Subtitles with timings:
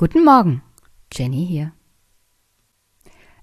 [0.00, 0.62] Guten Morgen,
[1.12, 1.72] Jenny hier.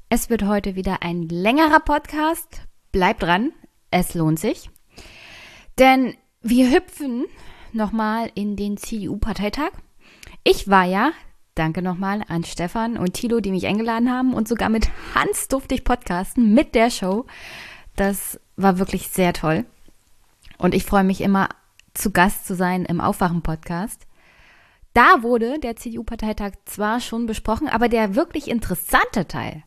[0.10, 2.64] Es wird heute wieder ein längerer Podcast.
[2.92, 3.52] Bleibt dran,
[3.92, 4.72] es lohnt sich.
[5.78, 7.26] Denn wir hüpfen
[7.74, 9.70] nochmal in den CDU-Parteitag.
[10.44, 11.12] Ich war ja,
[11.54, 15.76] danke nochmal an Stefan und Thilo, die mich eingeladen haben und sogar mit Hans durfte
[15.76, 17.28] ich podcasten mit der Show.
[17.96, 19.68] Das war wirklich sehr toll.
[20.58, 21.50] Und ich freue mich immer,
[21.94, 24.07] zu Gast zu sein im Aufwachen-Podcast.
[24.98, 29.62] Da wurde der CDU-Parteitag zwar schon besprochen, aber der wirklich interessante Teil,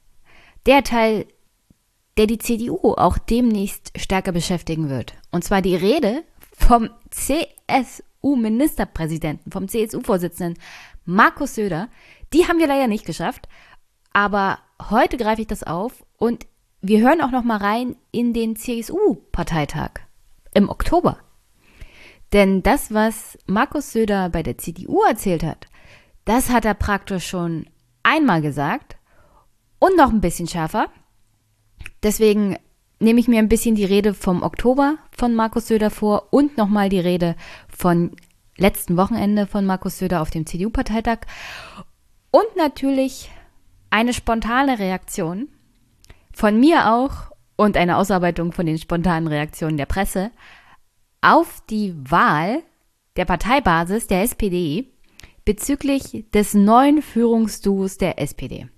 [0.66, 1.29] der Teil,
[2.16, 9.69] der die CDU auch demnächst stärker beschäftigen wird, und zwar die Rede vom CSU-Ministerpräsidenten, vom
[9.69, 10.61] CSU-Vorsitzenden
[11.05, 11.88] Markus Söder,
[12.33, 13.49] die haben wir leider nicht geschafft,
[14.12, 14.59] aber
[14.90, 16.49] heute greife ich das auf und
[16.80, 19.90] wir hören auch noch mal rein in den CSU-Parteitag
[20.55, 21.18] im Oktober.
[22.33, 25.67] Denn das, was Markus Söder bei der CDU erzählt hat,
[26.25, 27.67] das hat er praktisch schon
[28.03, 28.97] einmal gesagt
[29.79, 30.89] und noch ein bisschen schärfer.
[32.03, 32.57] Deswegen
[33.01, 36.89] nehme ich mir ein bisschen die Rede vom Oktober von Markus Söder vor und nochmal
[36.89, 37.35] die Rede
[37.69, 38.15] von
[38.57, 41.21] letzten Wochenende von Markus Söder auf dem CDU-Parteitag
[42.31, 43.31] und natürlich
[43.89, 45.49] eine spontane Reaktion
[46.33, 50.31] von mir auch und eine Ausarbeitung von den spontanen Reaktionen der Presse
[51.21, 52.63] auf die Wahl
[53.16, 54.93] der Parteibasis der SPD
[55.45, 58.68] bezüglich des neuen Führungsduos der SPD.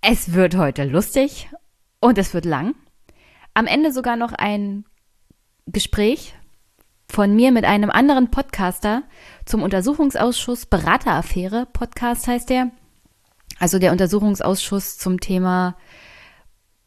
[0.00, 1.48] Es wird heute lustig
[2.00, 2.74] und es wird lang.
[3.54, 4.84] Am Ende sogar noch ein
[5.66, 6.34] Gespräch
[7.08, 9.02] von mir mit einem anderen Podcaster
[9.44, 11.66] zum Untersuchungsausschuss Berateraffäre.
[11.72, 12.70] Podcast heißt der.
[13.58, 15.76] Also der Untersuchungsausschuss zum Thema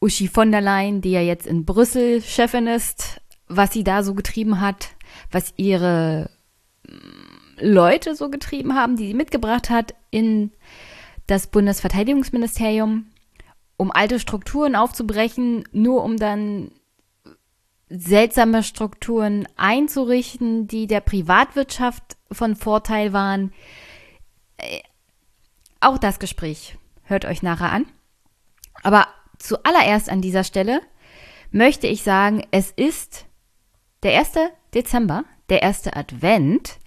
[0.01, 4.13] Uschi von der Leyen, die ja jetzt in Brüssel Chefin ist, was sie da so
[4.13, 4.89] getrieben hat,
[5.31, 6.29] was ihre
[6.87, 6.91] mm,
[7.59, 10.51] Leute so getrieben haben, die sie mitgebracht hat in
[11.27, 13.07] das Bundesverteidigungsministerium,
[13.77, 16.71] um alte Strukturen aufzubrechen, nur um dann
[17.89, 23.53] seltsame Strukturen einzurichten, die der Privatwirtschaft von Vorteil waren.
[24.57, 24.79] Äh,
[25.79, 27.85] auch das Gespräch hört euch nachher an.
[28.83, 29.07] Aber
[29.37, 30.81] zuallererst an dieser Stelle
[31.51, 33.25] möchte ich sagen, es ist
[34.05, 34.33] der 1.
[34.75, 36.77] Dezember, der erste Advent.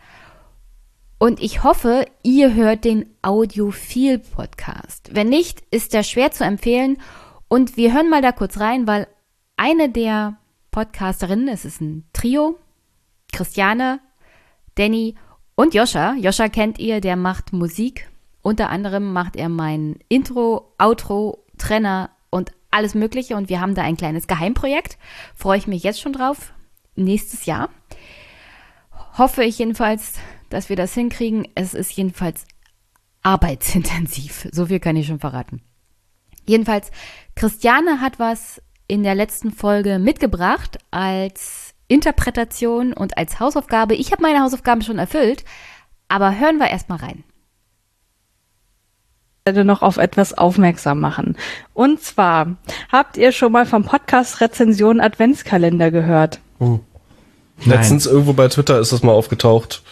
[1.19, 5.11] Und ich hoffe, ihr hört den Audiophil-Podcast.
[5.13, 6.99] Wenn nicht, ist der schwer zu empfehlen.
[7.49, 9.09] Und wir hören mal da kurz rein, weil
[9.57, 10.37] eine der
[10.71, 12.57] Podcasterinnen, es ist ein Trio,
[13.33, 13.99] Christiane,
[14.77, 15.17] Danny
[15.57, 16.15] und Joscha.
[16.15, 18.09] Joscha kennt ihr, der macht Musik.
[18.43, 23.35] Unter anderem macht er mein Intro, Outro, Trenner und alles Mögliche.
[23.35, 24.99] Und wir haben da ein kleines Geheimprojekt.
[25.35, 26.53] Freue ich mich jetzt schon drauf
[27.05, 27.71] nächstes Jahr.
[29.17, 30.15] Hoffe ich jedenfalls,
[30.51, 31.49] dass wir das hinkriegen.
[31.55, 32.45] Es ist jedenfalls
[33.23, 34.49] arbeitsintensiv.
[34.53, 35.63] So viel kann ich schon verraten.
[36.47, 36.91] Jedenfalls,
[37.35, 43.95] Christiane hat was in der letzten Folge mitgebracht als Interpretation und als Hausaufgabe.
[43.95, 45.45] Ich habe meine Hausaufgaben schon erfüllt,
[46.09, 47.25] aber hören wir erstmal rein
[49.53, 51.37] noch auf etwas aufmerksam machen.
[51.75, 52.57] Und zwar,
[52.91, 56.41] habt ihr schon mal vom Podcast Rezension Adventskalender gehört?
[57.61, 57.73] Hm.
[57.73, 59.83] Letztens irgendwo bei Twitter ist das mal aufgetaucht.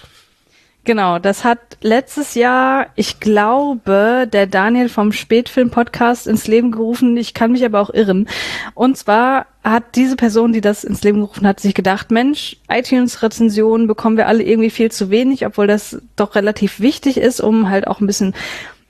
[0.86, 7.16] Genau, das hat letztes Jahr, ich glaube, der Daniel vom Spätfilm Podcast ins Leben gerufen.
[7.16, 8.28] Ich kann mich aber auch irren.
[8.74, 13.88] Und zwar hat diese Person, die das ins Leben gerufen hat, sich gedacht, Mensch, iTunes-Rezensionen
[13.88, 17.88] bekommen wir alle irgendwie viel zu wenig, obwohl das doch relativ wichtig ist, um halt
[17.88, 18.32] auch ein bisschen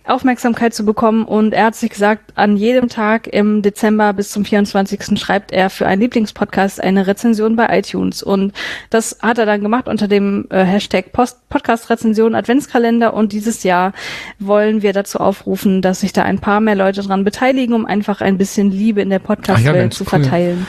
[0.07, 1.25] Aufmerksamkeit zu bekommen.
[1.25, 5.19] Und er hat sich gesagt, an jedem Tag im Dezember bis zum 24.
[5.19, 8.23] schreibt er für einen Lieblingspodcast eine Rezension bei iTunes.
[8.23, 8.53] Und
[8.91, 13.15] das hat er dann gemacht unter dem äh, Hashtag Post Podcast Rezension Adventskalender.
[13.15, 13.93] Und dieses Jahr
[14.39, 18.21] wollen wir dazu aufrufen, dass sich da ein paar mehr Leute dran beteiligen, um einfach
[18.21, 20.09] ein bisschen Liebe in der Podcast-Welt ja, zu cool.
[20.09, 20.67] verteilen.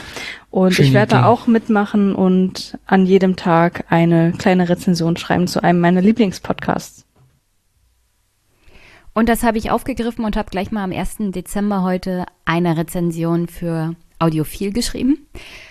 [0.50, 5.48] Und Schöne ich werde da auch mitmachen und an jedem Tag eine kleine Rezension schreiben
[5.48, 7.06] zu einem meiner Lieblingspodcasts.
[9.18, 11.31] Und das habe ich aufgegriffen und habe gleich mal am 1.
[11.31, 15.25] Dezember heute eine Rezension für Audiophil geschrieben.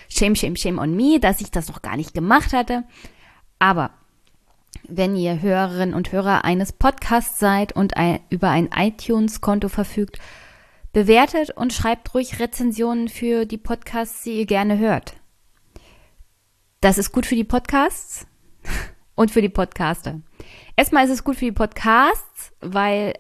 [0.09, 2.83] Shame, shame, shame on me, dass ich das noch gar nicht gemacht hatte.
[3.61, 3.91] Aber
[4.89, 10.19] wenn ihr Hörerinnen und Hörer eines Podcasts seid und ein, über ein iTunes-Konto verfügt,
[10.93, 15.15] bewertet und schreibt ruhig Rezensionen für die Podcasts, die ihr gerne hört.
[16.81, 18.27] Das ist gut für die Podcasts
[19.15, 20.21] und für die Podcaster.
[20.75, 23.15] Erstmal ist es gut für die Podcasts, weil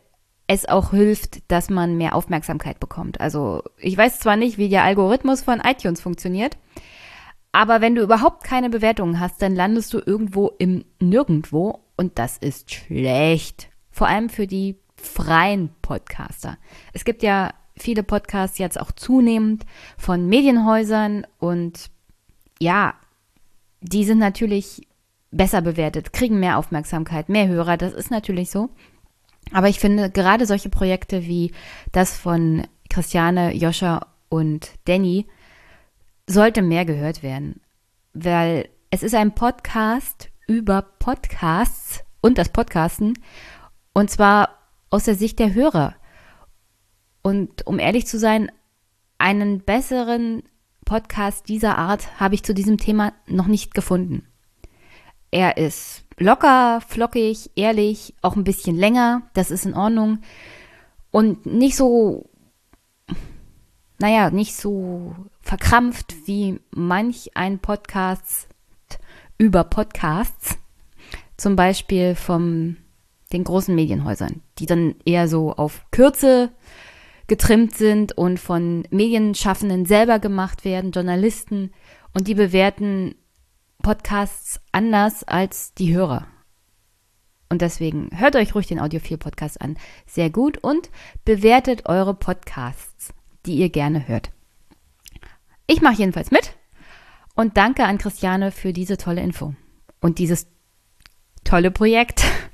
[0.46, 3.20] es auch hilft, dass man mehr Aufmerksamkeit bekommt.
[3.20, 6.56] Also ich weiß zwar nicht, wie der Algorithmus von iTunes funktioniert,
[7.52, 12.36] aber wenn du überhaupt keine Bewertungen hast, dann landest du irgendwo im Nirgendwo und das
[12.38, 16.58] ist schlecht vor allem für die freien Podcaster.
[16.92, 19.64] Es gibt ja viele Podcasts jetzt auch zunehmend
[19.96, 21.90] von Medienhäusern und
[22.60, 22.92] ja,
[23.80, 24.86] die sind natürlich
[25.30, 28.68] besser bewertet, kriegen mehr Aufmerksamkeit, mehr Hörer, das ist natürlich so.
[29.52, 31.52] Aber ich finde gerade solche Projekte wie
[31.92, 35.26] das von Christiane, Joscha und Danny
[36.26, 37.60] sollte mehr gehört werden,
[38.12, 43.14] weil es ist ein Podcast über Podcasts und das Podcasten
[43.92, 44.50] und zwar
[44.90, 45.94] aus der Sicht der Hörer.
[47.22, 48.50] Und um ehrlich zu sein,
[49.18, 50.42] einen besseren
[50.84, 54.26] Podcast dieser Art habe ich zu diesem Thema noch nicht gefunden.
[55.30, 60.20] Er ist locker, flockig, ehrlich, auch ein bisschen länger, das ist in Ordnung.
[61.10, 62.28] Und nicht so,
[63.98, 68.48] naja, nicht so verkrampft wie manch ein Podcast
[69.38, 70.56] über Podcasts.
[71.36, 72.78] Zum Beispiel von
[73.32, 76.50] den großen Medienhäusern, die dann eher so auf Kürze
[77.26, 81.72] getrimmt sind und von Medienschaffenden selber gemacht werden, Journalisten,
[82.14, 83.16] und die bewerten
[83.86, 86.26] Podcasts anders als die Hörer.
[87.48, 89.76] Und deswegen hört euch ruhig den Audiophil Podcast an.
[90.06, 90.90] Sehr gut und
[91.24, 93.14] bewertet eure Podcasts,
[93.46, 94.32] die ihr gerne hört.
[95.68, 96.56] Ich mache jedenfalls mit
[97.36, 99.54] und danke an Christiane für diese tolle Info
[100.00, 100.48] und dieses
[101.44, 102.24] tolle Projekt.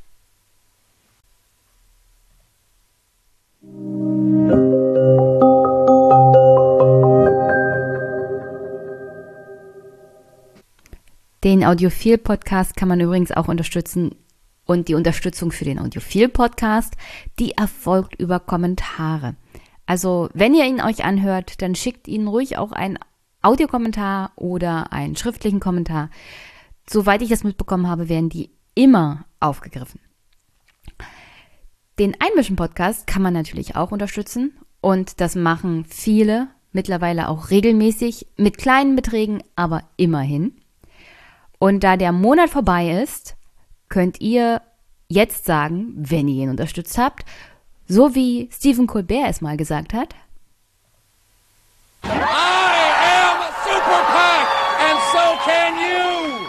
[11.45, 14.15] Den Audiophil-Podcast kann man übrigens auch unterstützen.
[14.65, 16.95] Und die Unterstützung für den Audiophil-Podcast,
[17.41, 19.35] die erfolgt über Kommentare.
[19.85, 22.97] Also, wenn ihr ihn euch anhört, dann schickt ihn ruhig auch einen
[23.43, 26.11] Audiokommentar oder einen schriftlichen Kommentar.
[26.89, 30.01] Soweit ich das mitbekommen habe, werden die immer aufgegriffen.
[31.99, 38.59] Den Einmischen-Podcast kann man natürlich auch unterstützen und das machen viele mittlerweile auch regelmäßig mit
[38.59, 40.62] kleinen Beträgen, aber immerhin.
[41.63, 43.37] Und da der Monat vorbei ist,
[43.89, 44.63] könnt ihr
[45.07, 47.25] jetzt sagen, wenn ihr ihn unterstützt habt,
[47.87, 50.17] so wie Stephen Colbert es mal gesagt hat.
[52.03, 54.03] I am Super
[54.81, 56.49] and so can you.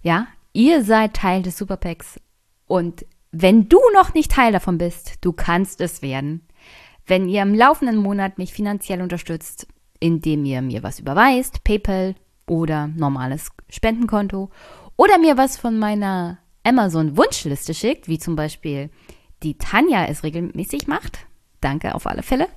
[0.00, 2.18] Ja, ihr seid Teil des Superpacks
[2.66, 6.48] und wenn du noch nicht Teil davon bist, du kannst es werden.
[7.04, 9.66] Wenn ihr im laufenden Monat mich finanziell unterstützt,
[10.00, 12.14] indem ihr mir was überweist, PayPal,
[12.46, 14.50] oder normales Spendenkonto
[14.96, 18.90] oder mir was von meiner Amazon-Wunschliste schickt, wie zum Beispiel
[19.42, 21.26] die Tanja es regelmäßig macht,
[21.60, 22.48] danke auf alle Fälle,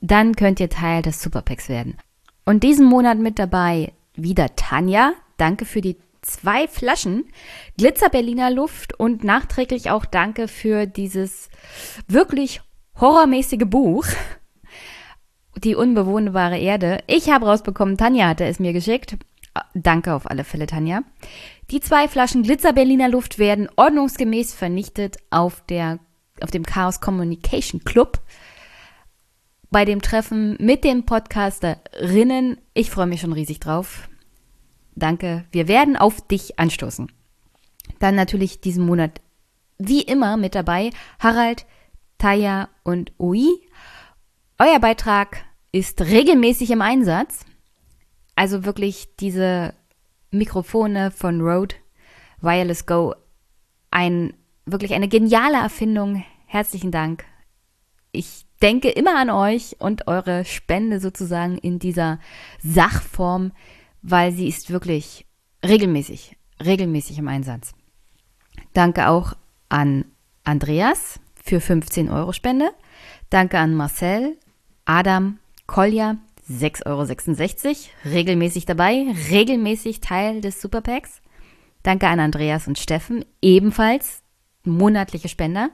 [0.00, 1.96] dann könnt ihr Teil des Superpacks werden.
[2.44, 7.24] Und diesen Monat mit dabei wieder Tanja, danke für die zwei Flaschen
[7.76, 11.48] Glitzer Berliner Luft und nachträglich auch danke für dieses
[12.08, 12.60] wirklich
[13.00, 14.06] horrormäßige Buch.
[15.56, 17.02] Die unbewohnbare Erde.
[17.06, 19.16] Ich habe rausbekommen, Tanja hatte es mir geschickt.
[19.74, 21.02] Danke auf alle Fälle, Tanja.
[21.70, 25.98] Die zwei Flaschen Glitzer Berliner Luft werden ordnungsgemäß vernichtet auf, der,
[26.40, 28.20] auf dem Chaos Communication Club.
[29.70, 32.58] Bei dem Treffen mit den Podcasterinnen.
[32.74, 34.08] Ich freue mich schon riesig drauf.
[34.94, 35.44] Danke.
[35.50, 37.10] Wir werden auf dich anstoßen.
[37.98, 39.20] Dann natürlich diesen Monat
[39.78, 41.66] wie immer mit dabei Harald,
[42.18, 43.46] Taya und Ui.
[44.58, 47.44] Euer Beitrag ist regelmäßig im Einsatz.
[48.36, 49.74] Also wirklich diese
[50.30, 51.74] Mikrofone von Rode
[52.40, 53.14] Wireless Go.
[53.90, 54.32] Ein,
[54.64, 56.24] wirklich eine geniale Erfindung.
[56.46, 57.26] Herzlichen Dank.
[58.12, 62.18] Ich denke immer an euch und eure Spende sozusagen in dieser
[62.62, 63.52] Sachform,
[64.00, 65.26] weil sie ist wirklich
[65.62, 66.34] regelmäßig,
[66.64, 67.74] regelmäßig im Einsatz.
[68.72, 69.34] Danke auch
[69.68, 70.06] an
[70.44, 72.70] Andreas für 15 Euro Spende.
[73.28, 74.38] Danke an Marcel,
[74.86, 76.16] Adam, Kolja,
[76.48, 81.20] 6,66 Euro, regelmäßig dabei, regelmäßig Teil des Superpacks.
[81.82, 84.22] Danke an Andreas und Steffen, ebenfalls
[84.64, 85.70] monatliche Spender.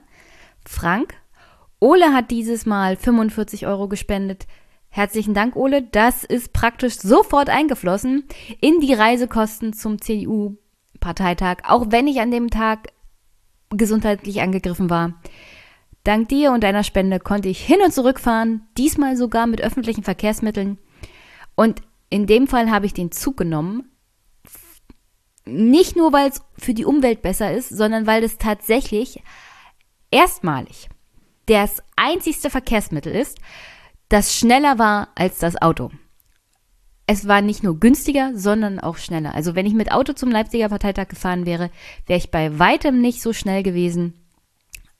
[0.65, 1.13] Frank,
[1.79, 4.47] Ole hat dieses Mal 45 Euro gespendet.
[4.89, 5.83] Herzlichen Dank, Ole.
[5.83, 8.23] Das ist praktisch sofort eingeflossen
[8.61, 12.93] in die Reisekosten zum CDU-Parteitag, auch wenn ich an dem Tag
[13.69, 15.13] gesundheitlich angegriffen war.
[16.03, 20.03] Dank dir und deiner Spende konnte ich hin und zurück fahren, diesmal sogar mit öffentlichen
[20.03, 20.77] Verkehrsmitteln.
[21.55, 23.89] Und in dem Fall habe ich den Zug genommen.
[25.45, 29.21] Nicht nur, weil es für die Umwelt besser ist, sondern weil es tatsächlich
[30.11, 30.89] erstmalig
[31.47, 33.39] das einzigste Verkehrsmittel ist,
[34.09, 35.91] das schneller war als das Auto.
[37.05, 39.35] es war nicht nur günstiger, sondern auch schneller.
[39.35, 41.69] Also wenn ich mit Auto zum Leipziger Parteitag gefahren wäre,
[42.05, 44.22] wäre ich bei weitem nicht so schnell gewesen,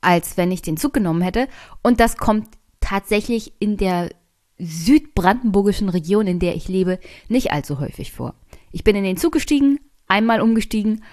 [0.04, 1.48] als wenn ich den Zug genommen hätte.
[1.82, 2.48] Und das kommt
[2.80, 4.10] tatsächlich in der
[4.58, 8.36] südbrandenburgischen Region, in der ich lebe, nicht allzu häufig vor.
[8.72, 11.04] Ich bin in den Zug gestiegen, einmal umgestiegen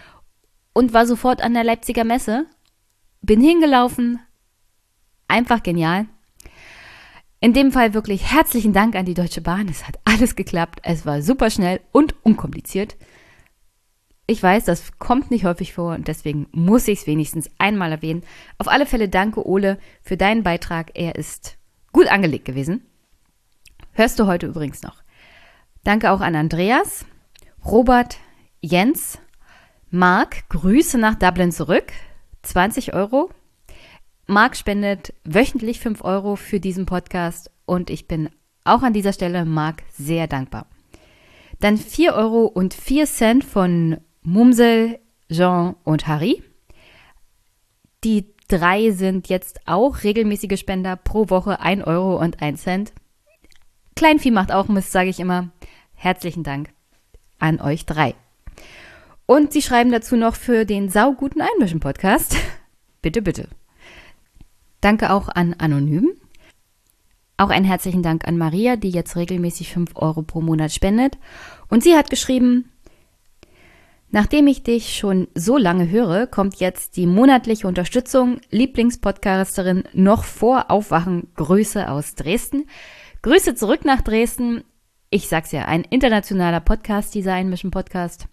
[0.73, 2.47] und war sofort an der Leipziger Messe,
[3.23, 4.21] bin hingelaufen,
[5.29, 6.07] einfach genial.
[7.41, 9.69] In dem Fall wirklich herzlichen Dank an die Deutsche Bahn.
[9.69, 10.81] Es hat alles geklappt.
[10.83, 12.97] Es war super schnell und unkompliziert.
[14.31, 18.23] Ich weiß, das kommt nicht häufig vor und deswegen muss ich es wenigstens einmal erwähnen.
[18.59, 20.93] Auf alle Fälle danke, Ole, für deinen Beitrag.
[20.95, 21.59] Er ist
[21.93, 22.87] gut angelegt gewesen.
[23.91, 25.03] Hörst du heute übrigens noch.
[25.83, 27.05] Danke auch an Andreas,
[27.65, 28.19] Robert,
[28.61, 29.19] Jens,
[29.91, 31.93] Marc, Grüße nach Dublin zurück.
[32.43, 33.31] 20 Euro.
[34.29, 38.31] Marc spendet wöchentlich 5 Euro für diesen Podcast und ich bin
[38.63, 40.67] auch an dieser Stelle Marc sehr dankbar.
[41.59, 44.99] Dann 4 Euro und 4 Cent von Mumsel,
[45.31, 46.43] Jean und Harry.
[48.05, 52.93] Die drei sind jetzt auch regelmäßige Spender pro Woche 1 Euro und 1 Cent.
[53.97, 55.50] Kleinvieh macht auch Mist, sage ich immer.
[55.95, 56.71] Herzlichen Dank
[57.39, 58.15] an euch drei.
[59.27, 62.37] Und sie schreiben dazu noch für den sauguten Einmischen-Podcast.
[63.03, 63.49] bitte, bitte.
[64.81, 66.11] Danke auch an Anonym.
[67.37, 71.17] Auch einen herzlichen Dank an Maria, die jetzt regelmäßig 5 Euro pro Monat spendet.
[71.69, 72.70] Und sie hat geschrieben,
[74.12, 80.71] Nachdem ich dich schon so lange höre, kommt jetzt die monatliche Unterstützung Lieblingspodcasterin noch vor
[80.71, 82.67] Aufwachen Grüße aus Dresden.
[83.23, 84.64] Grüße zurück nach Dresden.
[85.11, 88.26] Ich sag's ja, ein internationaler Podcast, dieser Einmischen Podcast.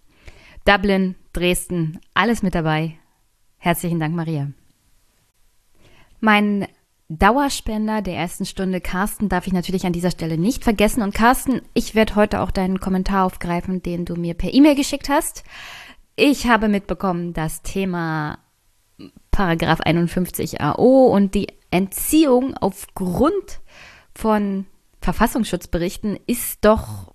[0.64, 2.98] Dublin, Dresden, alles mit dabei.
[3.58, 4.48] Herzlichen Dank, Maria.
[6.20, 6.66] Mein
[7.10, 11.02] Dauerspender der ersten Stunde, Carsten, darf ich natürlich an dieser Stelle nicht vergessen.
[11.02, 15.08] Und Carsten, ich werde heute auch deinen Kommentar aufgreifen, den du mir per E-Mail geschickt
[15.08, 15.42] hast.
[16.16, 18.38] Ich habe mitbekommen, das Thema
[19.30, 23.60] Paragraph 51 AO und die Entziehung aufgrund
[24.14, 24.66] von
[25.00, 27.14] Verfassungsschutzberichten ist doch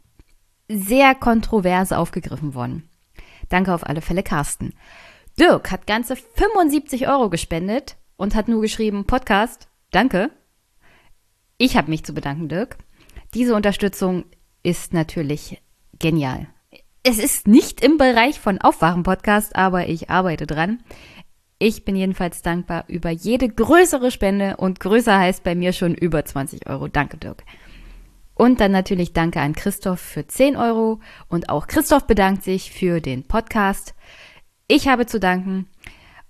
[0.69, 2.89] sehr kontrovers aufgegriffen worden.
[3.49, 4.73] Danke auf alle Fälle, Carsten.
[5.39, 10.31] Dirk hat ganze 75 Euro gespendet und hat nur geschrieben, Podcast, danke.
[11.57, 12.77] Ich habe mich zu bedanken, Dirk.
[13.33, 14.25] Diese Unterstützung
[14.63, 15.61] ist natürlich
[15.99, 16.47] genial.
[17.03, 20.83] Es ist nicht im Bereich von Aufwachen-Podcast, aber ich arbeite dran.
[21.59, 26.25] Ich bin jedenfalls dankbar über jede größere Spende und größer heißt bei mir schon über
[26.25, 26.87] 20 Euro.
[26.87, 27.43] Danke, Dirk.
[28.35, 32.99] Und dann natürlich danke an Christoph für 10 Euro und auch Christoph bedankt sich für
[32.99, 33.93] den Podcast.
[34.67, 35.67] Ich habe zu danken.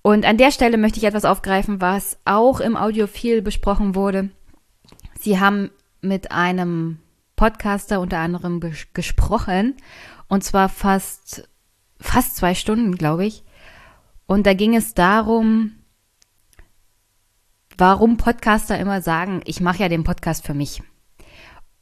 [0.03, 4.29] Und an der Stelle möchte ich etwas aufgreifen, was auch im Audio viel besprochen wurde.
[5.17, 7.00] Sie haben mit einem
[7.38, 8.60] Podcaster unter anderem
[8.93, 9.77] gesprochen
[10.27, 11.48] und zwar fast,
[12.01, 13.45] fast zwei Stunden, glaube ich.
[14.25, 15.72] Und da ging es darum,
[17.77, 20.83] warum Podcaster immer sagen, ich mache ja den Podcast für mich.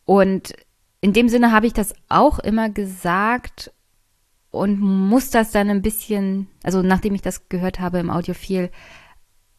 [0.05, 0.53] Und
[1.01, 3.71] in dem Sinne habe ich das auch immer gesagt
[4.51, 8.69] und muss das dann ein bisschen, also nachdem ich das gehört habe im Audiophil,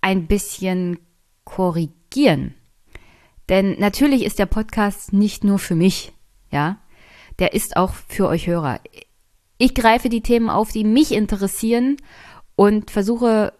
[0.00, 0.99] ein bisschen
[1.44, 2.54] korrigieren.
[3.49, 6.12] Denn natürlich ist der Podcast nicht nur für mich,
[6.50, 6.78] ja.
[7.38, 8.80] Der ist auch für euch Hörer.
[9.56, 11.96] Ich greife die Themen auf, die mich interessieren
[12.56, 13.54] und versuche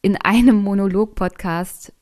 [0.00, 1.92] in einem Monolog-Podcast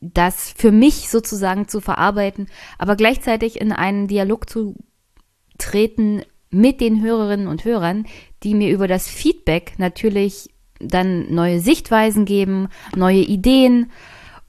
[0.00, 4.76] das für mich sozusagen zu verarbeiten, aber gleichzeitig in einen Dialog zu
[5.56, 8.06] treten mit den Hörerinnen und Hörern,
[8.42, 10.50] die mir über das Feedback natürlich
[10.80, 13.90] dann neue Sichtweisen geben, neue Ideen.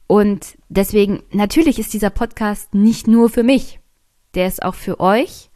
[0.08, 3.80] Und deswegen, natürlich ist dieser Podcast nicht nur für mich,
[4.36, 5.50] der ist auch für euch.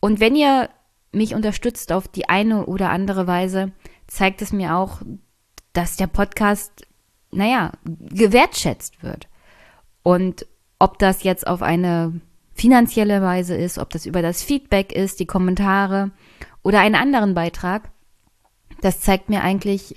[0.00, 0.70] Und wenn ihr
[1.12, 3.72] mich unterstützt auf die eine oder andere Weise,
[4.06, 5.02] zeigt es mir auch,
[5.72, 6.86] dass der Podcast
[7.32, 9.28] naja, gewertschätzt wird.
[10.02, 10.46] Und
[10.78, 12.20] ob das jetzt auf eine
[12.60, 16.10] finanzielle Weise ist, ob das über das Feedback ist, die Kommentare
[16.62, 17.90] oder einen anderen Beitrag,
[18.82, 19.94] das zeigt mir eigentlich,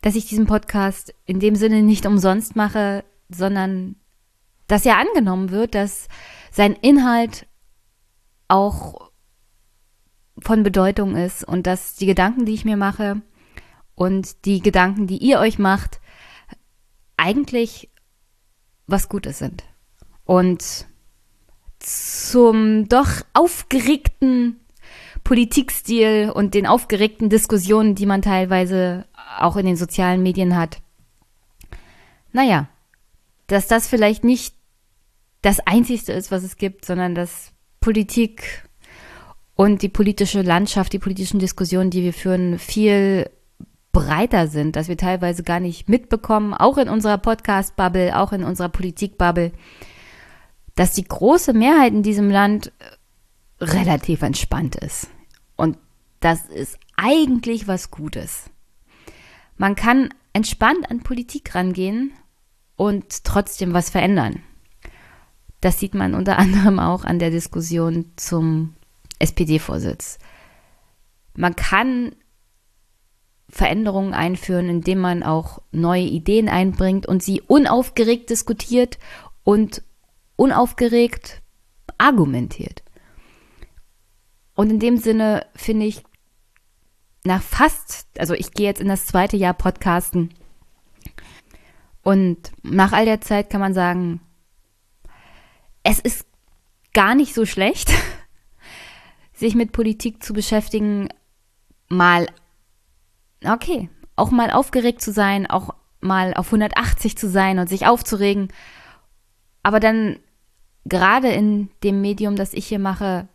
[0.00, 3.96] dass ich diesen Podcast in dem Sinne nicht umsonst mache, sondern
[4.66, 6.08] dass er angenommen wird, dass
[6.50, 7.46] sein Inhalt
[8.48, 9.10] auch
[10.38, 13.20] von Bedeutung ist und dass die Gedanken, die ich mir mache
[13.94, 16.00] und die Gedanken, die ihr euch macht,
[17.18, 17.90] eigentlich
[18.86, 19.64] was Gutes sind.
[20.24, 20.88] Und
[21.78, 24.60] zum doch aufgeregten
[25.24, 29.04] Politikstil und den aufgeregten Diskussionen, die man teilweise
[29.38, 30.80] auch in den sozialen Medien hat.
[32.32, 32.68] Naja,
[33.46, 34.54] dass das vielleicht nicht
[35.42, 38.68] das Einzigste ist, was es gibt, sondern dass Politik
[39.54, 43.30] und die politische Landschaft, die politischen Diskussionen, die wir führen, viel
[43.92, 48.68] breiter sind, dass wir teilweise gar nicht mitbekommen, auch in unserer Podcast-Bubble, auch in unserer
[48.68, 49.52] Politik-Bubble,
[50.78, 52.70] dass die große Mehrheit in diesem Land
[53.60, 55.08] relativ entspannt ist.
[55.56, 55.76] Und
[56.20, 58.44] das ist eigentlich was Gutes.
[59.56, 62.12] Man kann entspannt an Politik rangehen
[62.76, 64.44] und trotzdem was verändern.
[65.60, 68.76] Das sieht man unter anderem auch an der Diskussion zum
[69.18, 70.20] SPD-Vorsitz.
[71.34, 72.14] Man kann
[73.48, 79.00] Veränderungen einführen, indem man auch neue Ideen einbringt und sie unaufgeregt diskutiert
[79.42, 79.82] und
[80.38, 81.42] unaufgeregt
[81.98, 82.82] argumentiert.
[84.54, 86.02] Und in dem Sinne finde ich,
[87.24, 90.32] nach fast, also ich gehe jetzt in das zweite Jahr Podcasten
[92.02, 94.20] und nach all der Zeit kann man sagen,
[95.82, 96.24] es ist
[96.94, 97.92] gar nicht so schlecht,
[99.32, 101.08] sich mit Politik zu beschäftigen,
[101.88, 102.28] mal,
[103.44, 108.52] okay, auch mal aufgeregt zu sein, auch mal auf 180 zu sein und sich aufzuregen,
[109.62, 110.20] aber dann
[110.84, 113.28] gerade in dem Medium, das ich hier mache,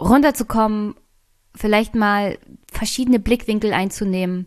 [0.00, 0.94] runterzukommen,
[1.54, 2.38] vielleicht mal
[2.70, 4.46] verschiedene Blickwinkel einzunehmen.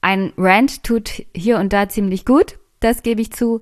[0.00, 3.60] Ein Rant tut hier und da ziemlich gut, das gebe ich zu,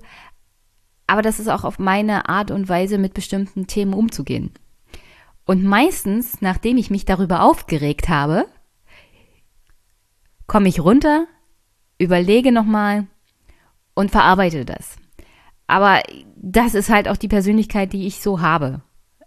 [1.07, 4.51] aber das ist auch auf meine Art und Weise, mit bestimmten Themen umzugehen.
[5.45, 8.45] Und meistens, nachdem ich mich darüber aufgeregt habe,
[10.45, 11.25] komme ich runter,
[11.97, 13.07] überlege nochmal
[13.93, 14.97] und verarbeite das.
[15.67, 16.01] Aber
[16.35, 18.81] das ist halt auch die Persönlichkeit, die ich so habe.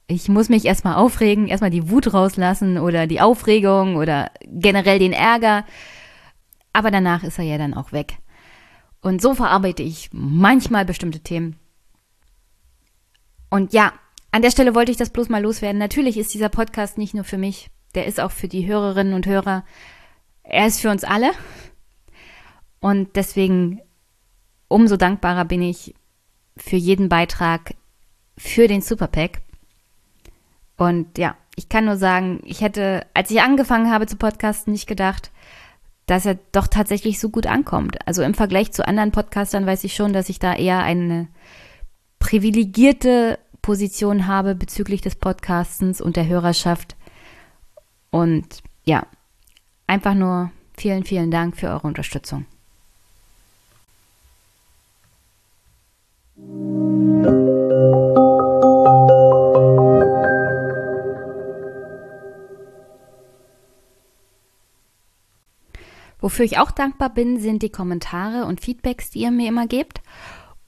[0.06, 5.12] Ich muss mich erstmal aufregen, erstmal die Wut rauslassen oder die Aufregung oder generell den
[5.12, 5.64] Ärger.
[6.72, 8.18] Aber danach ist er ja dann auch weg.
[9.02, 11.56] Und so verarbeite ich manchmal bestimmte Themen.
[13.50, 13.92] Und ja,
[14.32, 15.78] an der Stelle wollte ich das bloß mal loswerden.
[15.78, 19.26] Natürlich ist dieser Podcast nicht nur für mich, der ist auch für die Hörerinnen und
[19.26, 19.64] Hörer.
[20.42, 21.30] Er ist für uns alle.
[22.80, 23.80] Und deswegen
[24.68, 25.94] umso dankbarer bin ich
[26.60, 27.74] für jeden Beitrag
[28.36, 29.42] für den Superpack.
[30.76, 34.86] Und ja, ich kann nur sagen, ich hätte, als ich angefangen habe zu podcasten, nicht
[34.86, 35.30] gedacht,
[36.06, 37.98] dass er doch tatsächlich so gut ankommt.
[38.06, 41.28] Also im Vergleich zu anderen Podcastern weiß ich schon, dass ich da eher eine
[42.18, 46.96] privilegierte Position habe bezüglich des Podcastens und der Hörerschaft.
[48.10, 49.06] Und ja,
[49.86, 52.46] einfach nur vielen, vielen Dank für eure Unterstützung.
[66.20, 70.00] Wofür ich auch dankbar bin, sind die Kommentare und Feedbacks, die ihr mir immer gebt.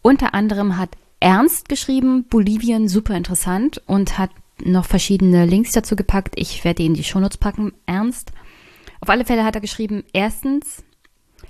[0.00, 4.30] Unter anderem hat Ernst geschrieben, Bolivien super interessant und hat
[4.64, 6.34] noch verschiedene Links dazu gepackt.
[6.36, 7.72] Ich werde ihn in die Shownotes packen.
[7.86, 8.32] Ernst.
[9.00, 10.84] Auf alle Fälle hat er geschrieben, erstens,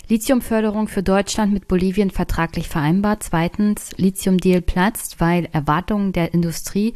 [0.07, 3.23] Lithiumförderung für Deutschland mit Bolivien vertraglich vereinbart.
[3.23, 6.93] Zweitens, Lithium-Deal platzt, weil Erwartungen der Industrie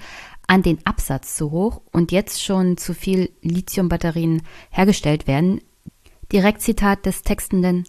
[0.47, 5.61] an den Absatz zu hoch und jetzt schon zu viel Lithiumbatterien hergestellt werden.
[6.31, 7.85] Direkt Zitat des Textenden.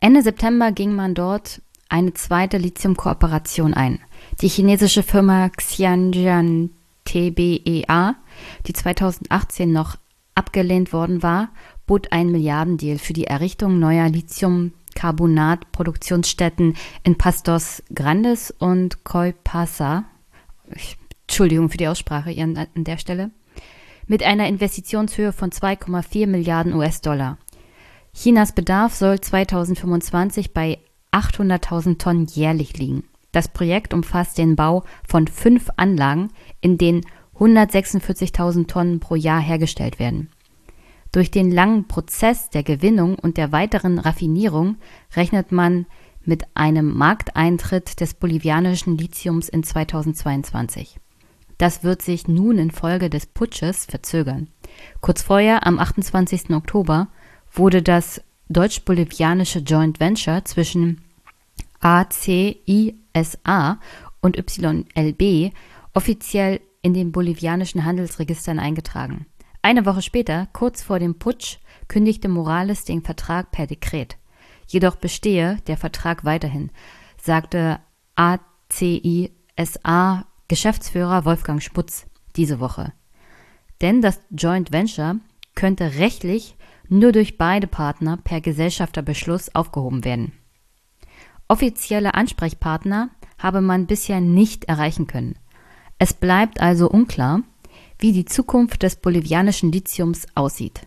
[0.00, 4.00] Ende September ging man dort eine zweite Lithium-Kooperation ein.
[4.40, 6.70] Die chinesische Firma Xianjian
[7.04, 8.16] TBEA,
[8.66, 9.96] die 2018 noch
[10.34, 11.50] abgelehnt worden war,
[11.90, 20.04] bot einen Milliardendeal für die Errichtung neuer Lithiumcarbonat-Produktionsstätten in Pastos Grandes und Coipasa.
[21.26, 23.32] Entschuldigung für die Aussprache an der Stelle.
[24.06, 27.38] Mit einer Investitionshöhe von 2,4 Milliarden US-Dollar.
[28.14, 30.78] Chinas Bedarf soll 2025 bei
[31.10, 33.02] 800.000 Tonnen jährlich liegen.
[33.32, 36.28] Das Projekt umfasst den Bau von fünf Anlagen,
[36.60, 37.00] in denen
[37.36, 40.30] 146.000 Tonnen pro Jahr hergestellt werden.
[41.12, 44.76] Durch den langen Prozess der Gewinnung und der weiteren Raffinierung
[45.16, 45.86] rechnet man
[46.24, 51.00] mit einem Markteintritt des bolivianischen Lithiums in 2022.
[51.58, 54.48] Das wird sich nun infolge des Putsches verzögern.
[55.00, 56.50] Kurz vorher, am 28.
[56.50, 57.08] Oktober,
[57.52, 61.02] wurde das deutsch-bolivianische Joint Venture zwischen
[61.80, 63.78] ACISA
[64.20, 65.52] und YLB
[65.94, 69.26] offiziell in den bolivianischen Handelsregistern eingetragen.
[69.62, 74.16] Eine Woche später, kurz vor dem Putsch, kündigte Morales den Vertrag per Dekret.
[74.66, 76.70] Jedoch bestehe der Vertrag weiterhin,
[77.20, 77.80] sagte
[78.14, 79.34] ACISA
[80.48, 82.92] Geschäftsführer Wolfgang Sputz diese Woche.
[83.80, 85.16] Denn das Joint Venture
[85.54, 86.56] könnte rechtlich
[86.88, 90.32] nur durch beide Partner per Gesellschafterbeschluss aufgehoben werden.
[91.48, 95.36] Offizielle Ansprechpartner habe man bisher nicht erreichen können.
[95.98, 97.42] Es bleibt also unklar,
[98.00, 100.86] wie die Zukunft des bolivianischen Lithiums aussieht.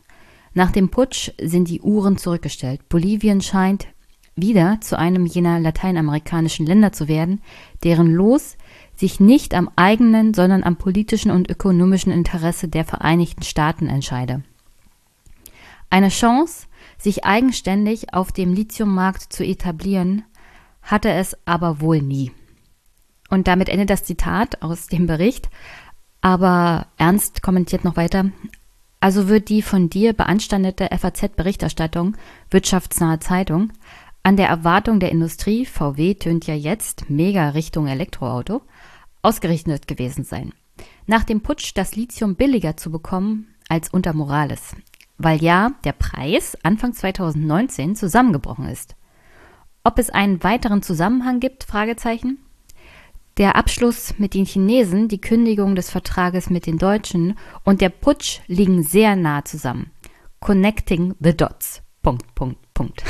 [0.54, 2.88] Nach dem Putsch sind die Uhren zurückgestellt.
[2.90, 3.88] Bolivien scheint
[4.36, 7.42] wieder zu einem jener lateinamerikanischen Länder zu werden,
[7.84, 8.58] deren Los
[8.96, 14.44] sich nicht am eigenen, sondern am politischen und ökonomischen Interesse der Vereinigten Staaten entscheide.
[15.90, 20.24] Eine Chance, sich eigenständig auf dem Lithiummarkt zu etablieren,
[20.82, 22.32] hatte es aber wohl nie.
[23.30, 25.50] Und damit endet das Zitat aus dem Bericht.
[26.24, 28.32] Aber Ernst kommentiert noch weiter.
[29.02, 32.16] Also wird die von dir beanstandete FAZ-Berichterstattung,
[32.50, 33.74] wirtschaftsnahe Zeitung,
[34.24, 38.62] an der Erwartung der Industrie, VW tönt ja jetzt mega Richtung Elektroauto,
[39.22, 40.54] ausgerichtet gewesen sein.
[41.08, 44.78] Nach dem Putsch das Lithium billiger zu bekommen als unter Morales,
[45.18, 48.96] weil ja der Preis Anfang 2019 zusammengebrochen ist.
[49.84, 51.66] Ob es einen weiteren Zusammenhang gibt?
[51.66, 52.38] Fragezeichen.
[53.38, 58.42] Der Abschluss mit den Chinesen, die Kündigung des Vertrages mit den Deutschen und der Putsch
[58.48, 59.92] liegen sehr nah zusammen.
[60.40, 61.82] Connecting the dots.
[62.04, 63.04] Punkt, Punkt, Punkt.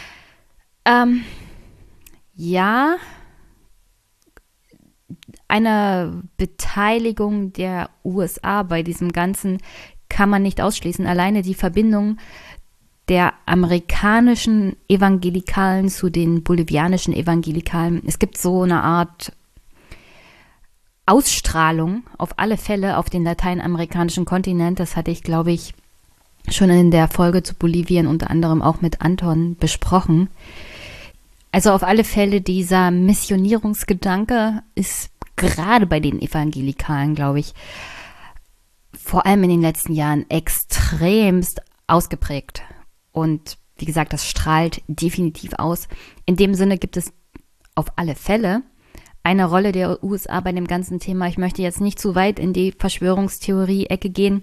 [0.84, 1.24] ähm,
[2.34, 2.96] ja,
[5.48, 9.58] eine Beteiligung der USA bei diesem Ganzen
[10.08, 11.06] kann man nicht ausschließen.
[11.06, 12.18] Alleine die Verbindung
[13.08, 18.02] der amerikanischen Evangelikalen zu den bolivianischen Evangelikalen.
[18.06, 19.32] Es gibt so eine Art
[21.06, 24.78] Ausstrahlung auf alle Fälle auf den lateinamerikanischen Kontinent.
[24.78, 25.74] Das hatte ich, glaube ich,
[26.48, 30.28] schon in der Folge zu Bolivien unter anderem auch mit Anton besprochen.
[31.52, 37.54] Also auf alle Fälle dieser Missionierungsgedanke ist gerade bei den Evangelikalen, glaube ich,
[38.96, 42.62] vor allem in den letzten Jahren extremst ausgeprägt.
[43.12, 45.88] Und wie gesagt, das strahlt definitiv aus.
[46.26, 47.12] In dem Sinne gibt es
[47.74, 48.62] auf alle Fälle
[49.22, 51.28] eine Rolle der USA bei dem ganzen Thema.
[51.28, 54.42] Ich möchte jetzt nicht zu weit in die Verschwörungstheorie-Ecke gehen.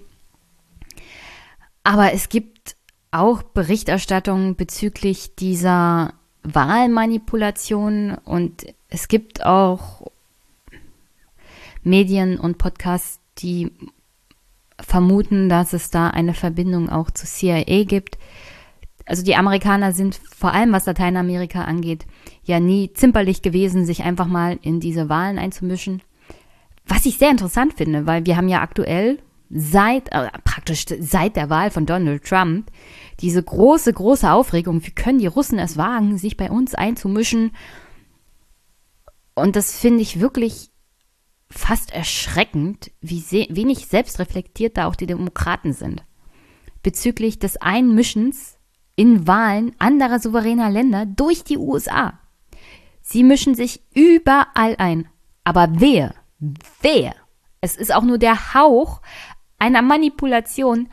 [1.82, 2.76] Aber es gibt
[3.10, 10.02] auch Berichterstattungen bezüglich dieser Wahlmanipulation und es gibt auch
[11.82, 13.72] Medien und Podcasts, die
[14.80, 18.18] vermuten, dass es da eine Verbindung auch zu CIA gibt
[19.08, 22.06] also die Amerikaner sind vor allem, was Lateinamerika angeht,
[22.44, 26.02] ja nie zimperlich gewesen, sich einfach mal in diese Wahlen einzumischen.
[26.86, 29.18] Was ich sehr interessant finde, weil wir haben ja aktuell
[29.48, 32.70] seit, äh, praktisch seit der Wahl von Donald Trump
[33.20, 37.52] diese große, große Aufregung, wie können die Russen es wagen, sich bei uns einzumischen?
[39.34, 40.68] Und das finde ich wirklich
[41.50, 46.04] fast erschreckend, wie wenig selbstreflektiert da auch die Demokraten sind.
[46.82, 48.57] Bezüglich des Einmischens
[48.98, 52.18] in Wahlen anderer souveräner Länder durch die USA.
[53.00, 55.06] Sie mischen sich überall ein.
[55.44, 56.14] Aber wer,
[56.82, 57.14] wer,
[57.60, 59.00] es ist auch nur der Hauch
[59.56, 60.88] einer Manipulation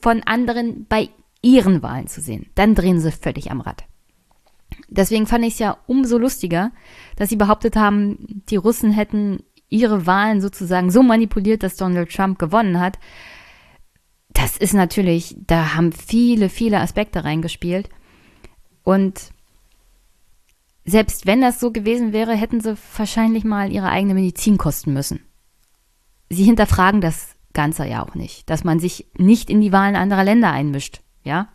[0.00, 1.10] von anderen bei
[1.42, 2.46] ihren Wahlen zu sehen.
[2.54, 3.84] Dann drehen sie völlig am Rad.
[4.88, 6.70] Deswegen fand ich es ja umso lustiger,
[7.16, 12.38] dass sie behauptet haben, die Russen hätten ihre Wahlen sozusagen so manipuliert, dass Donald Trump
[12.38, 13.00] gewonnen hat
[14.38, 17.88] das ist natürlich, da haben viele, viele Aspekte reingespielt.
[18.84, 19.32] Und
[20.84, 25.20] selbst wenn das so gewesen wäre, hätten sie wahrscheinlich mal ihre eigene Medizin kosten müssen.
[26.30, 30.22] Sie hinterfragen das Ganze ja auch nicht, dass man sich nicht in die Wahlen anderer
[30.22, 31.48] Länder einmischt, ja?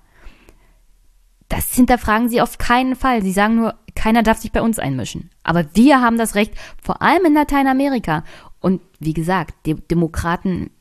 [1.47, 3.21] Das hinterfragen sie auf keinen Fall.
[3.21, 5.29] Sie sagen nur, keiner darf sich bei uns einmischen.
[5.43, 8.23] Aber wir haben das Recht, vor allem in Lateinamerika.
[8.59, 10.71] Und wie gesagt, die Demokraten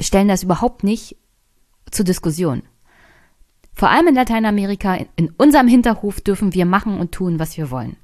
[0.00, 1.16] stellen das überhaupt nicht
[1.90, 2.62] zur Diskussion.
[3.74, 7.96] Vor allem in Lateinamerika, in unserem Hinterhof dürfen wir machen und tun, was wir wollen.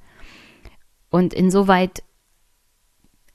[1.10, 2.02] Und insoweit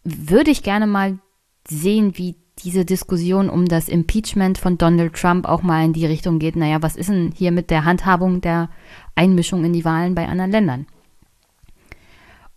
[0.04, 1.20] würde ich gerne mal
[1.68, 6.40] sehen, wie diese Diskussion um das Impeachment von Donald Trump auch mal in die Richtung
[6.40, 6.56] geht.
[6.56, 8.70] Naja, was ist denn hier mit der Handhabung der
[9.16, 10.88] Einmischung in die Wahlen bei anderen Ländern?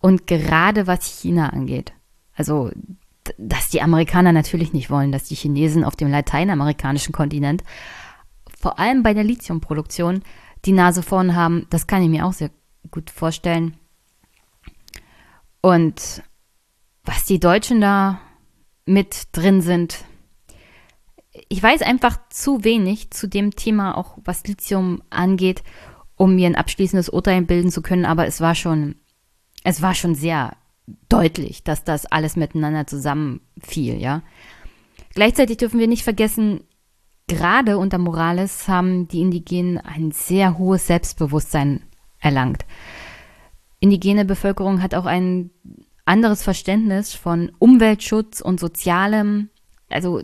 [0.01, 1.93] Und gerade was China angeht,
[2.35, 2.71] also
[3.39, 7.63] dass die Amerikaner natürlich nicht wollen, dass die Chinesen auf dem lateinamerikanischen Kontinent,
[8.61, 10.23] vor allem bei der Lithiumproduktion,
[10.65, 12.51] die Nase vorn haben, das kann ich mir auch sehr
[12.91, 13.77] gut vorstellen.
[15.61, 16.23] Und
[17.05, 18.21] was die Deutschen da
[18.87, 20.05] mit drin sind,
[21.49, 25.63] ich weiß einfach zu wenig zu dem Thema, auch was Lithium angeht,
[26.17, 28.97] um mir ein abschließendes Urteil bilden zu können, aber es war schon,
[29.65, 30.57] es war schon sehr
[31.09, 34.23] deutlich, dass das alles miteinander zusammenfiel, ja.
[35.15, 36.65] Gleichzeitig dürfen wir nicht vergessen,
[37.29, 41.83] gerade unter Morales haben die Indigenen ein sehr hohes Selbstbewusstsein
[42.19, 42.65] erlangt.
[43.81, 45.51] Indigene Bevölkerung hat auch ein
[46.05, 49.51] anderes Verständnis von Umweltschutz und Sozialem.
[49.89, 50.23] Also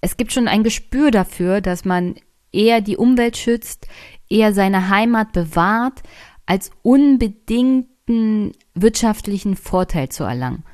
[0.00, 2.16] es gibt schon ein Gespür dafür, dass man
[2.52, 3.88] eher die Umwelt schützt,
[4.28, 6.02] eher seine Heimat bewahrt,
[6.46, 10.64] als unbedingten wirtschaftlichen Vorteil zu erlangen.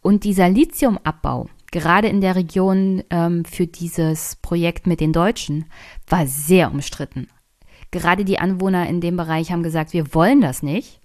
[0.00, 5.66] Und dieser Lithiumabbau, gerade in der Region ähm, für dieses Projekt mit den Deutschen,
[6.06, 7.28] war sehr umstritten.
[7.90, 11.00] Gerade die Anwohner in dem Bereich haben gesagt, wir wollen das nicht.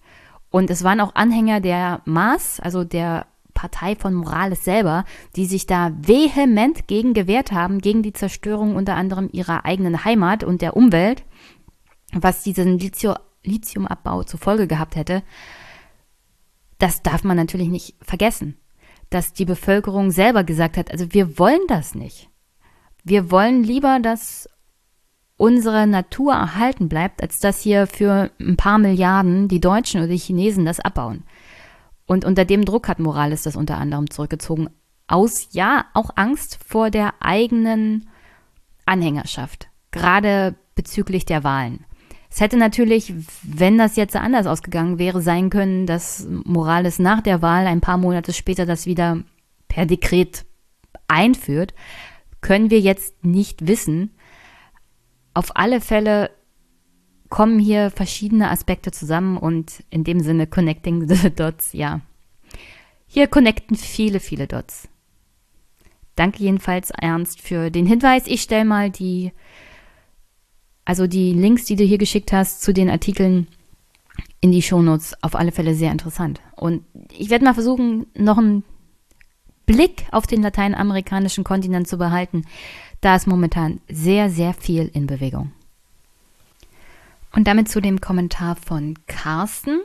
[0.49, 5.65] Und es waren auch Anhänger der Maas, also der Partei von Morales selber, die sich
[5.65, 10.75] da vehement gegen gewehrt haben, gegen die Zerstörung unter anderem ihrer eigenen Heimat und der
[10.75, 11.23] Umwelt,
[12.13, 12.79] was diesen
[13.43, 15.23] Lithiumabbau zur Folge gehabt hätte.
[16.79, 18.57] Das darf man natürlich nicht vergessen,
[19.09, 22.29] dass die Bevölkerung selber gesagt hat, also wir wollen das nicht.
[23.03, 24.49] Wir wollen lieber, dass
[25.37, 30.17] unsere Natur erhalten bleibt, als dass hier für ein paar Milliarden die Deutschen oder die
[30.17, 31.23] Chinesen das abbauen.
[32.05, 34.69] Und unter dem Druck hat Morales das unter anderem zurückgezogen.
[35.07, 38.07] Aus, ja, auch Angst vor der eigenen
[38.85, 41.85] Anhängerschaft, gerade bezüglich der Wahlen.
[42.33, 47.43] Es hätte natürlich, wenn das jetzt anders ausgegangen wäre, sein können, dass Morales nach der
[47.43, 49.19] Wahl ein paar Monate später das wieder
[49.67, 50.43] per Dekret
[51.07, 51.75] einführt.
[52.41, 54.15] Können wir jetzt nicht wissen.
[55.35, 56.31] Auf alle Fälle
[57.29, 62.01] kommen hier verschiedene Aspekte zusammen und in dem Sinne connecting the dots, ja.
[63.05, 64.89] Hier connecten viele, viele Dots.
[66.15, 68.25] Danke jedenfalls, Ernst, für den Hinweis.
[68.25, 69.31] Ich stelle mal die,
[70.85, 73.47] also die Links, die du hier geschickt hast, zu den Artikeln
[74.41, 75.15] in die Shownotes.
[75.21, 76.41] Auf alle Fälle sehr interessant.
[76.55, 76.83] Und
[77.17, 78.63] ich werde mal versuchen, noch einen
[79.65, 82.43] Blick auf den lateinamerikanischen Kontinent zu behalten.
[83.01, 85.51] Da ist momentan sehr, sehr viel in Bewegung.
[87.31, 89.81] Und damit zu dem Kommentar von Carsten.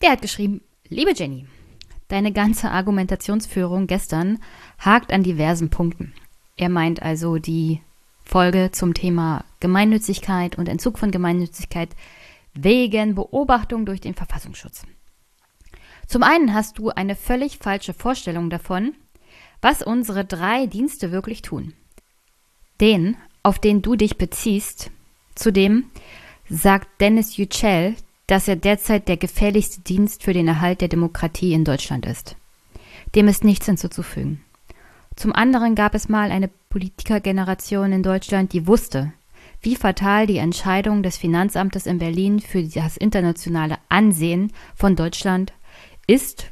[0.00, 1.46] Der hat geschrieben, liebe Jenny,
[2.08, 4.38] deine ganze Argumentationsführung gestern
[4.78, 6.12] hakt an diversen Punkten.
[6.56, 7.80] Er meint also die
[8.24, 11.90] Folge zum Thema Gemeinnützigkeit und Entzug von Gemeinnützigkeit
[12.52, 14.82] wegen Beobachtung durch den Verfassungsschutz.
[16.06, 18.94] Zum einen hast du eine völlig falsche Vorstellung davon,
[19.62, 21.72] was unsere drei Dienste wirklich tun.
[22.80, 24.90] Den, auf den du dich beziehst,
[25.36, 25.90] zudem
[26.48, 27.94] sagt Dennis Yücel,
[28.26, 32.36] dass er derzeit der gefährlichste Dienst für den Erhalt der Demokratie in Deutschland ist.
[33.14, 34.44] Dem ist nichts hinzuzufügen.
[35.14, 39.12] Zum anderen gab es mal eine Politikergeneration in Deutschland, die wusste,
[39.62, 45.52] wie fatal die Entscheidung des Finanzamtes in Berlin für das internationale Ansehen von Deutschland
[46.06, 46.50] ist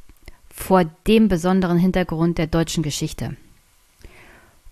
[0.48, 3.36] vor dem besonderen Hintergrund der deutschen Geschichte.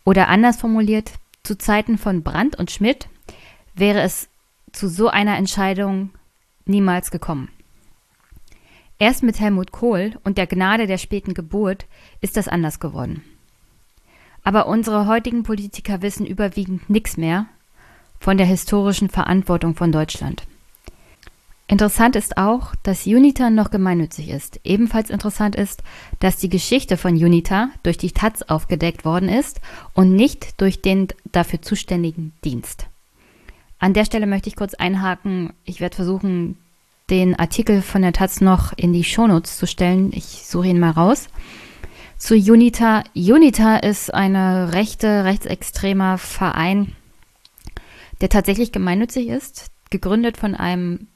[0.05, 3.09] Oder anders formuliert, zu Zeiten von Brandt und Schmidt
[3.75, 4.29] wäre es
[4.73, 6.11] zu so einer Entscheidung
[6.65, 7.49] niemals gekommen.
[8.99, 11.87] Erst mit Helmut Kohl und der Gnade der späten Geburt
[12.21, 13.23] ist das anders geworden.
[14.45, 17.47] Aber unsere heutigen Politiker wissen überwiegend nichts mehr
[18.19, 20.45] von der historischen Verantwortung von Deutschland.
[21.71, 24.59] Interessant ist auch, dass Unita noch gemeinnützig ist.
[24.65, 25.83] Ebenfalls interessant ist,
[26.19, 29.61] dass die Geschichte von Unita durch die Taz aufgedeckt worden ist
[29.93, 32.87] und nicht durch den dafür zuständigen Dienst.
[33.79, 35.53] An der Stelle möchte ich kurz einhaken.
[35.65, 36.57] Ich werde versuchen,
[37.11, 40.11] den Artikel von der Taz noch in die Shownotes zu stellen.
[40.15, 41.29] Ich suche ihn mal raus.
[42.17, 43.05] Zu Unita.
[43.15, 46.97] Unita ist eine rechte, rechtsextremer Verein,
[48.21, 51.09] der tatsächlich gemeinnützig ist, gegründet von einem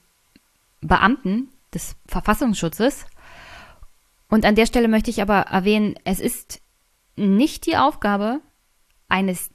[0.80, 3.06] Beamten des Verfassungsschutzes.
[4.28, 6.60] Und an der Stelle möchte ich aber erwähnen, es ist
[7.16, 8.40] nicht die Aufgabe
[9.08, 9.50] eines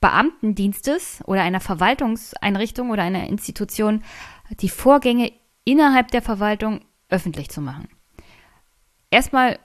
[0.00, 4.02] Beamtendienstes oder einer Verwaltungseinrichtung oder einer Institution
[4.60, 5.32] die Vorgänge
[5.64, 7.88] innerhalb der Verwaltung öffentlich zu machen.
[9.10, 9.58] Erstmal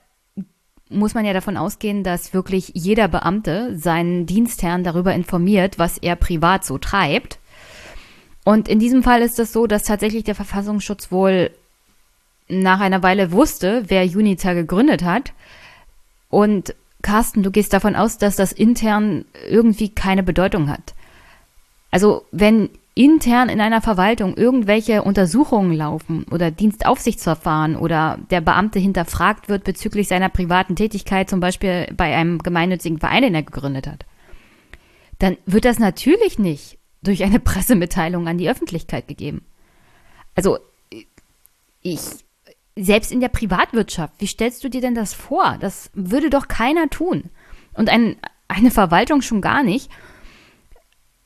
[0.90, 6.16] muss man ja davon ausgehen, dass wirklich jeder Beamte seinen Dienstherrn darüber informiert, was er
[6.16, 7.40] privat so treibt.
[8.44, 11.50] Und in diesem Fall ist es so, dass tatsächlich der Verfassungsschutz wohl
[12.48, 15.34] nach einer Weile wusste, wer Unita gegründet hat
[16.30, 20.96] und Carsten, du gehst davon aus, dass das intern irgendwie keine Bedeutung hat.
[21.92, 29.50] Also wenn intern in einer Verwaltung irgendwelche Untersuchungen laufen oder Dienstaufsichtsverfahren oder der Beamte hinterfragt
[29.50, 34.06] wird bezüglich seiner privaten Tätigkeit, zum Beispiel bei einem gemeinnützigen Verein, den er gegründet hat,
[35.20, 39.46] dann wird das natürlich nicht durch eine Pressemitteilung an die Öffentlichkeit gegeben.
[40.34, 40.58] Also
[41.82, 42.00] ich
[42.78, 45.58] selbst in der Privatwirtschaft, wie stellst du dir denn das vor?
[45.60, 47.30] Das würde doch keiner tun.
[47.74, 49.90] Und ein, eine Verwaltung schon gar nicht.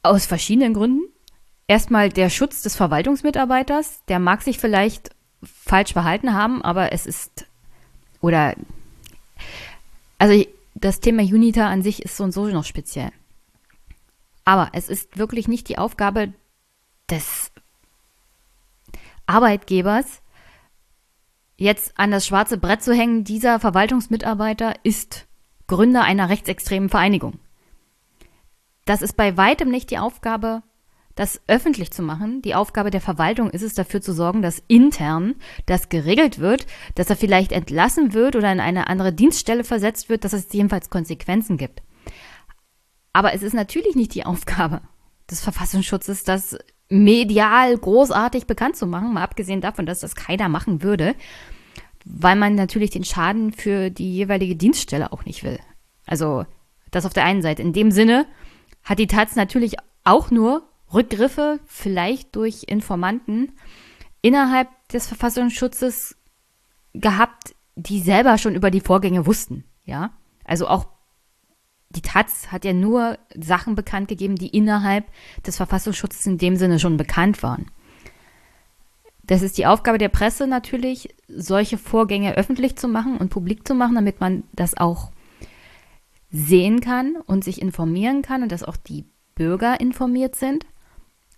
[0.04, 1.02] Aus verschiedenen Gründen.
[1.70, 5.12] Erstmal der Schutz des Verwaltungsmitarbeiters, der mag sich vielleicht
[5.44, 7.46] falsch verhalten haben, aber es ist,
[8.22, 8.56] oder,
[10.18, 13.12] also das Thema Unita an sich ist so und so noch speziell.
[14.46, 16.34] Aber es ist wirklich nicht die Aufgabe
[17.08, 17.52] des
[19.28, 20.24] Arbeitgebers,
[21.56, 25.28] jetzt an das schwarze Brett zu hängen, dieser Verwaltungsmitarbeiter ist
[25.68, 27.38] Gründer einer rechtsextremen Vereinigung.
[28.86, 30.64] Das ist bei weitem nicht die Aufgabe,
[31.20, 32.42] das öffentlich zu machen.
[32.44, 37.10] Die Aufgabe der Verwaltung ist es, dafür zu sorgen, dass intern das geregelt wird, dass
[37.10, 41.58] er vielleicht entlassen wird oder in eine andere Dienststelle versetzt wird, dass es jedenfalls Konsequenzen
[41.58, 41.84] gibt.
[43.12, 44.80] Aber es ist natürlich nicht die Aufgabe
[45.30, 50.84] des Verfassungsschutzes, das medial großartig bekannt zu machen, mal abgesehen davon, dass das keiner machen
[50.84, 51.16] würde,
[52.06, 55.60] weil man natürlich den Schaden für die jeweilige Dienststelle auch nicht will.
[56.06, 56.46] Also
[56.92, 57.62] das auf der einen Seite.
[57.62, 58.26] In dem Sinne
[58.86, 63.54] hat die Taz natürlich auch nur Rückgriffe, vielleicht durch Informanten
[64.22, 66.18] innerhalb des Verfassungsschutzes
[66.94, 69.64] gehabt, die selber schon über die Vorgänge wussten.
[69.86, 70.12] Ja,
[70.44, 70.88] also auch
[71.90, 75.06] die Taz hat ja nur Sachen bekannt gegeben, die innerhalb
[75.46, 77.72] des Verfassungsschutzes in dem Sinne schon bekannt waren.
[79.24, 83.76] Das ist die Aufgabe der Presse natürlich, solche Vorgänge öffentlich zu machen und publik zu
[83.76, 85.12] machen, damit man das auch
[86.32, 90.66] sehen kann und sich informieren kann und dass auch die Bürger informiert sind.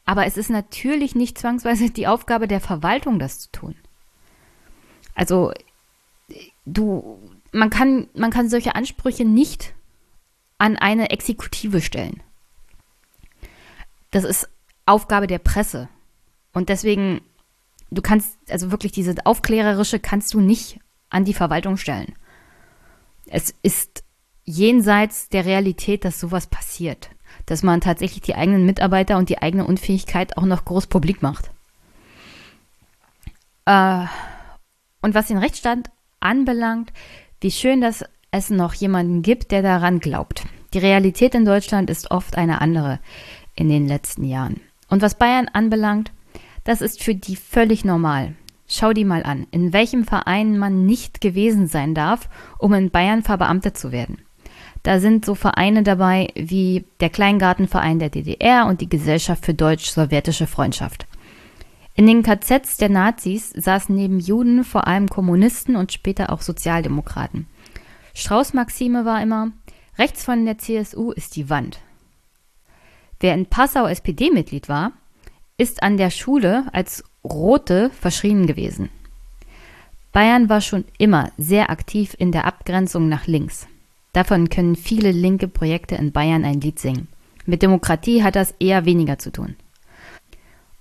[0.05, 3.75] Aber es ist natürlich nicht zwangsweise die Aufgabe der Verwaltung, das zu tun.
[5.15, 5.53] Also
[6.65, 7.19] du,
[7.51, 9.73] man kann, man kann solche Ansprüche nicht
[10.57, 12.21] an eine Exekutive stellen.
[14.11, 14.49] Das ist
[14.85, 15.89] Aufgabe der Presse.
[16.53, 17.21] Und deswegen,
[17.91, 22.13] du kannst, also wirklich diese aufklärerische kannst du nicht an die Verwaltung stellen.
[23.25, 24.03] Es ist
[24.43, 27.09] jenseits der Realität, dass sowas passiert.
[27.51, 31.51] Dass man tatsächlich die eigenen Mitarbeiter und die eigene Unfähigkeit auch noch groß publik macht.
[33.65, 34.05] Äh,
[35.01, 35.89] und was den Rechtsstand
[36.21, 36.93] anbelangt,
[37.41, 40.45] wie schön, dass es noch jemanden gibt, der daran glaubt.
[40.73, 42.99] Die Realität in Deutschland ist oft eine andere
[43.53, 44.61] in den letzten Jahren.
[44.87, 46.13] Und was Bayern anbelangt,
[46.63, 48.33] das ist für die völlig normal.
[48.65, 53.23] Schau die mal an, in welchem Verein man nicht gewesen sein darf, um in Bayern
[53.23, 54.19] verbeamtet zu werden.
[54.83, 60.47] Da sind so Vereine dabei wie der Kleingartenverein der DDR und die Gesellschaft für deutsch-sowjetische
[60.47, 61.05] Freundschaft.
[61.93, 67.47] In den KZs der Nazis saßen neben Juden vor allem Kommunisten und später auch Sozialdemokraten.
[68.13, 69.51] Strauß Maxime war immer,
[69.97, 71.79] rechts von der CSU ist die Wand.
[73.19, 74.93] Wer in Passau SPD-Mitglied war,
[75.57, 78.89] ist an der Schule als Rote verschrien gewesen.
[80.11, 83.67] Bayern war schon immer sehr aktiv in der Abgrenzung nach links.
[84.13, 87.07] Davon können viele linke Projekte in Bayern ein Lied singen.
[87.45, 89.55] Mit Demokratie hat das eher weniger zu tun.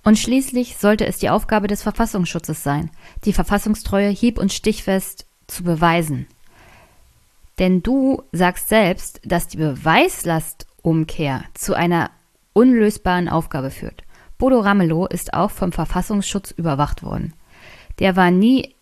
[0.03, 2.89] Und schließlich sollte es die Aufgabe des Verfassungsschutzes sein,
[3.23, 6.27] die Verfassungstreue hieb- und stichfest zu beweisen.
[7.59, 12.09] Denn du sagst selbst, dass die Beweislastumkehr zu einer
[12.53, 14.03] unlösbaren Aufgabe führt.
[14.37, 17.33] Bodo Ramelow ist auch vom Verfassungsschutz überwacht worden.
[17.99, 18.75] Der war nie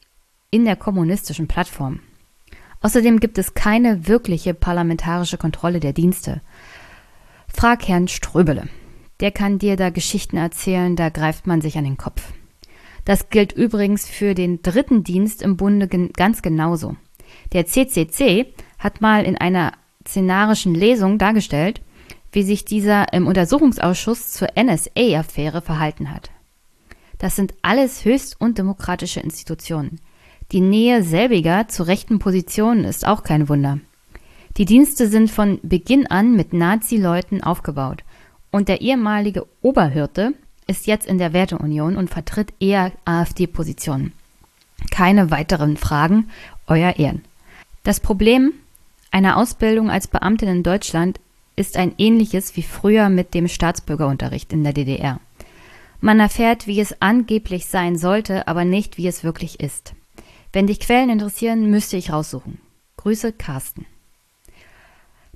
[0.51, 1.99] in der kommunistischen Plattform.
[2.81, 6.41] Außerdem gibt es keine wirkliche parlamentarische Kontrolle der Dienste.
[7.53, 8.69] Frag Herrn Ströbele.
[9.19, 12.31] Der kann dir da Geschichten erzählen, da greift man sich an den Kopf.
[13.03, 16.95] Das gilt übrigens für den dritten Dienst im Bunde ganz genauso.
[17.53, 19.73] Der CCC hat mal in einer
[20.07, 21.81] szenarischen Lesung dargestellt,
[22.31, 26.29] wie sich dieser im Untersuchungsausschuss zur NSA-Affäre verhalten hat.
[27.17, 29.99] Das sind alles höchst undemokratische Institutionen.
[30.51, 33.79] Die Nähe selbiger zu rechten Positionen ist auch kein Wunder.
[34.57, 38.03] Die Dienste sind von Beginn an mit Nazi-Leuten aufgebaut
[38.49, 40.33] und der ehemalige Oberhirte
[40.65, 44.13] ist jetzt in der Werteunion und vertritt eher AfD-Positionen.
[44.89, 46.29] Keine weiteren Fragen,
[46.65, 47.21] Euer Ehren.
[47.83, 48.53] Das Problem
[49.11, 51.19] einer Ausbildung als Beamtin in Deutschland
[51.55, 55.19] ist ein ähnliches wie früher mit dem Staatsbürgerunterricht in der DDR.
[56.01, 59.93] Man erfährt, wie es angeblich sein sollte, aber nicht, wie es wirklich ist.
[60.51, 62.59] Wenn dich Quellen interessieren, müsste ich raussuchen.
[62.97, 63.85] Grüße, Carsten.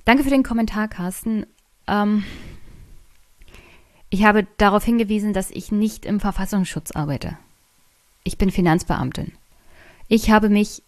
[0.04, 1.46] Danke für den Kommentar, Carsten.
[1.86, 2.24] Ähm,
[4.10, 7.38] ich habe darauf hingewiesen, dass ich nicht im Verfassungsschutz arbeite.
[8.22, 9.32] Ich bin Finanzbeamtin.
[10.08, 10.82] Ich habe mich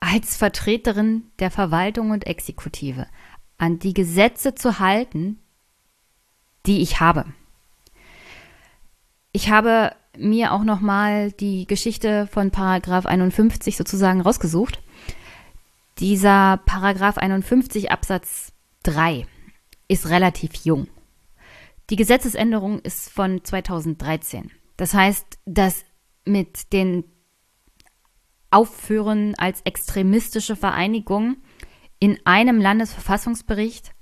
[0.00, 3.06] als Vertreterin der Verwaltung und Exekutive
[3.58, 5.38] an die Gesetze zu halten,
[6.66, 7.24] die ich habe.
[9.32, 14.80] Ich habe mir auch noch mal die Geschichte von Paragraph 51 sozusagen rausgesucht.
[15.98, 18.52] Dieser Paragraph 51 Absatz
[18.82, 19.26] 3
[19.88, 20.88] ist relativ jung.
[21.90, 24.50] Die Gesetzesänderung ist von 2013.
[24.76, 25.84] Das heißt, dass
[26.24, 27.04] mit den
[28.50, 31.36] Aufführen als extremistische Vereinigung
[31.98, 33.92] in einem Landesverfassungsbericht,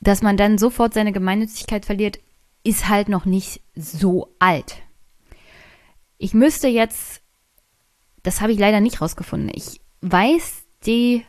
[0.00, 2.18] dass man dann sofort seine Gemeinnützigkeit verliert,
[2.62, 4.76] ist halt noch nicht so alt.
[6.18, 7.22] Ich müsste jetzt,
[8.22, 11.24] das habe ich leider nicht rausgefunden, ich weiß die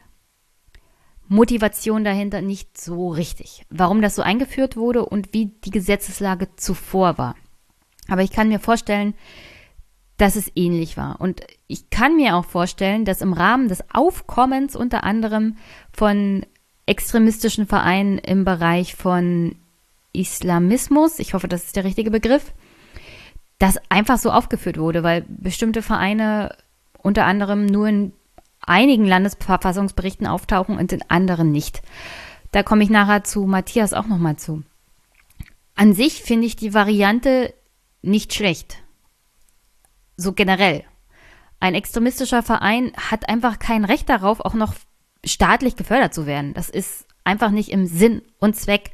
[1.27, 7.17] Motivation dahinter nicht so richtig, warum das so eingeführt wurde und wie die Gesetzeslage zuvor
[7.17, 7.36] war.
[8.09, 9.13] Aber ich kann mir vorstellen,
[10.17, 11.21] dass es ähnlich war.
[11.21, 15.55] Und ich kann mir auch vorstellen, dass im Rahmen des Aufkommens unter anderem
[15.93, 16.45] von
[16.86, 19.55] extremistischen Vereinen im Bereich von
[20.14, 22.53] Islamismus, ich hoffe, das ist der richtige Begriff,
[23.59, 26.55] das einfach so aufgeführt wurde, weil bestimmte Vereine
[26.97, 28.14] unter anderem nur in
[28.59, 31.82] einigen Landesverfassungsberichten auftauchen und in anderen nicht.
[32.51, 34.64] Da komme ich nachher zu Matthias auch nochmal zu.
[35.76, 37.53] An sich finde ich die Variante
[38.01, 38.78] nicht schlecht.
[40.18, 40.84] So generell.
[41.59, 44.74] Ein extremistischer Verein hat einfach kein Recht darauf, auch noch
[45.24, 46.53] staatlich gefördert zu werden.
[46.53, 48.91] Das ist einfach nicht im Sinn und Zweck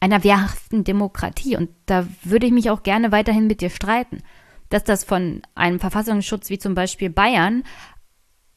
[0.00, 1.56] einer wehrhaften Demokratie.
[1.56, 4.22] Und da würde ich mich auch gerne weiterhin mit dir streiten,
[4.68, 7.62] dass das von einem Verfassungsschutz wie zum Beispiel Bayern,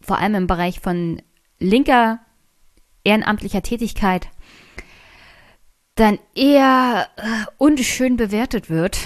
[0.01, 1.21] vor allem im Bereich von
[1.59, 2.19] linker
[3.03, 4.29] ehrenamtlicher Tätigkeit,
[5.95, 8.99] dann eher äh, unschön bewertet wird,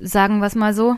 [0.00, 0.96] sagen wir es mal so.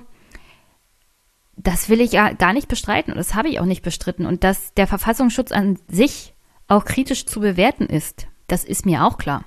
[1.57, 4.27] Das will ich ja gar nicht bestreiten und das habe ich auch nicht bestritten.
[4.27, 6.35] Und dass der Verfassungsschutz an sich
[6.69, 9.45] auch kritisch zu bewerten ist, das ist mir auch klar.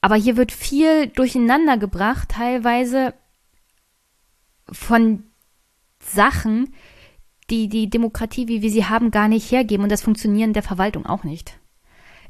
[0.00, 3.14] Aber hier wird viel durcheinander gebracht, teilweise
[4.70, 5.24] von
[6.00, 6.74] Sachen,
[7.50, 11.06] die die Demokratie, wie wir sie haben, gar nicht hergeben und das Funktionieren der Verwaltung
[11.06, 11.58] auch nicht.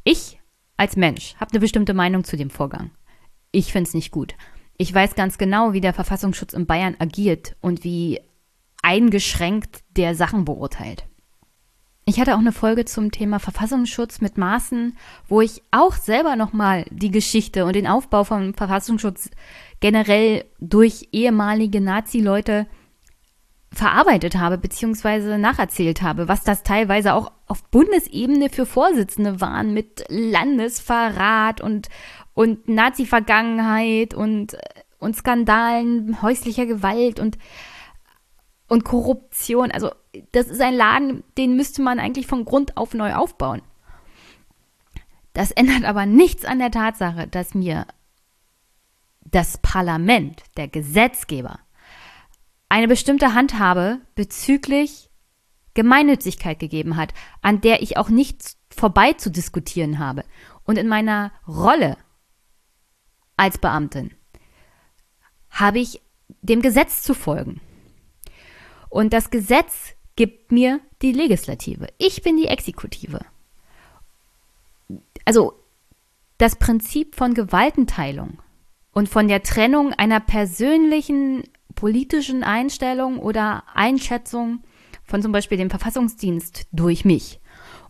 [0.05, 0.39] Ich
[0.77, 2.91] als Mensch habe eine bestimmte Meinung zu dem Vorgang.
[3.51, 4.35] Ich finde es nicht gut.
[4.77, 8.21] Ich weiß ganz genau, wie der Verfassungsschutz in Bayern agiert und wie
[8.83, 11.07] eingeschränkt der Sachen beurteilt.
[12.09, 14.97] Ich hatte auch eine Folge zum Thema Verfassungsschutz mit Maßen,
[15.27, 19.29] wo ich auch selber nochmal die Geschichte und den Aufbau vom Verfassungsschutz
[19.81, 22.69] generell durch ehemalige Nazi-Leute
[23.73, 30.05] verarbeitet habe, beziehungsweise nacherzählt habe, was das teilweise auch auf Bundesebene für Vorsitzende waren mit
[30.09, 31.89] Landesverrat und,
[32.35, 34.57] und Nazi-Vergangenheit und,
[35.01, 37.37] und Skandalen, häuslicher Gewalt und
[38.69, 39.71] und Korruption.
[39.71, 39.91] Also
[40.33, 43.63] das ist ein Laden, den müsste man eigentlich von Grund auf neu aufbauen.
[45.33, 47.87] Das ändert aber nichts an der Tatsache, dass mir
[49.21, 51.61] das Parlament, der Gesetzgeber,
[52.69, 55.11] eine bestimmte Handhabe bezüglich
[55.75, 57.13] Gemeinnützigkeit gegeben hat,
[57.43, 60.25] an der ich auch nicht vorbei zu diskutieren habe.
[60.65, 61.97] Und in meiner Rolle
[63.37, 64.15] als Beamtin
[65.51, 66.01] habe ich
[66.41, 67.61] dem Gesetz zu folgen.
[68.97, 71.89] Und das Gesetz gibt mir die Legislative.
[71.99, 73.21] Ich bin die Exekutive.
[75.27, 75.53] Also
[76.39, 78.39] das Prinzip von Gewaltenteilung
[78.93, 81.43] und von der Trennung einer persönlichen
[81.75, 84.63] politischen Einstellung oder Einschätzung
[85.05, 87.39] von zum Beispiel dem Verfassungsdienst durch mich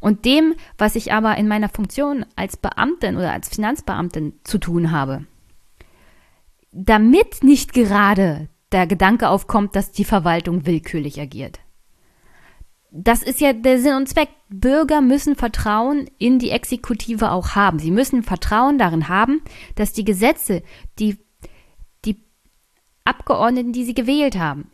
[0.01, 4.91] und dem, was ich aber in meiner Funktion als Beamtin oder als Finanzbeamtin zu tun
[4.91, 5.25] habe.
[6.73, 11.61] Damit nicht gerade der Gedanke aufkommt, dass die Verwaltung willkürlich agiert.
[12.91, 14.31] Das ist ja der Sinn und Zweck.
[14.49, 17.79] Bürger müssen Vertrauen in die Exekutive auch haben.
[17.79, 19.43] Sie müssen Vertrauen darin haben,
[19.75, 20.63] dass die Gesetze,
[20.99, 21.19] die
[22.05, 22.25] die
[23.05, 24.71] Abgeordneten, die sie gewählt haben,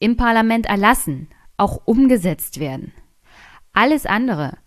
[0.00, 2.92] im Parlament erlassen, auch umgesetzt werden.
[3.72, 4.58] Alles andere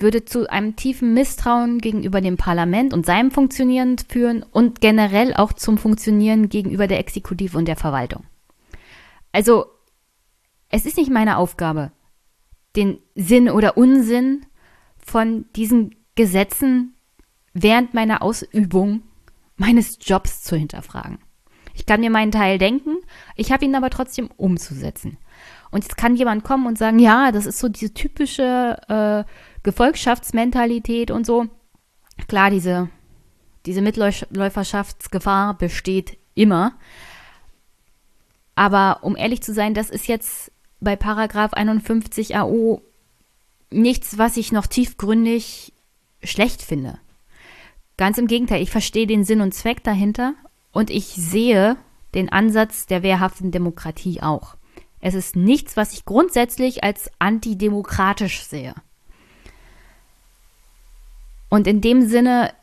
[0.00, 5.52] würde zu einem tiefen Misstrauen gegenüber dem Parlament und seinem Funktionieren führen und generell auch
[5.52, 8.24] zum Funktionieren gegenüber der Exekutive und der Verwaltung.
[9.32, 9.66] Also,
[10.68, 11.92] es ist nicht meine Aufgabe,
[12.76, 14.46] den Sinn oder Unsinn
[14.98, 16.94] von diesen Gesetzen
[17.52, 19.02] während meiner Ausübung
[19.56, 21.18] meines Jobs zu hinterfragen.
[21.74, 22.96] Ich kann mir meinen Teil denken,
[23.36, 25.18] ich habe ihn aber trotzdem umzusetzen.
[25.70, 29.30] Und jetzt kann jemand kommen und sagen, ja, das ist so diese typische äh,
[29.62, 31.46] Gefolgschaftsmentalität und so.
[32.28, 32.88] Klar, diese,
[33.66, 36.72] diese Mitläuferschaftsgefahr besteht immer.
[38.54, 42.82] Aber um ehrlich zu sein, das ist jetzt bei Paragraph 51 AO
[43.70, 45.72] nichts, was ich noch tiefgründig
[46.22, 46.98] schlecht finde.
[47.96, 50.34] Ganz im Gegenteil, ich verstehe den Sinn und Zweck dahinter
[50.72, 51.76] und ich sehe
[52.14, 54.56] den Ansatz der wehrhaften Demokratie auch.
[55.00, 58.74] Es ist nichts, was ich grundsätzlich als antidemokratisch sehe.
[61.50, 62.54] Und in dem Sinne,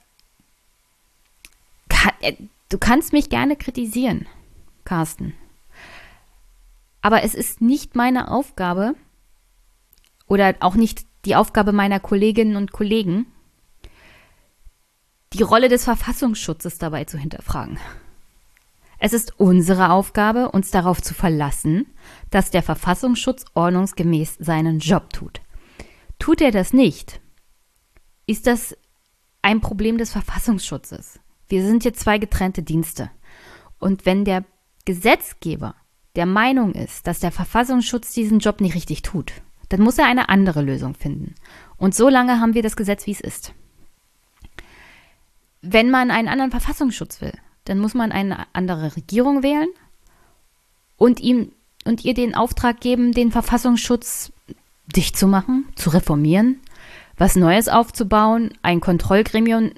[1.90, 2.34] kann, äh,
[2.70, 4.26] du kannst mich gerne kritisieren,
[4.86, 5.34] Carsten.
[7.02, 8.96] Aber es ist nicht meine Aufgabe
[10.28, 13.28] oder auch nicht die Aufgabe meiner Kolleginnen und Kollegen,
[15.34, 17.78] die Rolle des Verfassungsschutzes dabei zu hinterfragen.
[19.00, 21.86] Es ist unsere Aufgabe, uns darauf zu verlassen,
[22.32, 25.42] dass der Verfassungsschutz ordnungsgemäß seinen Job tut.
[26.18, 27.20] Tut er das nicht,
[28.28, 28.78] ist das
[29.42, 31.20] ein Problem des Verfassungsschutzes.
[31.48, 33.10] Wir sind hier zwei getrennte Dienste.
[33.80, 34.44] Und wenn der
[34.86, 35.76] Gesetzgeber
[36.16, 39.32] der Meinung ist, dass der Verfassungsschutz diesen Job nicht richtig tut,
[39.70, 41.36] dann muss er eine andere Lösung finden.
[41.78, 43.54] Und so lange haben wir das Gesetz, wie es ist.
[45.62, 47.34] Wenn man einen anderen Verfassungsschutz will,
[47.66, 49.68] dann muss man eine andere Regierung wählen
[50.96, 51.52] und ihm
[51.86, 54.34] und ihr den Auftrag geben, den Verfassungsschutz
[54.96, 56.60] dicht zu machen, zu reformieren,
[57.18, 59.72] was Neues aufzubauen, ein Kontrollgremium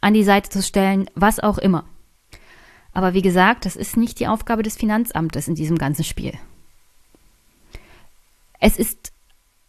[0.00, 1.84] an die Seite zu stellen, was auch immer.
[2.92, 6.32] Aber wie gesagt, das ist nicht die Aufgabe des Finanzamtes in diesem ganzen Spiel.
[8.58, 9.12] Es ist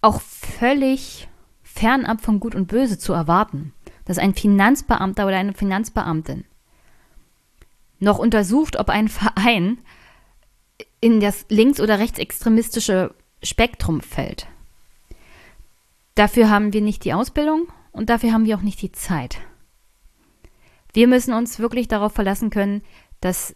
[0.01, 1.27] auch völlig
[1.63, 3.73] fernab von Gut und Böse zu erwarten,
[4.05, 6.45] dass ein Finanzbeamter oder eine Finanzbeamtin
[7.99, 9.77] noch untersucht, ob ein Verein
[10.99, 13.13] in das links- oder rechtsextremistische
[13.43, 14.47] Spektrum fällt.
[16.15, 19.39] Dafür haben wir nicht die Ausbildung und dafür haben wir auch nicht die Zeit.
[20.93, 22.83] Wir müssen uns wirklich darauf verlassen können,
[23.21, 23.55] dass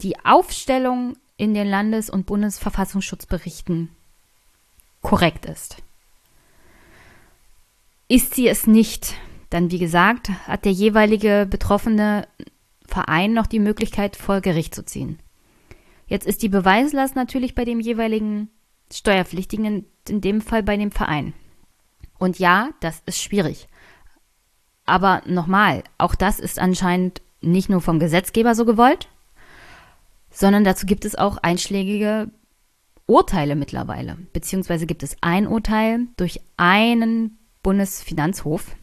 [0.00, 3.90] die Aufstellung in den Landes- und Bundesverfassungsschutzberichten
[5.00, 5.76] korrekt ist.
[8.08, 9.14] Ist sie es nicht,
[9.50, 12.28] dann wie gesagt, hat der jeweilige betroffene
[12.86, 15.18] Verein noch die Möglichkeit, vor Gericht zu ziehen.
[16.06, 18.50] Jetzt ist die Beweislast natürlich bei dem jeweiligen
[18.94, 21.34] Steuerpflichtigen, in dem Fall bei dem Verein.
[22.18, 23.68] Und ja, das ist schwierig.
[24.86, 29.08] Aber nochmal, auch das ist anscheinend nicht nur vom Gesetzgeber so gewollt,
[30.30, 32.30] sondern dazu gibt es auch einschlägige
[33.06, 34.16] Urteile mittlerweile.
[34.32, 38.74] Beziehungsweise gibt es ein Urteil durch einen Bundesfinanzhof.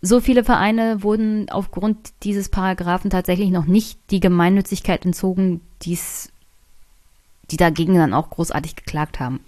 [0.00, 6.31] So viele Vereine wurden aufgrund dieses Paragraphen tatsächlich noch nicht die Gemeinnützigkeit entzogen, die's,
[7.52, 9.40] die dagegen dann auch großartig geklagt haben.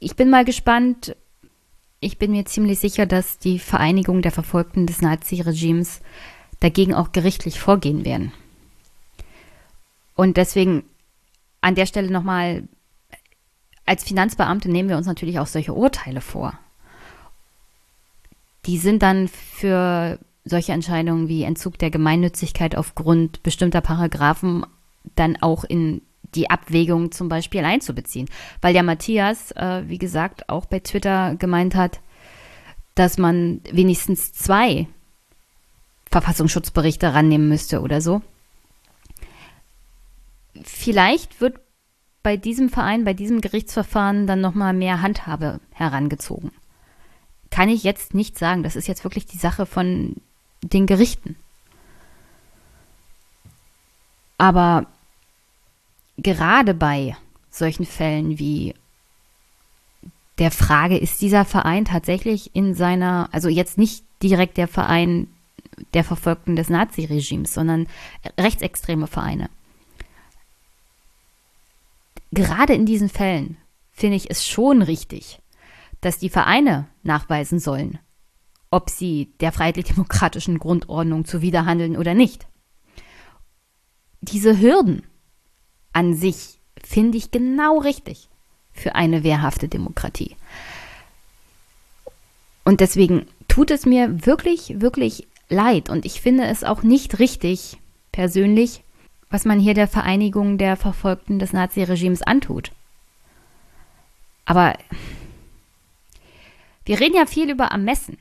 [0.00, 1.16] Ich bin mal gespannt.
[2.00, 6.00] Ich bin mir ziemlich sicher, dass die Vereinigung der Verfolgten des Nazi-Regimes
[6.58, 8.32] dagegen auch gerichtlich vorgehen werden.
[10.16, 10.82] Und deswegen
[11.60, 12.64] an der Stelle nochmal,
[13.86, 16.58] als Finanzbeamte nehmen wir uns natürlich auch solche Urteile vor.
[18.66, 24.66] Die sind dann für solche Entscheidungen wie Entzug der Gemeinnützigkeit aufgrund bestimmter Paragraphen
[25.14, 26.02] dann auch in
[26.34, 28.28] die Abwägung zum Beispiel einzubeziehen.
[28.60, 32.00] Weil der Matthias, äh, wie gesagt, auch bei Twitter gemeint hat,
[32.94, 34.86] dass man wenigstens zwei
[36.10, 38.22] Verfassungsschutzberichte rannehmen müsste oder so.
[40.62, 41.58] Vielleicht wird
[42.22, 46.52] bei diesem Verein, bei diesem Gerichtsverfahren dann nochmal mehr Handhabe herangezogen.
[47.50, 48.62] Kann ich jetzt nicht sagen.
[48.62, 50.16] Das ist jetzt wirklich die Sache von
[50.62, 51.36] den Gerichten.
[54.38, 54.86] Aber
[56.22, 57.16] gerade bei
[57.50, 58.74] solchen Fällen wie
[60.38, 65.28] der Frage, ist dieser Verein tatsächlich in seiner, also jetzt nicht direkt der Verein
[65.94, 67.86] der Verfolgten des Naziregimes, sondern
[68.38, 69.50] rechtsextreme Vereine.
[72.30, 73.58] Gerade in diesen Fällen
[73.90, 75.40] finde ich es schon richtig,
[76.00, 77.98] dass die Vereine nachweisen sollen,
[78.70, 82.48] ob sie der freiheitlich-demokratischen Grundordnung zuwiderhandeln oder nicht.
[84.22, 85.02] Diese Hürden
[85.92, 88.28] an sich finde ich genau richtig
[88.72, 90.36] für eine wehrhafte Demokratie.
[92.64, 97.76] Und deswegen tut es mir wirklich, wirklich leid und ich finde es auch nicht richtig,
[98.12, 98.84] persönlich,
[99.30, 102.70] was man hier der Vereinigung der Verfolgten des Naziregimes antut.
[104.44, 104.76] Aber
[106.84, 108.18] wir reden ja viel über Ermessen.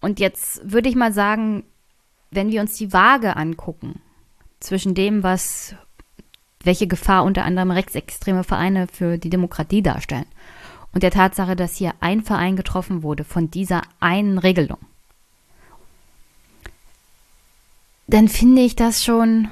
[0.00, 1.64] Und jetzt würde ich mal sagen,
[2.30, 4.00] wenn wir uns die Waage angucken
[4.60, 5.74] zwischen dem, was
[6.62, 10.26] welche Gefahr unter anderem rechtsextreme Vereine für die Demokratie darstellen
[10.92, 14.78] und der Tatsache, dass hier ein Verein getroffen wurde von dieser einen Regelung,
[18.06, 19.48] dann finde ich das schon.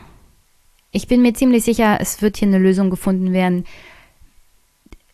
[0.90, 3.64] Ich bin mir ziemlich sicher, es wird hier eine Lösung gefunden werden,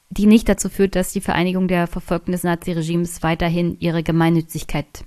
[0.08, 5.04] die nicht dazu führt, dass die Vereinigung der Verfolgten des Naziregimes weiterhin ihre Gemeinnützigkeit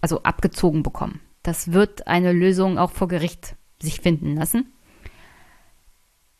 [0.00, 1.20] also abgezogen bekommen.
[1.42, 4.72] Das wird eine Lösung auch vor Gericht sich finden lassen.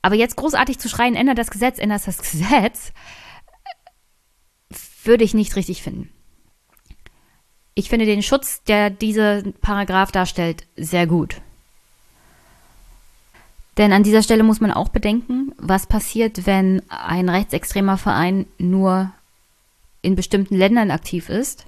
[0.02, 2.92] Aber jetzt großartig zu schreien, ändert das Gesetz, ändert das Gesetz,
[5.04, 6.10] würde ich nicht richtig finden.
[7.74, 11.40] Ich finde den Schutz, der diese Paragraph darstellt, sehr gut.
[13.76, 19.12] Denn an dieser Stelle muss man auch bedenken, was passiert, wenn ein rechtsextremer Verein nur
[20.02, 21.66] in bestimmten Ländern aktiv ist,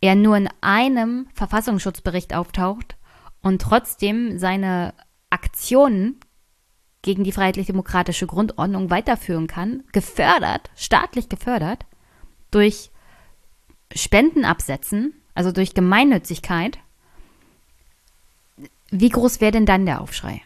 [0.00, 2.96] er nur in einem Verfassungsschutzbericht auftaucht
[3.42, 4.94] und trotzdem seine
[5.30, 6.18] Aktionen
[7.02, 11.86] gegen die freiheitlich-demokratische Grundordnung weiterführen kann, gefördert, staatlich gefördert,
[12.50, 12.90] durch
[13.94, 16.78] Spendenabsetzen, also durch Gemeinnützigkeit,
[18.90, 20.42] wie groß wäre denn dann der Aufschrei?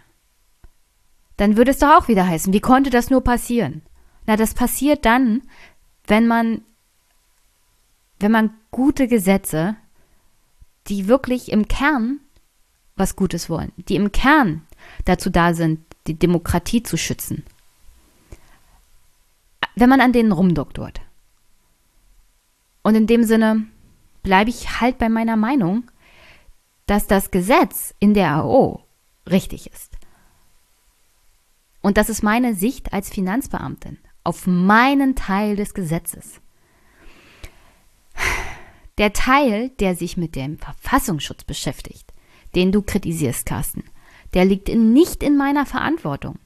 [1.37, 3.83] Dann würde es doch auch wieder heißen, wie konnte das nur passieren?
[4.27, 5.43] Na, das passiert dann,
[6.07, 6.63] wenn man,
[8.21, 9.77] wenn man gute Gesetze,
[10.87, 12.21] die wirklich im Kern
[12.97, 14.67] was Gutes wollen, die im Kern
[15.05, 17.45] dazu da sind, die Demokratie zu schützen.
[19.75, 21.01] Wenn man an denen rumdoktort.
[22.83, 23.67] Und in dem Sinne
[24.23, 25.91] bleibe ich halt bei meiner Meinung,
[26.87, 28.85] dass das Gesetz in der AO
[29.29, 29.97] richtig ist.
[31.81, 36.41] Und das ist meine Sicht als Finanzbeamtin auf meinen Teil des Gesetzes.
[38.97, 42.13] Der Teil, der sich mit dem Verfassungsschutz beschäftigt,
[42.55, 43.85] den du kritisierst, Carsten,
[44.35, 46.39] der liegt nicht in meiner Verantwortung.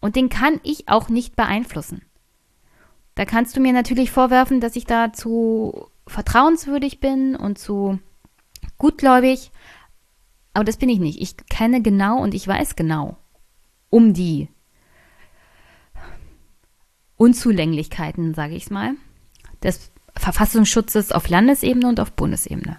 [0.00, 2.02] Und den kann ich auch nicht beeinflussen.
[3.14, 7.98] Da kannst du mir natürlich vorwerfen, dass ich da zu vertrauenswürdig bin und zu
[8.78, 9.50] gutgläubig.
[10.52, 11.20] Aber das bin ich nicht.
[11.20, 13.16] Ich kenne genau und ich weiß genau
[13.90, 14.48] um die
[17.16, 18.94] Unzulänglichkeiten, sage ich es mal,
[19.62, 22.78] des Verfassungsschutzes auf Landesebene und auf Bundesebene.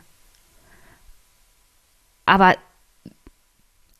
[2.25, 2.55] Aber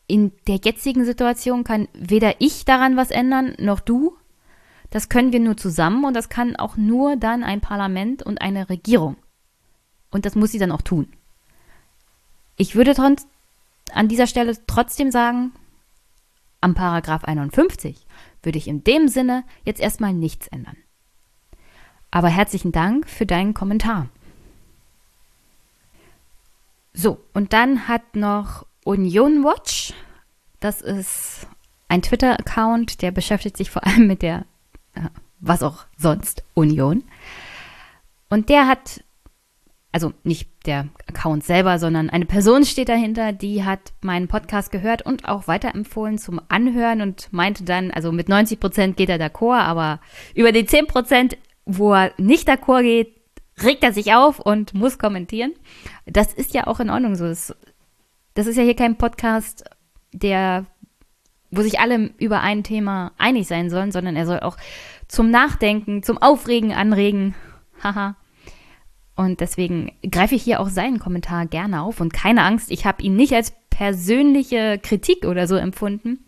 [0.06, 4.16] in der jetzigen Situation kann weder ich daran was ändern, noch du.
[4.90, 8.68] Das können wir nur zusammen und das kann auch nur dann ein Parlament und eine
[8.68, 9.16] Regierung.
[10.10, 11.12] Und das muss sie dann auch tun.
[12.56, 12.94] Ich würde
[13.92, 15.52] an dieser Stelle trotzdem sagen,
[16.60, 18.06] am Paragraph 51
[18.42, 20.76] würde ich in dem Sinne jetzt erstmal nichts ändern.
[22.10, 24.08] Aber herzlichen Dank für deinen Kommentar.
[26.92, 29.92] So, und dann hat noch Union Watch.
[30.60, 31.48] Das ist
[31.88, 34.46] ein Twitter-Account, der beschäftigt sich vor allem mit der,
[34.94, 35.00] äh,
[35.40, 37.02] was auch sonst, Union.
[38.30, 39.02] Und der hat,
[39.90, 45.02] also nicht der Account selber, sondern eine Person steht dahinter, die hat meinen Podcast gehört
[45.02, 49.62] und auch weiterempfohlen zum Anhören und meinte dann, also mit 90 Prozent geht er d'accord,
[49.62, 50.00] aber
[50.34, 53.16] über die 10 Prozent, wo er nicht d'accord geht,
[53.62, 55.54] regt er sich auf und muss kommentieren.
[56.04, 57.24] Das ist ja auch in Ordnung so.
[57.26, 57.54] Das
[58.36, 59.64] das ist ja hier kein Podcast,
[60.12, 60.66] der,
[61.50, 64.58] wo sich alle über ein Thema einig sein sollen, sondern er soll auch
[65.08, 67.34] zum Nachdenken, zum Aufregen anregen.
[67.82, 68.14] Haha.
[69.14, 73.02] Und deswegen greife ich hier auch seinen Kommentar gerne auf und keine Angst, ich habe
[73.02, 76.18] ihn nicht als persönliche Kritik oder so empfunden,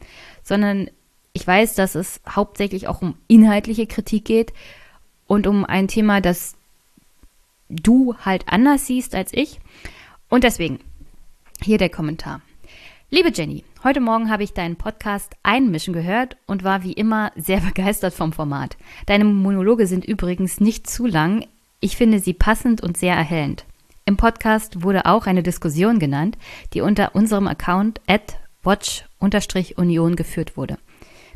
[0.42, 0.88] sondern
[1.34, 4.54] ich weiß, dass es hauptsächlich auch um inhaltliche Kritik geht
[5.26, 6.56] und um ein Thema, das
[7.68, 9.60] du halt anders siehst als ich.
[10.30, 10.80] Und deswegen
[11.62, 12.40] hier der Kommentar.
[13.10, 17.60] Liebe Jenny, heute Morgen habe ich deinen Podcast Einmischen gehört und war wie immer sehr
[17.66, 18.76] begeistert vom Format.
[19.06, 21.46] Deine Monologe sind übrigens nicht zu lang.
[21.80, 23.64] Ich finde sie passend und sehr erhellend.
[24.04, 26.38] Im Podcast wurde auch eine Diskussion genannt,
[26.74, 30.78] die unter unserem Account at watch-union geführt wurde.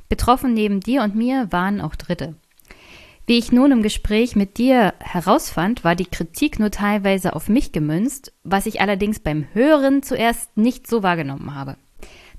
[0.09, 2.35] Betroffen neben dir und mir waren auch Dritte.
[3.27, 7.71] Wie ich nun im Gespräch mit dir herausfand, war die Kritik nur teilweise auf mich
[7.71, 11.77] gemünzt, was ich allerdings beim Hören zuerst nicht so wahrgenommen habe.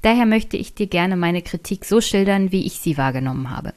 [0.02, 3.74] Daher möchte ich dir gerne meine Kritik so schildern, wie ich sie wahrgenommen habe.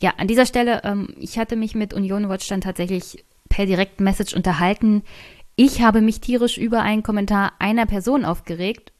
[0.00, 4.36] Ja, an dieser Stelle, ähm, ich hatte mich mit Union Watch dann tatsächlich per Direktmessage
[4.36, 5.02] unterhalten.
[5.56, 8.92] Ich habe mich tierisch über einen Kommentar einer Person aufgeregt,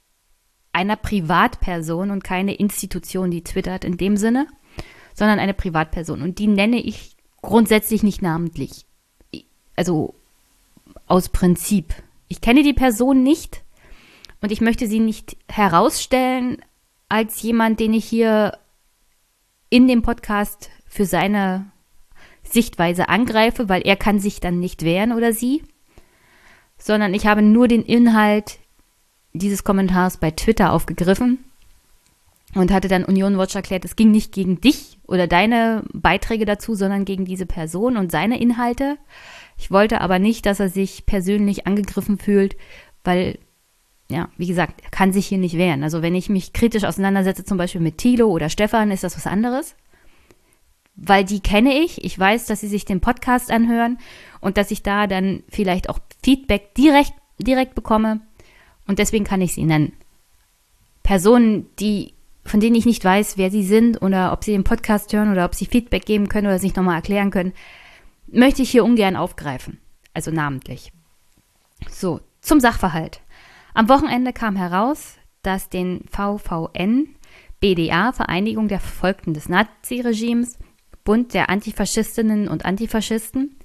[0.73, 4.49] einer Privatperson und keine Institution, die twittert in dem Sinne
[5.19, 6.23] sondern eine Privatperson.
[6.23, 8.87] Und die nenne ich grundsätzlich nicht namentlich.
[9.75, 10.15] Also
[11.07, 11.93] aus Prinzip.
[12.29, 13.63] Ich kenne die Person nicht
[14.41, 16.59] und ich möchte sie nicht herausstellen
[17.09, 18.59] als jemand, den ich hier
[19.71, 21.67] in dem Podcast für seine
[22.45, 25.65] Sichtweise angreife, weil er kann sich dann nicht wehren oder sie,
[26.79, 28.59] sondern ich habe nur den Inhalt
[29.33, 31.45] dieses Kommentars bei Twitter aufgegriffen
[32.55, 36.75] und hatte dann Union Watch erklärt, es ging nicht gegen dich oder deine Beiträge dazu,
[36.75, 38.99] sondern gegen diese Person und seine Inhalte.
[39.57, 42.57] Ich wollte aber nicht, dass er sich persönlich angegriffen fühlt,
[43.03, 43.39] weil,
[44.11, 45.83] ja, wie gesagt, er kann sich hier nicht wehren.
[45.83, 49.27] Also wenn ich mich kritisch auseinandersetze, zum Beispiel mit Thilo oder Stefan, ist das was
[49.27, 49.75] anderes.
[50.95, 52.05] Weil die kenne ich.
[52.05, 53.99] Ich weiß, dass sie sich den Podcast anhören
[54.41, 58.21] und dass ich da dann vielleicht auch Feedback direkt, direkt bekomme.
[58.87, 59.93] Und deswegen kann ich sie nennen.
[61.03, 62.13] Personen, die
[62.49, 65.45] von denen ich nicht weiß, wer sie sind oder ob sie den Podcast hören oder
[65.45, 67.53] ob sie Feedback geben können oder sich nochmal erklären können,
[68.27, 69.79] möchte ich hier ungern aufgreifen.
[70.15, 70.93] Also namentlich.
[71.91, 73.21] So, zum Sachverhalt.
[73.75, 77.15] Am Wochenende kam heraus, dass den VVN,
[77.61, 80.59] BDA, Vereinigung der Verfolgten des Naziregimes,
[81.05, 83.57] Bund der Antifaschistinnen und Antifaschisten,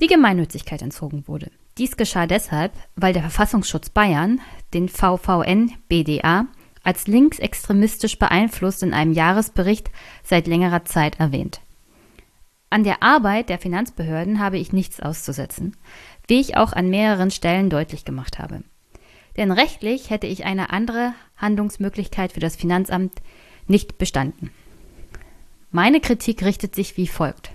[0.00, 1.50] die Gemeinnützigkeit entzogen wurde.
[1.78, 4.40] Dies geschah deshalb, weil der Verfassungsschutz Bayern
[4.72, 6.46] den VVN BDA
[6.84, 9.90] als linksextremistisch beeinflusst in einem Jahresbericht
[10.22, 11.60] seit längerer Zeit erwähnt.
[12.70, 15.76] An der Arbeit der Finanzbehörden habe ich nichts auszusetzen,
[16.28, 18.62] wie ich auch an mehreren Stellen deutlich gemacht habe.
[19.36, 23.20] Denn rechtlich hätte ich eine andere Handlungsmöglichkeit für das Finanzamt
[23.66, 24.50] nicht bestanden.
[25.70, 27.50] Meine Kritik richtet sich wie folgt.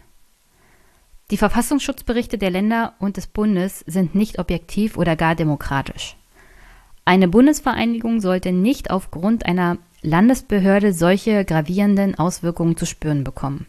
[1.31, 6.17] Die Verfassungsschutzberichte der Länder und des Bundes sind nicht objektiv oder gar demokratisch.
[7.05, 13.67] Eine Bundesvereinigung sollte nicht aufgrund einer Landesbehörde solche gravierenden Auswirkungen zu spüren bekommen.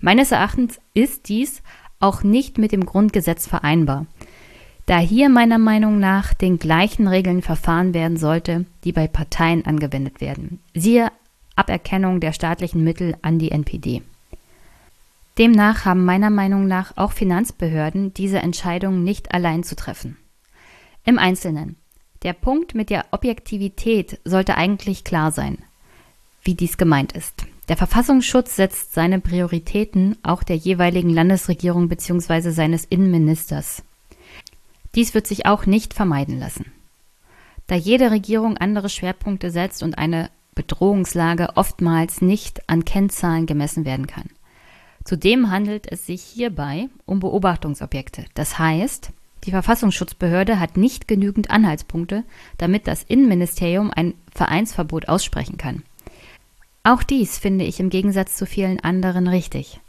[0.00, 1.62] Meines Erachtens ist dies
[1.98, 4.06] auch nicht mit dem Grundgesetz vereinbar,
[4.86, 10.20] da hier meiner Meinung nach den gleichen Regeln verfahren werden sollte, die bei Parteien angewendet
[10.20, 10.60] werden.
[10.74, 11.10] Siehe
[11.56, 14.02] Aberkennung der staatlichen Mittel an die NPD.
[15.38, 20.16] Demnach haben meiner Meinung nach auch Finanzbehörden diese Entscheidung nicht allein zu treffen.
[21.04, 21.76] Im Einzelnen.
[22.24, 25.58] Der Punkt mit der Objektivität sollte eigentlich klar sein,
[26.42, 27.44] wie dies gemeint ist.
[27.68, 32.50] Der Verfassungsschutz setzt seine Prioritäten auch der jeweiligen Landesregierung bzw.
[32.50, 33.82] seines Innenministers.
[34.94, 36.72] Dies wird sich auch nicht vermeiden lassen.
[37.66, 44.06] Da jede Regierung andere Schwerpunkte setzt und eine Bedrohungslage oftmals nicht an Kennzahlen gemessen werden
[44.06, 44.30] kann.
[45.04, 48.24] Zudem handelt es sich hierbei um Beobachtungsobjekte.
[48.34, 49.12] Das heißt,
[49.44, 52.24] die Verfassungsschutzbehörde hat nicht genügend Anhaltspunkte,
[52.58, 55.82] damit das Innenministerium ein Vereinsverbot aussprechen kann.
[56.82, 59.80] Auch dies finde ich im Gegensatz zu vielen anderen richtig.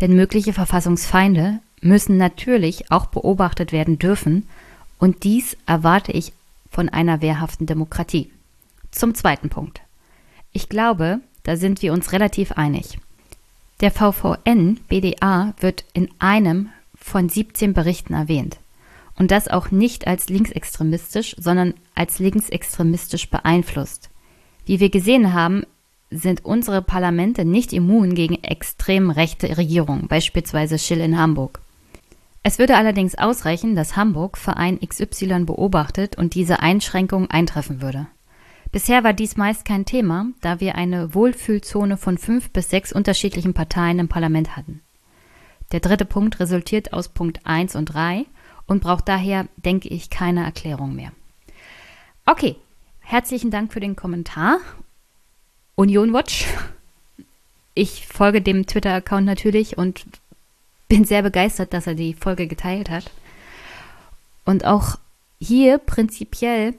[0.00, 4.48] Denn mögliche Verfassungsfeinde müssen natürlich auch beobachtet werden dürfen,
[4.98, 6.32] und dies erwarte ich
[6.70, 8.30] von einer wehrhaften Demokratie.
[8.90, 9.82] Zum zweiten Punkt.
[10.52, 12.98] Ich glaube, da sind wir uns relativ einig.
[13.80, 18.58] Der VVN BDA wird in einem von 17 Berichten erwähnt.
[19.18, 24.10] Und das auch nicht als linksextremistisch, sondern als linksextremistisch beeinflusst.
[24.66, 25.64] Wie wir gesehen haben,
[26.10, 31.60] sind unsere Parlamente nicht immun gegen extrem rechte Regierungen, beispielsweise Schill in Hamburg.
[32.42, 38.06] Es würde allerdings ausreichen, dass Hamburg Verein XY beobachtet und diese Einschränkung eintreffen würde.
[38.70, 43.54] Bisher war dies meist kein Thema, da wir eine Wohlfühlzone von fünf bis sechs unterschiedlichen
[43.54, 44.82] Parteien im Parlament hatten.
[45.72, 48.26] Der dritte Punkt resultiert aus Punkt 1 und 3
[48.66, 51.12] und braucht daher, denke ich, keine Erklärung mehr.
[52.24, 52.56] Okay,
[53.00, 54.58] herzlichen Dank für den Kommentar.
[55.76, 56.46] Union Watch.
[57.74, 60.06] Ich folge dem Twitter-Account natürlich und
[60.88, 63.10] bin sehr begeistert, dass er die Folge geteilt hat.
[64.44, 64.96] Und auch
[65.38, 66.74] hier prinzipiell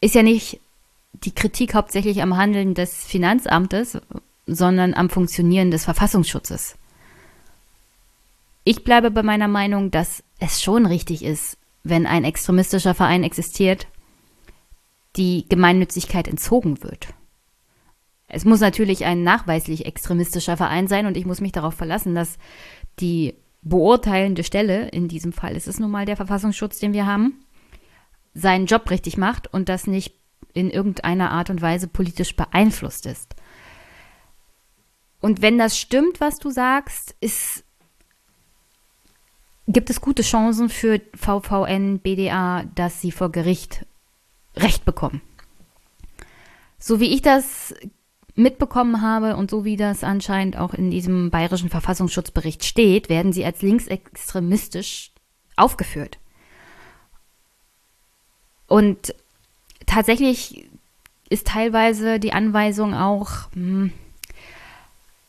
[0.00, 0.60] ist ja nicht
[1.12, 3.98] die Kritik hauptsächlich am Handeln des Finanzamtes,
[4.46, 6.76] sondern am Funktionieren des Verfassungsschutzes.
[8.64, 13.86] Ich bleibe bei meiner Meinung, dass es schon richtig ist, wenn ein extremistischer Verein existiert,
[15.16, 17.08] die Gemeinnützigkeit entzogen wird.
[18.28, 22.38] Es muss natürlich ein nachweislich extremistischer Verein sein und ich muss mich darauf verlassen, dass
[22.98, 27.44] die beurteilende Stelle, in diesem Fall ist es nun mal der Verfassungsschutz, den wir haben,
[28.34, 30.14] seinen Job richtig macht und das nicht
[30.52, 33.34] in irgendeiner Art und Weise politisch beeinflusst ist.
[35.20, 37.64] Und wenn das stimmt, was du sagst, ist,
[39.66, 43.84] gibt es gute Chancen für VVN, BDA, dass sie vor Gericht
[44.56, 45.20] Recht bekommen.
[46.78, 47.74] So wie ich das
[48.34, 53.44] mitbekommen habe und so wie das anscheinend auch in diesem bayerischen Verfassungsschutzbericht steht, werden sie
[53.44, 55.10] als linksextremistisch
[55.56, 56.18] aufgeführt.
[58.66, 59.14] Und
[59.86, 60.68] tatsächlich
[61.28, 63.92] ist teilweise die Anweisung auch, hm,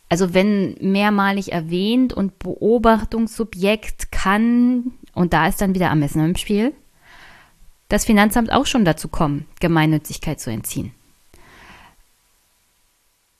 [0.09, 6.73] also wenn mehrmalig erwähnt und Beobachtungssubjekt kann, und da ist dann wieder Ermessen im Spiel,
[7.89, 10.91] das Finanzamt auch schon dazu kommen, Gemeinnützigkeit zu entziehen.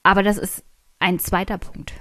[0.03, 0.63] Aber das ist
[0.99, 1.93] ein zweiter Punkt.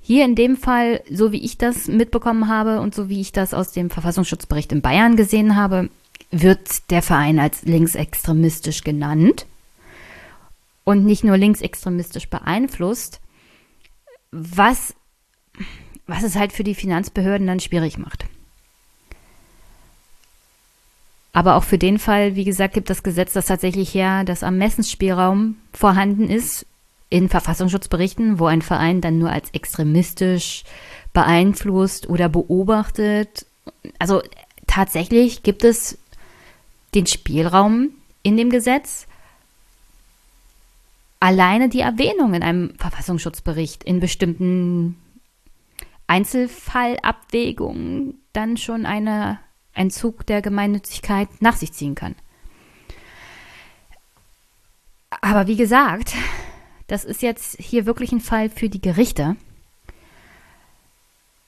[0.00, 3.52] Hier in dem Fall, so wie ich das mitbekommen habe und so wie ich das
[3.52, 5.90] aus dem Verfassungsschutzbericht in Bayern gesehen habe,
[6.30, 9.46] wird der Verein als linksextremistisch genannt
[10.88, 13.20] und nicht nur linksextremistisch beeinflusst,
[14.30, 14.94] was,
[16.06, 18.24] was es halt für die Finanzbehörden dann schwierig macht.
[21.34, 25.56] Aber auch für den Fall, wie gesagt, gibt das Gesetz das tatsächlich her, dass Ermessensspielraum
[25.74, 26.64] vorhanden ist
[27.10, 30.64] in Verfassungsschutzberichten, wo ein Verein dann nur als extremistisch
[31.12, 33.44] beeinflusst oder beobachtet.
[33.98, 34.22] Also
[34.66, 35.98] tatsächlich gibt es
[36.94, 37.90] den Spielraum
[38.22, 39.06] in dem Gesetz,
[41.20, 44.96] alleine die Erwähnung in einem Verfassungsschutzbericht in bestimmten
[46.06, 49.38] Einzelfallabwägungen dann schon eine
[49.74, 52.14] Entzug der Gemeinnützigkeit nach sich ziehen kann.
[55.20, 56.14] Aber wie gesagt,
[56.86, 59.36] das ist jetzt hier wirklich ein Fall für die Gerichte.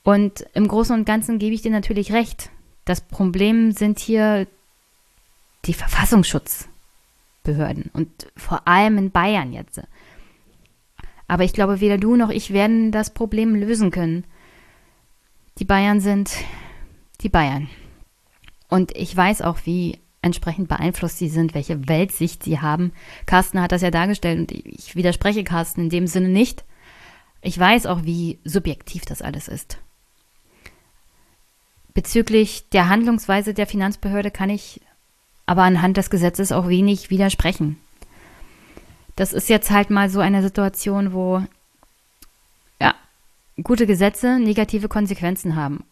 [0.03, 2.51] Und im Großen und Ganzen gebe ich dir natürlich recht.
[2.85, 4.47] Das Problem sind hier
[5.67, 5.75] die
[7.41, 9.81] Verfassungsschutzbehörden und vor allem in Bayern jetzt.
[11.27, 14.25] Aber ich glaube, weder du noch ich werden das Problem lösen können.
[15.59, 16.33] Die Bayern sind
[17.21, 17.69] die Bayern.
[18.69, 22.93] Und ich weiß auch, wie entsprechend beeinflusst sie sind, welche Weltsicht sie haben.
[23.27, 26.65] Carsten hat das ja dargestellt und ich widerspreche Carsten in dem Sinne nicht.
[27.43, 29.79] Ich weiß auch, wie subjektiv das alles ist.
[31.95, 34.81] Bezüglich der Handlungsweise der Finanzbehörde kann ich
[35.51, 37.77] aber anhand des Gesetzes auch wenig widersprechen.
[39.17, 41.43] Das ist jetzt halt mal so eine Situation, wo
[42.81, 42.95] ja,
[43.61, 45.83] gute Gesetze negative Konsequenzen haben.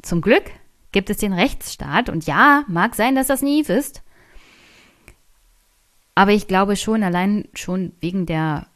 [0.00, 0.44] Zum Glück
[0.92, 4.00] gibt es den Rechtsstaat und ja, mag sein, dass das naiv ist.
[6.14, 8.66] Aber ich glaube schon, allein schon wegen der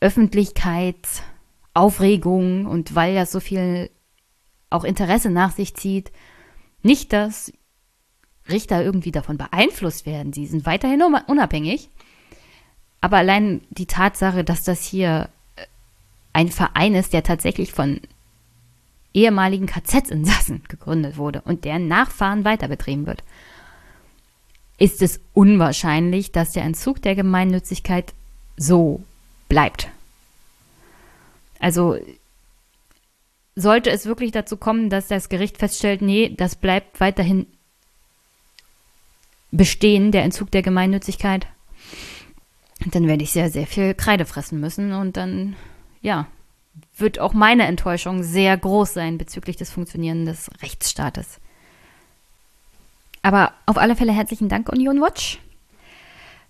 [0.00, 3.90] Öffentlichkeitsaufregung und weil das so viel
[4.70, 6.10] auch Interesse nach sich zieht,
[6.82, 7.52] nicht, dass
[8.48, 10.32] Richter irgendwie davon beeinflusst werden.
[10.32, 11.88] Sie sind weiterhin unabhängig.
[13.00, 15.66] Aber allein die Tatsache, dass das hier äh,
[16.32, 18.00] ein Verein ist, der tatsächlich von
[19.14, 23.22] ehemaligen KZ-Insassen gegründet wurde und deren Nachfahren weiter betrieben wird,
[24.78, 28.14] ist es unwahrscheinlich, dass der Entzug der Gemeinnützigkeit
[28.56, 29.02] so
[29.48, 29.88] bleibt.
[31.58, 31.98] Also
[33.56, 37.46] sollte es wirklich dazu kommen, dass das Gericht feststellt, nee, das bleibt weiterhin
[39.50, 41.46] bestehen, der Entzug der Gemeinnützigkeit,
[42.86, 45.56] dann werde ich sehr, sehr viel Kreide fressen müssen und dann,
[46.00, 46.26] ja,
[46.96, 51.40] wird auch meine Enttäuschung sehr groß sein bezüglich des Funktionieren des Rechtsstaates.
[53.22, 55.40] Aber auf alle Fälle herzlichen Dank, Union Watch.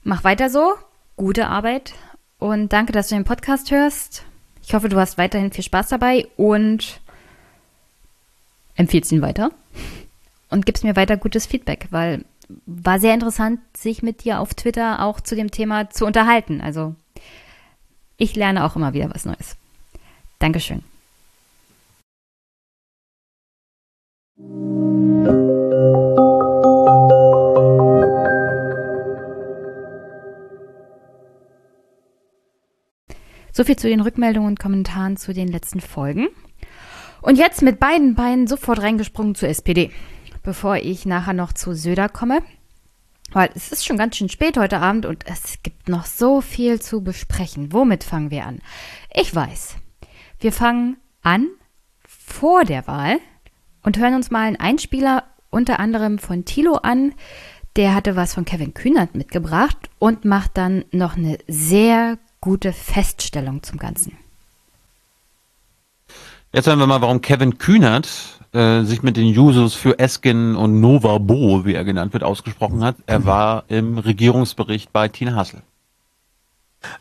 [0.05, 0.74] Mach weiter so.
[1.16, 1.94] Gute Arbeit.
[2.38, 4.24] Und danke, dass du den Podcast hörst.
[4.62, 7.01] Ich hoffe, du hast weiterhin viel Spaß dabei und
[8.76, 9.51] empfiehlst ihn weiter.
[10.51, 12.24] Und gibst mir weiter gutes Feedback, weil
[12.66, 16.61] war sehr interessant, sich mit dir auf Twitter auch zu dem Thema zu unterhalten.
[16.61, 16.94] Also
[18.16, 19.57] ich lerne auch immer wieder was Neues.
[20.38, 20.82] Dankeschön.
[33.53, 36.28] So viel zu den Rückmeldungen und Kommentaren zu den letzten Folgen.
[37.20, 39.90] Und jetzt mit beiden Beinen sofort reingesprungen zur SPD,
[40.49, 42.40] bevor ich nachher noch zu Söder komme.
[43.32, 46.80] Weil es ist schon ganz schön spät heute Abend und es gibt noch so viel
[46.80, 47.70] zu besprechen.
[47.74, 48.61] Womit fangen wir an?
[49.12, 49.76] Ich weiß,
[50.40, 51.49] wir fangen an
[52.07, 53.18] vor der Wahl
[53.82, 57.12] und hören uns mal einen Einspieler unter anderem von Thilo an.
[57.76, 63.62] Der hatte was von Kevin Kühnert mitgebracht und macht dann noch eine sehr gute Feststellung
[63.62, 64.16] zum Ganzen.
[66.55, 70.80] Jetzt hören wir mal, warum Kevin Kühnert äh, sich mit den Jusos für Eskin und
[70.80, 72.96] Nova Bo, wie er genannt wird, ausgesprochen hat.
[73.06, 75.62] Er war im Regierungsbericht bei Tina Hassel.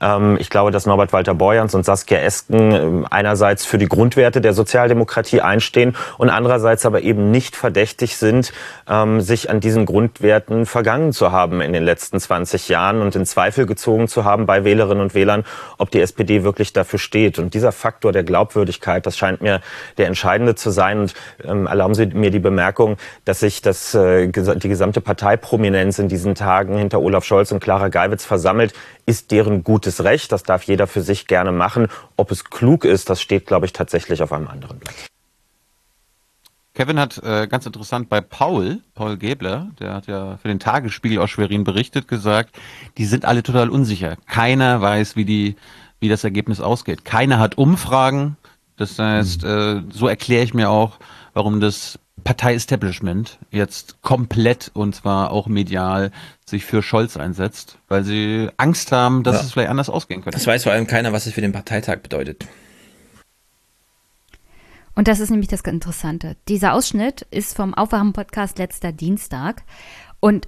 [0.01, 4.41] Ähm, ich glaube, dass Norbert Walter Borjans und Saskia Esken ähm, einerseits für die Grundwerte
[4.41, 8.53] der Sozialdemokratie einstehen und andererseits aber eben nicht verdächtig sind,
[8.89, 13.25] ähm, sich an diesen Grundwerten vergangen zu haben in den letzten 20 Jahren und in
[13.25, 15.43] Zweifel gezogen zu haben bei Wählerinnen und Wählern,
[15.77, 17.37] ob die SPD wirklich dafür steht.
[17.37, 19.61] Und dieser Faktor der Glaubwürdigkeit, das scheint mir
[19.97, 21.09] der entscheidende zu sein.
[21.43, 26.35] Und erlauben Sie mir die Bemerkung, dass sich das, äh, die gesamte Parteiprominenz in diesen
[26.35, 28.73] Tagen hinter Olaf Scholz und Clara Geiwitz versammelt,
[29.07, 30.31] ist deren gutes Recht.
[30.31, 31.87] Das darf jeder für sich gerne machen.
[32.17, 34.93] Ob es klug ist, das steht, glaube ich, tatsächlich auf einem anderen Blatt.
[36.75, 41.17] Kevin hat äh, ganz interessant bei Paul, Paul Gebler, der hat ja für den Tagesspiegel
[41.17, 42.55] aus Schwerin berichtet, gesagt,
[42.99, 44.15] die sind alle total unsicher.
[44.27, 45.55] Keiner weiß, wie die,
[45.99, 47.03] wie das Ergebnis ausgeht.
[47.03, 48.37] Keiner hat Umfragen.
[48.75, 49.49] Das heißt, mhm.
[49.49, 50.99] äh, so erkläre ich mir auch,
[51.33, 56.11] warum das Partei-Establishment jetzt komplett und zwar auch medial
[56.45, 59.41] sich für Scholz einsetzt, weil sie Angst haben, dass ja.
[59.43, 60.37] es vielleicht anders ausgehen könnte.
[60.37, 62.45] Das weiß vor allem keiner, was es für den Parteitag bedeutet.
[64.95, 66.37] Und das ist nämlich das Interessante.
[66.47, 69.63] Dieser Ausschnitt ist vom Aufwachen-Podcast letzter Dienstag.
[70.19, 70.47] Und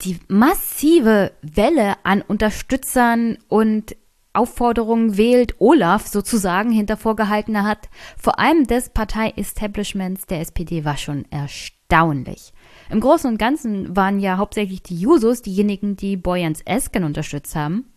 [0.00, 3.94] die massive Welle an Unterstützern und
[4.34, 11.26] Aufforderungen wählt Olaf sozusagen hinter vorgehaltener hat, vor allem des Partei-Establishments der SPD, war schon
[11.30, 12.52] erstaunlich.
[12.90, 17.92] Im Großen und Ganzen waren ja hauptsächlich die Jusos diejenigen, die Boyans Esken unterstützt haben.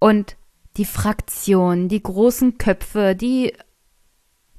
[0.00, 0.36] Und
[0.76, 3.52] die Fraktion, die großen Köpfe, die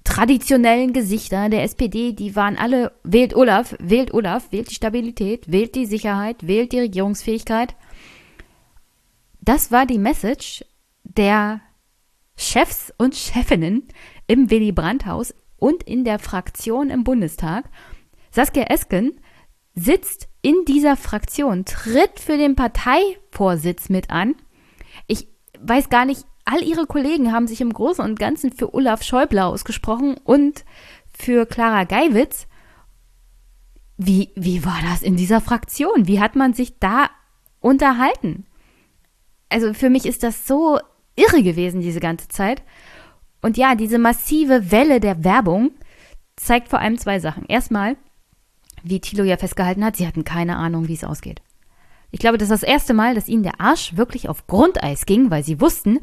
[0.06, 5.76] traditionellen Gesichter der SPD, die waren alle, wählt Olaf, wählt Olaf, wählt die Stabilität, wählt
[5.76, 7.76] die Sicherheit, wählt die Regierungsfähigkeit.
[9.41, 10.64] Das war die Message
[11.06, 11.62] der
[12.36, 13.88] Chefs und Chefinnen
[14.28, 17.66] im Willy Brandt-Haus und in der Fraktion im Bundestag.
[18.32, 19.20] Saskia Esken
[19.74, 24.36] sitzt in dieser Fraktion, tritt für den Parteivorsitz mit an.
[25.08, 25.28] Ich
[25.60, 29.43] weiß gar nicht, all ihre Kollegen haben sich im Großen und Ganzen für Olaf Schäuble
[29.43, 30.66] ausgesprochen und
[31.18, 32.47] für Clara Geiwitz.
[33.97, 36.08] Wie, wie war das in dieser Fraktion?
[36.08, 37.10] Wie hat man sich da
[37.60, 38.45] unterhalten?
[39.49, 40.80] Also für mich ist das so
[41.16, 42.63] irre gewesen, diese ganze Zeit.
[43.41, 45.72] Und ja, diese massive Welle der Werbung
[46.36, 47.45] zeigt vor allem zwei Sachen.
[47.47, 47.95] Erstmal,
[48.84, 51.41] wie Thilo ja festgehalten hat, sie hatten keine Ahnung, wie es ausgeht.
[52.11, 55.32] Ich glaube, das ist das erste Mal, dass ihnen der Arsch wirklich auf Grundeis ging,
[55.32, 55.99] weil sie wussten,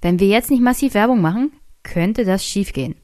[0.00, 2.96] wenn wir jetzt nicht massiv Werbung machen, könnte das schiefgehen.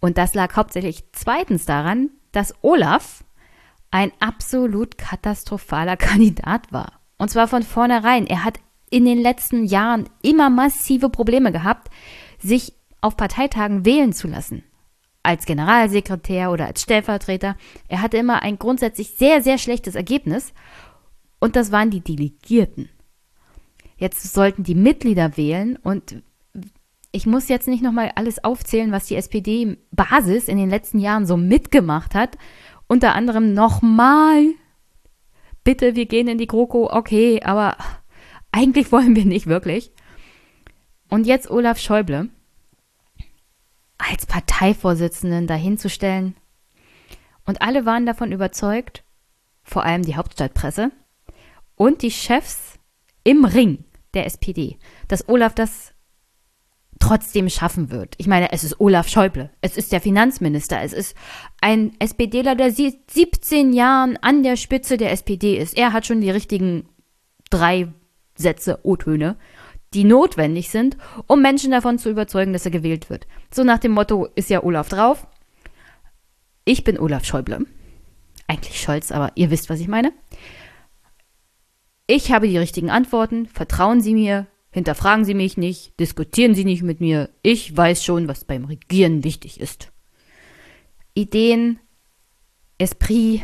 [0.00, 3.24] Und das lag hauptsächlich zweitens daran, dass Olaf
[3.90, 7.00] ein absolut katastrophaler Kandidat war.
[7.16, 8.26] Und zwar von vornherein.
[8.26, 8.58] Er hat
[8.94, 11.90] in den letzten Jahren immer massive Probleme gehabt,
[12.38, 14.62] sich auf Parteitagen wählen zu lassen.
[15.24, 17.56] Als Generalsekretär oder als Stellvertreter.
[17.88, 20.52] Er hatte immer ein grundsätzlich sehr, sehr schlechtes Ergebnis
[21.40, 22.88] und das waren die Delegierten.
[23.96, 26.22] Jetzt sollten die Mitglieder wählen und
[27.10, 31.36] ich muss jetzt nicht nochmal alles aufzählen, was die SPD-Basis in den letzten Jahren so
[31.36, 32.38] mitgemacht hat.
[32.86, 34.52] Unter anderem nochmal,
[35.64, 37.76] bitte, wir gehen in die GroKo, okay, aber
[38.54, 39.90] eigentlich wollen wir nicht wirklich.
[41.08, 42.28] Und jetzt Olaf Schäuble
[43.98, 46.36] als Parteivorsitzenden dahinzustellen.
[47.44, 49.02] Und alle waren davon überzeugt,
[49.64, 50.92] vor allem die Hauptstadtpresse,
[51.74, 52.78] und die Chefs
[53.24, 53.84] im Ring
[54.14, 54.78] der SPD,
[55.08, 55.92] dass Olaf das
[57.00, 58.14] trotzdem schaffen wird.
[58.18, 61.16] Ich meine, es ist Olaf Schäuble, es ist der Finanzminister, es ist
[61.60, 65.76] ein SPDler, der 17 Jahren an der Spitze der SPD ist.
[65.76, 66.88] Er hat schon die richtigen
[67.50, 67.92] drei
[68.36, 69.36] Sätze, O-Töne,
[69.94, 73.26] die notwendig sind, um Menschen davon zu überzeugen, dass er gewählt wird.
[73.52, 75.26] So nach dem Motto ist ja Olaf drauf.
[76.64, 77.66] Ich bin Olaf Schäuble.
[78.46, 80.12] Eigentlich Scholz, aber ihr wisst, was ich meine.
[82.06, 86.82] Ich habe die richtigen Antworten, vertrauen Sie mir, hinterfragen Sie mich nicht, diskutieren Sie nicht
[86.82, 89.90] mit mir, ich weiß schon, was beim Regieren wichtig ist.
[91.14, 91.78] Ideen,
[92.76, 93.42] Esprit,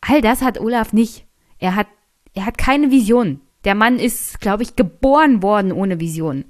[0.00, 1.26] all das hat Olaf nicht.
[1.58, 1.86] Er hat,
[2.32, 3.40] er hat keine Vision.
[3.64, 6.44] Der Mann ist, glaube ich, geboren worden ohne Vision.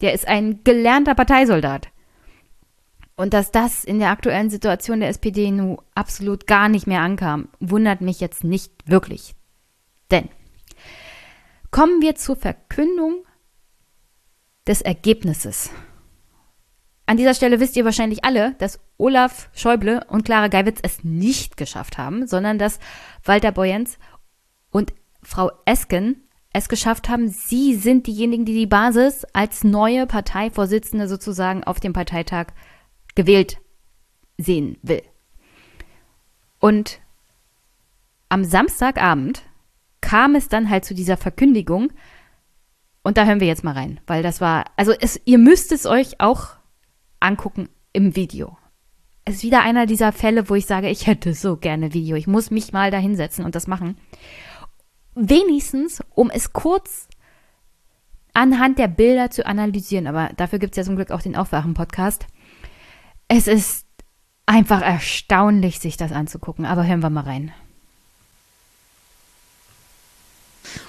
[0.00, 1.88] Der ist ein gelernter Parteisoldat.
[3.14, 7.48] Und dass das in der aktuellen Situation der SPD nun absolut gar nicht mehr ankam,
[7.60, 9.34] wundert mich jetzt nicht wirklich.
[10.10, 10.28] Denn
[11.72, 13.24] Kommen wir zur Verkündung
[14.66, 15.70] des Ergebnisses.
[17.06, 21.56] An dieser Stelle wisst ihr wahrscheinlich alle, dass Olaf Schäuble und Clara Geiwitz es nicht
[21.56, 22.78] geschafft haben, sondern dass
[23.24, 23.96] Walter Boyens
[24.70, 27.28] und Frau Esken es geschafft haben.
[27.28, 32.48] Sie sind diejenigen, die die Basis als neue Parteivorsitzende sozusagen auf dem Parteitag
[33.14, 33.58] gewählt
[34.38, 35.02] sehen will.
[36.58, 37.00] Und
[38.28, 39.42] am Samstagabend
[40.00, 41.92] kam es dann halt zu dieser Verkündigung.
[43.02, 45.86] Und da hören wir jetzt mal rein, weil das war, also es, ihr müsst es
[45.86, 46.50] euch auch
[47.20, 48.56] angucken im Video.
[49.24, 52.16] Es ist wieder einer dieser Fälle, wo ich sage, ich hätte so gerne Video.
[52.16, 53.96] Ich muss mich mal da hinsetzen und das machen.
[55.14, 57.08] Wenigstens, um es kurz
[58.34, 60.06] anhand der Bilder zu analysieren.
[60.06, 62.26] Aber dafür gibt es ja zum Glück auch den Aufwachen-Podcast.
[63.28, 63.86] Es ist
[64.46, 66.64] einfach erstaunlich, sich das anzugucken.
[66.64, 67.52] Aber hören wir mal rein.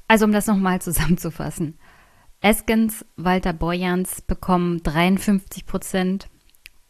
[0.08, 1.78] Also um das nochmal zusammenzufassen.
[2.40, 6.28] Eskens, Walter Borjans bekommen 53 Prozent,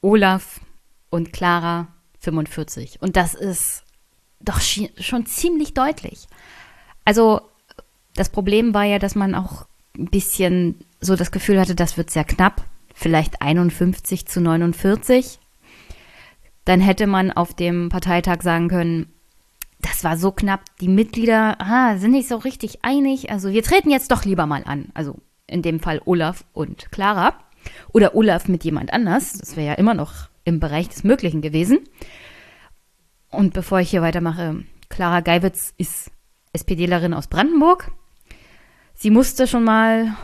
[0.02, 0.60] Olaf
[1.10, 1.88] und Clara
[2.20, 3.00] 45.
[3.00, 3.84] Und das ist
[4.40, 6.26] doch schon ziemlich deutlich.
[7.04, 7.40] Also
[8.14, 9.66] das Problem war ja, dass man auch
[9.98, 15.38] ein bisschen so das Gefühl hatte, das wird sehr knapp, vielleicht 51 zu 49.
[16.64, 19.12] Dann hätte man auf dem Parteitag sagen können,
[19.80, 23.90] das war so knapp, die Mitglieder ah, sind nicht so richtig einig, also wir treten
[23.90, 24.86] jetzt doch lieber mal an.
[24.94, 25.16] Also
[25.46, 27.34] in dem Fall Olaf und Clara.
[27.92, 31.80] Oder Olaf mit jemand anders, das wäre ja immer noch im Bereich des Möglichen gewesen.
[33.30, 36.10] Und bevor ich hier weitermache, Clara Geiwitz ist
[36.52, 37.90] SPDlerin aus Brandenburg.
[38.98, 40.16] Sie musste schon mal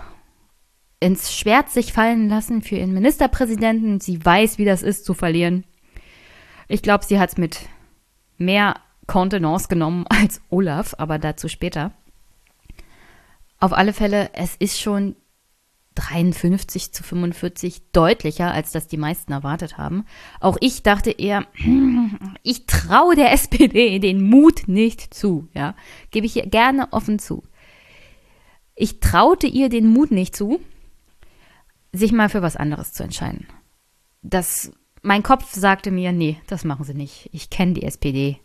[0.99, 4.01] ins Schwert sich fallen lassen für ihren Ministerpräsidenten.
[4.01, 5.64] Sie weiß, wie das ist zu verlieren.
[6.68, 7.61] Ich glaube, sie hat es mit
[8.39, 11.93] mehr Kontenance genommen als Olaf, aber dazu später.
[13.61, 15.16] Auf alle Fälle, es ist schon
[15.97, 20.07] 53 zu 45 deutlicher, als das die meisten erwartet haben.
[20.41, 21.47] Auch ich dachte eher,
[22.43, 25.75] ich traue der SPD den Mut nicht zu, ja.
[26.11, 27.43] Gebe ich hier gerne offen zu.
[28.75, 30.61] Ich traute ihr den Mut nicht zu,
[31.93, 33.47] sich mal für was anderes zu entscheiden.
[34.23, 37.29] Das, mein Kopf sagte mir, nee, das machen sie nicht.
[37.33, 38.39] Ich kenne die SPD.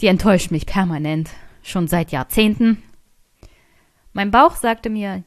[0.00, 1.30] Die enttäuscht mich permanent,
[1.62, 2.82] schon seit Jahrzehnten.
[4.12, 5.24] Mein Bauch sagte mir,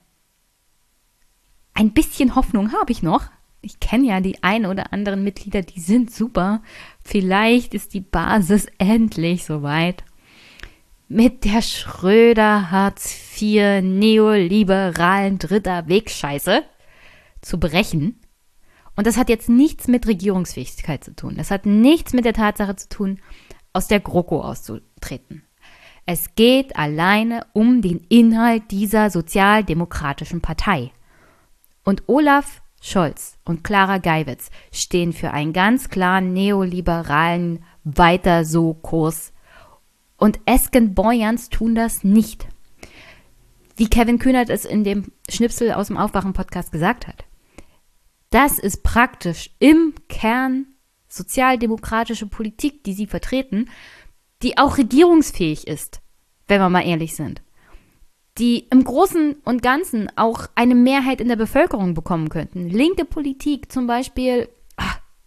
[1.74, 3.26] ein bisschen Hoffnung habe ich noch.
[3.62, 6.62] Ich kenne ja die ein oder anderen Mitglieder, die sind super.
[7.04, 10.04] Vielleicht ist die Basis endlich soweit
[11.14, 16.64] mit der Schröder Hartz IV neoliberalen dritter Wegscheiße
[17.42, 18.20] zu brechen.
[18.96, 21.36] Und das hat jetzt nichts mit Regierungsfähigkeit zu tun.
[21.38, 23.20] Das hat nichts mit der Tatsache zu tun,
[23.74, 25.44] aus der GroKo auszutreten.
[26.06, 30.92] Es geht alleine um den Inhalt dieser sozialdemokratischen Partei.
[31.84, 39.33] Und Olaf Scholz und Clara Geiwitz stehen für einen ganz klaren neoliberalen Weiter so Kurs
[40.24, 42.48] und Esken Boyans tun das nicht.
[43.76, 47.26] Wie Kevin Kühnert es in dem Schnipsel aus dem Aufwachen-Podcast gesagt hat.
[48.30, 50.68] Das ist praktisch im Kern
[51.10, 53.70] sozialdemokratische Politik, die sie vertreten,
[54.44, 56.00] die auch regierungsfähig ist,
[56.48, 57.42] wenn wir mal ehrlich sind.
[58.38, 62.70] Die im Großen und Ganzen auch eine Mehrheit in der Bevölkerung bekommen könnten.
[62.70, 64.48] Linke Politik zum Beispiel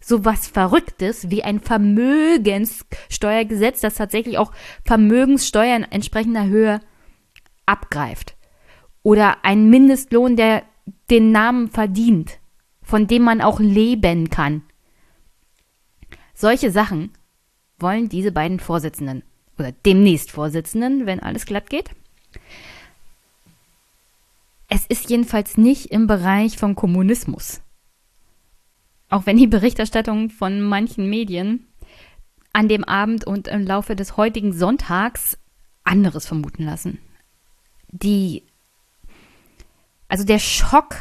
[0.07, 4.53] so was Verrücktes wie ein Vermögenssteuergesetz, das tatsächlich auch
[4.85, 6.79] Vermögenssteuern entsprechender Höhe
[7.65, 8.37] abgreift.
[9.03, 10.63] Oder ein Mindestlohn, der
[11.09, 12.39] den Namen verdient,
[12.81, 14.61] von dem man auch leben kann.
[16.33, 17.11] Solche Sachen
[17.77, 19.23] wollen diese beiden Vorsitzenden
[19.59, 21.89] oder demnächst Vorsitzenden, wenn alles glatt geht.
[24.69, 27.59] Es ist jedenfalls nicht im Bereich von Kommunismus.
[29.09, 31.65] Auch wenn die Berichterstattung von manchen Medien
[32.51, 35.37] an dem Abend und im Laufe des heutigen Sonntags
[35.83, 36.99] anderes vermuten lassen.
[37.89, 38.43] Die,
[40.09, 40.95] also der Schock,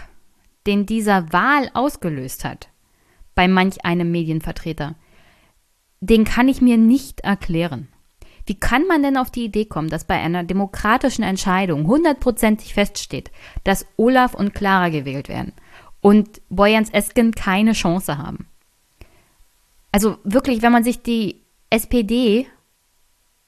[0.66, 2.68] den dieser Wahl ausgelöst hat,
[3.34, 4.94] bei manch einem Medienvertreter,
[6.00, 7.88] den kann ich mir nicht erklären.
[8.46, 13.32] Wie kann man denn auf die Idee kommen, dass bei einer demokratischen Entscheidung hundertprozentig feststeht,
[13.64, 15.52] dass Olaf und Clara gewählt werden
[16.06, 18.46] und Boyans Esken keine Chance haben.
[19.90, 22.46] Also wirklich, wenn man sich die SPD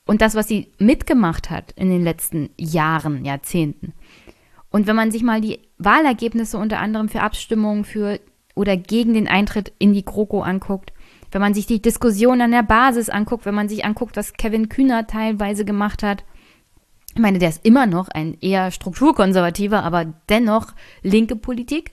[0.06, 3.92] und das, was sie mitgemacht hat in den letzten Jahren, Jahrzehnten,
[4.70, 8.18] und wenn man sich mal die Wahlergebnisse unter anderem für Abstimmungen für
[8.56, 10.92] oder gegen den Eintritt in die GroKo anguckt,
[11.30, 14.68] wenn man sich die Diskussion an der Basis anguckt, wenn man sich anguckt, was Kevin
[14.68, 16.24] Kühner teilweise gemacht hat,
[17.14, 20.72] ich meine, der ist immer noch ein eher strukturkonservativer, aber dennoch
[21.02, 21.92] linke Politik.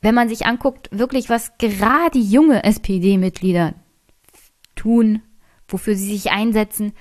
[0.00, 3.74] Wenn man sich anguckt, wirklich, was gerade junge SPD-Mitglieder
[4.76, 5.22] tun,
[5.66, 6.92] wofür sie sich einsetzen,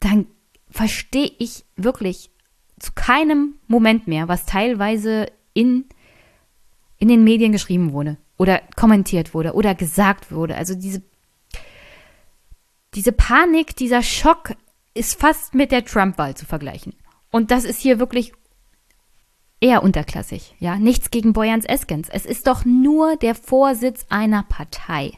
[0.00, 0.26] dann
[0.70, 2.30] verstehe ich wirklich
[2.78, 5.84] zu keinem Moment mehr, was teilweise in,
[6.98, 10.56] in den Medien geschrieben wurde oder kommentiert wurde oder gesagt wurde.
[10.56, 11.02] Also diese,
[12.94, 14.54] diese Panik, dieser Schock
[14.94, 16.94] ist fast mit der Trump-Wahl zu vergleichen.
[17.30, 18.32] Und das ist hier wirklich
[19.62, 20.54] eher unterklassig.
[20.58, 22.08] Ja, nichts gegen Boyans Eskens.
[22.10, 25.12] Es ist doch nur der Vorsitz einer Partei.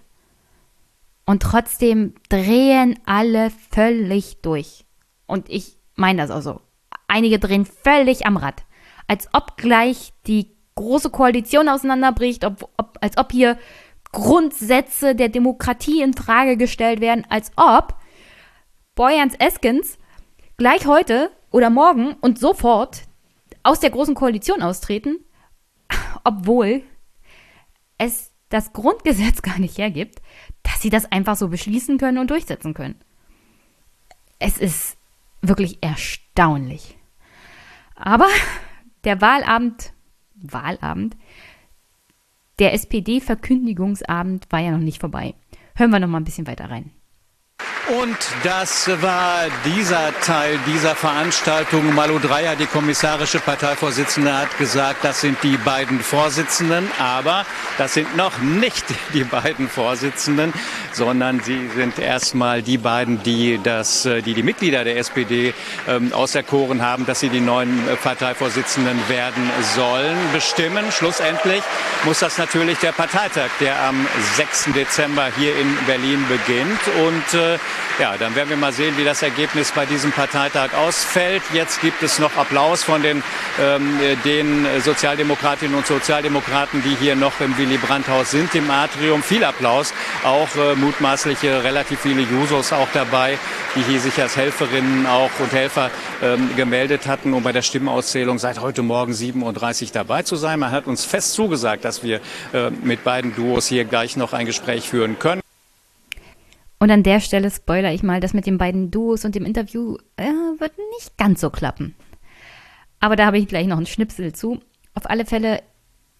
[1.24, 4.84] Und trotzdem drehen alle völlig durch.
[5.26, 6.60] Und ich meine das auch so.
[7.08, 8.64] Einige drehen völlig am Rad.
[9.08, 13.58] Als ob gleich die große Koalition auseinanderbricht, ob, ob, als ob hier
[14.12, 17.94] Grundsätze der Demokratie in Frage gestellt werden, als ob
[18.94, 19.98] Boyans Eskens
[20.58, 23.02] gleich heute oder morgen und sofort
[23.64, 25.18] aus der großen Koalition austreten,
[26.22, 26.84] obwohl
[27.98, 30.22] es das Grundgesetz gar nicht hergibt,
[30.62, 33.00] dass sie das einfach so beschließen können und durchsetzen können.
[34.38, 34.96] Es ist
[35.40, 36.96] wirklich erstaunlich.
[37.96, 38.28] Aber
[39.04, 39.92] der Wahlabend,
[40.34, 41.16] Wahlabend,
[42.58, 45.34] der SPD-Verkündigungsabend war ja noch nicht vorbei.
[45.74, 46.92] Hören wir noch mal ein bisschen weiter rein.
[47.86, 51.94] Und das war dieser Teil dieser Veranstaltung.
[51.94, 56.88] Malu Dreyer, die kommissarische Parteivorsitzende, hat gesagt, das sind die beiden Vorsitzenden.
[56.98, 57.44] Aber
[57.76, 60.54] das sind noch nicht die beiden Vorsitzenden,
[60.92, 65.52] sondern sie sind erstmal die beiden, die, das, die, die Mitglieder der SPD
[65.86, 70.90] ähm, auserkoren haben, dass sie die neuen Parteivorsitzenden werden sollen, bestimmen.
[70.90, 71.62] Schlussendlich
[72.04, 74.06] muss das natürlich der Parteitag, der am
[74.36, 74.68] 6.
[74.74, 76.80] Dezember hier in Berlin beginnt.
[77.06, 77.58] Und äh,
[78.00, 81.42] ja, dann werden wir mal sehen, wie das Ergebnis bei diesem Parteitag ausfällt.
[81.52, 83.22] Jetzt gibt es noch Applaus von den,
[83.60, 89.22] ähm, den Sozialdemokratinnen und Sozialdemokraten, die hier noch im Willy Brandt-Haus sind, im Atrium.
[89.22, 89.94] Viel Applaus.
[90.24, 93.38] Auch äh, mutmaßliche, relativ viele Jusos auch dabei,
[93.76, 95.90] die hier sich als Helferinnen auch und Helfer
[96.22, 100.58] ähm, gemeldet hatten, um bei der Stimmenauszählung seit heute Morgen 7.30 Uhr dabei zu sein.
[100.58, 102.16] Man hat uns fest zugesagt, dass wir
[102.52, 105.43] äh, mit beiden Duos hier gleich noch ein Gespräch führen können.
[106.84, 109.96] Und an der Stelle spoiler ich mal, das mit den beiden Duos und dem Interview
[110.18, 110.24] äh,
[110.58, 111.94] wird nicht ganz so klappen.
[113.00, 114.60] Aber da habe ich gleich noch einen Schnipsel zu.
[114.92, 115.62] Auf alle Fälle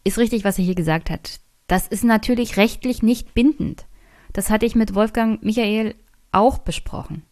[0.04, 1.40] ist richtig, was er hier gesagt hat.
[1.66, 3.84] Das ist natürlich rechtlich nicht bindend.
[4.32, 5.96] Das hatte ich mit Wolfgang Michael
[6.32, 7.24] auch besprochen.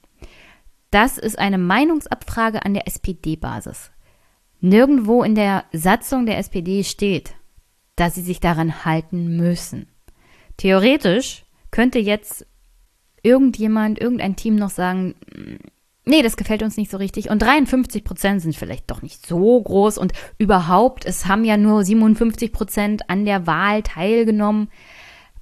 [0.90, 3.92] Das ist eine Meinungsabfrage an der SPD-Basis.
[4.60, 7.32] Nirgendwo in der Satzung der SPD steht,
[7.96, 9.88] dass sie sich daran halten müssen.
[10.58, 12.46] Theoretisch könnte jetzt
[13.22, 15.14] irgendjemand, irgendein Team noch sagen,
[16.04, 17.30] nee, das gefällt uns nicht so richtig.
[17.30, 19.98] Und 53 Prozent sind vielleicht doch nicht so groß.
[19.98, 24.68] Und überhaupt, es haben ja nur 57 Prozent an der Wahl teilgenommen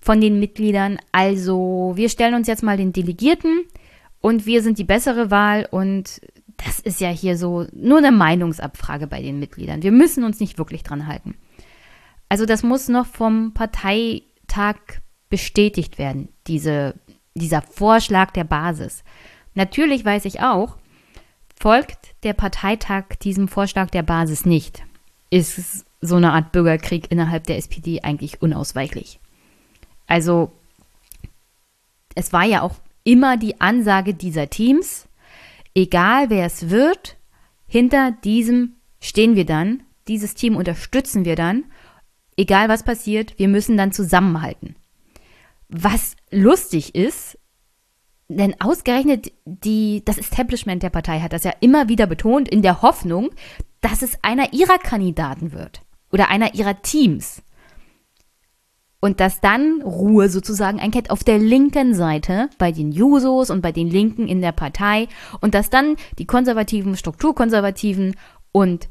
[0.01, 0.98] von den Mitgliedern.
[1.12, 3.65] Also wir stellen uns jetzt mal den Delegierten
[4.20, 5.66] und wir sind die bessere Wahl.
[5.70, 6.20] Und
[6.65, 9.82] das ist ja hier so nur eine Meinungsabfrage bei den Mitgliedern.
[9.82, 11.35] Wir müssen uns nicht wirklich dran halten.
[12.28, 14.77] Also das muss noch vom Parteitag
[15.31, 16.94] bestätigt werden, diese
[17.35, 19.05] dieser Vorschlag der Basis.
[19.55, 20.77] Natürlich weiß ich auch,
[21.59, 24.82] folgt der Parteitag diesem Vorschlag der Basis nicht,
[25.31, 29.20] ist so eine Art Bürgerkrieg innerhalb der SPD eigentlich unausweichlich.
[30.07, 30.52] Also
[32.15, 32.74] es war ja auch
[33.05, 35.07] immer die Ansage dieser Teams,
[35.74, 37.16] egal wer es wird,
[37.66, 41.65] hinter diesem stehen wir dann, dieses Team unterstützen wir dann,
[42.36, 44.74] egal was passiert, wir müssen dann zusammenhalten.
[45.70, 47.38] Was lustig ist,
[48.28, 52.82] denn ausgerechnet die, das Establishment der Partei hat das ja immer wieder betont, in der
[52.82, 53.30] Hoffnung,
[53.80, 55.82] dass es einer ihrer Kandidaten wird
[56.12, 57.42] oder einer ihrer Teams.
[59.01, 63.72] Und dass dann Ruhe sozusagen einkehrt auf der linken Seite bei den Jusos und bei
[63.72, 65.09] den Linken in der Partei
[65.40, 68.14] und dass dann die konservativen, Strukturkonservativen
[68.52, 68.88] und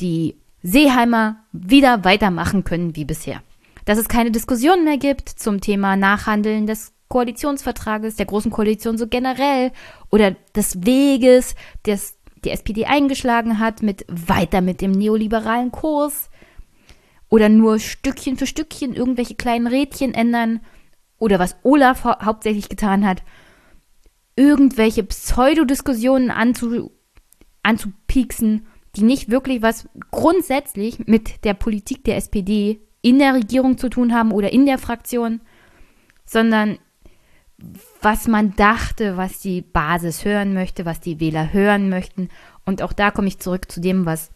[0.00, 3.42] die Seeheimer wieder weitermachen können wie bisher
[3.86, 9.06] dass es keine Diskussion mehr gibt zum Thema Nachhandeln des Koalitionsvertrages, der Großen Koalition so
[9.06, 9.70] generell
[10.10, 11.54] oder des Weges,
[11.86, 16.28] des die SPD eingeschlagen hat, mit weiter mit dem neoliberalen Kurs.
[17.28, 20.60] oder nur Stückchen für Stückchen irgendwelche kleinen Rädchen ändern
[21.18, 23.22] oder was Olaf hau hauptsächlich getan hat,
[24.36, 26.92] irgendwelche Pseudodiskussionen anzu
[27.64, 33.88] anzupieksen, die nicht wirklich was grundsätzlich mit der Politik der SPD in der Regierung zu
[33.88, 35.40] tun haben oder in der Fraktion,
[36.24, 36.78] sondern
[38.02, 42.30] was man dachte, was die Basis hören möchte, was die Wähler hören möchten.
[42.64, 44.32] Und auch da komme ich zurück zu dem, was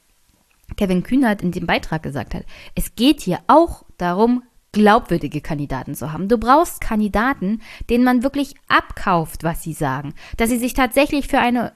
[0.76, 2.44] Kevin Kühnert in dem Beitrag gesagt hat.
[2.76, 6.28] Es geht hier auch darum, glaubwürdige Kandidaten zu haben.
[6.28, 11.40] Du brauchst Kandidaten, denen man wirklich abkauft, was sie sagen, dass sie sich tatsächlich für
[11.40, 11.72] eine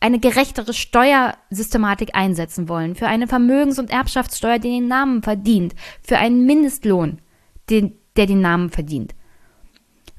[0.00, 6.18] eine gerechtere Steuersystematik einsetzen wollen, für eine Vermögens- und Erbschaftssteuer, die den Namen verdient, für
[6.18, 7.20] einen Mindestlohn,
[7.68, 9.14] den, der den Namen verdient.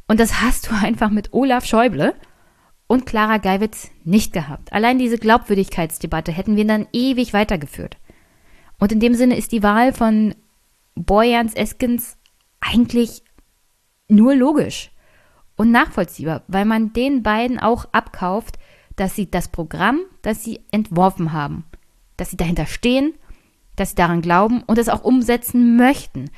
[0.08, 2.14] Und das hast du einfach mit Olaf Schäuble
[2.88, 4.72] und Clara Geiwitz nicht gehabt.
[4.72, 7.98] Allein diese Glaubwürdigkeitsdebatte hätten wir dann ewig weitergeführt.
[8.80, 10.36] Und in dem Sinne ist die Wahl von
[10.96, 12.18] Boyans Eskens
[12.60, 13.24] eigentlich
[14.08, 14.92] nur logisch
[15.56, 18.58] und nachvollziehbar, weil man den beiden auch abkauft,
[18.96, 21.66] dass sie das Programm, das sie entworfen haben,
[22.18, 23.14] dass sie dahinter stehen,
[23.76, 26.30] dass sie daran glauben und es auch umsetzen möchten.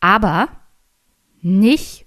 [0.00, 0.48] Aber
[1.40, 2.06] nicht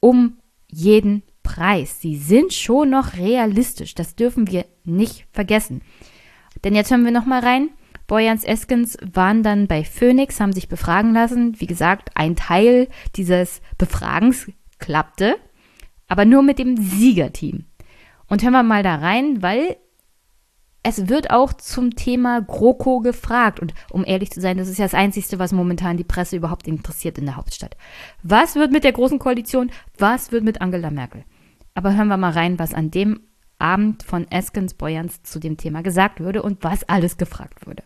[0.00, 0.38] um
[0.68, 2.00] jeden Preis.
[2.00, 3.94] Sie sind schon noch realistisch.
[3.94, 5.82] Das dürfen wir nicht vergessen.
[6.62, 7.70] Denn jetzt hören wir noch mal rein.
[8.06, 11.60] Boyans Eskens waren dann bei Phoenix, haben sich befragen lassen.
[11.60, 15.36] Wie gesagt, ein Teil dieses Befragens klappte,
[16.08, 17.66] aber nur mit dem Siegerteam.
[18.30, 19.76] Und hören wir mal da rein, weil
[20.82, 23.60] es wird auch zum Thema GroKo gefragt.
[23.60, 26.66] Und um ehrlich zu sein, das ist ja das Einzige, was momentan die Presse überhaupt
[26.66, 27.76] interessiert in der Hauptstadt.
[28.22, 29.70] Was wird mit der Großen Koalition?
[29.98, 31.24] Was wird mit Angela Merkel?
[31.74, 33.20] Aber hören wir mal rein, was an dem
[33.58, 37.82] Abend von Eskens Boyans zu dem Thema gesagt wurde und was alles gefragt wurde.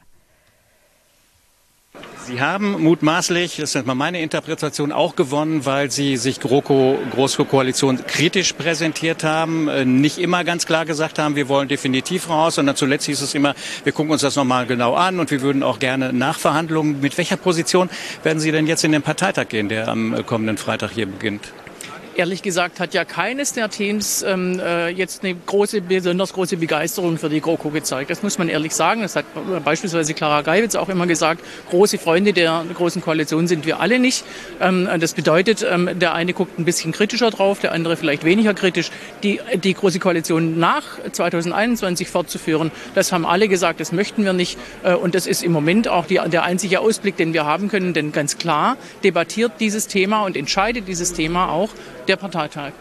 [2.26, 8.06] Sie haben mutmaßlich, das ist mal meine Interpretation, auch gewonnen, weil Sie sich GroKo, Großkoalition
[8.06, 12.76] kritisch präsentiert haben, äh, nicht immer ganz klar gesagt haben, wir wollen definitiv raus, sondern
[12.76, 15.78] zuletzt hieß es immer, wir gucken uns das nochmal genau an und wir würden auch
[15.78, 17.02] gerne Nachverhandlungen.
[17.02, 17.90] Mit welcher Position
[18.22, 21.52] werden Sie denn jetzt in den Parteitag gehen, der am äh, kommenden Freitag hier beginnt?
[22.16, 27.19] Ehrlich gesagt hat ja keines der Teams ähm, äh, jetzt eine große, besonders große Begeisterung
[27.19, 28.09] für die GroKo gezeigt.
[28.09, 29.03] Das muss man ehrlich sagen.
[29.03, 29.24] Das hat
[29.65, 31.45] beispielsweise Clara Geiwitz auch immer gesagt.
[31.70, 34.24] Große Freunde der Großen Koalition sind wir alle nicht.
[34.61, 38.55] Ähm, das bedeutet, ähm, der eine guckt ein bisschen kritischer drauf, der andere vielleicht weniger
[38.55, 38.91] kritisch.
[39.24, 44.57] Die, die Große Koalition nach 2021 fortzuführen, das haben alle gesagt, das möchten wir nicht.
[44.85, 47.93] Äh, und das ist im Moment auch die, der einzige Ausblick, den wir haben können.
[47.93, 51.70] Denn ganz klar debattiert dieses Thema und entscheidet dieses Thema auch
[52.09, 52.72] der Parteitag.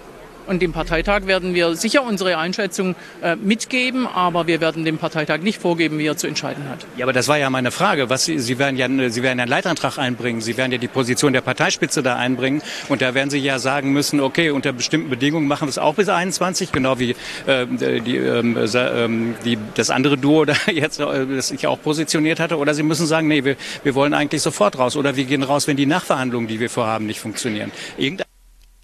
[0.45, 5.39] Und dem Parteitag werden wir sicher unsere Einschätzung äh, mitgeben, aber wir werden dem Parteitag
[5.39, 6.85] nicht vorgeben, wie er zu entscheiden hat.
[6.97, 8.09] Ja, aber das war ja meine Frage.
[8.09, 10.41] Was Sie, werden ja, Sie werden ja einen Leitantrag einbringen.
[10.41, 12.61] Sie werden ja die Position der Parteispitze da einbringen.
[12.89, 15.95] Und da werden Sie ja sagen müssen, okay, unter bestimmten Bedingungen machen wir es auch
[15.95, 17.65] bis 21, genau wie äh,
[18.01, 22.57] die, ähm, ähm, die, das andere Duo da jetzt, äh, das sich auch positioniert hatte.
[22.57, 24.97] Oder Sie müssen sagen, nee, wir, wir wollen eigentlich sofort raus.
[24.97, 27.71] Oder wir gehen raus, wenn die Nachverhandlungen, die wir vorhaben, nicht funktionieren.
[27.97, 28.32] Irgendein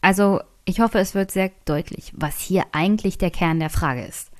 [0.01, 4.31] also, ich hoffe, es wird sehr deutlich, was hier eigentlich der Kern der Frage ist.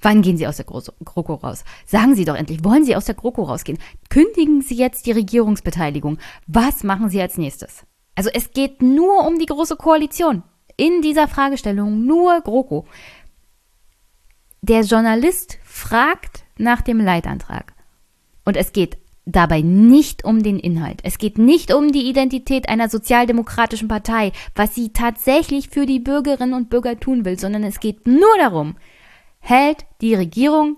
[0.00, 1.64] Wann gehen Sie aus der GroKo raus?
[1.86, 3.78] Sagen Sie doch endlich, wollen Sie aus der GroKo rausgehen?
[4.10, 6.18] Kündigen Sie jetzt die Regierungsbeteiligung.
[6.46, 7.86] Was machen Sie als nächstes?
[8.16, 10.42] Also es geht nur um die große Koalition.
[10.76, 12.86] In dieser Fragestellung nur GroKo.
[14.60, 17.74] Der Journalist fragt nach dem Leitantrag.
[18.44, 21.00] Und es geht dabei nicht um den Inhalt.
[21.04, 26.54] Es geht nicht um die Identität einer sozialdemokratischen Partei, was sie tatsächlich für die Bürgerinnen
[26.54, 28.76] und Bürger tun will, sondern es geht nur darum,
[29.38, 30.76] hält die Regierung,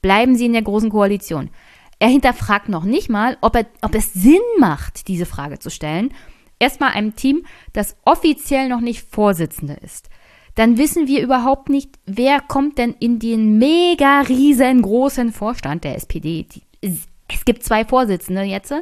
[0.00, 1.50] bleiben sie in der großen Koalition.
[1.98, 6.12] Er hinterfragt noch nicht mal, ob, er, ob es Sinn macht, diese Frage zu stellen.
[6.58, 10.08] Erstmal einem Team, das offiziell noch nicht Vorsitzende ist.
[10.54, 16.46] Dann wissen wir überhaupt nicht, wer kommt denn in den mega riesengroßen Vorstand der SPD.
[16.52, 16.62] Die
[17.34, 18.74] es gibt zwei Vorsitzende jetzt,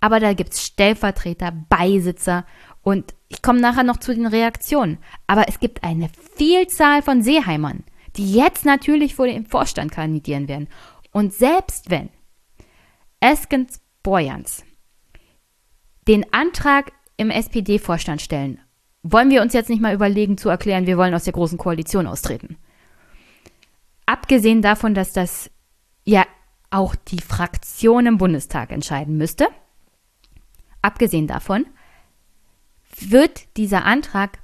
[0.00, 2.44] aber da gibt es Stellvertreter, Beisitzer
[2.82, 4.98] und ich komme nachher noch zu den Reaktionen.
[5.26, 7.82] Aber es gibt eine Vielzahl von Seeheimern,
[8.16, 10.68] die jetzt natürlich vor dem Vorstand kandidieren werden.
[11.10, 12.10] Und selbst wenn
[13.20, 14.64] Eskens Boyans
[16.06, 18.60] den Antrag im SPD-Vorstand stellen,
[19.02, 22.06] wollen wir uns jetzt nicht mal überlegen zu erklären, wir wollen aus der großen Koalition
[22.06, 22.56] austreten.
[24.04, 25.50] Abgesehen davon, dass das
[26.04, 26.24] ja
[26.70, 29.48] auch die Fraktion im Bundestag entscheiden müsste.
[30.82, 31.66] Abgesehen davon
[32.98, 34.38] wird dieser Antrag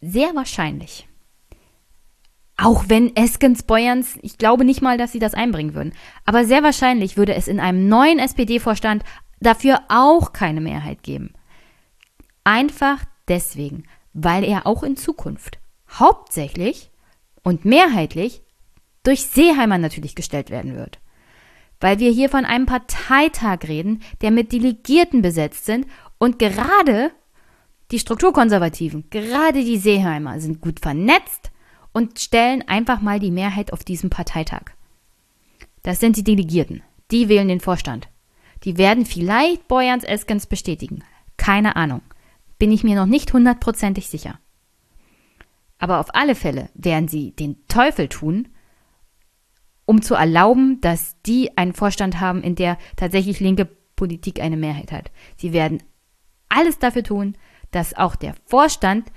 [0.00, 1.08] sehr wahrscheinlich,
[2.56, 5.92] auch wenn Eskens Boyans, ich glaube nicht mal, dass sie das einbringen würden,
[6.24, 9.02] aber sehr wahrscheinlich würde es in einem neuen SPD-Vorstand
[9.40, 11.34] dafür auch keine Mehrheit geben.
[12.44, 15.58] Einfach deswegen, weil er auch in Zukunft
[15.90, 16.90] hauptsächlich
[17.42, 18.42] und mehrheitlich
[19.02, 20.98] durch Seeheimer natürlich gestellt werden wird.
[21.84, 25.86] Weil wir hier von einem Parteitag reden, der mit Delegierten besetzt sind
[26.16, 27.10] und gerade
[27.90, 31.50] die Strukturkonservativen, gerade die Seeheimer sind gut vernetzt
[31.92, 34.70] und stellen einfach mal die Mehrheit auf diesem Parteitag.
[35.82, 36.82] Das sind die Delegierten.
[37.10, 38.08] Die wählen den Vorstand.
[38.62, 41.04] Die werden vielleicht Boyans Eskens bestätigen.
[41.36, 42.00] Keine Ahnung.
[42.58, 44.38] Bin ich mir noch nicht hundertprozentig sicher.
[45.76, 48.48] Aber auf alle Fälle werden sie den Teufel tun,
[49.86, 53.66] um zu erlauben, dass die einen Vorstand haben, in der tatsächlich linke
[53.96, 55.10] Politik eine Mehrheit hat.
[55.36, 55.82] Sie werden
[56.48, 57.36] alles dafür tun,
[57.70, 59.10] dass auch der Vorstand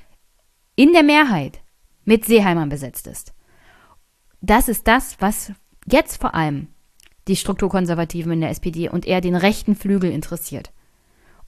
[0.76, 1.61] in der Mehrheit
[2.06, 3.34] mit Seeheimern besetzt ist.
[4.41, 5.52] Das ist das, was
[5.85, 6.69] jetzt vor allem
[7.27, 10.72] die Strukturkonservativen in der SPD und eher den rechten Flügel interessiert.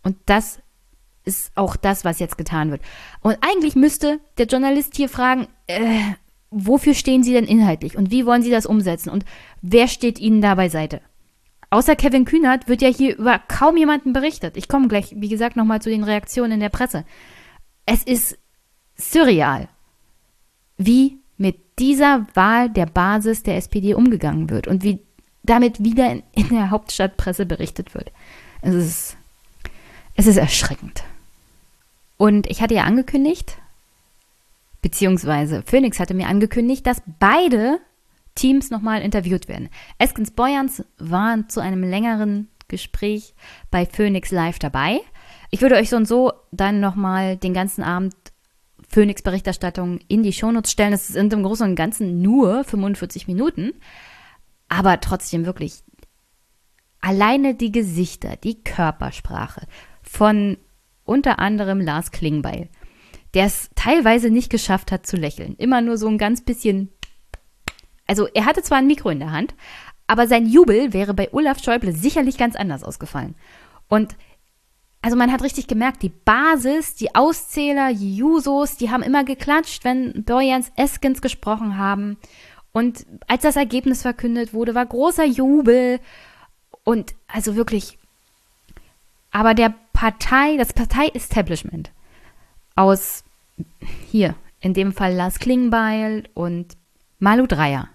[0.04, 0.60] Und das
[1.24, 2.82] ist auch das, was jetzt getan wird.
[3.22, 6.00] Und eigentlich müsste der Journalist hier fragen, äh,
[6.52, 9.26] wofür stehen Sie denn inhaltlich und wie wollen Sie das umsetzen und
[9.62, 11.02] wer steht Ihnen da beiseite?
[11.72, 14.58] Außer Kevin Kühnert wird ja hier über kaum jemanden berichtet.
[14.58, 17.06] Ich komme gleich, wie gesagt, nochmal zu den Reaktionen in der Presse.
[17.86, 18.40] Es ist
[18.98, 19.68] surreal,
[20.78, 25.00] wie mit dieser Wahl der Basis der SPD umgegangen wird und wie
[25.44, 28.12] damit wieder in, in der Hauptstadtpresse berichtet wird.
[28.62, 29.18] Es ist,
[30.16, 31.04] es ist erschreckend.
[32.18, 33.59] Und ich hatte ja angekündigt,
[34.82, 37.80] beziehungsweise Phoenix hatte mir angekündigt, dass beide
[38.36, 39.70] Teams nochmal interviewt werden.
[39.98, 43.34] Eskens Boyans waren zu einem längeren Gespräch
[43.72, 45.02] bei Phoenix Live dabei.
[45.52, 48.14] Ich würde euch so und so dann nochmal den ganzen Abend
[48.88, 50.94] Phoenix-Berichterstattung in die Shownotes stellen.
[50.94, 53.74] Es sind im Großen und Ganzen nur 45 Minuten,
[54.68, 55.84] aber trotzdem wirklich
[57.02, 59.68] alleine die Gesichter, die Körpersprache
[60.02, 60.58] von
[61.06, 62.70] unter anderem Lars Klingbeil,
[63.34, 65.56] der es teilweise nicht geschafft hat zu lächeln.
[65.58, 66.90] Immer nur so ein ganz bisschen.
[68.08, 69.54] Also er hatte zwar ein Mikro in der Hand,
[70.08, 73.36] aber sein Jubel wäre bei Olaf Schäuble sicherlich ganz anders ausgefallen.
[73.88, 74.16] Und
[75.02, 79.86] also man hat richtig gemerkt, die Basis, die Auszähler, die Jusos, die haben immer geklatscht,
[79.86, 82.18] wenn Borjans Eskens gesprochen haben.
[82.72, 86.00] Und als das Ergebnis verkündet wurde, war großer Jubel.
[86.84, 87.98] Und also wirklich.
[89.32, 91.92] Aber der Partei, das Partei-Establishment
[92.80, 93.26] aus
[94.08, 96.78] hier, in dem Fall Lars Klingbeil und
[97.20, 97.90] Malu Dreyer,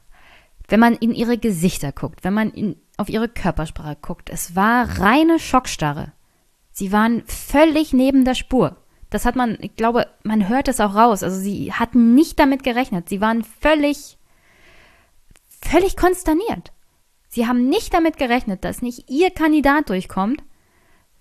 [0.69, 5.01] wenn man in ihre Gesichter guckt, wenn man in, auf ihre Körpersprache guckt, es war
[5.01, 6.13] reine Schockstarre.
[6.71, 8.77] Sie waren völlig neben der Spur.
[9.09, 11.23] Das hat man, ich glaube, man hört es auch raus.
[11.23, 13.09] Also sie hatten nicht damit gerechnet.
[13.09, 14.19] Sie waren völlig,
[15.49, 16.73] völlig konsterniert.
[17.29, 20.43] Sie haben nicht damit gerechnet, dass nicht ihr Kandidat durchkommt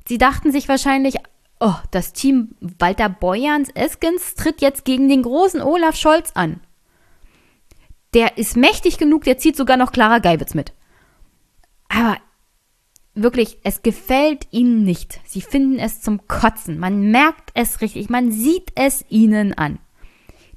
[0.07, 1.15] Sie dachten sich wahrscheinlich,
[1.64, 6.60] oh, das Team Walter Beuerns Eskens tritt jetzt gegen den großen Olaf Scholz an.
[8.14, 10.73] Der ist mächtig genug, der zieht sogar noch Clara Geiwitz mit.
[11.88, 12.18] Aber
[13.15, 15.19] wirklich, es gefällt ihnen nicht.
[15.26, 16.77] Sie finden es zum Kotzen.
[16.77, 19.80] Man merkt es richtig, man sieht es ihnen an.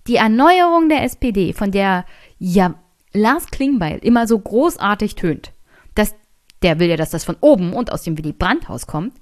[0.09, 2.05] Die Erneuerung der SPD, von der
[2.39, 2.74] ja
[3.12, 5.53] Lars Klingbeil immer so großartig tönt,
[5.95, 6.15] dass
[6.62, 9.15] der will ja, dass das von oben und aus dem Willy Brandt-Haus kommt,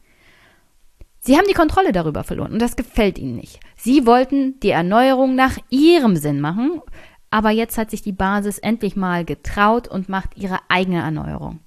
[1.26, 3.58] Sie haben die Kontrolle darüber verloren und das gefällt ihnen nicht.
[3.76, 6.82] Sie wollten die Erneuerung nach ihrem Sinn machen,
[7.30, 11.60] aber jetzt hat sich die Basis endlich mal getraut und macht ihre eigene Erneuerung.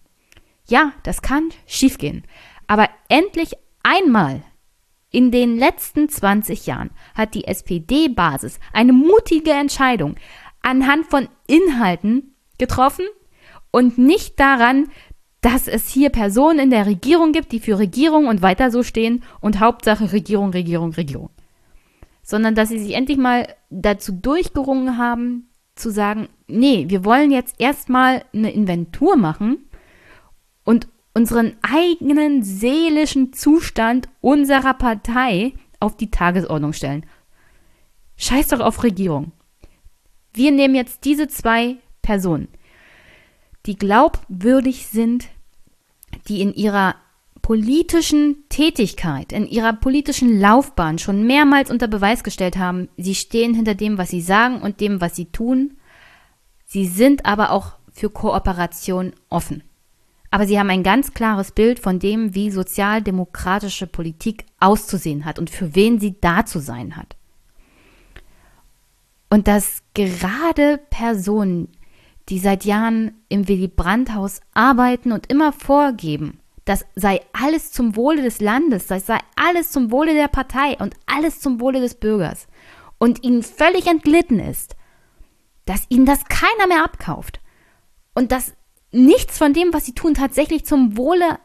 [0.68, 2.24] Ja, das kann schiefgehen,
[2.68, 4.44] aber endlich einmal
[5.10, 10.18] in den letzten 20 Jahren hat die SPD-Basis eine mutige Entscheidung
[10.62, 13.06] anhand von Inhalten getroffen
[13.72, 14.90] und nicht daran,
[15.42, 19.24] dass es hier Personen in der Regierung gibt, die für Regierung und weiter so stehen
[19.40, 21.30] und Hauptsache Regierung, Regierung, Regierung.
[22.24, 27.56] Sondern dass sie sich endlich mal dazu durchgerungen haben, zu sagen, nee, wir wollen jetzt
[27.60, 29.70] erstmal eine Inventur machen
[30.64, 37.06] und unseren eigenen seelischen Zustand unserer Partei auf die Tagesordnung stellen.
[38.18, 39.32] Scheiß doch auf Regierung.
[40.34, 42.48] Wir nehmen jetzt diese zwei Personen,
[43.68, 45.28] die glaubwürdig sind,
[46.28, 46.96] die in ihrer
[47.42, 53.76] politischen Tätigkeit, in ihrer politischen Laufbahn schon mehrmals unter Beweis gestellt haben, sie stehen hinter
[53.76, 55.78] dem, was sie sagen und dem, was sie tun.
[56.66, 59.64] Sie sind aber auch für Kooperation offen.
[60.30, 65.50] Aber sie haben ein ganz klares Bild von dem, wie sozialdemokratische Politik auszusehen hat und
[65.50, 67.16] für wen sie da zu sein hat.
[69.30, 71.70] Und dass gerade Personen,
[72.30, 78.22] die seit Jahren im Willy Brandt-Haus arbeiten und immer vorgeben, das sei alles zum Wohle
[78.22, 82.48] des Landes, das sei alles zum Wohle der Partei und alles zum Wohle des Bürgers.
[82.98, 84.76] Und ihnen völlig entglitten ist,
[85.66, 87.40] dass ihnen das keiner mehr abkauft.
[88.14, 88.54] Und dass
[88.92, 91.40] nichts von dem, was sie tun, tatsächlich zum Wohle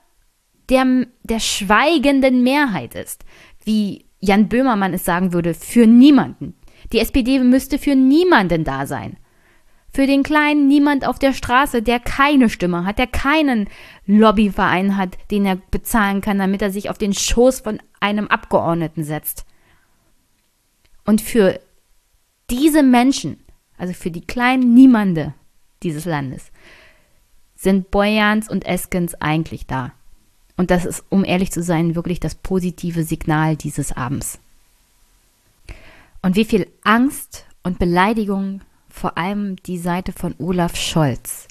[0.68, 3.24] der, der schweigenden Mehrheit ist.
[3.64, 6.54] Wie Jan Böhmermann es sagen würde, für niemanden.
[6.92, 9.18] Die SPD müsste für niemanden da sein.
[9.94, 13.68] Für den kleinen Niemand auf der Straße, der keine Stimme hat, der keinen
[14.06, 19.04] Lobbyverein hat, den er bezahlen kann, damit er sich auf den Schoß von einem Abgeordneten
[19.04, 19.44] setzt.
[21.04, 21.60] Und für
[22.48, 23.38] diese Menschen,
[23.76, 25.34] also für die kleinen Niemande
[25.82, 26.52] dieses Landes,
[27.54, 29.92] sind Boyans und Eskens eigentlich da.
[30.56, 34.38] Und das ist, um ehrlich zu sein, wirklich das positive Signal dieses Abends.
[36.22, 38.62] Und wie viel Angst und Beleidigung
[39.02, 41.48] vor allem die Seite von Olaf Scholz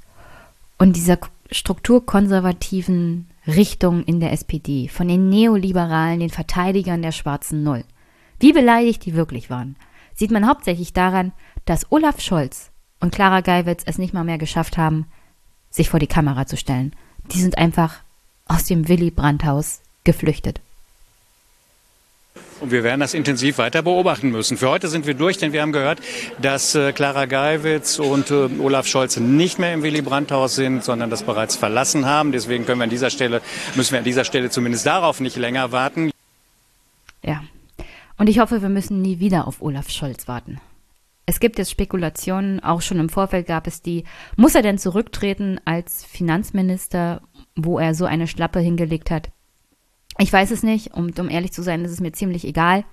[0.78, 1.18] und dieser
[1.52, 7.84] strukturkonservativen Richtung in der SPD, von den Neoliberalen, den Verteidigern der schwarzen Null.
[8.40, 9.76] Wie beleidigt die wirklich waren,
[10.14, 11.34] sieht man hauptsächlich daran,
[11.66, 12.72] dass Olaf Scholz
[13.02, 15.08] und Clara Geiwitz es nicht mal mehr geschafft haben,
[15.70, 16.96] sich vor die Kamera zu stellen.
[17.34, 17.98] Die sind einfach
[18.46, 20.62] aus dem Willy Brandt-Haus geflüchtet.
[22.62, 24.56] Und wir werden das intensiv weiter beobachten müssen.
[24.56, 26.00] Für heute sind wir durch, denn wir haben gehört,
[26.40, 31.10] dass äh, Clara Geiwitz und äh, Olaf Scholz nicht mehr im Willy Brandt-Haus sind, sondern
[31.10, 32.32] das bereits verlassen haben.
[32.32, 33.42] Deswegen können wir an dieser Stelle,
[33.76, 36.12] müssen wir an dieser Stelle zumindest darauf nicht länger warten.
[37.24, 37.42] Ja.
[38.18, 40.62] Und ich hoffe, wir müssen nie wieder auf Olaf Scholz warten.
[41.26, 44.04] Es gibt jetzt Spekulationen, auch schon im Vorfeld gab es die,
[44.36, 47.22] muss er denn zurücktreten als Finanzminister,
[47.56, 49.30] wo er so eine Schlappe hingelegt hat?
[50.18, 52.84] Ich weiß es nicht und um ehrlich zu sein, ist es mir ziemlich egal.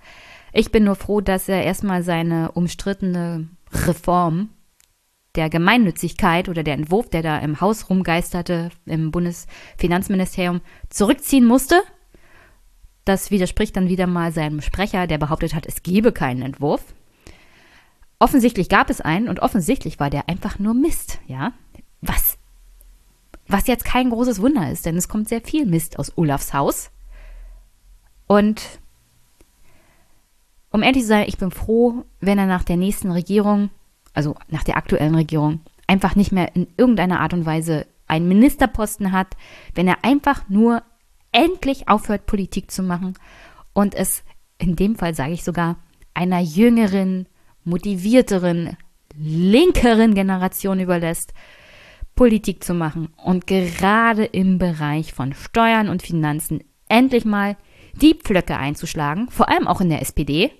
[0.52, 4.50] Ich bin nur froh, dass er erstmal seine umstrittene Reform
[5.34, 11.80] der Gemeinnützigkeit oder der Entwurf, der da im Haus rumgeisterte, im Bundesfinanzministerium, zurückziehen musste.
[13.04, 16.82] Das widerspricht dann wieder mal seinem Sprecher, der behauptet hat, es gebe keinen Entwurf.
[18.18, 21.52] Offensichtlich gab es einen und offensichtlich war der einfach nur Mist, ja.
[22.00, 22.36] Was,
[23.46, 26.90] was jetzt kein großes Wunder ist, denn es kommt sehr viel Mist aus Olafs Haus.
[28.28, 28.62] Und
[30.70, 33.70] um ehrlich zu sein, ich bin froh, wenn er nach der nächsten Regierung,
[34.14, 39.12] also nach der aktuellen Regierung, einfach nicht mehr in irgendeiner Art und Weise einen Ministerposten
[39.12, 39.36] hat,
[39.74, 40.82] wenn er einfach nur
[41.32, 43.14] endlich aufhört, Politik zu machen
[43.72, 44.22] und es
[44.58, 45.76] in dem Fall sage ich sogar
[46.14, 47.26] einer jüngeren,
[47.64, 48.76] motivierteren,
[49.16, 51.32] linkeren Generation überlässt,
[52.14, 57.56] Politik zu machen und gerade im Bereich von Steuern und Finanzen endlich mal
[58.00, 60.50] die Pflöcke einzuschlagen, vor allem auch in der SPD,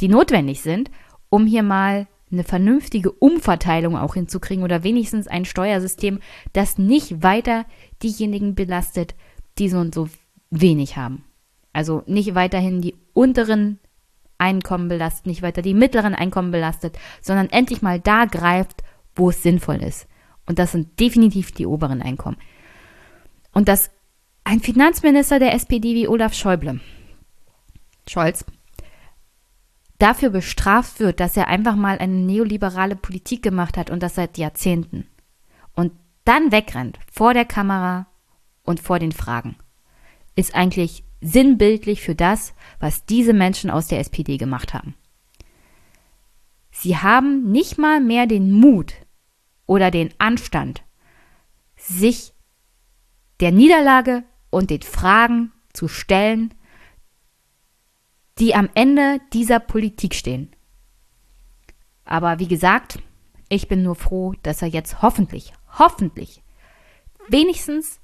[0.00, 0.90] die notwendig sind,
[1.28, 6.20] um hier mal eine vernünftige Umverteilung auch hinzukriegen oder wenigstens ein Steuersystem,
[6.52, 7.66] das nicht weiter
[8.02, 9.14] diejenigen belastet,
[9.58, 10.08] die so und so
[10.50, 11.24] wenig haben.
[11.72, 13.78] Also nicht weiterhin die unteren
[14.38, 18.82] Einkommen belastet, nicht weiter die mittleren Einkommen belastet, sondern endlich mal da greift,
[19.14, 20.08] wo es sinnvoll ist.
[20.46, 22.38] Und das sind definitiv die oberen Einkommen.
[23.52, 23.90] Und das
[24.44, 26.80] ein Finanzminister der SPD wie Olaf Schäuble,
[28.08, 28.44] Scholz,
[29.98, 34.38] dafür bestraft wird, dass er einfach mal eine neoliberale Politik gemacht hat und das seit
[34.38, 35.06] Jahrzehnten.
[35.74, 35.92] Und
[36.24, 38.06] dann wegrennt vor der Kamera
[38.64, 39.56] und vor den Fragen,
[40.34, 44.94] ist eigentlich sinnbildlich für das, was diese Menschen aus der SPD gemacht haben.
[46.72, 48.94] Sie haben nicht mal mehr den Mut
[49.66, 50.82] oder den Anstand,
[51.76, 52.32] sich
[53.40, 56.52] der Niederlage und den Fragen zu stellen,
[58.38, 60.54] die am Ende dieser Politik stehen.
[62.04, 62.98] Aber wie gesagt,
[63.48, 66.42] ich bin nur froh, dass er jetzt hoffentlich, hoffentlich,
[67.28, 68.00] wenigstens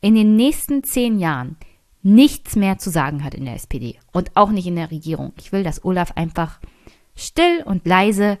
[0.00, 1.56] in den nächsten zehn Jahren
[2.02, 5.32] nichts mehr zu sagen hat in der SPD und auch nicht in der Regierung.
[5.38, 6.60] Ich will, dass Olaf einfach
[7.16, 8.38] still und leise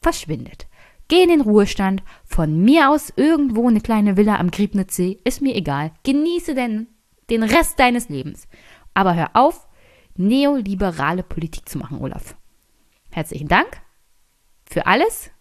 [0.00, 0.68] verschwindet.
[1.10, 2.04] Geh in den Ruhestand.
[2.24, 5.18] Von mir aus irgendwo eine kleine Villa am Griebnitzsee.
[5.24, 5.90] Ist mir egal.
[6.04, 6.86] Genieße denn
[7.30, 8.46] den Rest deines Lebens.
[8.94, 9.66] Aber hör auf,
[10.16, 12.36] neoliberale Politik zu machen, Olaf.
[13.10, 13.82] Herzlichen Dank
[14.64, 15.32] für alles.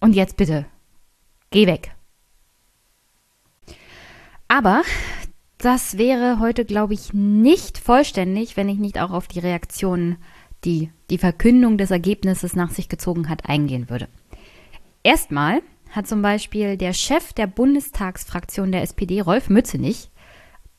[0.00, 0.66] Und jetzt bitte,
[1.50, 1.94] geh weg.
[4.48, 4.82] Aber
[5.56, 10.18] das wäre heute, glaube ich, nicht vollständig, wenn ich nicht auch auf die Reaktionen
[10.64, 14.08] die die Verkündung des Ergebnisses nach sich gezogen hat, eingehen würde.
[15.02, 20.10] Erstmal hat zum Beispiel der Chef der Bundestagsfraktion der SPD, Rolf Mützenich,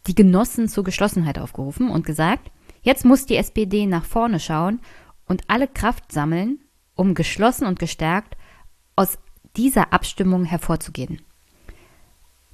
[0.07, 2.51] die Genossen zur Geschlossenheit aufgerufen und gesagt,
[2.81, 4.79] jetzt muss die SPD nach vorne schauen
[5.25, 6.59] und alle Kraft sammeln,
[6.95, 8.37] um geschlossen und gestärkt
[8.95, 9.17] aus
[9.55, 11.21] dieser Abstimmung hervorzugehen.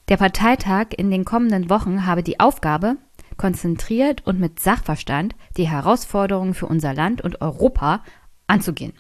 [0.09, 2.97] Der Parteitag in den kommenden Wochen habe die Aufgabe,
[3.37, 8.03] konzentriert und mit Sachverstand die Herausforderungen für unser Land und Europa
[8.47, 8.93] anzugehen.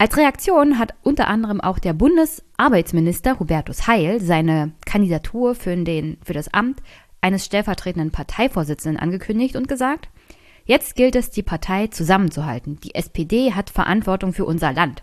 [0.00, 6.34] Als Reaktion hat unter anderem auch der Bundesarbeitsminister Hubertus Heil seine Kandidatur für, den, für
[6.34, 6.82] das Amt
[7.20, 10.08] eines stellvertretenden Parteivorsitzenden angekündigt und gesagt,
[10.64, 12.78] jetzt gilt es, die Partei zusammenzuhalten.
[12.80, 15.02] Die SPD hat Verantwortung für unser Land.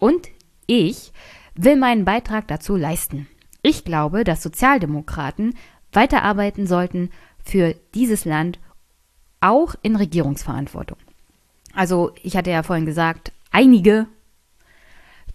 [0.00, 0.28] Und
[0.66, 1.12] ich
[1.54, 3.28] will meinen Beitrag dazu leisten.
[3.62, 5.54] Ich glaube, dass Sozialdemokraten
[5.96, 7.10] weiterarbeiten sollten
[7.44, 8.58] für dieses Land,
[9.40, 10.98] auch in Regierungsverantwortung.
[11.74, 14.06] Also ich hatte ja vorhin gesagt, einige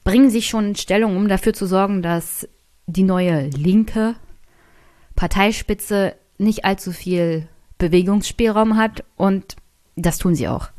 [0.03, 2.47] bringen sich schon in Stellung, um dafür zu sorgen, dass
[2.87, 4.15] die neue linke
[5.15, 7.47] Parteispitze nicht allzu viel
[7.77, 9.55] Bewegungsspielraum hat und
[9.95, 10.69] das tun sie auch.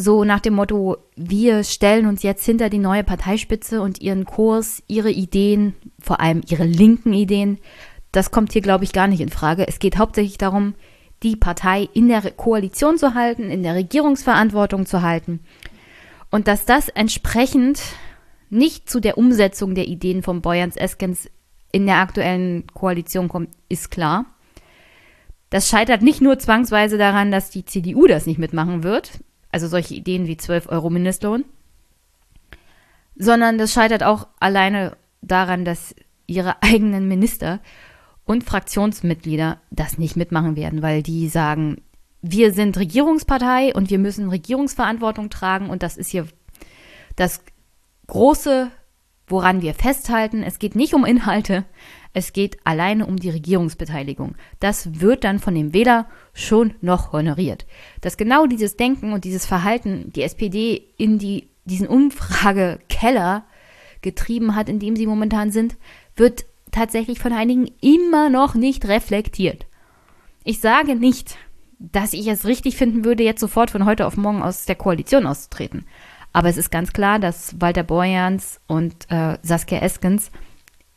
[0.00, 4.80] So nach dem Motto, wir stellen uns jetzt hinter die neue Parteispitze und ihren Kurs,
[4.86, 7.58] ihre Ideen, vor allem ihre linken Ideen,
[8.12, 9.66] das kommt hier, glaube ich, gar nicht in Frage.
[9.66, 10.74] Es geht hauptsächlich darum,
[11.24, 15.40] die Partei in der Koalition zu halten, in der Regierungsverantwortung zu halten
[16.30, 17.80] und dass das entsprechend
[18.50, 21.28] nicht zu der Umsetzung der Ideen von Boyans Eskens
[21.72, 24.26] in der aktuellen Koalition kommt, ist klar.
[25.50, 29.20] Das scheitert nicht nur zwangsweise daran, dass die CDU das nicht mitmachen wird,
[29.50, 31.44] also solche Ideen wie 12 Euro Mindestlohn,
[33.16, 35.94] sondern das scheitert auch alleine daran, dass
[36.26, 37.60] ihre eigenen Minister
[38.24, 41.80] und Fraktionsmitglieder das nicht mitmachen werden, weil die sagen,
[42.20, 46.26] wir sind Regierungspartei und wir müssen Regierungsverantwortung tragen und das ist hier
[47.16, 47.42] das
[48.06, 48.70] große,
[49.26, 50.42] woran wir festhalten.
[50.42, 51.64] Es geht nicht um Inhalte,
[52.12, 54.34] es geht alleine um die Regierungsbeteiligung.
[54.60, 57.66] Das wird dann von dem Wähler schon noch honoriert.
[58.00, 63.44] Dass genau dieses Denken und dieses Verhalten die SPD in die, diesen Umfragekeller
[64.02, 65.76] getrieben hat, in dem sie momentan sind,
[66.16, 69.66] wird tatsächlich von einigen immer noch nicht reflektiert.
[70.44, 71.36] Ich sage nicht,
[71.78, 75.26] dass ich es richtig finden würde, jetzt sofort von heute auf morgen aus der Koalition
[75.26, 75.86] auszutreten.
[76.32, 80.30] Aber es ist ganz klar, dass Walter Borjans und äh, Saskia Eskens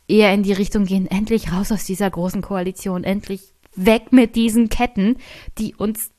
[0.08, 4.68] eher in die Richtung gehen, endlich raus aus dieser großen Koalition, endlich weg mit diesen
[4.68, 5.16] Ketten,
[5.58, 6.10] die uns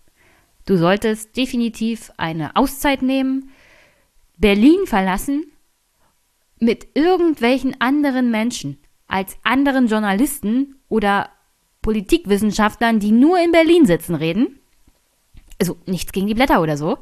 [0.66, 3.50] Du solltest definitiv eine Auszeit nehmen,
[4.38, 5.52] Berlin verlassen,
[6.58, 8.79] mit irgendwelchen anderen Menschen
[9.10, 11.30] als anderen Journalisten oder
[11.82, 14.58] Politikwissenschaftlern, die nur in Berlin sitzen, reden.
[15.58, 16.98] Also nichts gegen die Blätter oder so.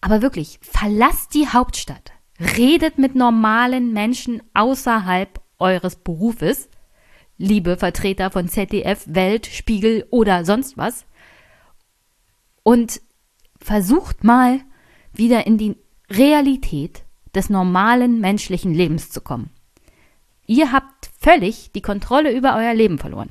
[0.00, 2.12] Aber wirklich, verlasst die Hauptstadt.
[2.38, 6.68] Redet mit normalen Menschen außerhalb eures Berufes.
[7.38, 11.06] Liebe Vertreter von ZDF, Welt, Spiegel oder sonst was
[12.66, 13.00] und
[13.60, 14.60] versucht mal
[15.12, 15.76] wieder in die
[16.10, 19.50] Realität des normalen menschlichen Lebens zu kommen.
[20.46, 23.30] Ihr habt völlig die Kontrolle über euer Leben verloren.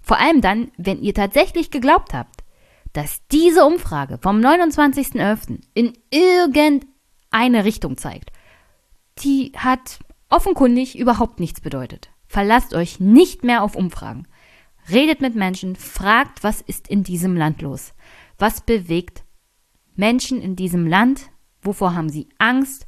[0.00, 2.44] Vor allem dann, wenn ihr tatsächlich geglaubt habt,
[2.92, 5.60] dass diese Umfrage vom 29.11.
[5.74, 8.30] in irgendeine Richtung zeigt.
[9.18, 9.98] Die hat
[10.28, 12.10] offenkundig überhaupt nichts bedeutet.
[12.26, 14.26] Verlasst euch nicht mehr auf Umfragen.
[14.90, 17.94] redet mit Menschen, fragt, was ist in diesem Land los?
[18.38, 19.24] Was bewegt
[19.94, 21.30] Menschen in diesem Land?
[21.62, 22.86] Wovor haben sie Angst?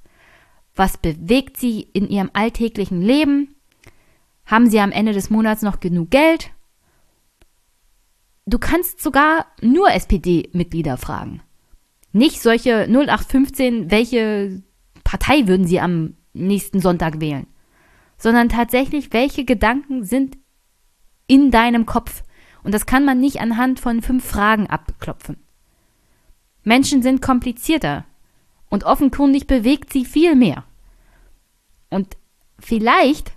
[0.77, 3.57] Was bewegt sie in ihrem alltäglichen Leben?
[4.45, 6.51] Haben sie am Ende des Monats noch genug Geld?
[8.45, 11.43] Du kannst sogar nur SPD-Mitglieder fragen.
[12.13, 14.63] Nicht solche 0815, welche
[15.03, 17.47] Partei würden sie am nächsten Sonntag wählen,
[18.19, 20.39] sondern tatsächlich, welche Gedanken sind
[21.27, 22.23] in deinem Kopf.
[22.63, 25.39] Und das kann man nicht anhand von fünf Fragen abklopfen.
[26.63, 28.05] Menschen sind komplizierter
[28.69, 30.65] und offenkundig bewegt sie viel mehr.
[31.91, 32.17] Und
[32.59, 33.33] vielleicht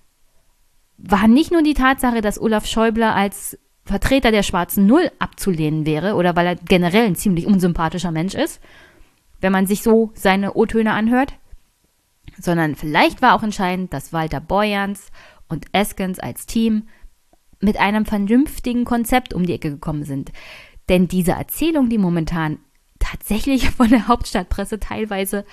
[0.98, 6.14] war nicht nur die Tatsache, dass Olaf Schäuble als Vertreter der schwarzen Null abzulehnen wäre
[6.16, 8.62] oder weil er generell ein ziemlich unsympathischer Mensch ist,
[9.42, 11.34] wenn man sich so seine O-Töne anhört,
[12.38, 15.08] sondern vielleicht war auch entscheidend, dass Walter Borjans
[15.48, 16.88] und Eskens als Team
[17.60, 20.32] mit einem vernünftigen Konzept um die Ecke gekommen sind.
[20.88, 22.60] Denn diese Erzählung, die momentan
[23.00, 25.46] tatsächlich von der Hauptstadtpresse teilweise,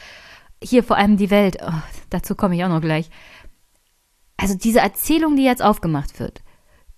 [0.69, 3.11] hier vor allem die Welt, oh, dazu komme ich auch noch gleich,
[4.37, 6.43] also diese Erzählung, die jetzt aufgemacht wird,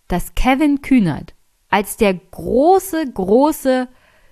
[0.08, 1.34] dass Kevin Kühnert
[1.68, 3.88] als der große, große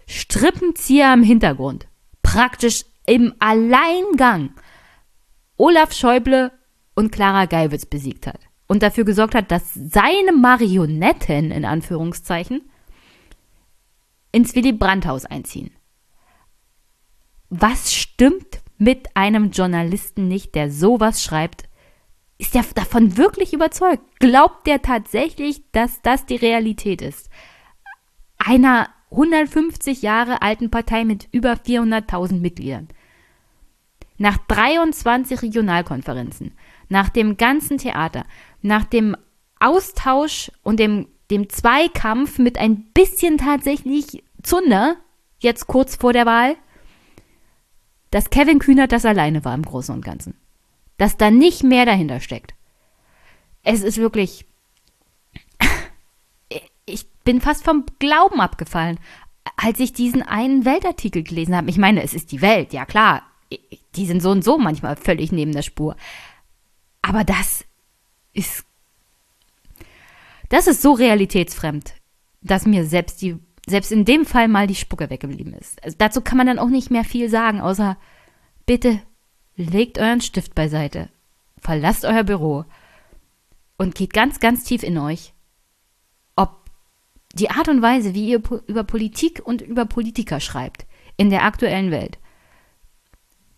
[0.07, 1.87] Strippenzieher im Hintergrund
[2.23, 4.51] praktisch im Alleingang
[5.57, 6.53] Olaf Schäuble
[6.95, 12.63] und Clara Geiwitz besiegt hat und dafür gesorgt hat, dass seine Marionetten in Anführungszeichen
[14.33, 15.71] ins Willy Brandt-Haus einziehen.
[17.49, 21.65] Was stimmt mit einem Journalisten nicht, der sowas schreibt?
[22.39, 24.03] Ist er davon wirklich überzeugt?
[24.19, 27.31] Glaubt der tatsächlich, dass das die Realität ist?
[28.39, 32.89] Einer 150 Jahre alten Partei mit über 400.000 Mitgliedern.
[34.19, 36.53] Nach 23 Regionalkonferenzen,
[36.89, 38.24] nach dem ganzen Theater,
[38.62, 39.16] nach dem
[39.61, 44.97] Austausch und dem, dem Zweikampf mit ein bisschen tatsächlich Zunder,
[45.39, 46.57] jetzt kurz vor der Wahl,
[48.11, 50.35] dass Kevin Kühnert das alleine war im Großen und Ganzen.
[50.99, 52.55] Dass da nicht mehr dahinter steckt.
[53.62, 54.47] Es ist wirklich.
[56.89, 59.01] Ich bin fast vom Glauben abgefallen,
[59.57, 61.69] als ich diesen einen Weltartikel gelesen habe.
[61.69, 63.23] Ich meine, es ist die Welt, ja klar.
[63.97, 65.97] Die sind so und so manchmal völlig neben der Spur.
[67.03, 67.65] Aber das
[68.33, 68.65] ist.
[70.49, 71.95] Das ist so realitätsfremd,
[72.41, 73.37] dass mir selbst die,
[73.67, 75.83] selbst in dem Fall mal die Spucke weggeblieben ist.
[75.85, 77.97] Also dazu kann man dann auch nicht mehr viel sagen, außer
[78.65, 79.01] bitte
[79.57, 81.09] legt euren Stift beiseite,
[81.59, 82.65] verlasst euer Büro
[83.77, 85.33] und geht ganz, ganz tief in euch,
[86.37, 86.71] ob
[87.35, 90.87] die Art und Weise, wie ihr über Politik und über Politiker schreibt
[91.17, 92.19] in der aktuellen Welt,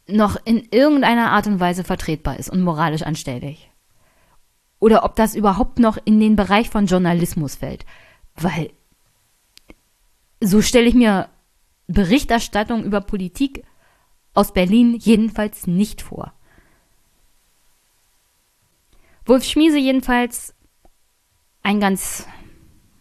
[0.07, 3.71] noch in irgendeiner Art und Weise vertretbar ist und moralisch anständig.
[4.81, 7.85] Oder ob das überhaupt noch in den Bereich von Journalismus fällt.
[8.37, 8.71] Weil
[10.41, 11.29] so stelle ich mir
[11.87, 13.65] Berichterstattung über Politik
[14.35, 16.33] aus Berlin jedenfalls nicht vor.
[19.27, 20.55] Wolf Schmiese jedenfalls
[21.63, 22.27] ein ganz,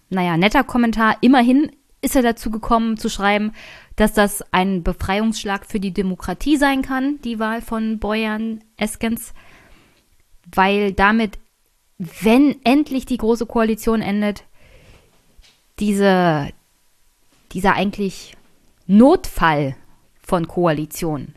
[0.09, 1.18] naja, netter Kommentar.
[1.22, 3.53] Immerhin ist er dazu gekommen zu schreiben,
[3.95, 9.34] dass das ein Befreiungsschlag für die Demokratie sein kann, die Wahl von Boyan Eskens,
[10.53, 11.39] weil damit,
[11.97, 14.43] wenn endlich die große Koalition endet,
[15.80, 16.49] diese,
[17.53, 18.36] dieser eigentlich
[18.86, 19.76] Notfall
[20.22, 21.36] von Koalition,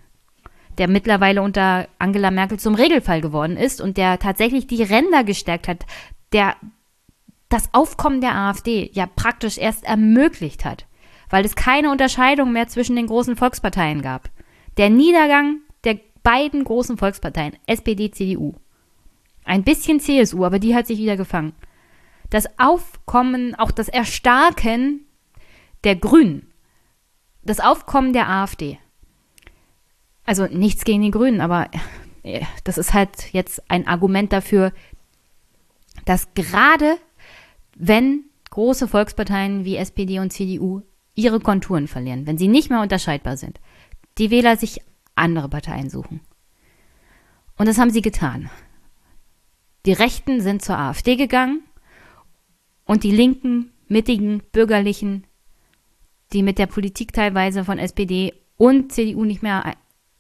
[0.79, 5.69] der mittlerweile unter Angela Merkel zum Regelfall geworden ist und der tatsächlich die Ränder gestärkt
[5.69, 5.87] hat,
[6.33, 6.57] der
[7.49, 10.87] das Aufkommen der AfD ja praktisch erst ermöglicht hat
[11.31, 14.29] weil es keine Unterscheidung mehr zwischen den großen Volksparteien gab.
[14.77, 18.55] Der Niedergang der beiden großen Volksparteien, SPD, CDU.
[19.45, 21.55] Ein bisschen CSU, aber die hat sich wieder gefangen.
[22.29, 25.07] Das Aufkommen, auch das Erstarken
[25.85, 26.53] der Grünen.
[27.43, 28.79] Das Aufkommen der AfD.
[30.25, 31.71] Also nichts gegen die Grünen, aber
[32.23, 34.73] äh, das ist halt jetzt ein Argument dafür,
[36.05, 36.97] dass gerade
[37.77, 40.83] wenn große Volksparteien wie SPD und CDU
[41.15, 43.61] ihre Konturen verlieren, wenn sie nicht mehr unterscheidbar sind,
[44.19, 44.81] die Wähler sich
[45.15, 46.21] andere Parteien suchen.
[47.57, 48.51] Und das haben sie getan.
[49.87, 51.63] Die Rechten sind zur AfD gegangen
[52.85, 55.27] und die linken, mittigen, bürgerlichen,
[56.33, 59.75] die mit der Politik teilweise von SPD und CDU nicht mehr,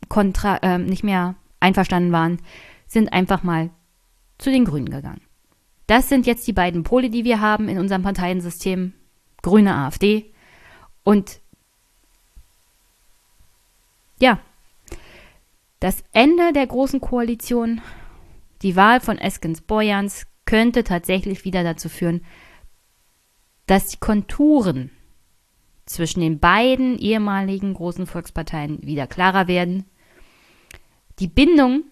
[0.09, 2.39] kontra, äh, nicht mehr einverstanden waren,
[2.87, 3.70] sind einfach mal
[4.39, 5.20] zu den Grünen gegangen.
[5.87, 8.93] Das sind jetzt die beiden Pole, die wir haben in unserem Parteiensystem.
[9.43, 10.32] Grüne AfD
[11.03, 11.41] und
[14.20, 14.39] ja,
[15.81, 17.81] das Ende der großen Koalition,
[18.61, 22.24] die Wahl von Eskens Boyans, könnte tatsächlich wieder dazu führen,
[23.66, 24.91] dass die Konturen
[25.91, 29.85] zwischen den beiden ehemaligen großen Volksparteien wieder klarer werden.
[31.19, 31.83] Die Bindung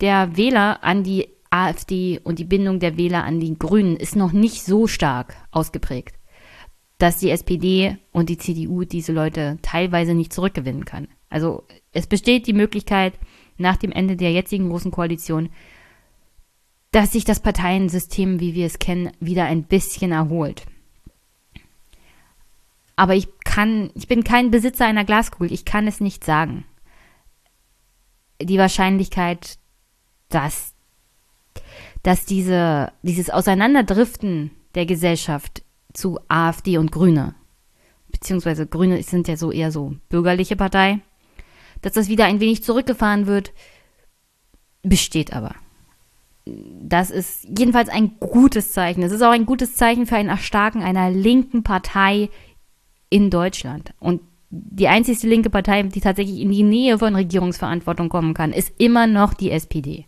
[0.00, 4.32] der Wähler an die AfD und die Bindung der Wähler an die Grünen ist noch
[4.32, 6.16] nicht so stark ausgeprägt,
[6.98, 11.08] dass die SPD und die CDU diese Leute teilweise nicht zurückgewinnen kann.
[11.28, 13.14] Also es besteht die Möglichkeit,
[13.56, 15.48] nach dem Ende der jetzigen großen Koalition,
[16.92, 20.66] dass sich das Parteiensystem, wie wir es kennen, wieder ein bisschen erholt.
[22.96, 26.64] Aber ich kann, ich bin kein Besitzer einer Glaskugel, ich kann es nicht sagen.
[28.40, 29.58] Die Wahrscheinlichkeit,
[30.28, 30.74] dass,
[32.02, 35.62] dass diese, dieses Auseinanderdriften der Gesellschaft
[35.92, 37.34] zu AfD und Grüne,
[38.10, 41.00] beziehungsweise Grüne sind ja so eher so bürgerliche Partei,
[41.82, 43.52] dass das wieder ein wenig zurückgefahren wird,
[44.82, 45.54] besteht aber.
[46.46, 49.02] Das ist jedenfalls ein gutes Zeichen.
[49.02, 52.28] Es ist auch ein gutes Zeichen für ein Erstarken einer linken Partei
[53.10, 53.94] in Deutschland.
[54.00, 54.20] Und
[54.50, 59.06] die einzigste linke Partei, die tatsächlich in die Nähe von Regierungsverantwortung kommen kann, ist immer
[59.06, 60.06] noch die SPD.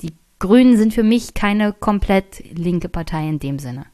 [0.00, 3.86] Die Grünen sind für mich keine komplett linke Partei in dem Sinne.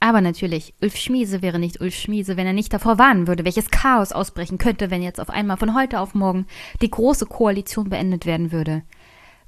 [0.00, 3.70] Aber natürlich, Ulf Schmiese wäre nicht Ulf Schmiese, wenn er nicht davor warnen würde, welches
[3.70, 6.46] Chaos ausbrechen könnte, wenn jetzt auf einmal von heute auf morgen
[6.82, 8.82] die große Koalition beendet werden würde.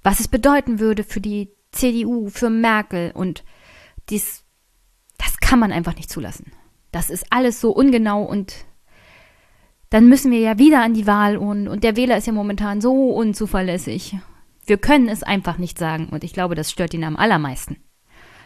[0.02, 3.44] Was es bedeuten würde für die CDU, für Merkel und
[4.08, 4.44] dies,
[5.18, 6.52] das kann man einfach nicht zulassen.
[6.92, 8.54] Das ist alles so ungenau und
[9.90, 12.80] dann müssen wir ja wieder an die Wahl und, und der Wähler ist ja momentan
[12.80, 14.16] so unzuverlässig.
[14.64, 17.76] Wir können es einfach nicht sagen und ich glaube, das stört ihn am allermeisten.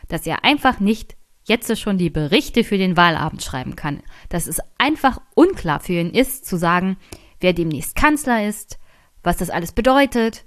[0.09, 4.03] Dass er einfach nicht jetzt schon die Berichte für den Wahlabend schreiben kann.
[4.31, 6.97] Dass es einfach unklar für ihn ist, zu sagen,
[7.41, 8.79] wer demnächst Kanzler ist,
[9.23, 10.45] was das alles bedeutet.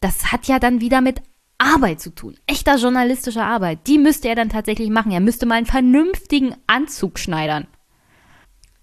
[0.00, 1.22] Das hat ja dann wieder mit
[1.58, 2.36] Arbeit zu tun.
[2.46, 3.86] Echter journalistischer Arbeit.
[3.86, 5.12] Die müsste er dann tatsächlich machen.
[5.12, 7.66] Er müsste mal einen vernünftigen Anzug schneidern.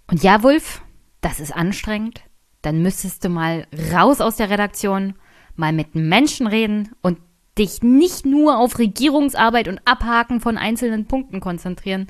[0.09, 0.81] Und ja, Wolf,
[1.21, 2.21] das ist anstrengend.
[2.61, 5.15] Dann müsstest du mal raus aus der Redaktion,
[5.55, 7.17] mal mit Menschen reden und
[7.57, 12.07] dich nicht nur auf Regierungsarbeit und Abhaken von einzelnen Punkten konzentrieren,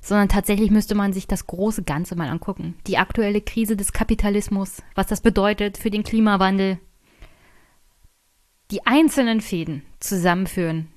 [0.00, 2.74] sondern tatsächlich müsste man sich das große Ganze mal angucken.
[2.86, 6.78] Die aktuelle Krise des Kapitalismus, was das bedeutet für den Klimawandel.
[8.72, 10.88] Die einzelnen Fäden zusammenführen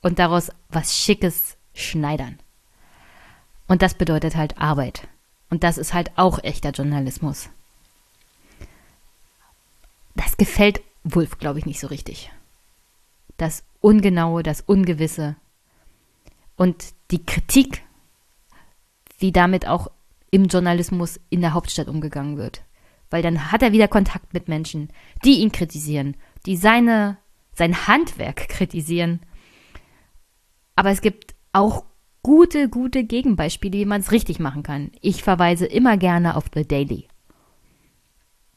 [0.00, 2.38] und daraus was Schickes schneidern.
[3.68, 5.08] Und das bedeutet halt Arbeit.
[5.50, 7.50] Und das ist halt auch echter Journalismus.
[10.14, 12.30] Das gefällt Wolf, glaube ich, nicht so richtig
[13.40, 15.36] das Ungenaue, das Ungewisse
[16.56, 17.82] und die Kritik,
[19.18, 19.90] wie damit auch
[20.30, 22.62] im Journalismus in der Hauptstadt umgegangen wird.
[23.08, 24.90] Weil dann hat er wieder Kontakt mit Menschen,
[25.24, 26.16] die ihn kritisieren,
[26.46, 27.18] die seine,
[27.52, 29.20] sein Handwerk kritisieren.
[30.76, 31.84] Aber es gibt auch
[32.22, 34.90] gute, gute Gegenbeispiele, wie man es richtig machen kann.
[35.00, 37.08] Ich verweise immer gerne auf The Daily.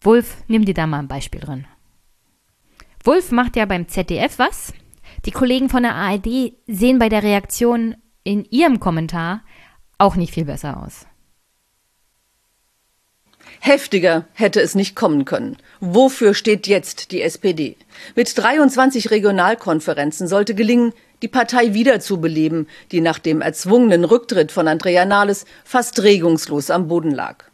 [0.02, 1.66] Wolf, nimm dir da mal ein Beispiel drin.
[3.04, 4.74] Wolf macht ja beim ZDF was.
[5.26, 9.42] Die Kollegen von der ARD sehen bei der Reaktion in ihrem Kommentar
[9.98, 11.06] auch nicht viel besser aus.
[13.66, 15.56] Heftiger hätte es nicht kommen können.
[15.80, 17.78] Wofür steht jetzt die SPD?
[18.14, 20.92] Mit 23 Regionalkonferenzen sollte gelingen,
[21.22, 27.12] die Partei wiederzubeleben, die nach dem erzwungenen Rücktritt von Andrea Nahles fast regungslos am Boden
[27.12, 27.46] lag.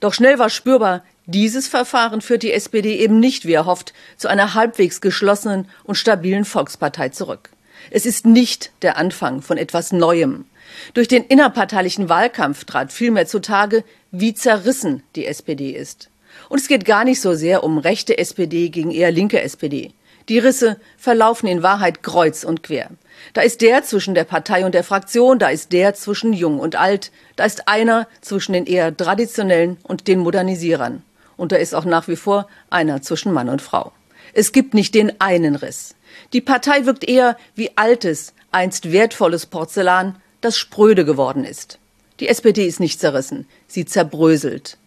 [0.00, 4.28] Doch schnell war spürbar, dieses Verfahren führt die SPD eben nicht, wie er hofft, zu
[4.28, 7.48] einer halbwegs geschlossenen und stabilen Volkspartei zurück.
[7.90, 10.44] Es ist nicht der Anfang von etwas Neuem.
[10.92, 13.84] Durch den innerparteilichen Wahlkampf trat vielmehr zutage,
[14.16, 16.08] wie zerrissen die SPD ist.
[16.48, 19.92] Und es geht gar nicht so sehr um rechte SPD gegen eher linke SPD.
[20.28, 22.90] Die Risse verlaufen in Wahrheit kreuz und quer.
[23.32, 26.76] Da ist der zwischen der Partei und der Fraktion, da ist der zwischen Jung und
[26.76, 31.02] Alt, da ist einer zwischen den eher traditionellen und den Modernisierern.
[31.36, 33.92] Und da ist auch nach wie vor einer zwischen Mann und Frau.
[34.32, 35.94] Es gibt nicht den einen Riss.
[36.32, 41.78] Die Partei wirkt eher wie altes, einst wertvolles Porzellan, das spröde geworden ist.
[42.20, 44.78] Die SPD ist nicht zerrissen, sie zerbröselt.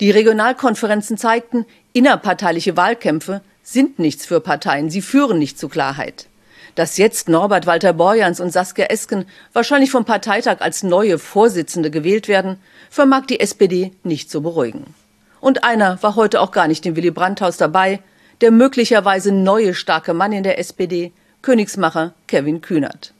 [0.00, 6.26] Die Regionalkonferenzen zeigten, innerparteiliche Wahlkämpfe sind nichts für Parteien, sie führen nicht zu Klarheit.
[6.74, 12.28] Dass jetzt Norbert Walter Borjans und Saskia Esken wahrscheinlich vom Parteitag als neue Vorsitzende gewählt
[12.28, 12.58] werden,
[12.90, 14.94] vermag die SPD nicht zu beruhigen.
[15.40, 18.00] Und einer war heute auch gar nicht im Willy Brandt-Haus dabei,
[18.40, 21.12] der möglicherweise neue starke Mann in der SPD,
[21.42, 23.13] Königsmacher Kevin Kühnert.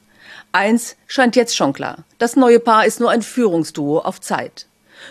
[0.55, 2.05] Eins scheint jetzt schon klar.
[2.17, 4.67] Das neue Paar ist nur ein Führungsduo auf Zeit.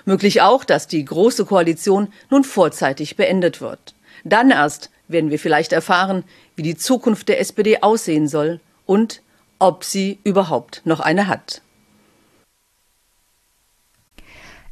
[0.07, 3.95] Möglich auch, dass die Große Koalition nun vorzeitig beendet wird.
[4.25, 6.25] Dann erst werden wir vielleicht erfahren,
[6.57, 9.21] wie die Zukunft der SPD aussehen soll und
[9.59, 11.61] ob sie überhaupt noch eine hat.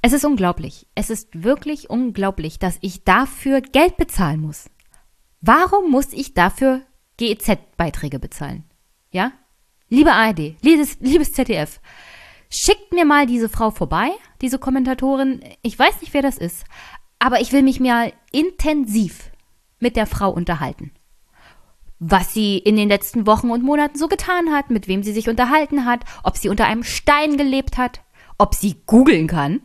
[0.00, 0.86] Es ist unglaublich.
[0.94, 4.70] Es ist wirklich unglaublich, dass ich dafür Geld bezahlen muss.
[5.42, 6.80] Warum muss ich dafür
[7.18, 8.64] GEZ-Beiträge bezahlen?
[9.10, 9.32] Ja?
[9.92, 11.78] Liebe ARD, liebes, liebes ZDF,
[12.48, 14.08] schickt mir mal diese Frau vorbei,
[14.40, 15.42] diese Kommentatorin.
[15.60, 16.64] Ich weiß nicht, wer das ist,
[17.18, 19.30] aber ich will mich mal intensiv
[19.80, 20.92] mit der Frau unterhalten.
[21.98, 25.28] Was sie in den letzten Wochen und Monaten so getan hat, mit wem sie sich
[25.28, 28.00] unterhalten hat, ob sie unter einem Stein gelebt hat,
[28.38, 29.60] ob sie googeln kann.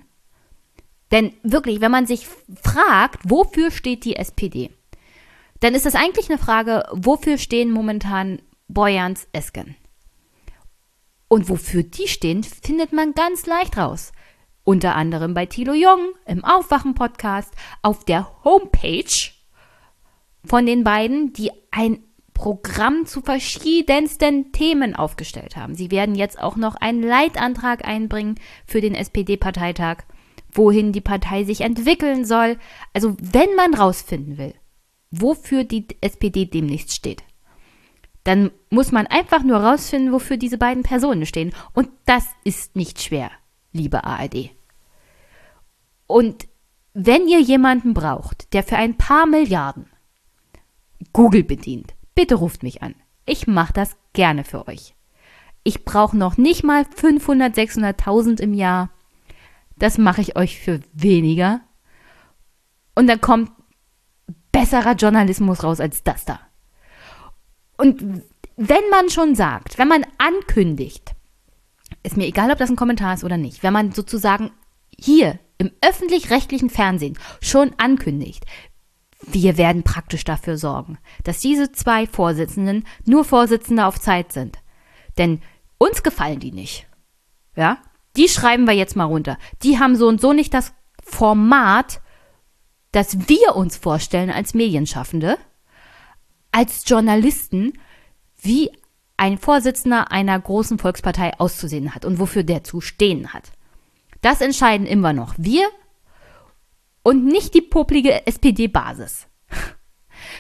[1.14, 2.28] Denn wirklich, wenn man sich
[2.62, 4.72] fragt, wofür steht die SPD,
[5.62, 9.78] dann ist das eigentlich eine Frage, wofür stehen momentan Boyans Esken?
[11.28, 14.12] Und wofür die stehen, findet man ganz leicht raus.
[14.64, 19.32] Unter anderem bei Thilo Jung im Aufwachen-Podcast, auf der Homepage
[20.46, 25.74] von den beiden, die ein Programm zu verschiedensten Themen aufgestellt haben.
[25.74, 28.36] Sie werden jetzt auch noch einen Leitantrag einbringen
[28.66, 30.04] für den SPD-Parteitag,
[30.54, 32.58] wohin die Partei sich entwickeln soll.
[32.94, 34.54] Also wenn man rausfinden will,
[35.10, 37.24] wofür die SPD demnächst steht,
[38.28, 41.54] dann muss man einfach nur rausfinden, wofür diese beiden Personen stehen.
[41.74, 43.32] Und das ist nicht schwer,
[43.72, 44.50] liebe ARD.
[46.08, 46.46] Und
[46.94, 49.86] wenn ihr jemanden braucht, der für ein paar Milliarden
[51.14, 52.96] Google bedient, bitte ruft mich an.
[53.26, 54.94] Ich mache das gerne für euch.
[55.64, 58.90] Ich brauche noch nicht mal 500, 600.000 im Jahr.
[59.78, 61.62] Das mache ich euch für weniger.
[62.94, 63.52] Und dann kommt
[64.52, 66.47] besserer Journalismus raus als das da.
[67.78, 68.24] Und
[68.58, 71.14] wenn man schon sagt, wenn man ankündigt,
[72.04, 74.52] ist mir egal, ob das ein Kommentar ist oder nicht, wenn man sozusagen
[74.98, 78.46] hier im öffentlich-rechtlichen Fernsehen schon ankündigt,
[79.22, 84.60] wir werden praktisch dafür sorgen, dass diese zwei Vorsitzenden nur Vorsitzende auf Zeit sind.
[85.18, 85.42] Denn
[85.78, 86.88] uns gefallen die nicht.
[87.56, 87.80] Ja?
[88.16, 89.38] Die schreiben wir jetzt mal runter.
[89.64, 90.74] Die haben so und so nicht das
[91.04, 92.02] Format,
[92.92, 95.38] das wir uns vorstellen als Medienschaffende
[96.58, 97.74] als Journalisten,
[98.42, 98.72] wie
[99.16, 103.52] ein Vorsitzender einer großen Volkspartei auszusehen hat und wofür der zu stehen hat.
[104.22, 105.70] Das entscheiden immer noch wir
[107.04, 109.28] und nicht die poplige SPD-Basis.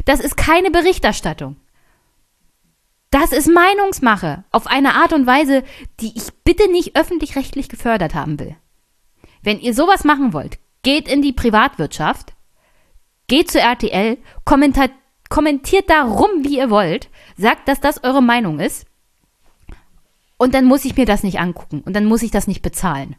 [0.06, 1.57] Das ist keine Berichterstattung.
[3.11, 5.64] Das ist Meinungsmache auf eine Art und Weise,
[5.99, 8.56] die ich bitte nicht öffentlich-rechtlich gefördert haben will.
[9.44, 12.34] Wenn ihr sowas machen wollt, geht in die Privatwirtschaft,
[13.27, 14.91] geht zu RTL, kommentiert
[15.29, 18.85] kommentiert da rum, wie ihr wollt, sagt, dass das eure Meinung ist.
[20.37, 23.15] Und dann muss ich mir das nicht angucken und dann muss ich das nicht bezahlen.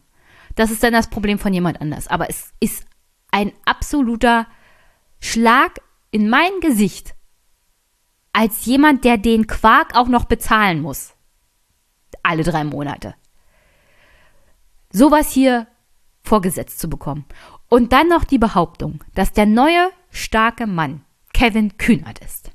[0.55, 2.09] Das ist dann das Problem von jemand anders.
[2.09, 2.85] Aber es ist
[3.31, 4.47] ein absoluter
[5.21, 5.81] Schlag
[6.11, 7.15] in mein Gesicht
[8.33, 11.15] als jemand, der den Quark auch noch bezahlen muss.
[12.23, 13.15] Alle drei Monate.
[14.91, 15.67] Sowas hier
[16.23, 17.25] vorgesetzt zu bekommen.
[17.69, 21.05] Und dann noch die Behauptung, dass der neue starke Mann
[21.39, 22.51] Kevin Kühnert ist.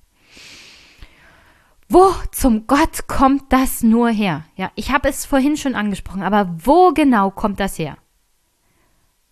[1.87, 4.43] Wo zum Gott kommt das nur her?
[4.57, 7.97] Ja, ich habe es vorhin schon angesprochen, aber wo genau kommt das her?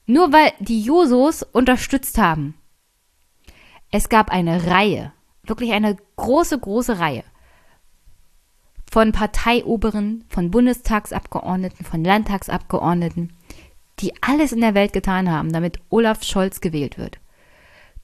[0.05, 2.53] Nur weil die Jusos unterstützt haben.
[3.91, 5.11] Es gab eine Reihe,
[5.43, 7.25] wirklich eine große, große Reihe
[8.89, 13.33] von Parteioberen, von Bundestagsabgeordneten, von Landtagsabgeordneten,
[13.99, 17.20] die alles in der Welt getan haben, damit Olaf Scholz gewählt wird.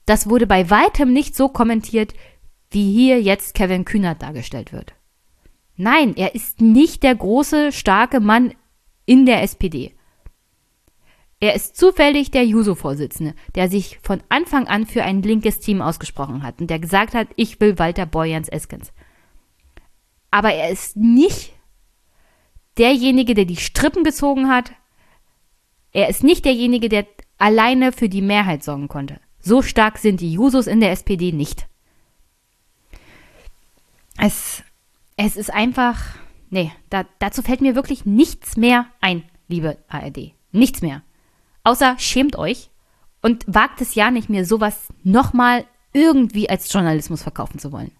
[0.08, 2.14] Das wurde bei weitem nicht so kommentiert,
[2.70, 4.94] wie hier jetzt Kevin Kühnert dargestellt wird.
[5.76, 8.54] Nein, er ist nicht der große, starke Mann
[9.04, 9.94] in der SPD.
[11.40, 16.42] Er ist zufällig der Juso-Vorsitzende, der sich von Anfang an für ein linkes Team ausgesprochen
[16.42, 18.94] hat und der gesagt hat, ich will Walter Borjans Eskens.
[20.30, 21.52] Aber er ist nicht
[22.78, 24.72] derjenige, der die Strippen gezogen hat.
[25.92, 27.06] Er ist nicht derjenige, der
[27.36, 29.20] alleine für die Mehrheit sorgen konnte.
[29.40, 31.66] So stark sind die Jusos in der SPD nicht.
[34.16, 34.62] Es,
[35.16, 36.00] es ist einfach,
[36.50, 40.32] nee, da, dazu fällt mir wirklich nichts mehr ein, liebe ARD.
[40.50, 41.02] Nichts mehr.
[41.62, 42.70] Außer schämt euch
[43.22, 47.92] und wagt es ja nicht mehr, sowas nochmal irgendwie als Journalismus verkaufen zu wollen.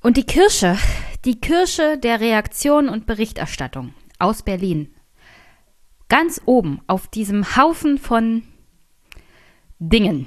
[0.00, 0.78] Und die Kirsche,
[1.24, 4.94] die Kirsche der Reaktion und Berichterstattung aus Berlin.
[6.08, 8.44] Ganz oben auf diesem Haufen von
[9.78, 10.26] Dingen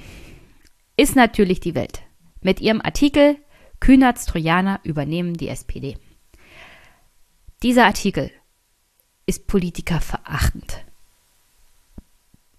[0.96, 2.04] ist natürlich die Welt.
[2.42, 3.38] Mit ihrem Artikel
[3.80, 5.98] Kühnerts Trojaner übernehmen die SPD.
[7.64, 8.30] Dieser Artikel
[9.26, 10.86] ist politikerverachtend.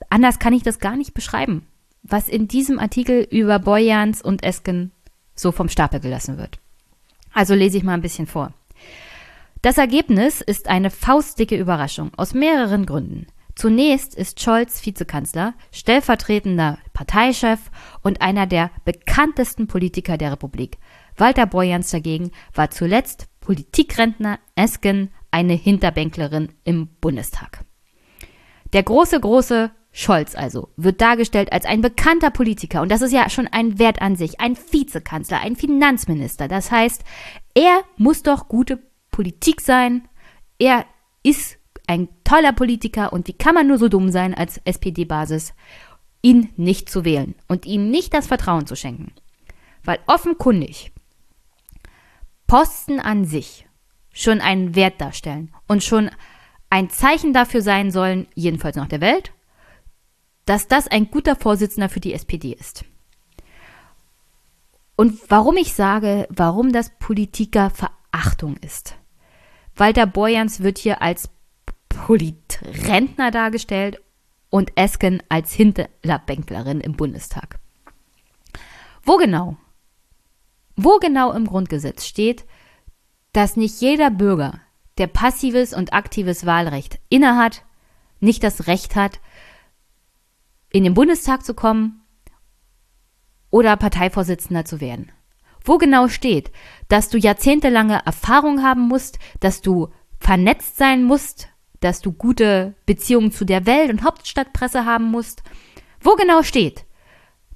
[0.08, 1.66] Anders kann ich das gar nicht beschreiben,
[2.02, 4.90] was in diesem Artikel über Boyans und Esken
[5.34, 6.58] so vom Stapel gelassen wird.
[7.32, 8.52] Also lese ich mal ein bisschen vor.
[9.62, 13.26] Das Ergebnis ist eine faustdicke Überraschung aus mehreren Gründen.
[13.60, 17.58] Zunächst ist Scholz Vizekanzler, stellvertretender Parteichef
[18.00, 20.78] und einer der bekanntesten Politiker der Republik.
[21.18, 27.66] Walter Borjans dagegen war zuletzt Politikrentner Esken, eine Hinterbänklerin im Bundestag.
[28.72, 33.28] Der große, große Scholz also wird dargestellt als ein bekannter Politiker und das ist ja
[33.28, 36.48] schon ein Wert an sich, ein Vizekanzler, ein Finanzminister.
[36.48, 37.04] Das heißt,
[37.52, 38.78] er muss doch gute
[39.10, 40.08] Politik sein.
[40.58, 40.86] Er
[41.22, 41.59] ist
[41.90, 45.54] ein toller Politiker und wie kann man nur so dumm sein als SPD-Basis,
[46.22, 49.12] ihn nicht zu wählen und ihm nicht das Vertrauen zu schenken.
[49.82, 50.92] Weil offenkundig
[52.46, 53.66] Posten an sich
[54.12, 56.12] schon einen Wert darstellen und schon
[56.68, 59.32] ein Zeichen dafür sein sollen, jedenfalls nach der Welt,
[60.44, 62.84] dass das ein guter Vorsitzender für die SPD ist.
[64.94, 68.94] Und warum ich sage, warum das Politikerverachtung ist.
[69.74, 71.30] Walter Borjans wird hier als
[72.06, 74.00] Politrentner dargestellt
[74.48, 77.58] und Esken als Hinterlerbänklerin im Bundestag.
[79.02, 79.56] Wo genau?
[80.76, 82.46] Wo genau im Grundgesetz steht,
[83.32, 84.60] dass nicht jeder Bürger,
[84.98, 87.64] der passives und aktives Wahlrecht innehat,
[88.18, 89.20] nicht das Recht hat,
[90.72, 92.02] in den Bundestag zu kommen
[93.50, 95.12] oder Parteivorsitzender zu werden.
[95.62, 96.50] Wo genau steht,
[96.88, 101.50] dass du jahrzehntelange Erfahrung haben musst, dass du vernetzt sein musst,
[101.80, 105.42] dass du gute Beziehungen zu der Welt- und Hauptstadtpresse haben musst.
[106.00, 106.84] Wo genau steht,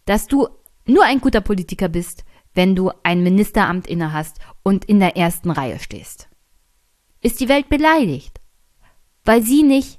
[0.06, 0.48] dass du
[0.86, 2.24] nur ein guter Politiker bist,
[2.54, 6.28] wenn du ein Ministeramt innehast und in der ersten Reihe stehst?
[7.20, 8.40] Ist die Welt beleidigt,
[9.24, 9.98] weil sie nicht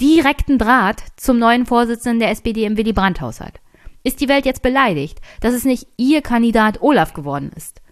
[0.00, 3.60] direkten Draht zum neuen Vorsitzenden der SPD im Willy Brandt-Haus hat?
[4.02, 7.82] Ist die Welt jetzt beleidigt, dass es nicht ihr Kandidat Olaf geworden ist,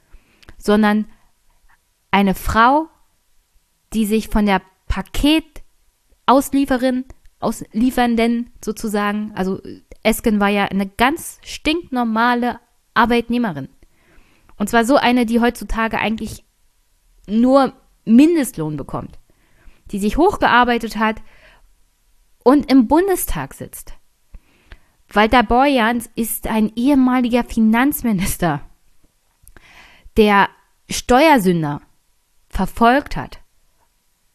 [0.57, 1.07] sondern
[2.11, 2.89] eine Frau,
[3.93, 7.05] die sich von der Paketauslieferin,
[7.41, 9.61] Ausliefernden sozusagen, also
[10.03, 12.59] Esken war ja eine ganz stinknormale
[12.95, 13.69] Arbeitnehmerin.
[14.57, 16.45] Und zwar so eine, die heutzutage eigentlich
[17.29, 17.75] nur
[18.05, 19.19] Mindestlohn bekommt,
[19.93, 21.23] die sich hochgearbeitet hat
[22.43, 23.95] und im Bundestag sitzt.
[25.11, 28.61] Walter Borjans ist ein ehemaliger Finanzminister,
[30.17, 30.49] der
[30.91, 31.81] Steuersünder
[32.49, 33.41] verfolgt hat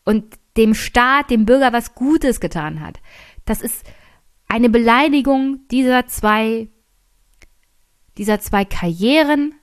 [0.06, 3.00] und dem Staat, dem Bürger was Gutes getan hat.
[3.46, 3.86] Das ist
[4.48, 6.68] eine Beleidigung dieser zwei,
[8.18, 9.56] dieser zwei Karrieren.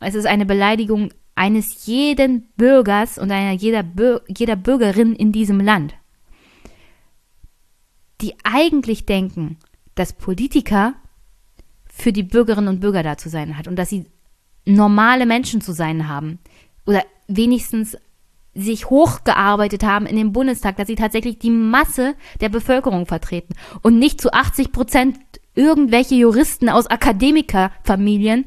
[0.00, 3.84] Es ist eine Beleidigung eines jeden Bürgers und einer jeder,
[4.26, 5.94] jeder Bürgerin in diesem Land,
[8.20, 9.58] die eigentlich denken,
[9.94, 10.94] dass Politiker
[11.86, 14.06] für die Bürgerinnen und Bürger da zu sein hat und dass sie
[14.64, 16.38] normale Menschen zu sein haben
[16.86, 17.96] oder wenigstens
[18.56, 23.98] sich hochgearbeitet haben in den Bundestag, dass sie tatsächlich die Masse der Bevölkerung vertreten und
[23.98, 25.18] nicht zu 80 Prozent
[25.54, 28.46] irgendwelche Juristen aus Akademikerfamilien.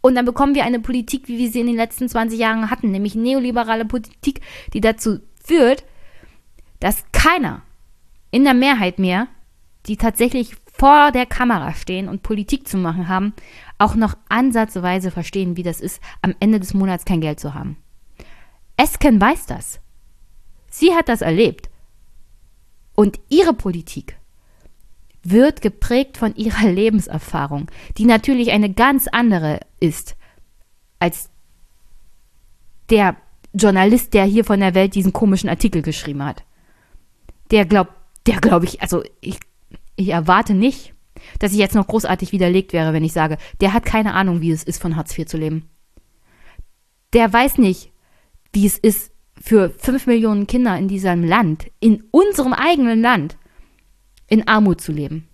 [0.00, 2.90] Und dann bekommen wir eine Politik, wie wir sie in den letzten 20 Jahren hatten,
[2.90, 4.40] nämlich neoliberale Politik,
[4.72, 5.84] die dazu führt,
[6.80, 7.62] dass keiner
[8.30, 9.28] in der Mehrheit mehr,
[9.86, 13.34] die tatsächlich vor der Kamera stehen und Politik zu machen haben,
[13.78, 17.76] auch noch ansatzweise verstehen, wie das ist, am Ende des Monats kein Geld zu haben.
[18.82, 19.80] Esken weiß das.
[20.68, 21.70] Sie hat das erlebt.
[22.96, 24.16] Und ihre Politik
[25.22, 30.16] wird geprägt von ihrer Lebenserfahrung, die natürlich eine ganz andere ist
[30.98, 31.30] als
[32.90, 33.16] der
[33.54, 36.42] Journalist, der hier von der Welt diesen komischen Artikel geschrieben hat.
[37.50, 37.92] Der glaubt,
[38.26, 39.38] der glaube ich, also ich,
[39.94, 40.94] ich erwarte nicht,
[41.38, 44.50] dass ich jetzt noch großartig widerlegt wäre, wenn ich sage, der hat keine Ahnung, wie
[44.50, 45.68] es ist, von Hartz IV zu leben.
[47.12, 47.91] Der weiß nicht,
[48.52, 53.36] wie es ist für fünf Millionen Kinder in diesem Land, in unserem eigenen Land,
[54.28, 55.28] in Armut zu leben.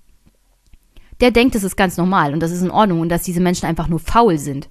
[1.21, 3.67] Der denkt, es ist ganz normal und das ist in Ordnung und dass diese Menschen
[3.67, 4.71] einfach nur faul sind,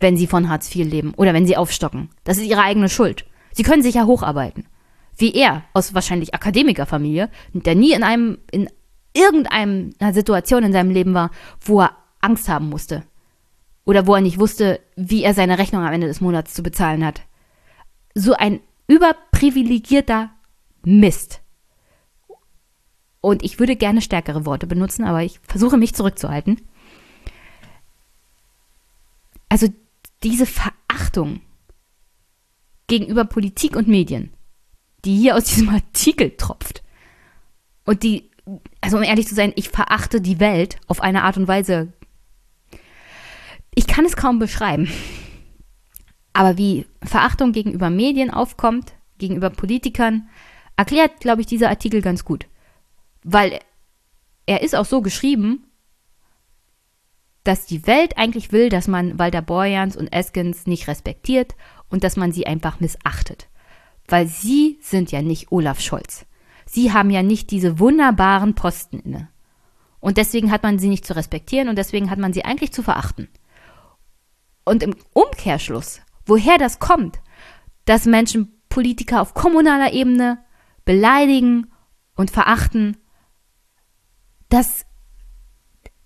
[0.00, 2.10] wenn sie von Hartz IV leben oder wenn sie aufstocken.
[2.24, 3.24] Das ist ihre eigene Schuld.
[3.52, 4.66] Sie können sich ja hocharbeiten.
[5.16, 8.68] Wie er aus wahrscheinlich Akademikerfamilie, der nie in einem, in
[9.14, 11.30] irgendeiner Situation in seinem Leben war,
[11.60, 13.04] wo er Angst haben musste
[13.84, 17.04] oder wo er nicht wusste, wie er seine Rechnung am Ende des Monats zu bezahlen
[17.04, 17.22] hat.
[18.14, 20.30] So ein überprivilegierter
[20.84, 21.40] Mist.
[23.20, 26.60] Und ich würde gerne stärkere Worte benutzen, aber ich versuche mich zurückzuhalten.
[29.48, 29.68] Also
[30.22, 31.40] diese Verachtung
[32.86, 34.32] gegenüber Politik und Medien,
[35.04, 36.82] die hier aus diesem Artikel tropft
[37.84, 38.30] und die,
[38.80, 41.92] also um ehrlich zu sein, ich verachte die Welt auf eine Art und Weise
[43.74, 44.88] ich kann es kaum beschreiben.
[46.32, 50.28] Aber wie Verachtung gegenüber Medien aufkommt, gegenüber Politikern,
[50.76, 52.46] erklärt, glaube ich, dieser Artikel ganz gut.
[53.22, 53.60] Weil
[54.46, 55.64] er ist auch so geschrieben,
[57.44, 61.54] dass die Welt eigentlich will, dass man Walter Borjans und Eskens nicht respektiert
[61.88, 63.48] und dass man sie einfach missachtet.
[64.06, 66.26] Weil sie sind ja nicht Olaf Scholz.
[66.66, 69.28] Sie haben ja nicht diese wunderbaren Posten inne.
[70.00, 72.82] Und deswegen hat man sie nicht zu respektieren und deswegen hat man sie eigentlich zu
[72.82, 73.28] verachten.
[74.64, 77.20] Und im Umkehrschluss, woher das kommt,
[77.84, 80.38] dass Menschen Politiker auf kommunaler Ebene
[80.84, 81.70] beleidigen
[82.14, 82.96] und verachten,
[84.48, 84.86] dass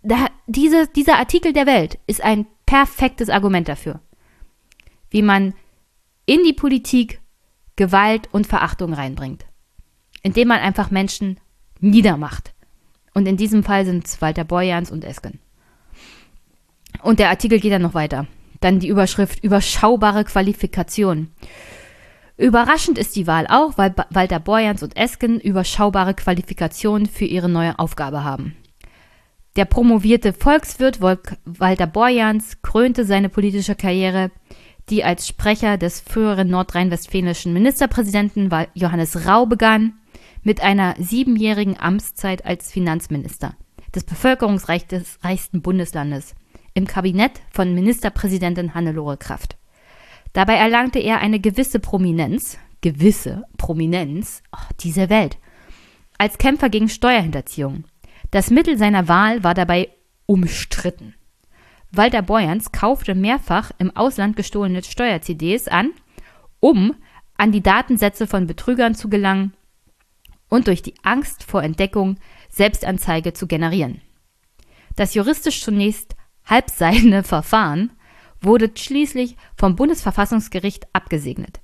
[0.02, 4.00] da, diese, dieser Artikel der Welt ist ein perfektes Argument dafür,
[5.10, 5.54] wie man
[6.26, 7.20] in die Politik
[7.76, 9.46] Gewalt und Verachtung reinbringt,
[10.22, 11.38] indem man einfach Menschen
[11.80, 12.54] niedermacht.
[13.14, 15.40] Und in diesem Fall sind es Walter Borjans und Esken.
[17.02, 18.26] Und der Artikel geht dann noch weiter.
[18.60, 21.30] Dann die Überschrift überschaubare Qualifikation.
[22.36, 27.78] Überraschend ist die Wahl auch, weil Walter Borjans und Esken überschaubare Qualifikationen für ihre neue
[27.78, 28.54] Aufgabe haben.
[29.56, 34.30] Der promovierte Volkswirt Walter Borjans krönte seine politische Karriere,
[34.90, 39.94] die als Sprecher des früheren nordrhein-westfälischen Ministerpräsidenten Johannes Rau begann,
[40.42, 43.54] mit einer siebenjährigen Amtszeit als Finanzminister
[43.94, 46.34] des bevölkerungsreichsten Bundeslandes
[46.76, 49.56] im Kabinett von Ministerpräsidentin Hannelore Kraft.
[50.34, 55.38] Dabei erlangte er eine gewisse Prominenz, gewisse Prominenz, oh, diese Welt,
[56.18, 57.84] als Kämpfer gegen Steuerhinterziehung.
[58.30, 59.88] Das Mittel seiner Wahl war dabei
[60.26, 61.14] umstritten.
[61.92, 65.92] Walter Borjans kaufte mehrfach im Ausland gestohlene Steuer-CDs an,
[66.60, 66.94] um
[67.38, 69.54] an die Datensätze von Betrügern zu gelangen
[70.50, 72.16] und durch die Angst vor Entdeckung
[72.50, 74.02] Selbstanzeige zu generieren.
[74.94, 76.15] Das juristisch zunächst
[76.46, 77.92] halbseidene Verfahren
[78.40, 81.60] wurde schließlich vom Bundesverfassungsgericht abgesegnet.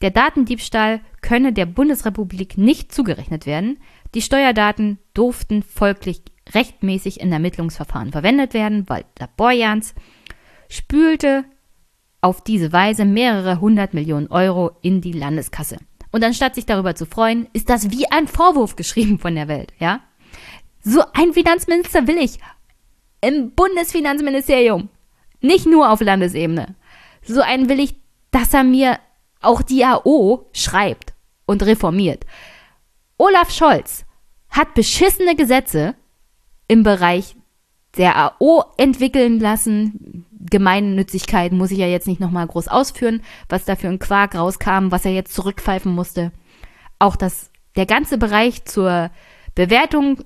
[0.00, 3.78] Der Datendiebstahl könne der Bundesrepublik nicht zugerechnet werden,
[4.14, 8.88] die Steuerdaten durften folglich rechtmäßig in Ermittlungsverfahren verwendet werden.
[8.88, 9.94] Walter Borjans
[10.68, 11.44] spülte
[12.20, 15.78] auf diese Weise mehrere hundert Millionen Euro in die Landeskasse.
[16.10, 19.72] Und anstatt sich darüber zu freuen, ist das wie ein Vorwurf geschrieben von der Welt,
[19.78, 20.00] ja?
[20.82, 22.38] So ein Finanzminister will ich
[23.26, 24.88] im Bundesfinanzministerium,
[25.40, 26.74] nicht nur auf Landesebene.
[27.22, 27.94] So einen will ich,
[28.30, 28.98] dass er mir
[29.40, 31.14] auch die AO schreibt
[31.46, 32.24] und reformiert.
[33.18, 34.04] Olaf Scholz
[34.50, 35.94] hat beschissene Gesetze
[36.68, 37.36] im Bereich
[37.96, 40.26] der AO entwickeln lassen.
[40.50, 44.90] Gemeinnützigkeit muss ich ja jetzt nicht nochmal groß ausführen, was da für ein Quark rauskam,
[44.90, 46.32] was er jetzt zurückpfeifen musste.
[46.98, 49.10] Auch das, der ganze Bereich zur
[49.54, 50.18] Bewertung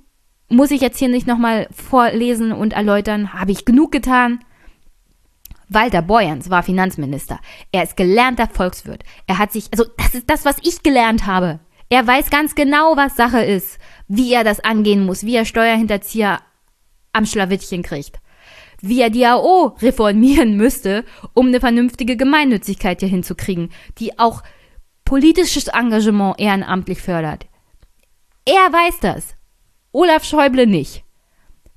[0.49, 3.33] muss ich jetzt hier nicht nochmal vorlesen und erläutern.
[3.33, 4.41] Habe ich genug getan.
[5.69, 7.39] Walter Borjans war Finanzminister.
[7.73, 9.05] Er ist gelernter Volkswirt.
[9.27, 11.61] Er hat sich, also das ist das, was ich gelernt habe.
[11.91, 16.41] Er weiß ganz genau, was Sache ist, wie er das angehen muss, wie er Steuerhinterzieher
[17.13, 18.21] am Schlawittchen kriegt.
[18.81, 21.05] Wie er die AO reformieren müsste,
[21.35, 24.43] um eine vernünftige Gemeinnützigkeit hier hinzukriegen, die auch
[25.05, 27.47] politisches Engagement ehrenamtlich fördert.
[28.45, 29.38] Er weiß das.
[29.93, 31.05] Olaf Schäuble nicht.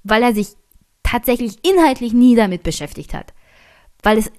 [0.03, 0.55] Weil er sich
[1.03, 3.33] tatsächlich inhaltlich nie damit beschäftigt hat.
[4.03, 4.31] Weil es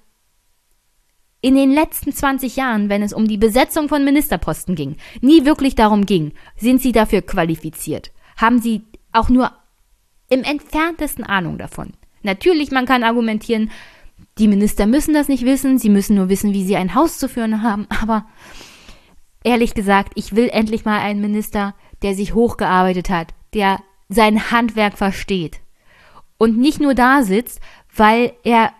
[1.41, 5.75] in den letzten 20 Jahren, wenn es um die Besetzung von Ministerposten ging, nie wirklich
[5.75, 8.13] darum ging, sind sie dafür qualifiziert?
[8.37, 8.83] Haben sie
[9.13, 9.53] auch nur
[10.29, 11.93] im entferntesten Ahnung davon?
[12.23, 13.71] Natürlich, man kann argumentieren,
[14.39, 17.29] die Minister müssen das nicht wissen, sie müssen nur wissen, wie sie ein Haus zu
[17.29, 18.25] führen haben, aber
[19.43, 24.99] ehrlich gesagt, ich will endlich mal einen Minister, der sich hochgearbeitet hat, der sein Handwerk
[24.99, 25.61] versteht
[26.39, 27.61] und nicht nur da sitzt,
[27.95, 28.73] weil er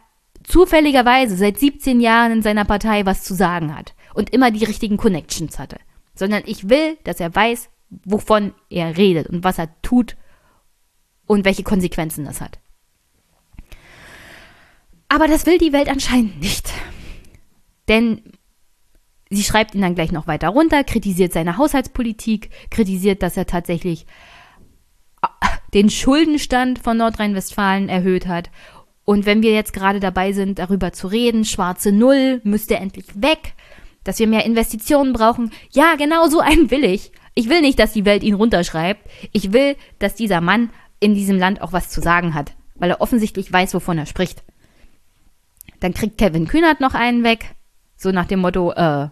[0.45, 4.97] zufälligerweise seit 17 Jahren in seiner Partei was zu sagen hat und immer die richtigen
[4.97, 5.79] Connections hatte,
[6.15, 7.69] sondern ich will, dass er weiß,
[8.05, 10.17] wovon er redet und was er tut
[11.27, 12.59] und welche Konsequenzen das hat.
[15.09, 16.73] Aber das will die Welt anscheinend nicht.
[17.89, 18.23] Denn
[19.29, 24.07] sie schreibt ihn dann gleich noch weiter runter, kritisiert seine Haushaltspolitik, kritisiert, dass er tatsächlich
[25.75, 28.51] den Schuldenstand von Nordrhein-Westfalen erhöht hat
[29.05, 33.55] und wenn wir jetzt gerade dabei sind, darüber zu reden, schwarze Null müsste endlich weg,
[34.05, 37.13] dass wir mehr Investitionen brauchen, ja, genau so einen will ich.
[37.35, 39.09] Ich will nicht, dass die Welt ihn runterschreibt.
[39.33, 40.71] Ich will, dass dieser Mann
[41.01, 44.45] in diesem Land auch was zu sagen hat, weil er offensichtlich weiß, wovon er spricht.
[45.81, 47.55] Dann kriegt Kevin Kühnert noch einen weg,
[47.97, 49.09] so nach dem Motto, äh,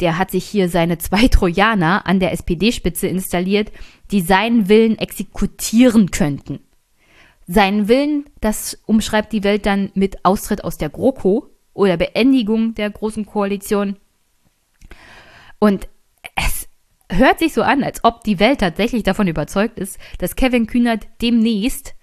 [0.00, 3.72] der hat sich hier seine zwei Trojaner an der SPD-Spitze installiert,
[4.10, 6.60] die seinen Willen exekutieren könnten.
[7.46, 12.90] Seinen Willen, das umschreibt die Welt dann mit Austritt aus der GroKo oder Beendigung der
[12.90, 13.96] Großen Koalition.
[15.58, 15.88] Und
[16.34, 16.68] es,
[17.10, 21.06] hört sich so an, als ob die Welt tatsächlich davon überzeugt ist, dass Kevin Kühnert
[21.22, 21.94] demnächst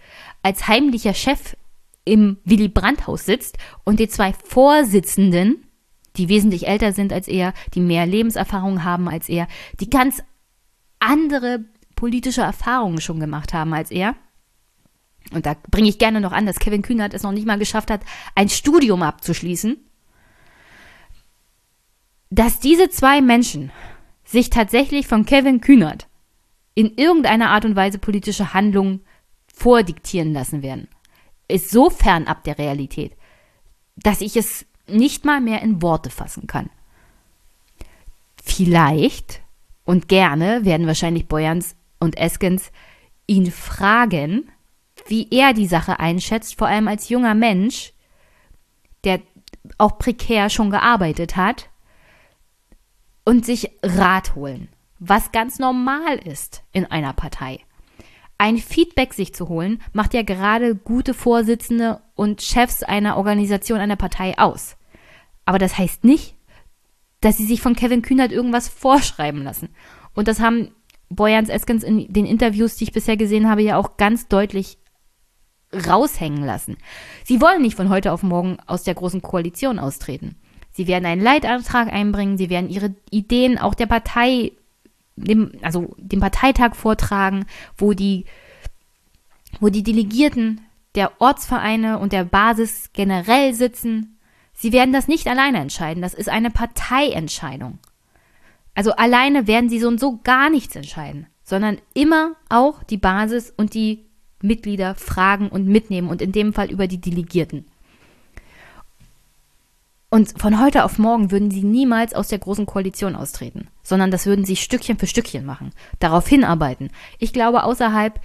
[0.41, 1.55] als heimlicher Chef
[2.05, 5.65] im Willy Brandt-Haus sitzt und die zwei Vorsitzenden,
[6.17, 9.47] die wesentlich älter sind als er, die mehr Lebenserfahrung haben als er,
[9.79, 10.23] die ganz
[10.99, 11.65] andere
[11.95, 14.15] politische Erfahrungen schon gemacht haben als er.
[15.31, 17.89] Und da bringe ich gerne noch an, dass Kevin Kühnert es noch nicht mal geschafft
[17.89, 18.01] hat,
[18.35, 19.77] ein Studium abzuschließen.
[22.29, 23.71] Dass diese zwei Menschen
[24.23, 26.07] sich tatsächlich von Kevin Kühnert
[26.73, 29.01] in irgendeiner Art und Weise politische Handlungen
[29.47, 30.87] vordiktieren lassen werden,
[31.47, 33.15] ist so fernab der Realität,
[33.95, 36.69] dass ich es nicht mal mehr in Worte fassen kann.
[38.43, 39.41] Vielleicht
[39.85, 42.71] und gerne werden wahrscheinlich Boyans und Eskens
[43.27, 44.51] ihn fragen,
[45.07, 47.93] wie er die Sache einschätzt, vor allem als junger Mensch,
[49.03, 49.21] der
[49.77, 51.69] auch prekär schon gearbeitet hat,
[53.25, 54.69] und sich Rat holen,
[54.99, 57.59] was ganz normal ist in einer Partei.
[58.37, 63.95] Ein Feedback sich zu holen, macht ja gerade gute Vorsitzende und Chefs einer Organisation, einer
[63.95, 64.77] Partei aus.
[65.45, 66.35] Aber das heißt nicht,
[67.21, 69.69] dass sie sich von Kevin Kühnert irgendwas vorschreiben lassen.
[70.13, 70.75] Und das haben
[71.09, 74.77] Boyans Eskens in den Interviews, die ich bisher gesehen habe, ja auch ganz deutlich
[75.73, 76.77] raushängen lassen.
[77.23, 80.35] Sie wollen nicht von heute auf morgen aus der großen Koalition austreten.
[80.71, 84.51] Sie werden einen Leitantrag einbringen, sie werden ihre Ideen auch der Partei,
[85.15, 87.45] dem, also dem Parteitag vortragen,
[87.77, 88.25] wo die,
[89.59, 90.61] wo die Delegierten
[90.95, 94.17] der Ortsvereine und der Basis generell sitzen.
[94.53, 97.79] Sie werden das nicht alleine entscheiden, das ist eine Parteientscheidung.
[98.75, 103.51] Also alleine werden sie so und so gar nichts entscheiden, sondern immer auch die Basis
[103.55, 104.05] und die
[104.41, 107.65] Mitglieder fragen und mitnehmen und in dem Fall über die Delegierten.
[110.09, 114.25] Und von heute auf morgen würden sie niemals aus der großen Koalition austreten, sondern das
[114.25, 116.89] würden sie Stückchen für Stückchen machen, darauf hinarbeiten.
[117.17, 118.19] Ich glaube, außerhalb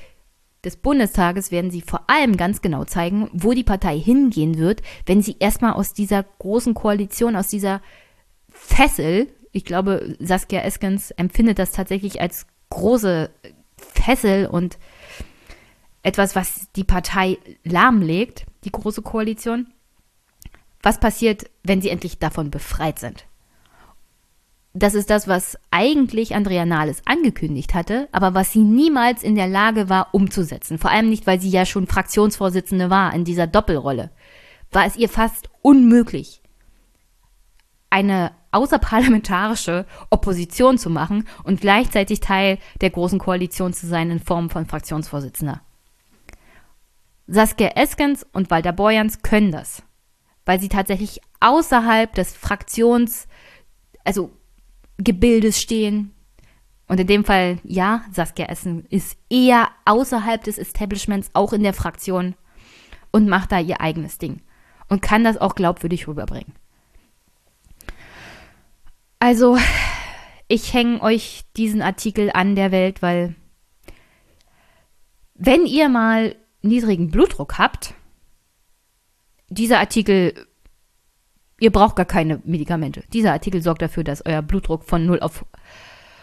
[0.63, 5.23] des Bundestages werden sie vor allem ganz genau zeigen, wo die Partei hingehen wird, wenn
[5.23, 7.81] sie erstmal aus dieser großen Koalition, aus dieser
[8.51, 13.31] Fessel, ich glaube, Saskia Eskens empfindet das tatsächlich als große
[13.77, 14.79] Fessel und
[16.03, 19.69] etwas, was die Partei lahmlegt, die große Koalition.
[20.83, 23.27] Was passiert, wenn sie endlich davon befreit sind?
[24.73, 29.49] Das ist das, was eigentlich Andrea Nahles angekündigt hatte, aber was sie niemals in der
[29.49, 30.79] Lage war umzusetzen.
[30.79, 34.11] Vor allem nicht, weil sie ja schon Fraktionsvorsitzende war in dieser Doppelrolle.
[34.71, 36.41] War es ihr fast unmöglich,
[37.91, 44.51] eine außerparlamentarische Opposition zu machen und gleichzeitig Teil der großen Koalition zu sein in Form
[44.51, 45.61] von Fraktionsvorsitzender.
[47.27, 49.83] Saskia Eskens und Walter Borjans können das,
[50.45, 53.29] weil sie tatsächlich außerhalb des Fraktions,
[54.05, 54.33] also
[54.99, 56.13] Gebildes stehen.
[56.89, 61.73] Und in dem Fall, ja, Saskia Essen ist eher außerhalb des Establishments, auch in der
[61.73, 62.35] Fraktion
[63.13, 64.43] und macht da ihr eigenes Ding
[64.89, 66.53] und kann das auch glaubwürdig rüberbringen.
[69.21, 69.59] Also,
[70.49, 73.37] ich hänge euch diesen Artikel an der Welt, weil
[75.35, 77.95] wenn ihr mal niedrigen Blutdruck habt,
[79.49, 80.47] dieser Artikel,
[81.59, 83.05] ihr braucht gar keine Medikamente.
[83.13, 85.45] Dieser Artikel sorgt dafür, dass euer Blutdruck von 0 auf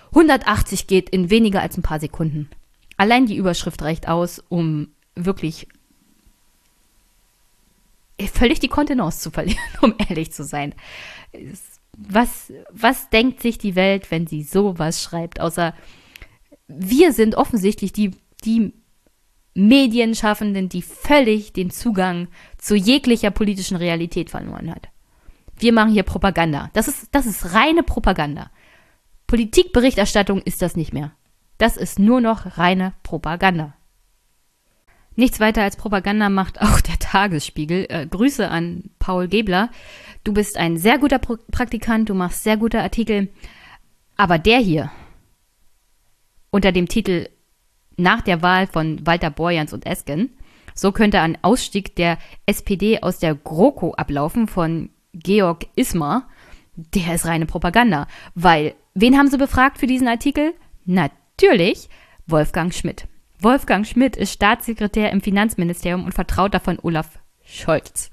[0.09, 2.49] 180 geht in weniger als ein paar Sekunden.
[2.97, 5.67] Allein die Überschrift reicht aus, um wirklich
[8.33, 10.73] völlig die Kontenance zu verlieren, um ehrlich zu sein.
[11.97, 15.41] Was, was denkt sich die Welt, wenn sie sowas schreibt?
[15.41, 15.73] Außer
[16.67, 18.11] wir sind offensichtlich die,
[18.43, 18.73] die
[19.55, 24.89] Medienschaffenden, die völlig den Zugang zu jeglicher politischen Realität verloren hat.
[25.57, 26.69] Wir machen hier Propaganda.
[26.73, 28.51] Das ist, das ist reine Propaganda.
[29.25, 31.11] Politikberichterstattung ist das nicht mehr.
[31.57, 33.73] Das ist nur noch reine Propaganda.
[35.17, 37.87] Nichts weiter als Propaganda macht auch der Tagesspiegel.
[37.89, 39.69] Äh, Grüße an Paul Gebler.
[40.23, 43.29] Du bist ein sehr guter Pro Praktikant, du machst sehr gute Artikel.
[44.15, 44.91] Aber der hier,
[46.51, 47.29] unter dem Titel
[47.97, 50.29] nach der Wahl von Walter Borjans und Esken.
[50.75, 56.29] So könnte ein Ausstieg der SPD aus der GroKo ablaufen von Georg Ismar.
[56.75, 58.07] Der ist reine Propaganda.
[58.35, 60.53] Weil, wen haben sie befragt für diesen Artikel?
[60.85, 61.89] Natürlich
[62.27, 63.07] Wolfgang Schmidt.
[63.39, 68.11] Wolfgang Schmidt ist Staatssekretär im Finanzministerium und Vertrauter von Olaf Scholz.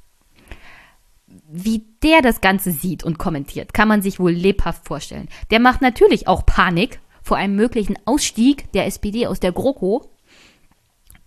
[1.48, 5.28] Wie der das Ganze sieht und kommentiert, kann man sich wohl lebhaft vorstellen.
[5.50, 10.10] Der macht natürlich auch Panik, vor einem möglichen Ausstieg der SPD aus der GroKo.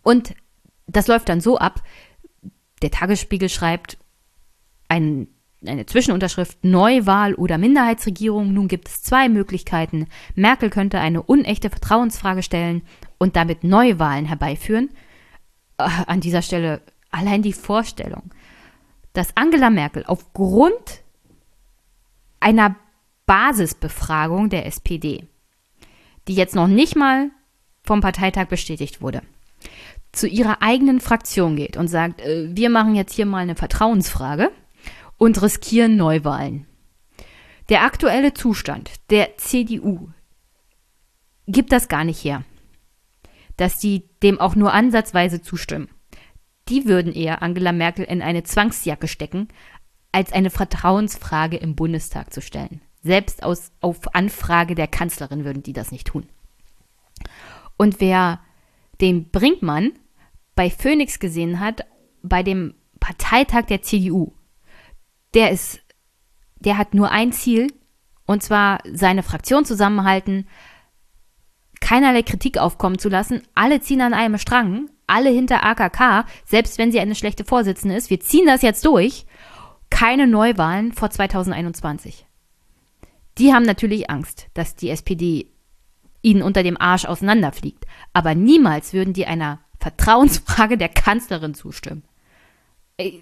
[0.04, 0.36] Und
[0.86, 1.82] das läuft dann so ab,
[2.84, 3.98] der Tagesspiegel schreibt,
[4.88, 5.28] ein
[5.66, 8.54] eine Zwischenunterschrift Neuwahl oder Minderheitsregierung.
[8.54, 10.08] Nun gibt es zwei Möglichkeiten.
[10.36, 12.84] Merkel könnte eine unechte Vertrauensfrage stellen
[13.18, 14.90] und damit Neuwahlen herbeiführen.
[15.78, 16.82] Äh, an dieser Stelle
[17.12, 18.32] allein die Vorstellung,
[19.14, 21.02] dass Angela Merkel aufgrund
[22.40, 22.76] einer
[23.26, 25.28] Basisbefragung der SPD,
[26.28, 27.32] die jetzt noch nicht mal
[27.84, 29.22] vom Parteitag bestätigt wurde,
[30.12, 34.52] zu ihrer eigenen Fraktion geht und sagt, äh, wir machen jetzt hier mal eine Vertrauensfrage
[35.18, 36.66] und riskieren Neuwahlen.
[37.70, 40.10] Der aktuelle Zustand der CDU
[41.48, 42.44] gibt das gar nicht her,
[43.58, 45.90] dass die dem auch nur ansatzweise zustimmen.
[46.70, 49.48] Die würden eher Angela Merkel in eine Zwangsjacke stecken,
[50.12, 52.82] als eine Vertrauensfrage im Bundestag zu stellen.
[53.04, 56.28] Selbst aus, auf Anfrage der Kanzlerin würden die das nicht tun.
[57.78, 58.40] Und wer
[59.00, 59.94] den Brinkmann
[60.56, 61.86] bei Phoenix gesehen hat,
[62.24, 64.34] bei dem Parteitag der CDU,
[65.34, 65.82] der ist,
[66.60, 67.72] der hat nur ein Ziel,
[68.26, 70.48] und zwar seine Fraktion zusammenhalten,
[71.80, 73.42] keinerlei Kritik aufkommen zu lassen.
[73.56, 78.10] Alle ziehen an einem Strang, alle hinter AKK, selbst wenn sie eine schlechte Vorsitzende ist.
[78.10, 79.26] Wir ziehen das jetzt durch.
[79.90, 82.26] Keine Neuwahlen vor 2021.
[83.38, 85.48] Die haben natürlich Angst, dass die SPD
[86.22, 87.86] ihnen unter dem Arsch auseinanderfliegt.
[88.14, 92.04] Aber niemals würden die einer Vertrauensfrage der Kanzlerin zustimmen.
[92.98, 93.20] Äh,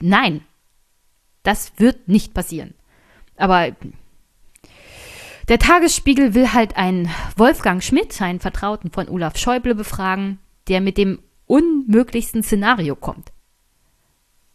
[0.00, 0.42] nein,
[1.42, 2.74] das wird nicht passieren.
[3.36, 3.74] Aber
[5.48, 10.38] der Tagesspiegel will halt einen Wolfgang Schmidt, einen Vertrauten von Olaf Schäuble, befragen,
[10.68, 13.32] der mit dem unmöglichsten Szenario kommt.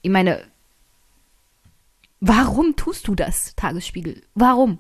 [0.02, 0.42] Ich meine,
[2.20, 4.22] warum tust du das, Tagesspiegel?
[4.34, 4.80] Warum?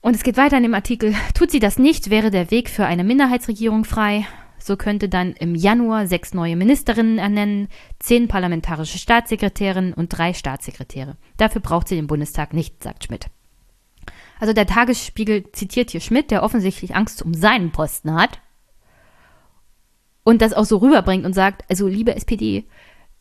[0.00, 1.14] Und es geht weiter in dem Artikel.
[1.34, 4.26] Tut sie das nicht, wäre der Weg für eine Minderheitsregierung frei.
[4.58, 7.68] So könnte dann im Januar sechs neue Ministerinnen ernennen,
[7.98, 11.16] zehn parlamentarische Staatssekretärinnen und drei Staatssekretäre.
[11.36, 13.26] Dafür braucht sie den Bundestag nicht, sagt Schmidt.
[14.40, 18.40] Also der Tagesspiegel zitiert hier Schmidt, der offensichtlich Angst um seinen Posten hat
[20.22, 22.64] und das auch so rüberbringt und sagt, also liebe SPD,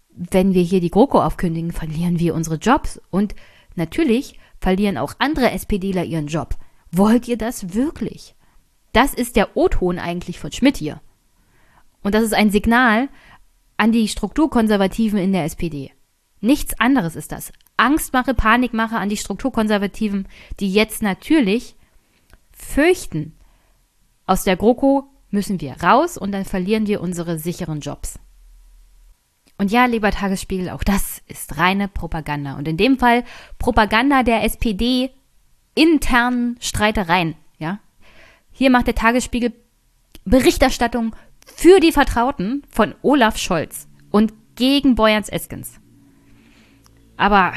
[0.10, 3.36] wenn wir hier die GroKo aufkündigen, verlieren wir unsere Jobs und
[3.76, 6.56] natürlich verlieren auch andere SPDler ihren Job.
[6.92, 8.36] Wollt ihr das wirklich?
[8.94, 11.02] Das ist der O-Ton eigentlich von Schmidt hier.
[12.02, 13.10] Und das ist ein Signal
[13.78, 15.92] an die Strukturkonservativen in der SPD.
[16.40, 17.52] Nichts anderes ist das.
[17.78, 20.28] Angstmache, Panikmache an die Strukturkonservativen,
[20.60, 21.76] die jetzt natürlich
[22.52, 23.34] fürchten,
[24.26, 28.20] aus der GroKo müssen wir raus und dann verlieren wir unsere sicheren Jobs.
[29.58, 32.58] Und ja, lieber Tagesspiegel, auch das ist reine Propaganda.
[32.58, 33.24] Und in dem Fall
[33.58, 35.12] Propaganda der SPD
[35.74, 37.80] internen Streitereien, ja.
[38.52, 39.54] Hier macht der Tagesspiegel
[40.26, 41.16] Berichterstattung
[41.46, 45.80] für die Vertrauten von Olaf Scholz und gegen Boyans Eskens.
[47.18, 47.54] Aber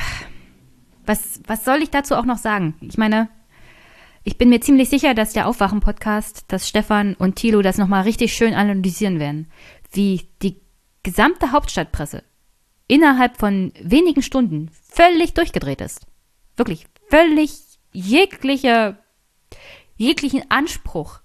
[1.07, 2.75] was, was soll ich dazu auch noch sagen?
[2.81, 3.29] Ich meine,
[4.25, 8.35] ich bin mir ziemlich sicher, dass der Aufwachen-Podcast, dass Stefan und Thilo das nochmal richtig
[8.35, 9.51] schön analysieren werden,
[9.93, 10.61] wie die
[11.03, 12.23] gesamte Hauptstadtpresse
[12.87, 16.07] innerhalb von wenigen Stunden völlig durchgedreht ist.
[16.57, 17.53] Wirklich völlig
[17.93, 18.99] jegliche,
[19.97, 21.21] jeglichen Anspruch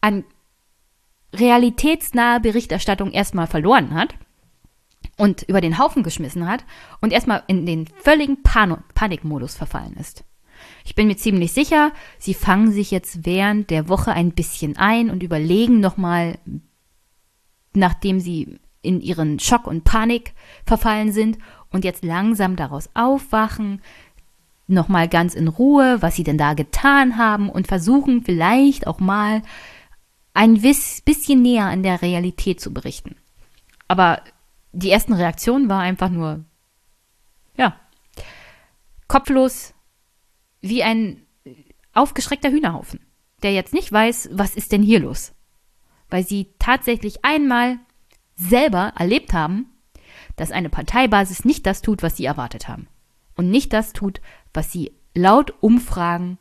[0.00, 0.24] an
[1.34, 4.14] realitätsnahe Berichterstattung erstmal verloren hat
[5.22, 6.64] und über den Haufen geschmissen hat
[7.00, 10.24] und erstmal in den völligen Pan Panikmodus verfallen ist.
[10.84, 15.10] Ich bin mir ziemlich sicher, sie fangen sich jetzt während der Woche ein bisschen ein
[15.10, 16.40] und überlegen nochmal,
[17.72, 20.34] nachdem sie in ihren Schock und Panik
[20.66, 21.38] verfallen sind
[21.70, 23.80] und jetzt langsam daraus aufwachen,
[24.66, 29.42] nochmal ganz in Ruhe, was sie denn da getan haben und versuchen vielleicht auch mal
[30.34, 33.14] ein bisschen näher an der Realität zu berichten.
[33.86, 34.20] Aber
[34.72, 36.44] die ersten Reaktionen war einfach nur,
[37.56, 37.78] ja,
[39.06, 39.74] kopflos,
[40.60, 41.26] wie ein
[41.92, 43.00] aufgeschreckter Hühnerhaufen,
[43.42, 45.34] der jetzt nicht weiß, was ist denn hier los.
[46.08, 47.78] Weil sie tatsächlich einmal
[48.34, 49.66] selber erlebt haben,
[50.36, 52.88] dass eine Parteibasis nicht das tut, was sie erwartet haben.
[53.36, 54.20] Und nicht das tut,
[54.54, 56.38] was sie laut Umfragen,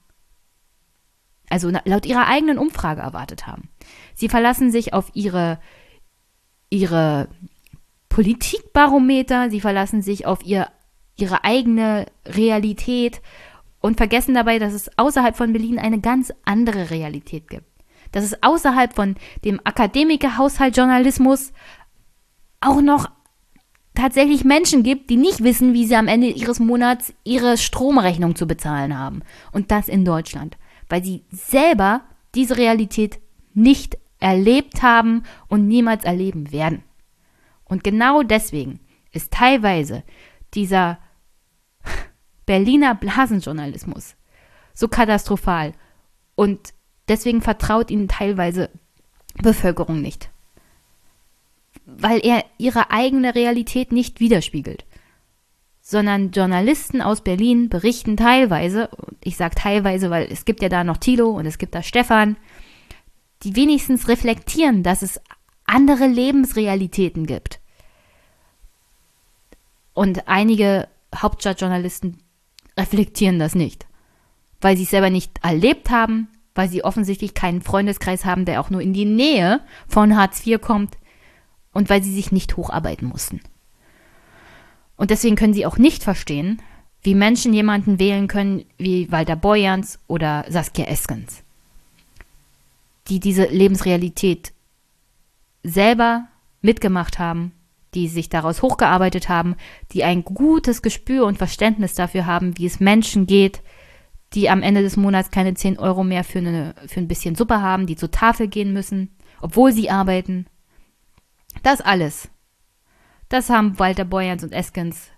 [1.49, 3.69] also laut ihrer eigenen Umfrage erwartet haben.
[4.13, 5.59] Sie verlassen sich auf ihre,
[6.69, 7.27] ihre
[8.11, 10.67] Politikbarometer, sie verlassen sich auf ihr,
[11.15, 13.21] ihre eigene Realität
[13.79, 17.65] und vergessen dabei, dass es außerhalb von Berlin eine ganz andere Realität gibt.
[18.11, 19.15] Dass es außerhalb von
[19.45, 21.53] dem Akademikerhaushalt Journalismus
[22.59, 23.09] auch noch
[23.95, 28.45] tatsächlich Menschen gibt, die nicht wissen, wie sie am Ende ihres Monats ihre Stromrechnung zu
[28.45, 29.21] bezahlen haben.
[29.53, 30.57] Und das in Deutschland,
[30.89, 32.01] weil sie selber
[32.35, 33.21] diese Realität
[33.53, 36.83] nicht erlebt haben und niemals erleben werden.
[37.71, 38.81] Und genau deswegen
[39.13, 40.03] ist teilweise
[40.53, 40.99] dieser
[42.45, 44.17] Berliner Blasenjournalismus
[44.73, 45.71] so katastrophal.
[46.35, 46.73] Und
[47.07, 48.69] deswegen vertraut ihnen teilweise
[49.41, 50.31] Bevölkerung nicht,
[51.85, 54.83] weil er ihre eigene Realität nicht widerspiegelt,
[55.79, 58.89] sondern Journalisten aus Berlin berichten teilweise,
[59.23, 62.35] ich sage teilweise, weil es gibt ja da noch Thilo und es gibt da Stefan,
[63.43, 65.21] die wenigstens reflektieren, dass es
[65.63, 67.60] andere Lebensrealitäten gibt.
[69.93, 72.17] Und einige Hauptstadtjournalisten
[72.77, 73.85] reflektieren das nicht,
[74.61, 78.69] weil sie es selber nicht erlebt haben, weil sie offensichtlich keinen Freundeskreis haben, der auch
[78.69, 80.97] nur in die Nähe von Hartz IV kommt
[81.73, 83.41] und weil sie sich nicht hocharbeiten mussten.
[84.97, 86.61] Und deswegen können sie auch nicht verstehen,
[87.01, 91.41] wie Menschen jemanden wählen können wie Walter Boyans oder Saskia Eskens,
[93.07, 94.53] die diese Lebensrealität
[95.63, 96.27] selber
[96.61, 97.53] mitgemacht haben,
[97.93, 99.55] die sich daraus hochgearbeitet haben,
[99.91, 103.61] die ein gutes Gespür und Verständnis dafür haben, wie es Menschen geht,
[104.33, 107.61] die am Ende des Monats keine 10 Euro mehr für, eine, für ein bisschen Suppe
[107.61, 110.45] haben, die zur Tafel gehen müssen, obwohl sie arbeiten.
[111.63, 112.29] Das alles,
[113.27, 115.09] das haben Walter Boyans und Eskens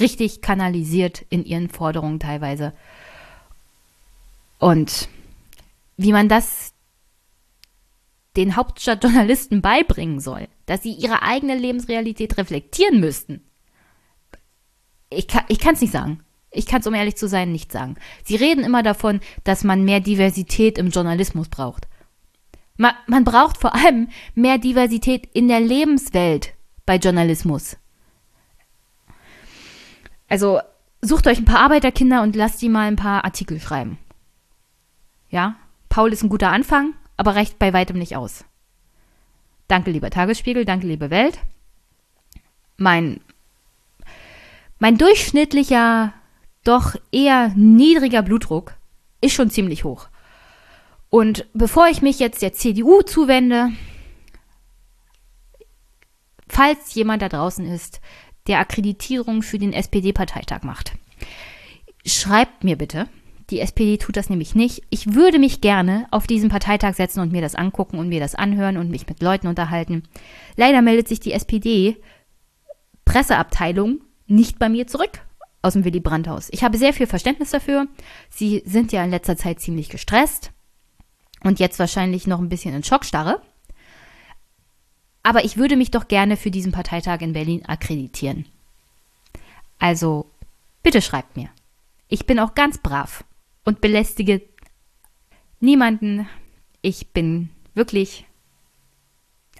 [0.00, 2.72] richtig kanalisiert in ihren Forderungen teilweise.
[4.58, 5.08] Und
[5.96, 6.73] wie man das
[8.36, 13.42] den Hauptstadtjournalisten beibringen soll, dass sie ihre eigene Lebensrealität reflektieren müssten.
[15.10, 16.20] Ich kann es nicht sagen.
[16.50, 17.96] Ich kann es, um ehrlich zu sein, nicht sagen.
[18.24, 21.88] Sie reden immer davon, dass man mehr Diversität im Journalismus braucht.
[22.76, 26.54] Man, man braucht vor allem mehr Diversität in der Lebenswelt
[26.86, 27.76] bei Journalismus.
[30.28, 30.60] Also
[31.00, 33.98] sucht euch ein paar Arbeiterkinder und lasst die mal ein paar Artikel schreiben.
[35.28, 35.56] Ja,
[35.88, 38.44] Paul ist ein guter Anfang, aber reicht bei weitem nicht aus.
[39.68, 41.38] Danke, lieber Tagesspiegel, danke, liebe Welt.
[42.76, 43.20] Mein,
[44.78, 46.12] mein durchschnittlicher,
[46.64, 48.74] doch eher niedriger Blutdruck
[49.20, 50.08] ist schon ziemlich hoch.
[51.10, 53.70] Und bevor ich mich jetzt der CDU zuwende,
[56.48, 58.00] falls jemand da draußen ist,
[58.46, 60.92] der Akkreditierung für den SPD-Parteitag macht,
[62.04, 63.08] schreibt mir bitte,
[63.50, 64.82] die SPD tut das nämlich nicht.
[64.90, 68.34] Ich würde mich gerne auf diesen Parteitag setzen und mir das angucken und mir das
[68.34, 70.04] anhören und mich mit Leuten unterhalten.
[70.56, 71.96] Leider meldet sich die SPD
[73.04, 75.20] Presseabteilung nicht bei mir zurück
[75.60, 76.48] aus dem Willy Brandt-Haus.
[76.52, 77.86] Ich habe sehr viel Verständnis dafür.
[78.30, 80.50] Sie sind ja in letzter Zeit ziemlich gestresst
[81.42, 83.42] und jetzt wahrscheinlich noch ein bisschen in Schockstarre.
[85.22, 88.46] Aber ich würde mich doch gerne für diesen Parteitag in Berlin akkreditieren.
[89.78, 90.30] Also,
[90.82, 91.48] bitte schreibt mir.
[92.08, 93.24] Ich bin auch ganz brav
[93.64, 94.42] und belästige
[95.60, 96.28] niemanden.
[96.82, 98.26] Ich bin wirklich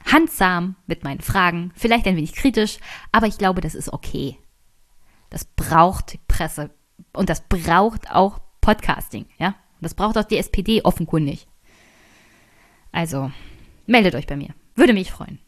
[0.05, 2.79] handsam mit meinen Fragen, vielleicht ein wenig kritisch,
[3.13, 4.39] aber ich glaube, das ist okay.
[5.31, 6.71] Das braucht die Presse
[7.13, 9.49] und das braucht auch Podcasting, ja?
[9.49, 11.47] Und das braucht auch die SPD offenkundig.
[12.93, 13.33] Also,
[13.87, 14.55] meldet euch bei mir.
[14.77, 15.39] Würde mich freuen.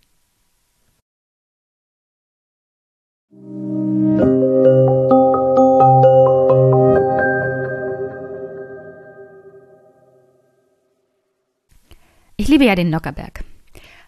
[12.46, 13.42] Ich liebe ja den Nockerberg.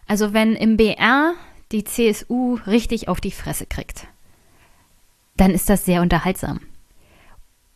[0.06, 1.34] Also wenn im BR
[1.72, 4.06] die CSU richtig auf die Fresse kriegt,
[5.36, 6.60] dann ist das sehr unterhaltsam.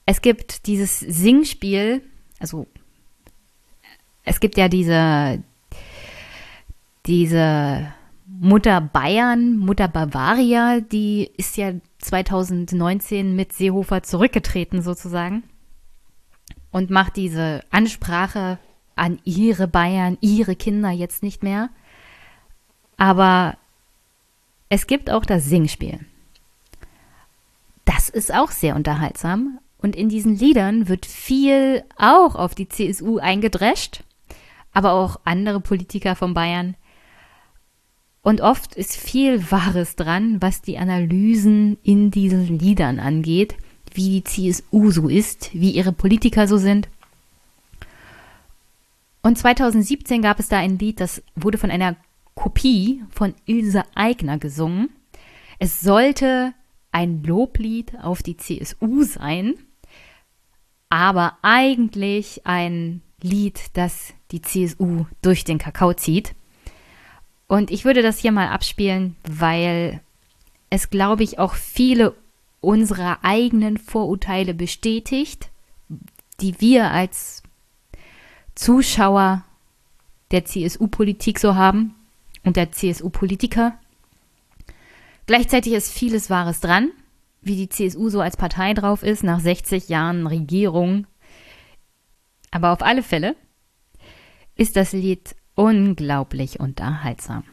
[0.07, 2.01] Es gibt dieses Singspiel,
[2.39, 2.69] also
[4.23, 5.43] es gibt ja diese,
[7.07, 7.93] diese
[8.29, 15.43] Mutter Bayern, Mutter Bavaria, die ist ja 2019 mit Seehofer zurückgetreten sozusagen
[16.71, 18.61] und macht diese Ansprache
[18.97, 21.71] an ihre Bayern, ihre Kinder jetzt nicht mehr.
[22.97, 23.57] Aber
[24.69, 26.01] es gibt auch das Singspiel.
[27.85, 29.59] Das ist auch sehr unterhaltsam.
[29.79, 34.05] Und in diesen Liedern wird viel auch auf die CSU eingedrescht,
[34.73, 36.77] aber auch andere Politiker von Bayern.
[38.23, 43.57] Und oft ist viel Wahres dran, was die Analysen in diesen Liedern angeht,
[43.93, 46.89] wie die CSU so ist, wie ihre Politiker so sind.
[49.23, 51.97] Und 2017 gab es da ein Lied, das wurde von einer
[52.35, 54.91] Kopie von Ilse Aigner gesungen.
[55.59, 56.55] Es sollte
[56.91, 59.55] ein Loblied auf die CSU sein,
[60.89, 66.35] aber eigentlich ein Lied, das die CSU durch den Kakao zieht.
[67.47, 70.01] Und ich würde das hier mal abspielen, weil
[70.71, 72.15] es, glaube ich, auch viele
[72.61, 75.51] unserer eigenen Vorurteile bestätigt,
[76.41, 77.42] die wir als
[78.55, 79.45] Zuschauer
[80.31, 81.95] der CSU-Politik so haben
[82.45, 83.79] und der CSU-Politiker.
[85.27, 86.91] Gleichzeitig ist vieles Wahres dran,
[87.41, 91.07] wie die CSU so als Partei drauf ist nach 60 Jahren Regierung.
[92.51, 93.37] Aber auf alle Fälle
[94.57, 97.45] ist das Lied unglaublich unterhaltsam.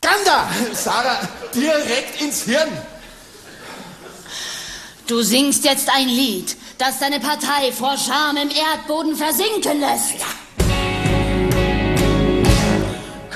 [0.00, 2.68] Ganda, Sarah, direkt ins Hirn.
[5.06, 10.24] Du singst jetzt ein Lied, das deine Partei vor Scham im Erdboden versinken lässt.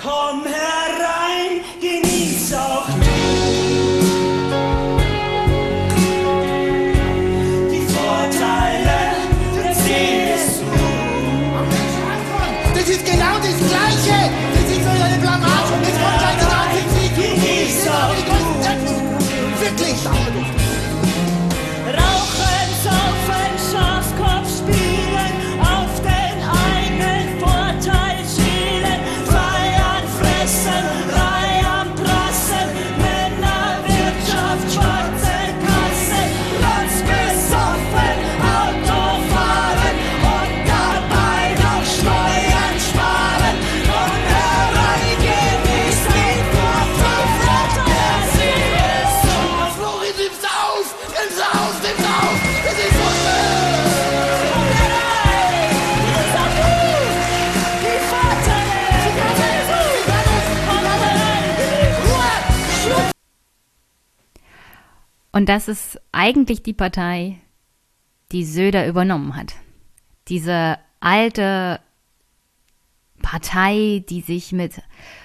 [0.00, 1.27] Komm herein,
[65.38, 67.36] Und das ist eigentlich die Partei,
[68.32, 69.54] die Söder übernommen hat.
[70.26, 71.78] Diese alte
[73.22, 74.82] Partei, die sich mit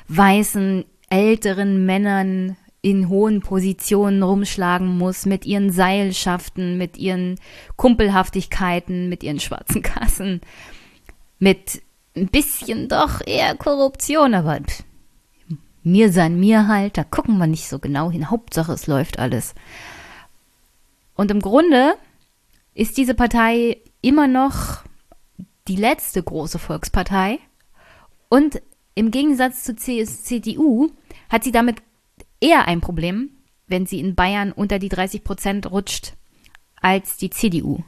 [0.09, 7.39] weißen, älteren Männern in hohen Positionen rumschlagen muss, mit ihren Seilschaften, mit ihren
[7.75, 10.41] Kumpelhaftigkeiten, mit ihren schwarzen Kassen,
[11.39, 11.81] mit
[12.15, 14.83] ein bisschen doch eher Korruption, aber pff,
[15.81, 18.29] mir sein mir halt, da gucken wir nicht so genau hin.
[18.29, 19.55] Hauptsache, es läuft alles.
[21.15, 21.95] Und im Grunde
[22.73, 24.83] ist diese Partei immer noch
[25.67, 27.39] die letzte große Volkspartei.
[28.29, 28.61] Und
[28.95, 30.89] im Gegensatz zur CDU
[31.29, 31.81] hat sie damit
[32.39, 33.31] eher ein Problem,
[33.67, 36.13] wenn sie in Bayern unter die 30 Prozent rutscht,
[36.75, 37.83] als die CDU.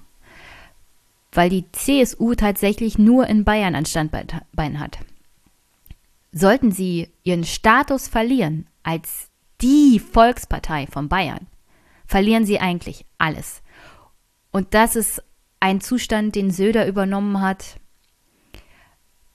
[1.31, 4.99] Weil die CSU tatsächlich nur in Bayern ein Standbein hat.
[6.31, 9.29] Sollten sie ihren Status verlieren als
[9.61, 11.47] die Volkspartei von Bayern,
[12.05, 13.61] verlieren sie eigentlich alles.
[14.51, 15.23] Und das ist
[15.59, 17.79] ein Zustand, den Söder übernommen hat,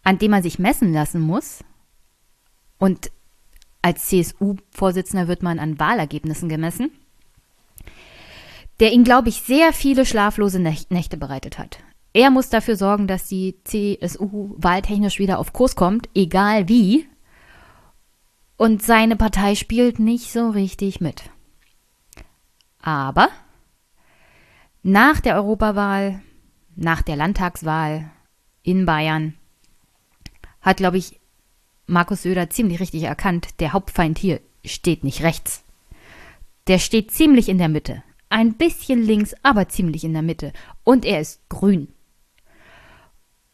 [0.03, 1.65] an dem man sich messen lassen muss.
[2.79, 3.11] Und
[3.83, 6.91] als CSU-Vorsitzender wird man an Wahlergebnissen gemessen,
[8.79, 11.79] der ihn, glaube ich, sehr viele schlaflose Nächte bereitet hat.
[12.13, 17.07] Er muss dafür sorgen, dass die CSU wahltechnisch wieder auf Kurs kommt, egal wie.
[18.57, 21.25] Und seine Partei spielt nicht so richtig mit.
[22.83, 23.29] Aber
[24.83, 26.23] nach der Europawahl,
[26.77, 28.11] nach der Landtagswahl
[28.63, 29.35] in Bayern,
[30.61, 31.21] hat, glaube ich,
[31.87, 35.65] Markus Söder ziemlich richtig erkannt, der Hauptfeind hier steht nicht rechts.
[36.67, 38.03] Der steht ziemlich in der Mitte.
[38.29, 40.53] Ein bisschen links, aber ziemlich in der Mitte.
[40.85, 41.89] Und er ist grün.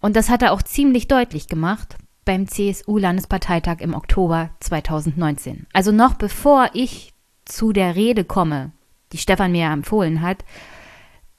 [0.00, 1.96] Und das hat er auch ziemlich deutlich gemacht
[2.26, 5.66] beim CSU-Landesparteitag im Oktober 2019.
[5.72, 7.14] Also noch bevor ich
[7.44, 8.72] zu der Rede komme,
[9.12, 10.44] die Stefan mir empfohlen hat,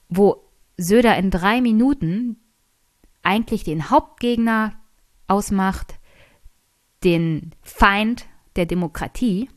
[0.08, 0.44] wo
[0.76, 2.36] Söder in drei Minuten
[3.22, 4.74] eigentlich den Hauptgegner
[5.26, 5.98] ausmacht,
[7.04, 9.48] den Feind der Demokratie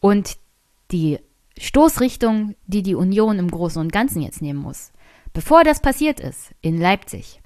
[0.00, 0.38] und
[0.90, 1.18] die
[1.58, 4.92] Stoßrichtung, die die Union im Großen und Ganzen jetzt nehmen muss.
[5.32, 7.42] Bevor das passiert ist, in Leipzig,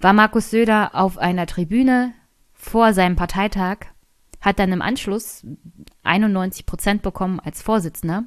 [0.00, 2.14] war Markus Söder auf einer Tribüne
[2.52, 3.78] vor seinem Parteitag,
[4.40, 5.44] hat dann im Anschluss
[6.02, 8.24] 91 Prozent bekommen als Vorsitzender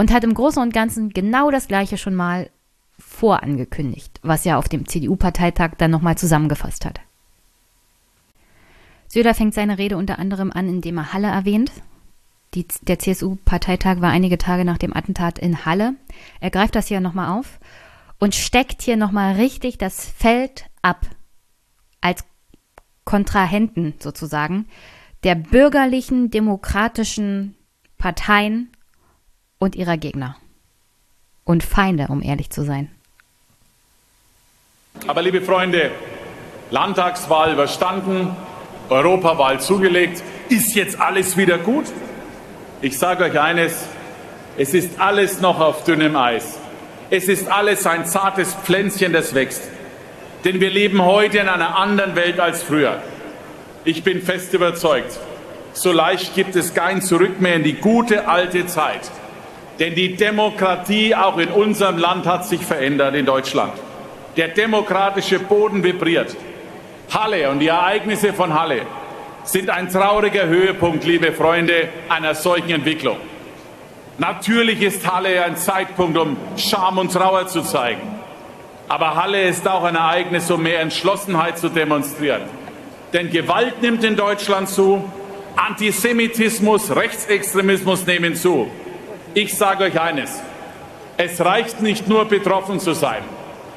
[0.00, 2.48] und hat im Großen und Ganzen genau das Gleiche schon mal
[2.98, 7.02] vorangekündigt, was er auf dem CDU-Parteitag dann nochmal zusammengefasst hat.
[9.08, 11.70] Söder fängt seine Rede unter anderem an, indem er Halle erwähnt.
[12.54, 15.96] Die, der CSU-Parteitag war einige Tage nach dem Attentat in Halle.
[16.40, 17.60] Er greift das hier nochmal auf
[18.18, 21.04] und steckt hier nochmal richtig das Feld ab
[22.00, 22.24] als
[23.04, 24.66] Kontrahenten sozusagen
[25.24, 27.54] der bürgerlichen demokratischen
[27.98, 28.70] Parteien
[29.60, 30.36] und ihrer Gegner.
[31.44, 32.90] Und Feinde, um ehrlich zu sein.
[35.06, 35.92] Aber liebe Freunde,
[36.70, 38.34] Landtagswahl überstanden,
[38.88, 41.84] Europawahl zugelegt, ist jetzt alles wieder gut?
[42.82, 43.86] Ich sage euch eines,
[44.58, 46.58] es ist alles noch auf dünnem Eis.
[47.10, 49.62] Es ist alles ein zartes Pflänzchen, das wächst.
[50.44, 53.02] Denn wir leben heute in einer anderen Welt als früher.
[53.84, 55.18] Ich bin fest überzeugt,
[55.72, 59.10] so leicht gibt es kein Zurück mehr in die gute alte Zeit.
[59.80, 63.72] Denn die Demokratie auch in unserem Land hat sich verändert in Deutschland.
[64.36, 66.36] Der demokratische Boden vibriert.
[67.10, 68.82] Halle und die Ereignisse von Halle
[69.42, 73.16] sind ein trauriger Höhepunkt, liebe Freunde, einer solchen Entwicklung.
[74.18, 78.02] Natürlich ist Halle ein Zeitpunkt, um Scham und Trauer zu zeigen.
[78.86, 82.42] Aber Halle ist auch ein Ereignis, um mehr Entschlossenheit zu demonstrieren.
[83.14, 85.10] Denn Gewalt nimmt in Deutschland zu,
[85.56, 88.70] Antisemitismus, Rechtsextremismus nehmen zu.
[89.34, 90.42] Ich sage euch eines,
[91.16, 93.22] es reicht nicht nur betroffen zu sein.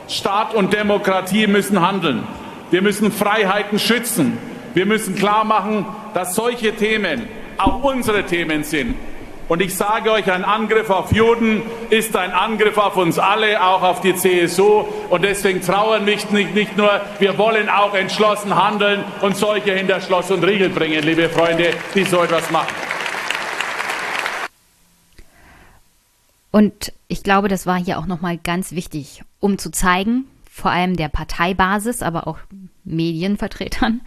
[0.08, 2.24] Staat und Demokratie müssen handeln.
[2.72, 4.38] Wir müssen Freiheiten schützen.
[4.74, 8.96] Wir müssen klar machen, dass solche Themen auch unsere Themen sind.
[9.48, 13.84] Und ich sage euch, ein Angriff auf Juden ist ein Angriff auf uns alle, auch
[13.84, 14.86] auf die CSU.
[15.12, 20.02] Und deswegen trauern wir nicht, nicht nur, wir wollen auch entschlossen handeln und solche hinter
[20.02, 22.93] Schloss und Riegel bringen, liebe Freunde, die so etwas machen.
[26.54, 30.96] Und ich glaube, das war hier auch nochmal ganz wichtig, um zu zeigen, vor allem
[30.96, 32.38] der Parteibasis, aber auch
[32.84, 34.02] Medienvertretern,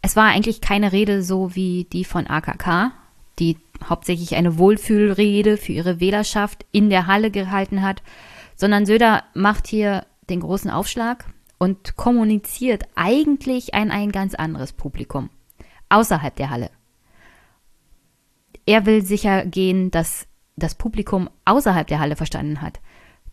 [0.00, 2.92] es war eigentlich keine Rede so wie die von AKK,
[3.40, 3.56] die
[3.88, 8.04] hauptsächlich eine Wohlfühlrede für ihre Wählerschaft in der Halle gehalten hat,
[8.54, 11.24] sondern Söder macht hier den großen Aufschlag
[11.58, 15.30] und kommuniziert eigentlich an ein ganz anderes Publikum
[15.88, 16.70] außerhalb der Halle.
[18.66, 22.80] Er will sicher gehen, dass das Publikum außerhalb der Halle verstanden hat,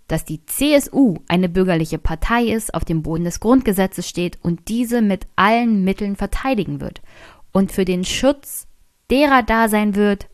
[0.08, 5.02] dass die CSU eine bürgerliche Partei ist, auf dem Boden des Grundgesetzes steht und diese
[5.02, 7.02] mit allen Mitteln verteidigen wird
[7.52, 8.68] und für den Schutz
[9.10, 10.28] derer da sein wird,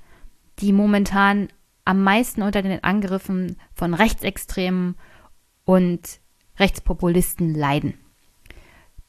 [0.59, 1.49] die momentan
[1.85, 4.95] am meisten unter den Angriffen von Rechtsextremen
[5.65, 6.19] und
[6.57, 7.93] Rechtspopulisten leiden.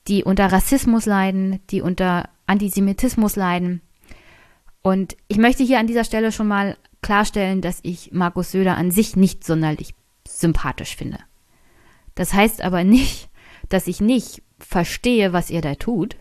[0.06, 3.82] Die unter Rassismus leiden, die unter Antisemitismus leiden.
[4.82, 8.90] Und ich möchte hier an dieser Stelle schon mal klarstellen, dass ich Markus Söder an
[8.90, 9.94] sich nicht sonderlich
[10.26, 11.18] sympathisch finde.
[12.14, 13.28] Das heißt aber nicht,
[13.68, 16.16] dass ich nicht verstehe, was er da tut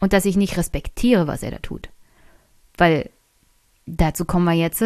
[0.00, 1.90] und dass ich nicht respektiere, was er da tut.
[2.76, 3.10] Weil
[3.86, 4.82] dazu kommen wir jetzt.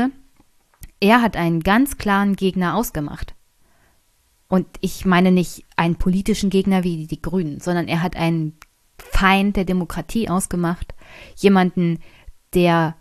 [1.00, 3.34] Er hat einen ganz klaren Gegner ausgemacht.
[4.48, 8.56] Und ich meine nicht einen politischen Gegner wie die Grünen, sondern er hat einen
[8.98, 10.94] Feind der Demokratie ausgemacht.
[11.36, 11.98] Jemanden,
[12.54, 12.96] der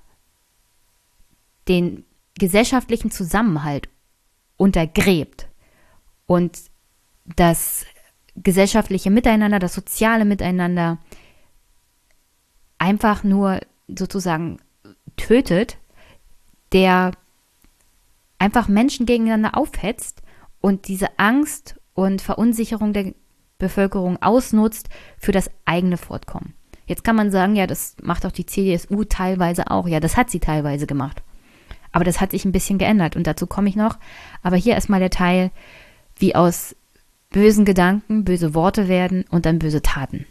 [1.67, 2.05] den
[2.37, 3.89] gesellschaftlichen Zusammenhalt
[4.57, 5.47] untergräbt
[6.25, 6.59] und
[7.25, 7.85] das
[8.35, 10.99] gesellschaftliche Miteinander, das soziale Miteinander
[12.77, 14.59] einfach nur sozusagen
[15.17, 15.77] tötet,
[16.71, 17.11] der
[18.37, 20.21] einfach Menschen gegeneinander aufhetzt
[20.59, 23.13] und diese Angst und Verunsicherung der
[23.57, 26.53] Bevölkerung ausnutzt für das eigene Fortkommen.
[26.85, 29.87] Jetzt kann man sagen, ja, das macht auch die CDSU teilweise auch.
[29.87, 31.23] Ja, das hat sie teilweise gemacht.
[31.95, 33.95] Aber das hat sich ein bisschen geändert und dazu komme ich noch.
[34.43, 35.49] Aber hier erstmal der Teil,
[36.17, 36.75] wie aus
[37.29, 40.25] bösen Gedanken böse Worte werden und dann böse Taten.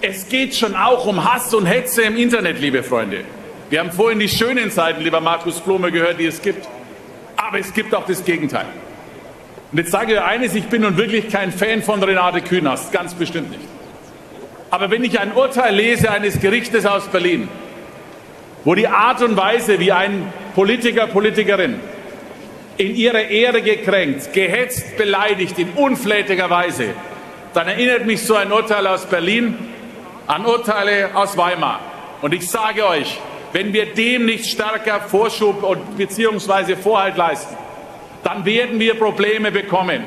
[0.00, 3.22] Es geht schon auch um Hass und Hetze im Internet, liebe Freunde.
[3.68, 6.66] Wir haben vorhin die schönen Seiten, lieber Markus Blome, gehört, die es gibt.
[7.36, 8.66] Aber es gibt auch das Gegenteil.
[9.70, 13.14] Und jetzt sage ich eines, ich bin nun wirklich kein Fan von Renate Künast, ganz
[13.14, 13.68] bestimmt nicht.
[14.68, 17.48] Aber wenn ich ein Urteil lese eines Gerichtes aus Berlin,
[18.64, 21.80] wo die Art und Weise, wie ein Politiker, Politikerin
[22.76, 26.94] in ihrer Ehre gekränkt, gehetzt, beleidigt in unflätiger Weise,
[27.54, 29.56] dann erinnert mich so ein Urteil aus Berlin
[30.26, 31.80] an Urteile aus Weimar.
[32.22, 33.18] Und ich sage euch,
[33.52, 37.56] wenn wir dem nicht stärker Vorschub und beziehungsweise Vorhalt leisten,
[38.22, 40.04] dann werden wir Probleme bekommen.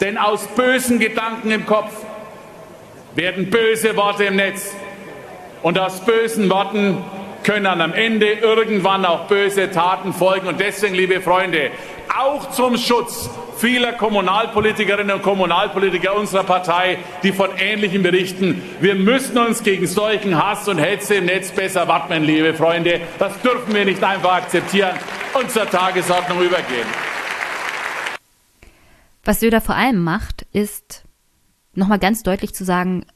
[0.00, 1.92] Denn aus bösen Gedanken im Kopf
[3.14, 4.74] werden böse Worte im Netz.
[5.62, 7.02] Und aus bösen Worten
[7.46, 10.48] können am Ende irgendwann auch böse Taten folgen.
[10.48, 11.70] Und deswegen, liebe Freunde,
[12.18, 18.60] auch zum Schutz vieler Kommunalpolitikerinnen und Kommunalpolitiker unserer Partei, die von Ähnlichem berichten.
[18.80, 23.00] Wir müssen uns gegen solchen Hass und Hetze im Netz besser wappnen, liebe Freunde.
[23.20, 24.96] Das dürfen wir nicht einfach akzeptieren
[25.38, 26.86] und zur Tagesordnung übergehen.
[29.24, 31.04] Was Söder vor allem macht, ist
[31.74, 33.06] nochmal ganz deutlich zu sagen,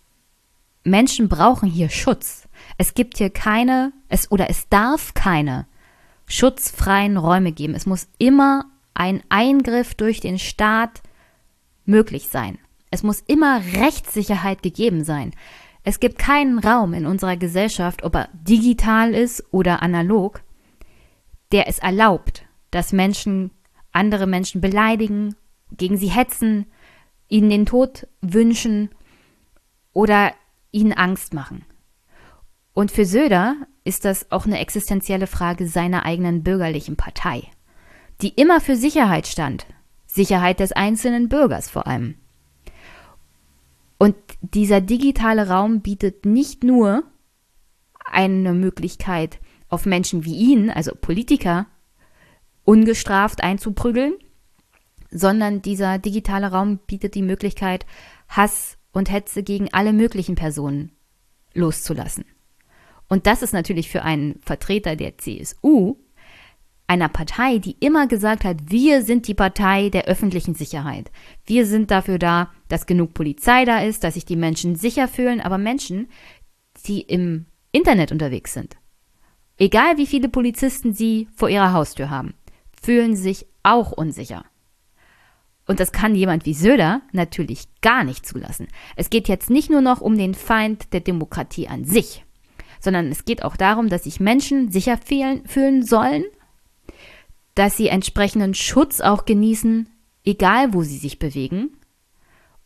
[0.84, 2.49] Menschen brauchen hier Schutz.
[2.81, 5.67] Es gibt hier keine, es oder es darf keine
[6.26, 7.75] schutzfreien Räume geben.
[7.75, 11.02] Es muss immer ein Eingriff durch den Staat
[11.84, 12.57] möglich sein.
[12.91, 15.34] Es muss immer Rechtssicherheit gegeben sein.
[15.84, 20.41] Es gibt keinen Raum in unserer Gesellschaft, ob er digital ist oder analog,
[21.52, 23.50] der es erlaubt, dass Menschen
[23.92, 25.34] andere Menschen beleidigen,
[25.70, 26.65] gegen sie hetzen,
[27.28, 28.89] ihnen den Tod wünschen
[29.92, 30.33] oder
[30.73, 31.67] ihnen Angst machen.
[32.74, 37.42] Und für Söder ist das auch eine existenzielle Frage seiner eigenen bürgerlichen Partei,
[38.23, 39.66] die immer für Sicherheit stand.
[40.07, 42.16] Sicherheit des einzelnen Bürgers vor allem.
[43.99, 47.05] Und dieser digitale Raum bietet nicht nur
[48.05, 51.66] eine Möglichkeit, auf Menschen wie ihn, also Politiker,
[52.65, 54.15] ungestraft einzuprügeln,
[55.10, 57.86] sondern dieser digitale Raum bietet die Möglichkeit,
[58.28, 60.92] Hass und Hetze gegen alle möglichen Personen
[61.55, 62.24] loszulassen.
[63.11, 65.97] Und das ist natürlich für einen Vertreter der CSU,
[66.87, 71.11] einer Partei, die immer gesagt hat, wir sind die Partei der öffentlichen Sicherheit.
[71.45, 75.41] Wir sind dafür da, dass genug Polizei da ist, dass sich die Menschen sicher fühlen,
[75.41, 76.09] aber Menschen,
[76.87, 78.77] die im Internet unterwegs sind,
[79.59, 82.35] egal wie viele Polizisten sie vor ihrer Haustür haben,
[82.81, 84.45] fühlen sich auch unsicher.
[85.67, 88.69] Und das kann jemand wie Söder natürlich gar nicht zulassen.
[88.97, 92.25] Es geht jetzt nicht nur noch um den Feind der Demokratie an sich,
[92.81, 96.25] sondern es geht auch darum, dass sich Menschen sicher fühlen sollen,
[97.55, 99.89] dass sie entsprechenden Schutz auch genießen,
[100.25, 101.76] egal wo sie sich bewegen,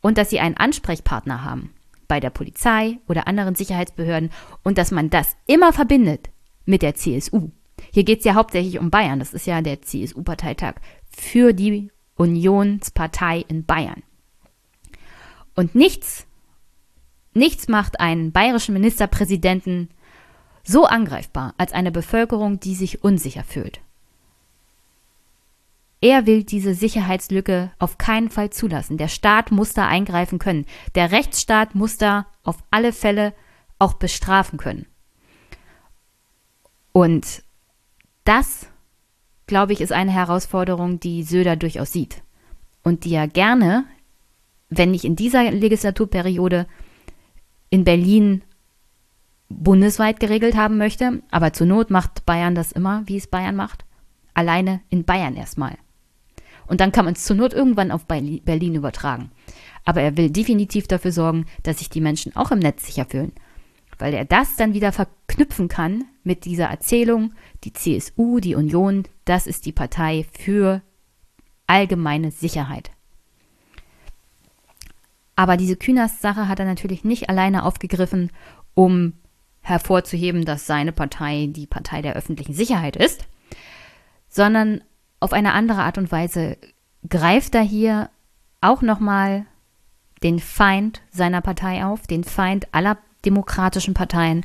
[0.01, 1.71] und dass sie einen Ansprechpartner haben
[2.09, 4.31] bei der Polizei oder anderen Sicherheitsbehörden
[4.63, 6.29] und dass man das immer verbindet
[6.67, 7.51] mit der CSU.
[7.91, 9.19] Hier geht es ja hauptsächlich um Bayern.
[9.19, 10.75] Das ist ja der CSU-Parteitag
[11.09, 14.03] für die Unionspartei in Bayern.
[15.55, 16.27] Und nichts,
[17.33, 19.89] nichts macht einen bayerischen Ministerpräsidenten
[20.65, 23.81] so angreifbar als eine Bevölkerung, die sich unsicher fühlt.
[26.01, 28.99] Er will diese Sicherheitslücke auf keinen Fall zulassen.
[28.99, 30.67] Der Staat muss da eingreifen können.
[30.95, 33.33] Der Rechtsstaat muss da auf alle Fälle
[33.79, 34.87] auch bestrafen können.
[36.93, 37.43] Und
[38.25, 38.67] das,
[39.47, 42.23] glaube ich, ist eine Herausforderung, die Söder durchaus sieht.
[42.83, 43.85] Und die er gerne,
[44.69, 46.67] wenn nicht in dieser Legislaturperiode,
[47.71, 48.43] in Berlin
[49.63, 51.23] bundesweit geregelt haben möchte.
[51.31, 53.85] Aber zur Not macht Bayern das immer, wie es Bayern macht.
[54.35, 55.77] Alleine in Bayern erstmal.
[56.67, 59.31] Und dann kann man es zur Not irgendwann auf Berlin übertragen.
[59.85, 63.33] Aber er will definitiv dafür sorgen, dass sich die Menschen auch im Netz sicher fühlen.
[63.99, 67.35] Weil er das dann wieder verknüpfen kann mit dieser Erzählung,
[67.65, 70.83] die CSU, die Union, das ist die Partei für
[71.67, 72.91] allgemeine Sicherheit.
[75.37, 78.31] Aber diese Künast-Sache hat er natürlich nicht alleine aufgegriffen,
[78.75, 79.15] um
[79.65, 83.25] hervorzuheben, dass seine Partei die Partei der öffentlichen Sicherheit ist,
[84.29, 84.83] sondern
[85.21, 86.59] auf eine andere Art und Weise
[87.09, 88.11] greift er hier
[88.61, 89.47] auch nochmal
[90.23, 94.45] den Feind seiner Partei auf, den Feind aller demokratischen Parteien,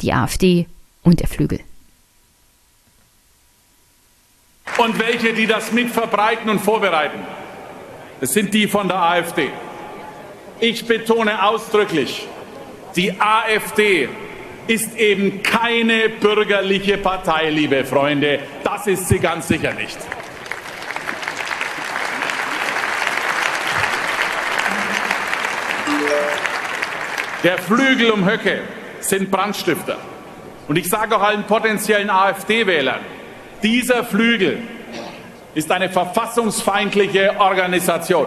[0.00, 0.66] die AfD
[1.02, 1.60] und der Flügel.
[4.76, 7.20] Und welche, die das mitverbreiten und vorbereiten,
[8.20, 9.50] das sind die von der AfD.
[10.60, 12.26] Ich betone ausdrücklich,
[12.96, 14.08] die AfD
[14.68, 18.40] ist eben keine bürgerliche Partei, liebe Freunde.
[18.62, 19.98] Das ist sie ganz sicher nicht.
[27.44, 28.60] Der Flügel um Höcke
[29.00, 29.96] sind Brandstifter.
[30.66, 33.00] Und ich sage auch allen potenziellen AfD-Wählern,
[33.62, 34.58] dieser Flügel
[35.54, 38.26] ist eine verfassungsfeindliche Organisation.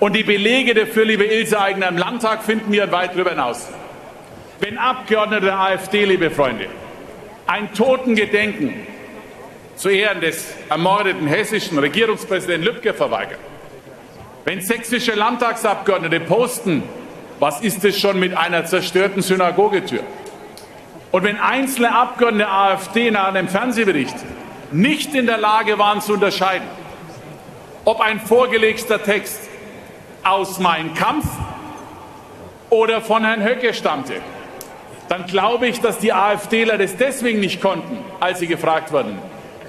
[0.00, 3.68] Und die Belege dafür, liebe Ilse Aigner, im Landtag finden wir weit darüber hinaus.
[4.60, 6.66] Wenn Abgeordnete der AfD, liebe Freunde,
[7.46, 8.74] ein Totengedenken
[9.76, 13.38] zu Ehren des ermordeten hessischen Regierungspräsidenten Lübcke verweigern,
[14.44, 16.82] wenn sächsische Landtagsabgeordnete posten,
[17.38, 20.02] was ist es schon mit einer zerstörten Synagogetür?
[21.12, 24.16] Und wenn einzelne Abgeordnete der AfD nach einem Fernsehbericht
[24.72, 26.66] nicht in der Lage waren zu unterscheiden,
[27.84, 29.48] ob ein vorgelegter Text
[30.24, 31.26] aus Mein Kampf
[32.70, 34.14] oder von Herrn Höcke stammte,
[35.08, 39.18] dann glaube ich, dass die AfDler das deswegen nicht konnten, als sie gefragt wurden,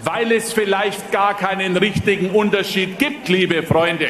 [0.04, 4.10] weil es vielleicht gar keinen richtigen Unterschied gibt, liebe Freunde.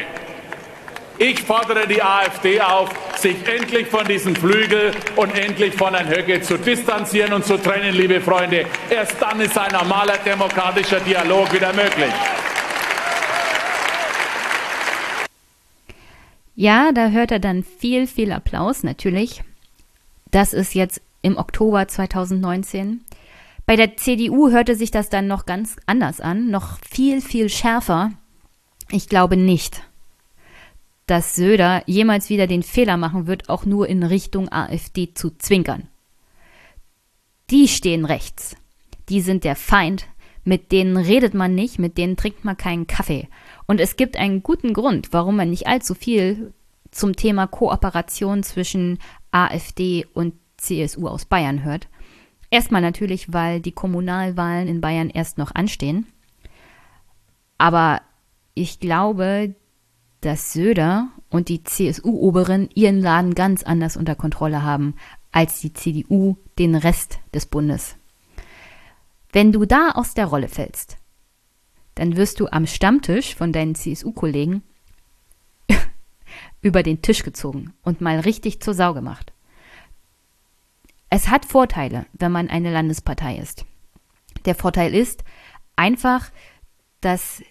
[1.18, 6.40] Ich fordere die AfD auf, sich endlich von diesem Flügel und endlich von Herrn Höcke
[6.40, 8.64] zu distanzieren und zu trennen, liebe Freunde.
[8.88, 12.12] Erst dann ist ein normaler demokratischer Dialog wieder möglich.
[16.56, 19.42] Ja, da hört er dann viel, viel Applaus, natürlich.
[20.30, 23.04] Das ist jetzt im Oktober 2019.
[23.66, 28.10] Bei der CDU hörte sich das dann noch ganz anders an, noch viel, viel schärfer.
[28.90, 29.82] Ich glaube nicht,
[31.06, 35.88] dass Söder jemals wieder den Fehler machen wird, auch nur in Richtung AfD zu zwinkern.
[37.50, 38.56] Die stehen rechts.
[39.08, 40.06] Die sind der Feind.
[40.44, 43.28] Mit denen redet man nicht, mit denen trinkt man keinen Kaffee.
[43.66, 46.52] Und es gibt einen guten Grund, warum man nicht allzu viel
[46.90, 48.98] zum Thema Kooperation zwischen
[49.32, 51.88] AfD und CSU aus Bayern hört.
[52.50, 56.06] Erstmal natürlich, weil die Kommunalwahlen in Bayern erst noch anstehen.
[57.58, 58.02] Aber
[58.54, 59.54] ich glaube,
[60.20, 64.94] dass Söder und die CSU-Oberen ihren Laden ganz anders unter Kontrolle haben
[65.32, 67.96] als die CDU den Rest des Bundes.
[69.32, 70.98] Wenn du da aus der Rolle fällst,
[71.94, 74.62] dann wirst du am Stammtisch von deinen CSU-Kollegen
[76.62, 79.32] über den Tisch gezogen und mal richtig zur Sau gemacht.
[81.10, 83.64] Es hat Vorteile, wenn man eine Landespartei ist.
[84.44, 85.24] Der Vorteil ist
[85.74, 86.30] einfach,
[87.00, 87.42] dass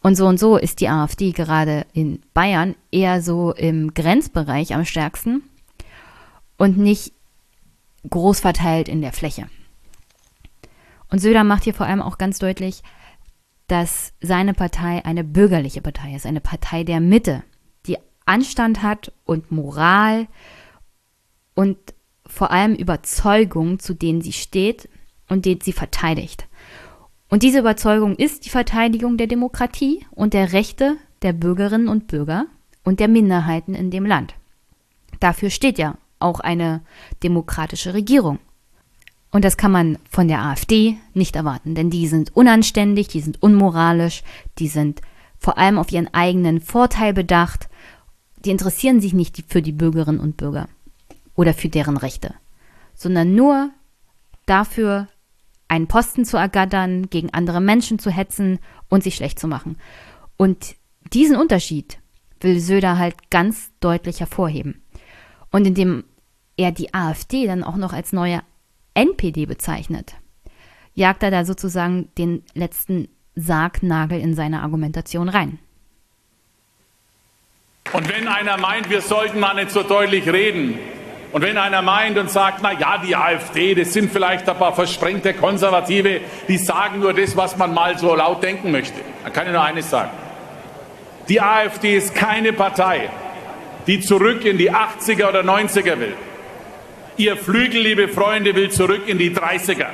[0.01, 4.85] Und so und so ist die AfD gerade in Bayern eher so im Grenzbereich am
[4.85, 5.43] stärksten
[6.59, 7.13] und nicht
[8.07, 9.49] groß verteilt in der Fläche.
[11.09, 12.83] Und Söder macht hier vor allem auch ganz deutlich,
[13.67, 17.43] dass seine Partei eine bürgerliche Partei ist, eine Partei der Mitte,
[17.87, 20.27] die Anstand hat und Moral
[21.55, 21.77] und
[22.27, 24.89] vor allem Überzeugung, zu denen sie steht
[25.29, 26.47] und den sie verteidigt.
[27.29, 32.45] Und diese Überzeugung ist die Verteidigung der Demokratie und der Rechte der Bürgerinnen und Bürger
[32.83, 34.35] und der Minderheiten in dem Land.
[35.19, 36.81] Dafür steht ja auch eine
[37.23, 38.39] demokratische Regierung.
[39.31, 43.41] Und das kann man von der AfD nicht erwarten, denn die sind unanständig, die sind
[43.43, 44.23] unmoralisch,
[44.57, 45.01] die sind
[45.37, 47.69] vor allem auf ihren eigenen Vorteil bedacht,
[48.43, 50.67] die interessieren sich nicht für die Bürgerinnen und Bürger
[51.35, 52.33] oder für deren Rechte,
[52.95, 53.69] sondern nur
[54.45, 55.07] dafür,
[55.67, 59.77] einen Posten zu ergattern, gegen andere Menschen zu hetzen und sich schlecht zu machen.
[60.35, 60.75] Und
[61.13, 61.99] diesen Unterschied
[62.41, 64.81] will Söder halt ganz deutlich hervorheben.
[65.51, 66.03] Und indem
[66.57, 68.41] er die AfD dann auch noch als neue
[68.93, 70.15] NPD bezeichnet,
[70.93, 75.59] jagt er da sozusagen den letzten Sargnagel in seine Argumentation rein.
[77.93, 80.77] Und wenn einer meint, wir sollten mal nicht so deutlich reden,
[81.31, 84.73] und wenn einer meint und sagt, na ja, die AfD, das sind vielleicht ein paar
[84.73, 89.45] versprengte Konservative, die sagen nur das, was man mal so laut denken möchte, dann kann
[89.45, 90.09] ich nur eines sagen.
[91.27, 93.11] Die AfD ist keine Partei,
[93.89, 96.13] die zurück in die 80er oder 90er will.
[97.17, 99.87] Ihr Flügel, liebe Freunde, will zurück in die 30er.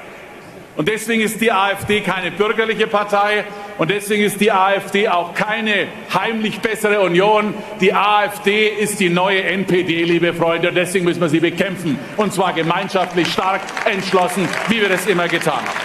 [0.76, 3.46] Und deswegen ist die AfD keine bürgerliche Partei
[3.78, 7.54] und deswegen ist die AfD auch keine heimlich bessere Union.
[7.80, 11.98] Die AfD ist die neue NPD, liebe Freunde, und deswegen müssen wir sie bekämpfen.
[12.18, 15.80] Und zwar gemeinschaftlich, stark, entschlossen, wie wir das immer getan haben.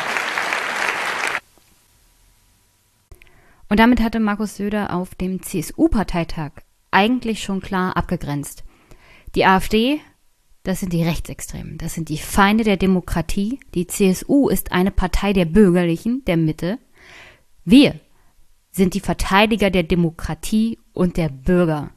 [3.69, 6.51] Und damit hatte Markus Söder auf dem CSU-Parteitag
[6.91, 8.65] eigentlich schon klar abgegrenzt.
[9.35, 10.01] Die AfD
[10.63, 13.61] das sind die Rechtsextremen, das sind die Feinde der Demokratie.
[13.75, 16.79] Die CSU ist eine Partei der Bürgerlichen, der Mitte.
[17.65, 17.99] Wir
[18.71, 21.91] sind die Verteidiger der Demokratie und der Bürger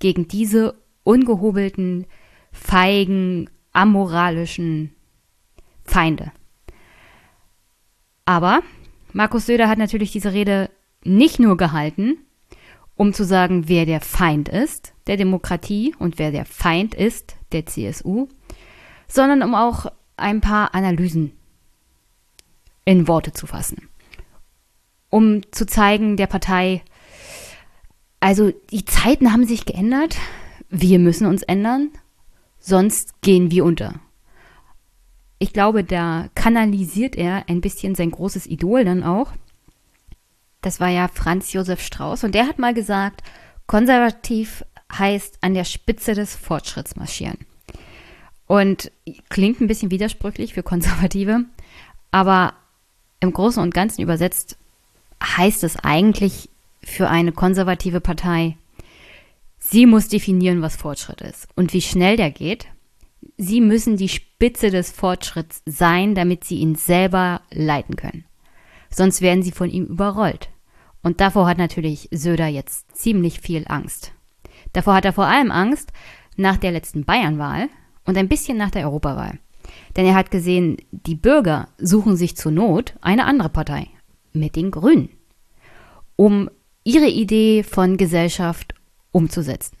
[0.00, 2.06] gegen diese ungehobelten,
[2.50, 4.94] feigen, amoralischen
[5.84, 6.32] Feinde.
[8.24, 8.62] Aber
[9.12, 10.70] Markus Söder hat natürlich diese Rede
[11.04, 12.18] nicht nur gehalten,
[12.98, 17.64] um zu sagen, wer der Feind ist der Demokratie und wer der Feind ist der
[17.64, 18.26] CSU,
[19.06, 19.86] sondern um auch
[20.16, 21.32] ein paar Analysen
[22.84, 23.88] in Worte zu fassen.
[25.10, 26.82] Um zu zeigen der Partei,
[28.18, 30.16] also die Zeiten haben sich geändert,
[30.68, 31.90] wir müssen uns ändern,
[32.58, 33.94] sonst gehen wir unter.
[35.38, 39.32] Ich glaube, da kanalisiert er ein bisschen sein großes Idol dann auch.
[40.62, 43.22] Das war ja Franz Josef Strauß und der hat mal gesagt,
[43.66, 47.38] konservativ heißt an der Spitze des Fortschritts marschieren.
[48.46, 48.90] Und
[49.28, 51.44] klingt ein bisschen widersprüchlich für Konservative,
[52.10, 52.54] aber
[53.20, 54.56] im Großen und Ganzen übersetzt
[55.22, 56.48] heißt es eigentlich
[56.82, 58.56] für eine konservative Partei,
[59.58, 62.66] sie muss definieren, was Fortschritt ist und wie schnell der geht.
[63.36, 68.24] Sie müssen die Spitze des Fortschritts sein, damit sie ihn selber leiten können.
[68.90, 70.48] Sonst werden sie von ihm überrollt.
[71.02, 74.12] Und davor hat natürlich Söder jetzt ziemlich viel Angst.
[74.72, 75.92] Davor hat er vor allem Angst
[76.36, 77.68] nach der letzten Bayernwahl
[78.04, 79.38] und ein bisschen nach der Europawahl.
[79.96, 83.88] Denn er hat gesehen, die Bürger suchen sich zur Not eine andere Partei
[84.32, 85.10] mit den Grünen,
[86.16, 86.48] um
[86.84, 88.74] ihre Idee von Gesellschaft
[89.12, 89.76] umzusetzen.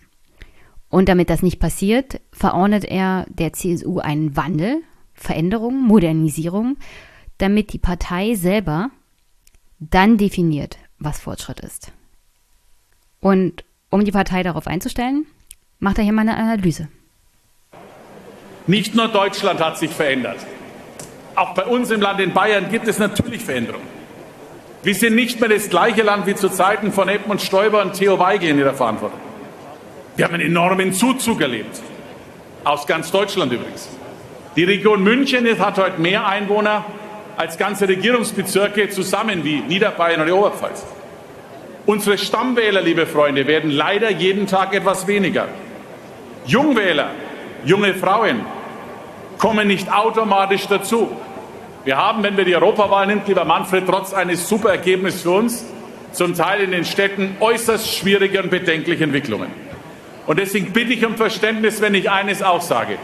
[0.90, 4.82] Und damit das nicht passiert, verordnet er der CSU einen Wandel,
[5.14, 6.76] Veränderung, Modernisierung,
[7.38, 8.90] damit die Partei selber
[9.78, 11.92] dann definiert, was Fortschritt ist.
[13.20, 15.26] Und um die Partei darauf einzustellen,
[15.78, 16.88] macht er hier mal eine Analyse.
[18.66, 20.38] Nicht nur Deutschland hat sich verändert.
[21.34, 23.86] Auch bei uns im Land in Bayern gibt es natürlich Veränderungen.
[24.82, 28.18] Wir sind nicht mehr das gleiche Land wie zu Zeiten von Edmund Stoiber und Theo
[28.18, 29.20] Weige in ihrer Verantwortung.
[30.16, 31.80] Wir haben einen enormen Zuzug erlebt.
[32.64, 33.88] Aus ganz Deutschland übrigens.
[34.56, 36.84] Die Region München hat heute mehr Einwohner
[37.38, 40.84] als ganze Regierungsbezirke zusammen wie Niederbayern oder Oberpfalz.
[41.86, 45.46] Unsere Stammwähler, liebe Freunde, werden leider jeden Tag etwas weniger.
[46.46, 47.10] Jungwähler,
[47.64, 48.40] junge Frauen
[49.38, 51.16] kommen nicht automatisch dazu.
[51.84, 55.64] Wir haben, wenn wir die Europawahl nimmt, lieber Manfred, trotz eines super Ergebnisses für uns,
[56.10, 59.48] zum Teil in den Städten äußerst schwierige und bedenkliche Entwicklungen.
[60.26, 62.98] Und deswegen bitte ich um Verständnis, wenn ich eines auch sage.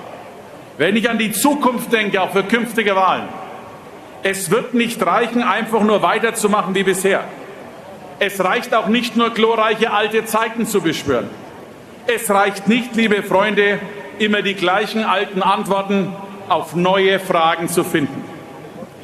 [0.77, 3.29] Wenn ich an die Zukunft denke, auch für künftige Wahlen,
[4.25, 7.25] es wird nicht reichen, einfach nur weiterzumachen wie bisher.
[8.19, 11.29] Es reicht auch nicht nur glorreiche alte Zeiten zu beschwören.
[12.07, 13.79] Es reicht nicht, liebe Freunde,
[14.19, 16.11] immer die gleichen alten Antworten
[16.49, 18.25] auf neue Fragen zu finden.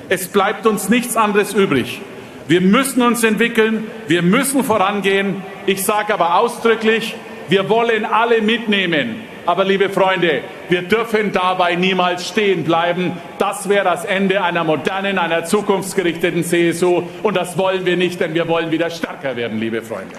[0.08, 2.00] Es bleibt uns nichts anderes übrig.
[2.48, 5.42] Wir müssen uns entwickeln, wir müssen vorangehen.
[5.66, 7.14] Ich sage aber ausdrücklich,
[7.50, 9.16] wir wollen alle mitnehmen.
[9.46, 13.12] Aber liebe Freunde, wir dürfen dabei niemals stehen bleiben.
[13.38, 17.02] Das wäre das Ende einer modernen, einer zukunftsgerichteten CSU.
[17.22, 20.14] Und das wollen wir nicht, denn wir wollen wieder stärker werden, liebe Freunde.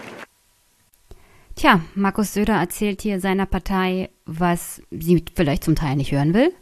[1.56, 6.54] Tja, Markus Söder erzählt hier seiner Partei, was sie vielleicht zum Teil nicht hören will,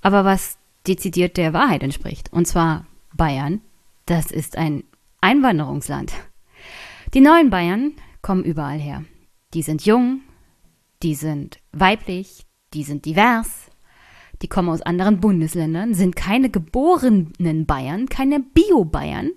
[0.00, 2.32] aber was dezidiert der Wahrheit entspricht.
[2.32, 3.60] Und zwar Bayern,
[4.06, 4.84] das ist ein
[5.20, 6.12] Einwanderungsland.
[7.14, 9.04] Die neuen Bayern kommen überall her.
[9.54, 10.22] Die sind jung,
[11.02, 13.70] die sind weiblich, die sind divers,
[14.40, 19.30] die kommen aus anderen Bundesländern, sind keine geborenen Bayern, keine Bio-Bayern,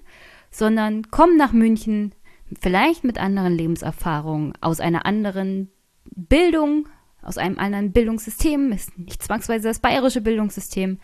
[0.52, 2.14] sondern kommen nach München,
[2.60, 5.70] vielleicht mit anderen Lebenserfahrungen, aus einer anderen
[6.16, 6.88] Bildung,
[7.22, 11.00] aus einem anderen Bildungssystem, ist nicht zwangsweise das bayerische Bildungssystem,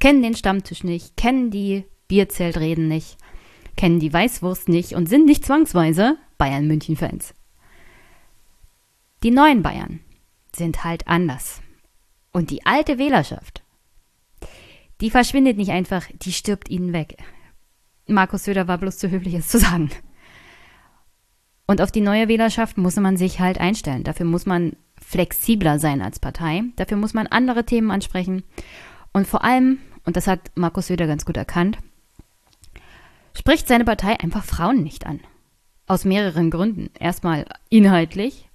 [0.00, 3.18] kennen den Stammtisch nicht, kennen die Bierzeltreden nicht,
[3.76, 7.34] kennen die Weißwurst nicht und sind nicht zwangsweise Bayern-München-Fans.
[9.22, 10.00] Die neuen Bayern
[10.56, 11.60] sind halt anders.
[12.32, 13.62] Und die alte Wählerschaft,
[15.00, 17.16] die verschwindet nicht einfach, die stirbt ihnen weg.
[18.06, 19.90] Markus Söder war bloß zu höflich, es zu sagen.
[21.66, 24.04] Und auf die neue Wählerschaft muss man sich halt einstellen.
[24.04, 26.62] Dafür muss man flexibler sein als Partei.
[26.76, 28.44] Dafür muss man andere Themen ansprechen.
[29.12, 31.78] Und vor allem, und das hat Markus Söder ganz gut erkannt,
[33.34, 35.20] spricht seine Partei einfach Frauen nicht an.
[35.86, 36.90] Aus mehreren Gründen.
[36.98, 38.45] Erstmal inhaltlich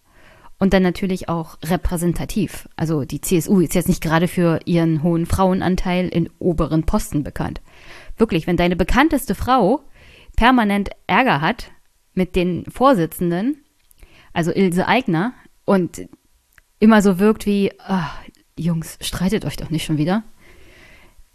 [0.62, 2.70] und dann natürlich auch repräsentativ.
[2.76, 7.62] Also die CSU ist jetzt nicht gerade für ihren hohen Frauenanteil in oberen Posten bekannt.
[8.16, 9.82] Wirklich, wenn deine bekannteste Frau
[10.36, 11.72] permanent Ärger hat
[12.14, 13.58] mit den Vorsitzenden,
[14.34, 15.34] also Ilse Aigner,
[15.66, 16.08] und
[16.78, 18.22] immer so wirkt wie, ach,
[18.56, 20.24] Jungs, streitet euch doch nicht schon wieder,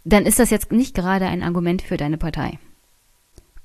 [0.05, 2.59] dann ist das jetzt nicht gerade ein Argument für deine Partei.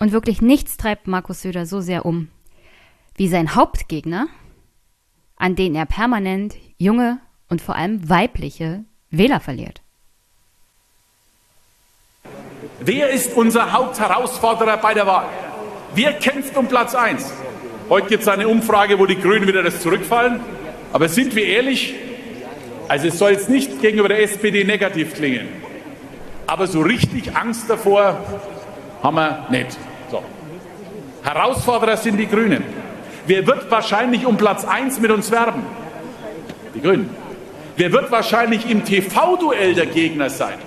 [0.01, 2.31] Und wirklich nichts treibt Markus Söder so sehr um
[3.15, 4.27] wie sein Hauptgegner,
[5.43, 9.83] an den er permanent junge und vor allem weibliche Wähler verliert.
[12.79, 15.27] Wer ist unser Hauptherausforderer bei der Wahl?
[15.97, 17.33] Wer kämpft um Platz 1?
[17.89, 20.41] Heute gibt es eine Umfrage, wo die Grünen wieder das zurückfallen.
[20.93, 21.97] Aber sind wir ehrlich?
[22.87, 25.49] Also es soll jetzt nicht gegenüber der SPD negativ klingen.
[26.47, 28.17] Aber so richtig Angst davor
[29.03, 29.77] haben wir nicht.
[30.09, 30.23] So.
[31.25, 32.63] Herausforderer sind die Grünen.
[33.27, 35.63] Wer wird wahrscheinlich um Platz 1 mit uns werben?
[36.75, 37.11] Die Grünen.
[37.77, 40.59] Wer wird wahrscheinlich im TV-Duell der Gegner sein?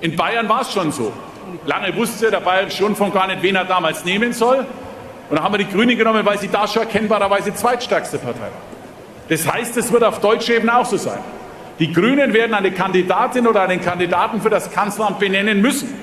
[0.00, 1.12] In Bayern war es schon so.
[1.66, 4.58] Lange wusste der Bayerische Rundfunk gar nicht, wen er damals nehmen soll.
[4.58, 8.50] Und dann haben wir die Grünen genommen, weil sie da schon erkennbarerweise zweitstärkste Partei war.
[9.28, 11.20] Das heißt, es wird auf deutscher Ebene auch so sein.
[11.78, 15.94] Die Grünen werden eine Kandidatin oder einen Kandidaten für das Kanzleramt benennen müssen.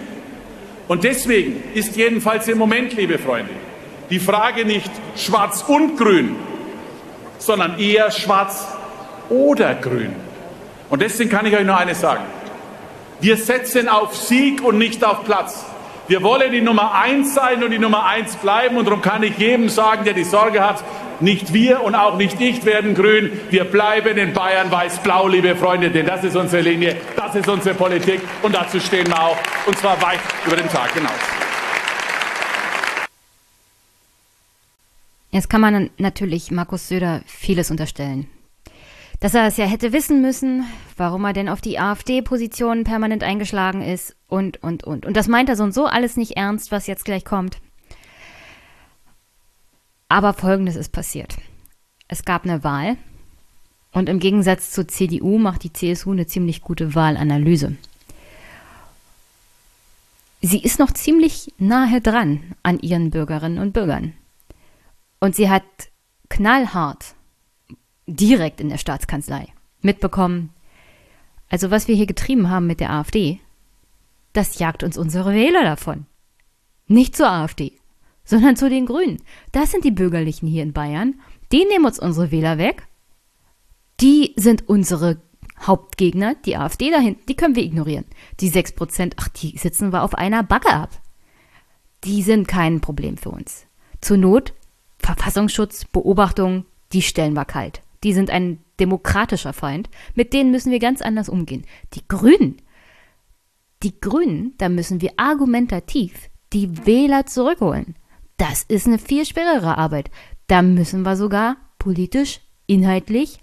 [0.88, 3.52] Und deswegen ist jedenfalls im Moment, liebe Freunde,
[4.10, 6.36] die Frage nicht schwarz und grün,
[7.38, 8.68] sondern eher schwarz
[9.30, 10.16] oder grün.
[10.90, 12.24] Und deswegen kann ich euch nur eines sagen.
[13.22, 15.66] Wir setzen auf Sieg und nicht auf Platz.
[16.08, 18.78] Wir wollen die Nummer eins sein und die Nummer eins bleiben.
[18.78, 20.84] Und darum kann ich jedem sagen, der die Sorge hat,
[21.22, 23.32] Nicht wir und auch nicht ich werden grün.
[23.50, 27.76] Wir bleiben in Bayern weiß-blau, liebe Freunde, denn das ist unsere Linie, das ist unsere
[27.76, 31.49] Politik und dazu stehen wir auch, und zwar weit über den Tag hinaus.
[35.32, 38.28] Jetzt kann man natürlich Markus Söder vieles unterstellen.
[39.20, 40.66] Dass er es ja hätte wissen müssen,
[40.98, 45.06] warum er denn auf die AfD-Position permanent eingeschlagen ist und, und, und.
[45.06, 47.58] Und das meint er so und so alles nicht ernst, was jetzt gleich kommt.
[50.08, 51.36] Aber Folgendes ist passiert.
[52.08, 52.98] Es gab eine Wahl
[53.92, 57.76] und im Gegensatz zur CDU macht die CSU eine ziemlich gute Wahlanalyse.
[60.42, 64.14] Sie ist noch ziemlich nahe dran an ihren Bürgerinnen und Bürgern.
[65.20, 65.64] Und sie hat
[66.30, 67.16] knallhart
[68.08, 69.48] direkt in der Staatskanzlei
[69.82, 70.52] mitbekommen,
[71.50, 73.40] also was wir hier getrieben haben mit der AfD,
[74.34, 76.06] das jagt uns unsere Wähler davon.
[76.88, 77.74] Nicht zur AfD,
[78.24, 79.22] sondern zu den Grünen.
[79.52, 81.20] Das sind die Bürgerlichen hier in Bayern.
[81.52, 82.88] Die nehmen uns unsere Wähler weg.
[84.00, 85.20] Die sind unsere
[85.60, 86.36] Hauptgegner.
[86.46, 88.06] Die AfD da hinten, die können wir ignorieren.
[88.40, 91.02] Die 6%, ach, die sitzen wir auf einer Backe ab.
[92.04, 93.66] Die sind kein Problem für uns.
[94.00, 94.54] Zur Not
[95.16, 97.82] Verfassungsschutz, Beobachtung, die stellen wir kalt.
[98.04, 99.90] Die sind ein demokratischer Feind.
[100.14, 101.66] Mit denen müssen wir ganz anders umgehen.
[101.96, 102.58] Die Grünen,
[103.82, 107.96] die Grünen, da müssen wir argumentativ die Wähler zurückholen.
[108.38, 110.12] Das ist eine viel schwerere Arbeit.
[110.46, 113.40] Da müssen wir sogar politisch, inhaltlich,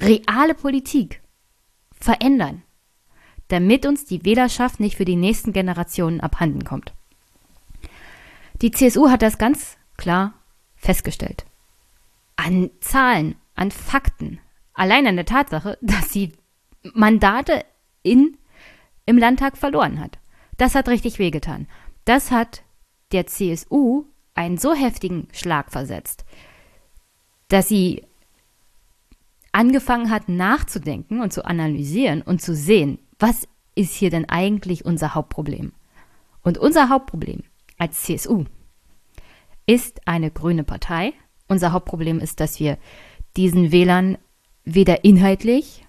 [0.00, 1.20] reale Politik
[1.92, 2.62] verändern,
[3.48, 6.94] damit uns die Wählerschaft nicht für die nächsten Generationen abhanden kommt.
[8.62, 10.34] Die CSU hat das ganz klar
[10.82, 11.46] festgestellt.
[12.36, 14.40] An Zahlen, an Fakten,
[14.74, 16.32] allein an der Tatsache, dass sie
[16.92, 17.64] Mandate
[18.02, 18.36] in,
[19.06, 20.18] im Landtag verloren hat.
[20.58, 21.68] Das hat richtig wehgetan.
[22.04, 22.62] Das hat
[23.12, 24.04] der CSU
[24.34, 26.24] einen so heftigen Schlag versetzt,
[27.48, 28.02] dass sie
[29.52, 35.14] angefangen hat nachzudenken und zu analysieren und zu sehen, was ist hier denn eigentlich unser
[35.14, 35.72] Hauptproblem?
[36.42, 37.44] Und unser Hauptproblem
[37.78, 38.46] als CSU
[39.66, 41.12] ist eine grüne Partei.
[41.48, 42.78] Unser Hauptproblem ist, dass wir
[43.36, 44.18] diesen Wählern
[44.64, 45.84] weder inhaltlich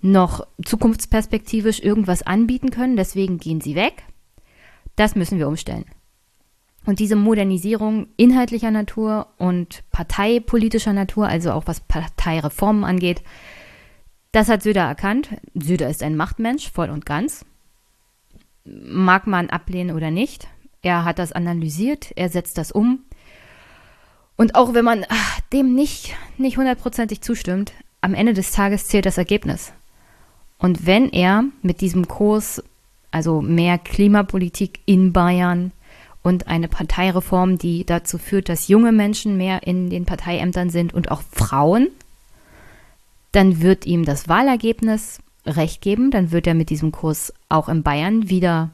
[0.00, 2.96] noch zukunftsperspektivisch irgendwas anbieten können.
[2.96, 4.04] Deswegen gehen sie weg.
[4.96, 5.84] Das müssen wir umstellen.
[6.86, 13.22] Und diese Modernisierung inhaltlicher Natur und parteipolitischer Natur, also auch was Parteireformen angeht,
[14.32, 15.30] das hat Söder erkannt.
[15.54, 17.44] Söder ist ein Machtmensch, voll und ganz.
[18.64, 20.48] Mag man ablehnen oder nicht.
[20.82, 23.00] Er hat das analysiert, er setzt das um.
[24.36, 29.06] Und auch wenn man ach, dem nicht, nicht hundertprozentig zustimmt, am Ende des Tages zählt
[29.06, 29.72] das Ergebnis.
[30.58, 32.62] Und wenn er mit diesem Kurs,
[33.10, 35.72] also mehr Klimapolitik in Bayern,
[36.22, 41.10] und eine Parteireform, die dazu führt, dass junge Menschen mehr in den Parteiämtern sind und
[41.10, 41.88] auch Frauen,
[43.32, 46.10] dann wird ihm das Wahlergebnis recht geben.
[46.10, 48.70] Dann wird er mit diesem Kurs auch in Bayern wieder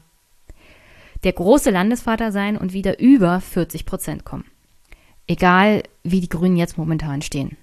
[1.25, 4.45] der große Landesvater sein und wieder über 40 Prozent kommen.
[5.27, 7.57] Egal, wie die Grünen jetzt momentan stehen.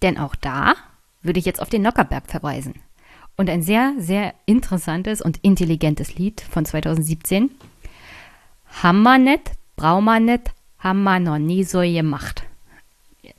[0.00, 0.74] Denn auch da
[1.22, 2.74] würde ich jetzt auf den Nockerberg verweisen.
[3.36, 7.50] Und ein sehr, sehr interessantes und intelligentes Lied von 2017
[8.82, 12.44] haben wir nicht, brauchen wir nicht, haben wir noch nie so gemacht.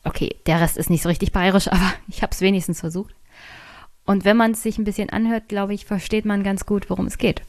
[0.04, 3.16] Okay, der Rest ist nicht so richtig bayerisch, aber ich habe es wenigstens versucht.
[4.06, 7.08] Und wenn man es sich ein bisschen anhört, glaube ich, versteht man ganz gut, worum
[7.08, 7.42] es geht.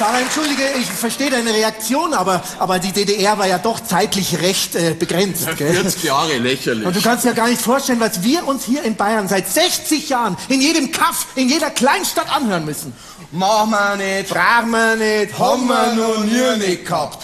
[0.00, 4.74] Sarah, entschuldige, ich verstehe deine Reaktion, aber, aber die DDR war ja doch zeitlich recht
[4.74, 5.46] äh, begrenzt.
[5.58, 5.74] Gell?
[5.74, 6.86] 40 Jahre lächerlich.
[6.86, 10.08] Und du kannst dir gar nicht vorstellen, was wir uns hier in Bayern seit 60
[10.08, 12.94] Jahren in jedem Kaff, in jeder Kleinstadt anhören müssen.
[13.30, 17.22] Mach wir nicht, frag wir nicht, haben wir noch nie nicht gehabt.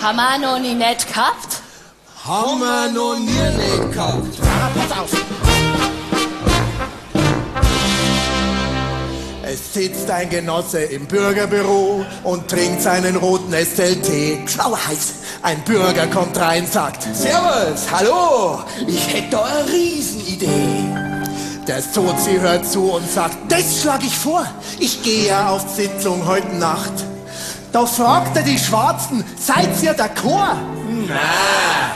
[0.00, 1.60] Haben wir noch nie nicht gehabt?
[2.24, 4.32] Haben wir noch nie nicht gehabt.
[4.36, 5.10] Sarah, pass auf.
[9.46, 14.48] Es sitzt ein Genosse im Bürgerbüro und trinkt seinen roten SLT.
[14.48, 15.14] Schau heiß.
[15.42, 20.48] Ein Bürger kommt rein, sagt: Servus, hallo, ich hätte da eine Riesenidee.
[21.66, 24.46] Der Sozi hört zu und sagt: Das schlage ich vor.
[24.78, 26.92] Ich gehe ja auf Sitzung heute Nacht.
[27.70, 30.56] Da fragt er die Schwarzen: Seid ihr d'accord?
[31.06, 31.92] Na,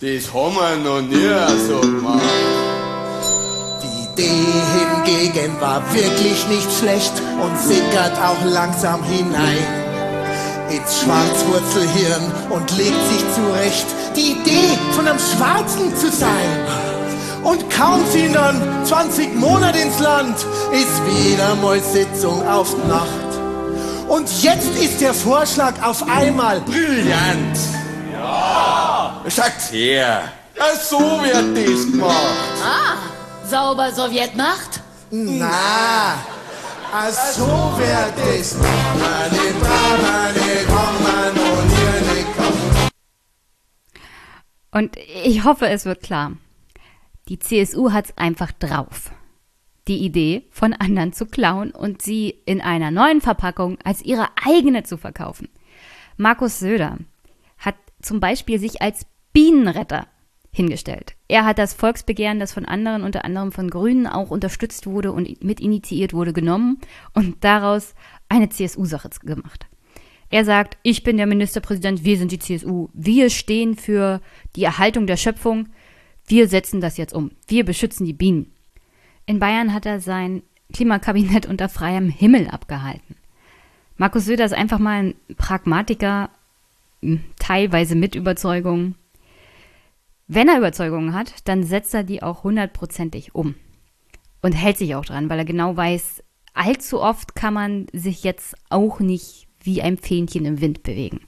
[0.00, 2.89] das haben wir noch nie so gemacht.
[4.18, 9.80] Die Idee hingegen war wirklich nicht schlecht und sickert auch langsam hinein
[10.70, 16.60] ins Schwarzwurzelhirn und legt sich zurecht, die Idee von einem Schwarzen zu sein.
[17.42, 20.36] Und kaum ziehen dann 20 Monate ins Land,
[20.72, 23.08] ist wieder mal Sitzung auf Nacht.
[24.08, 27.58] Und jetzt ist der Vorschlag auf einmal brillant.
[28.12, 30.22] Ja, sagt's her.
[30.56, 32.14] Ja, so wird das gemacht.
[32.62, 32.96] Ah,
[33.50, 34.80] sauber Sowjetmacht?
[35.10, 35.50] Na,
[36.92, 38.56] ah, so wird es.
[44.72, 46.36] Und ich hoffe, es wird klar.
[47.28, 49.10] Die CSU hat's einfach drauf.
[49.88, 54.84] Die Idee von anderen zu klauen und sie in einer neuen Verpackung als ihre eigene
[54.84, 55.48] zu verkaufen.
[56.16, 56.98] Markus Söder
[57.58, 60.06] hat zum Beispiel sich als Bienenretter
[60.52, 61.16] hingestellt.
[61.30, 65.44] Er hat das Volksbegehren, das von anderen, unter anderem von Grünen auch unterstützt wurde und
[65.44, 66.78] mit initiiert wurde, genommen
[67.14, 67.94] und daraus
[68.28, 69.66] eine CSU-Sache gemacht.
[70.30, 74.20] Er sagt, ich bin der Ministerpräsident, wir sind die CSU, wir stehen für
[74.56, 75.68] die Erhaltung der Schöpfung,
[76.26, 78.52] wir setzen das jetzt um, wir beschützen die Bienen.
[79.24, 80.42] In Bayern hat er sein
[80.72, 83.14] Klimakabinett unter freiem Himmel abgehalten.
[83.96, 86.30] Markus Söder ist einfach mal ein Pragmatiker,
[87.38, 88.96] teilweise mit Überzeugung.
[90.32, 93.56] Wenn er Überzeugungen hat, dann setzt er die auch hundertprozentig um
[94.42, 96.22] und hält sich auch dran, weil er genau weiß,
[96.54, 101.22] allzu oft kann man sich jetzt auch nicht wie ein Fähnchen im Wind bewegen.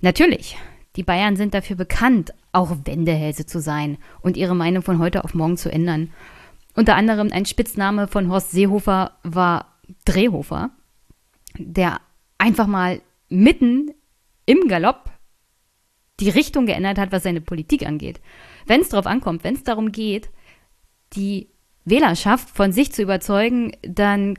[0.00, 0.56] Natürlich,
[0.96, 5.34] die Bayern sind dafür bekannt, auch Wendehälse zu sein und ihre Meinung von heute auf
[5.34, 6.14] morgen zu ändern.
[6.74, 9.66] Unter anderem ein Spitzname von Horst Seehofer war
[10.06, 10.70] Drehhofer,
[11.58, 12.00] der
[12.38, 13.90] einfach mal mitten
[14.46, 15.11] im Galopp
[16.20, 18.20] die Richtung geändert hat, was seine Politik angeht.
[18.66, 20.30] Wenn es darauf ankommt, wenn es darum geht,
[21.14, 21.48] die
[21.84, 24.38] Wählerschaft von sich zu überzeugen, dann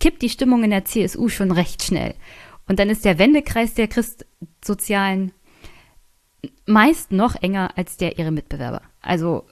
[0.00, 2.14] kippt die Stimmung in der CSU schon recht schnell.
[2.68, 5.32] Und dann ist der Wendekreis der Christsozialen
[6.66, 8.82] meist noch enger als der ihre Mitbewerber.
[9.00, 9.46] Also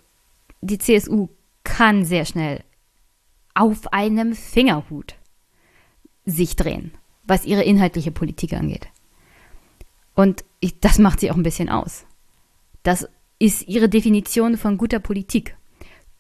[0.61, 1.29] die CSU
[1.65, 2.63] kann sehr schnell
[3.55, 5.17] auf einem Fingerhut
[6.25, 6.93] sich drehen,
[7.25, 8.89] was ihre inhaltliche Politik angeht.
[10.15, 12.05] Und ich, das macht sie auch ein bisschen aus.
[12.83, 13.09] Das
[13.39, 15.57] ist ihre Definition von guter Politik.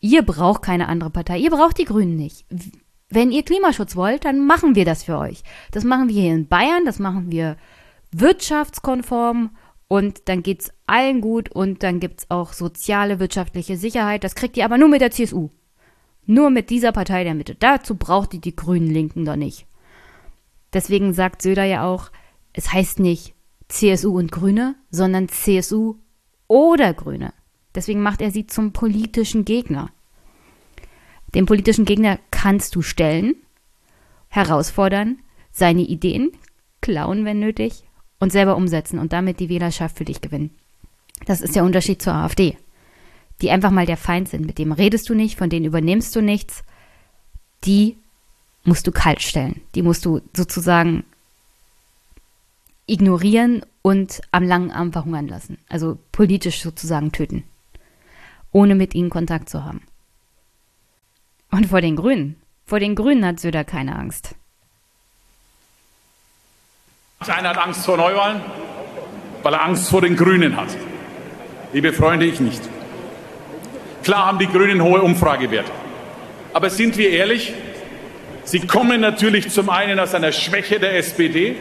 [0.01, 2.47] Ihr braucht keine andere Partei, ihr braucht die Grünen nicht.
[3.11, 5.43] Wenn ihr Klimaschutz wollt, dann machen wir das für euch.
[5.73, 7.57] Das machen wir hier in Bayern, das machen wir
[8.13, 9.51] wirtschaftskonform
[9.89, 14.25] und dann geht's allen gut und dann gibt's auch soziale, wirtschaftliche Sicherheit.
[14.25, 15.51] Das kriegt ihr aber nur mit der CSU.
[16.25, 17.57] Nur mit dieser Partei der Mitte.
[17.57, 19.67] Dazu braucht ihr die Grünen Linken doch nicht.
[20.73, 22.11] Deswegen sagt Söder ja auch,
[22.53, 23.35] es heißt nicht
[23.71, 25.97] CSU und Grüne, sondern CSU
[26.49, 27.33] oder Grüne.
[27.75, 29.91] Deswegen macht er sie zum politischen Gegner.
[31.35, 33.37] Den politischen Gegner kannst du stellen,
[34.29, 35.21] herausfordern,
[35.53, 36.33] seine Ideen
[36.81, 37.85] klauen, wenn nötig,
[38.19, 40.51] und selber umsetzen und damit die Wählerschaft für dich gewinnen.
[41.27, 42.57] Das ist der Unterschied zur AfD,
[43.41, 44.47] die einfach mal der Feind sind.
[44.47, 46.65] Mit dem redest du nicht, von denen übernimmst du nichts.
[47.65, 47.97] Die
[48.65, 49.61] musst du kalt stellen.
[49.75, 51.05] Die musst du sozusagen
[52.91, 55.59] ignorieren und am langen Arm verhungern lassen.
[55.69, 57.45] Also politisch sozusagen töten.
[58.53, 59.83] Ohne mit ihnen Kontakt zu haben.
[61.51, 62.37] Und vor den Grünen.
[62.67, 64.35] Vor den Grünen hat Söder keine Angst.
[67.21, 68.41] Einer hat Angst vor Neuwahlen,
[69.43, 70.69] weil er Angst vor den Grünen hat.
[71.73, 72.63] Liebe Freunde, ich nicht.
[74.03, 75.71] Klar haben die Grünen hohe Umfragewerte.
[76.53, 77.53] Aber sind wir ehrlich?
[78.45, 81.57] Sie kommen natürlich zum einen aus einer Schwäche der SPD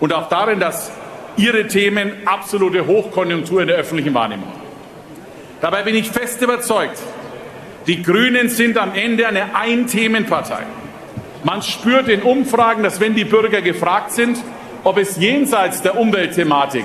[0.00, 0.90] und auch darin, dass
[1.36, 4.66] ihre Themen absolute Hochkonjunktur in der öffentlichen Wahrnehmung haben.
[5.60, 6.98] Dabei bin ich fest überzeugt,
[7.86, 10.64] die Grünen sind am Ende eine Ein-Themen-Partei.
[11.44, 14.38] Man spürt in Umfragen, dass wenn die Bürger gefragt sind,
[14.82, 16.84] ob es jenseits der Umweltthematik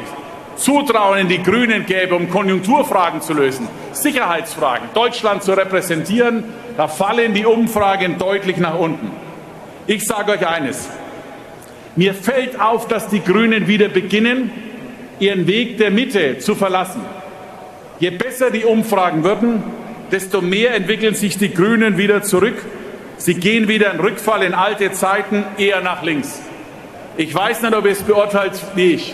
[0.55, 6.43] Zutrauen in die Grünen gäbe, um Konjunkturfragen zu lösen, Sicherheitsfragen, Deutschland zu repräsentieren,
[6.77, 9.11] da fallen die Umfragen deutlich nach unten.
[9.87, 10.89] Ich sage euch eines.
[11.95, 14.49] Mir fällt auf, dass die Grünen wieder beginnen,
[15.19, 17.01] ihren Weg der Mitte zu verlassen.
[17.99, 19.61] Je besser die Umfragen würden,
[20.11, 22.55] desto mehr entwickeln sich die Grünen wieder zurück.
[23.17, 26.41] Sie gehen wieder in Rückfall in alte Zeiten, eher nach links.
[27.17, 29.13] Ich weiß nicht, ob ihr es beurteilt wie ich.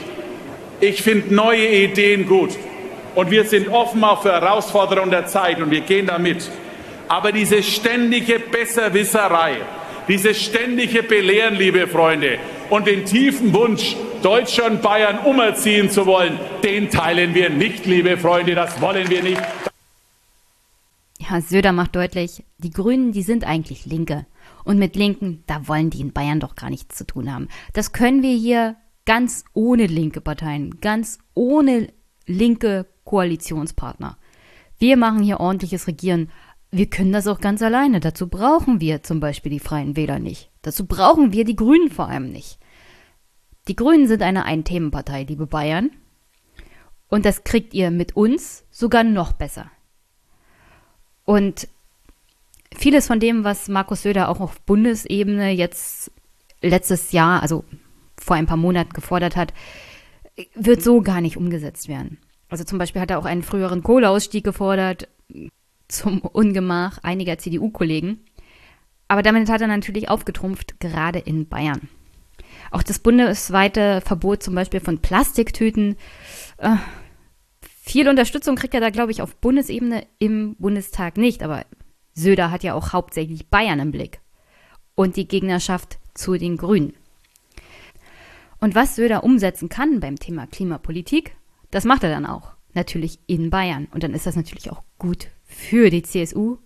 [0.80, 2.52] Ich finde neue Ideen gut.
[3.16, 6.50] Und wir sind offen auch für Herausforderungen der Zeit und wir gehen damit.
[7.08, 9.56] Aber diese ständige Besserwisserei,
[10.08, 12.38] dieses ständige Belehren, liebe Freunde,
[12.70, 18.56] und den tiefen Wunsch, Deutschland Bayern umerziehen zu wollen, den teilen wir nicht, liebe Freunde,
[18.56, 19.42] das wollen wir nicht.
[21.20, 24.26] Ja, Söder macht deutlich, die Grünen, die sind eigentlich Linke.
[24.64, 27.48] Und mit Linken, da wollen die in Bayern doch gar nichts zu tun haben.
[27.74, 31.88] Das können wir hier ganz ohne linke Parteien, ganz ohne
[32.26, 34.18] linke Koalitionspartner.
[34.80, 36.30] Wir machen hier ordentliches Regieren
[36.72, 38.00] wir können das auch ganz alleine.
[38.00, 40.50] Dazu brauchen wir zum Beispiel die Freien Wähler nicht.
[40.62, 42.60] Dazu brauchen wir die Grünen vor allem nicht.
[43.68, 45.92] Die Grünen sind eine Ein-Themen-Partei, liebe Bayern.
[47.10, 49.72] Und das kriegt ihr mit uns sogar noch besser.
[51.26, 51.68] Und
[52.76, 56.12] vieles von dem, was Markus Söder auch auf Bundesebene jetzt
[56.62, 57.64] letztes Jahr, also
[58.18, 59.54] vor ein paar Monaten gefordert hat,
[60.56, 62.18] wird so gar nicht umgesetzt werden.
[62.50, 65.08] Also zum Beispiel hat er auch einen früheren Kohleausstieg gefordert,
[65.88, 68.20] zum Ungemach einiger CDU-Kollegen.
[69.08, 71.90] Aber damit hat er natürlich aufgetrumpft, gerade in Bayern.
[72.72, 75.96] Auch das bundesweite Verbot zum Beispiel von Plastiktüten.
[76.58, 76.76] Äh,
[77.62, 81.44] viel Unterstützung kriegt er da, glaube ich, auf Bundesebene im Bundestag nicht.
[81.44, 81.66] Aber
[82.14, 84.20] Söder hat ja auch hauptsächlich Bayern im Blick.
[84.96, 86.94] Und die Gegnerschaft zu den Grünen.
[88.60, 91.38] Und was Söder umsetzen kann beim Thema Klimapolitik,
[91.70, 92.54] das macht er dann auch.
[92.74, 93.88] Natürlich in Bayern.
[93.92, 96.58] Und dann ist das natürlich auch gut für die CSU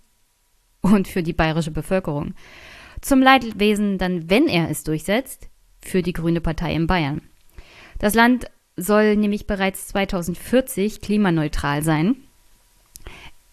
[0.82, 2.34] und für die bayerische Bevölkerung.
[3.00, 5.48] Zum Leidwesen dann, wenn er es durchsetzt,
[5.84, 7.22] für die Grüne Partei in Bayern.
[8.00, 8.46] Das Land
[8.76, 12.16] soll nämlich bereits 2040 klimaneutral sein.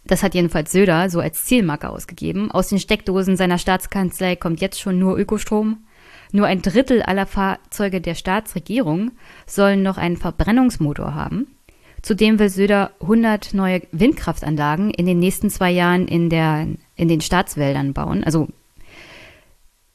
[0.06, 2.50] Das hat jedenfalls Söder so als Zielmarke ausgegeben.
[2.50, 5.84] Aus den Steckdosen seiner Staatskanzlei kommt jetzt schon nur Ökostrom.
[6.32, 9.12] Nur ein Drittel aller Fahrzeuge der Staatsregierung
[9.46, 11.57] sollen noch einen Verbrennungsmotor haben.
[12.02, 17.20] Zudem will Söder 100 neue Windkraftanlagen in den nächsten zwei Jahren in, der, in den
[17.20, 18.24] Staatswäldern bauen.
[18.24, 18.48] Also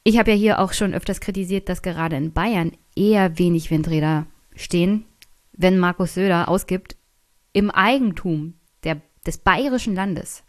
[0.02, 4.26] ich habe ja hier auch schon öfters kritisiert, dass gerade in Bayern eher wenig Windräder
[4.54, 5.06] stehen,
[5.52, 6.96] wenn Markus Söder ausgibt,
[7.52, 10.42] im Eigentum der, des bayerischen Landes,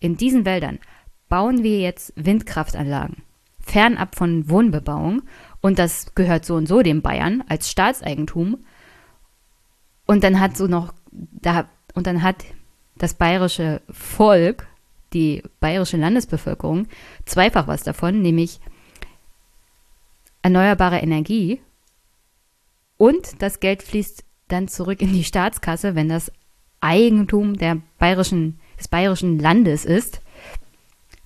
[0.00, 0.78] in diesen Wäldern,
[1.28, 3.22] bauen wir jetzt Windkraftanlagen,
[3.60, 5.22] fernab von Wohnbebauung.
[5.60, 8.64] Und das gehört so und so dem Bayern als Staatseigentum.
[10.06, 12.44] Und dann hat so noch, da, und dann hat
[12.96, 14.66] das bayerische Volk,
[15.12, 16.88] die bayerische Landesbevölkerung,
[17.24, 18.60] zweifach was davon, nämlich
[20.42, 21.60] erneuerbare Energie.
[22.96, 26.30] Und das Geld fließt dann zurück in die Staatskasse, wenn das
[26.80, 30.20] Eigentum der bayerischen, des bayerischen Landes ist.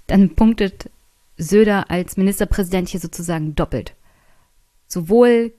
[0.06, 0.90] Dann punktet
[1.36, 3.94] Söder als Ministerpräsident hier sozusagen doppelt.
[4.86, 5.52] Sowohl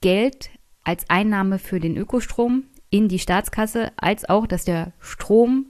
[0.00, 0.50] Geld
[0.86, 5.66] als Einnahme für den Ökostrom in die Staatskasse, als auch, dass der Strom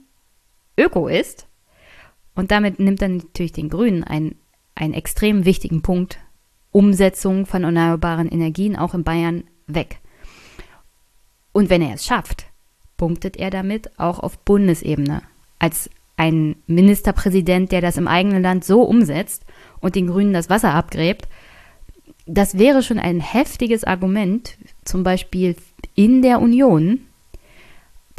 [0.77, 1.47] öko ist.
[2.35, 4.35] Und damit nimmt er natürlich den Grünen einen,
[4.75, 6.19] einen extrem wichtigen Punkt,
[6.71, 9.97] Umsetzung von erneuerbaren Energien auch in Bayern, weg.
[11.51, 12.45] Und wenn er es schafft,
[12.95, 15.23] punktet er damit auch auf Bundesebene
[15.57, 19.45] als ein Ministerpräsident, der das im eigenen Land so umsetzt
[19.79, 21.27] und den Grünen das Wasser abgräbt,
[22.27, 25.55] das wäre schon ein heftiges Argument, zum Beispiel
[25.95, 27.01] in der Union,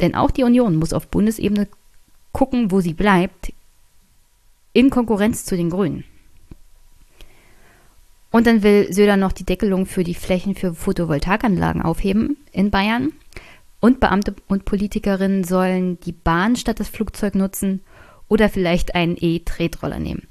[0.01, 1.67] denn auch die Union muss auf Bundesebene
[2.31, 3.53] gucken, wo sie bleibt,
[4.73, 6.03] in Konkurrenz zu den Grünen.
[8.31, 13.13] Und dann will Söder noch die Deckelung für die Flächen für Photovoltaikanlagen aufheben in Bayern.
[13.79, 17.81] Und Beamte und Politikerinnen sollen die Bahn statt das Flugzeug nutzen
[18.27, 20.27] oder vielleicht einen E-Tretroller nehmen.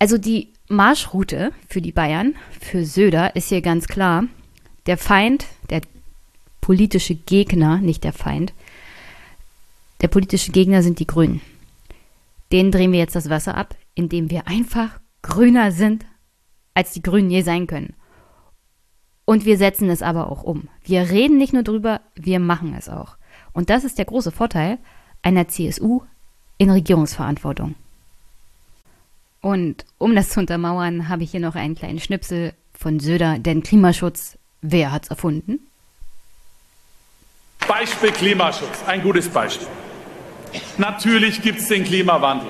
[0.00, 4.24] Also die Marschroute für die Bayern, für Söder, ist hier ganz klar.
[4.86, 5.82] Der Feind, der
[6.62, 8.54] politische Gegner, nicht der Feind,
[10.00, 11.42] der politische Gegner sind die Grünen.
[12.50, 16.06] Denen drehen wir jetzt das Wasser ab, indem wir einfach grüner sind,
[16.72, 17.94] als die Grünen je sein können.
[19.26, 20.68] Und wir setzen es aber auch um.
[20.82, 23.18] Wir reden nicht nur drüber, wir machen es auch.
[23.52, 24.78] Und das ist der große Vorteil
[25.20, 26.00] einer CSU
[26.56, 27.74] in Regierungsverantwortung.
[29.40, 33.62] Und um das zu untermauern, habe ich hier noch einen kleinen Schnipsel von Söder, denn
[33.62, 35.60] Klimaschutz, wer hat's erfunden?
[37.66, 39.68] Beispiel Klimaschutz, ein gutes Beispiel.
[40.78, 42.48] Natürlich gibt es den Klimawandel.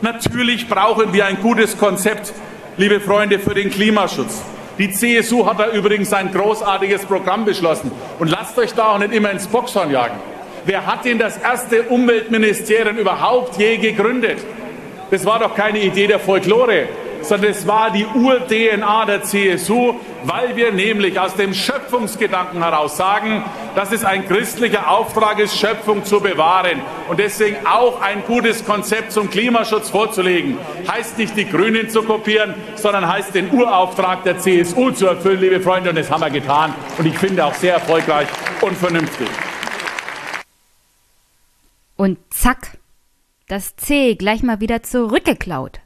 [0.00, 2.32] Natürlich brauchen wir ein gutes Konzept,
[2.76, 4.42] liebe Freunde, für den Klimaschutz.
[4.78, 7.92] Die CSU hat da übrigens ein großartiges Programm beschlossen.
[8.18, 10.18] Und lasst euch da auch nicht immer ins Boxhorn jagen.
[10.64, 14.38] Wer hat denn das erste Umweltministerium überhaupt je gegründet?
[15.12, 16.88] Das war doch keine Idee der Folklore,
[17.20, 23.44] sondern es war die Ur-DNA der CSU, weil wir nämlich aus dem Schöpfungsgedanken heraus sagen,
[23.74, 29.12] dass es ein christlicher Auftrag ist, Schöpfung zu bewahren und deswegen auch ein gutes Konzept
[29.12, 30.56] zum Klimaschutz vorzulegen.
[30.90, 35.60] Heißt nicht, die Grünen zu kopieren, sondern heißt, den Urauftrag der CSU zu erfüllen, liebe
[35.60, 38.28] Freunde, und das haben wir getan und ich finde auch sehr erfolgreich
[38.62, 39.28] und vernünftig.
[41.98, 42.78] Und zack,
[43.52, 45.80] das C gleich mal wieder zurückgeklaut.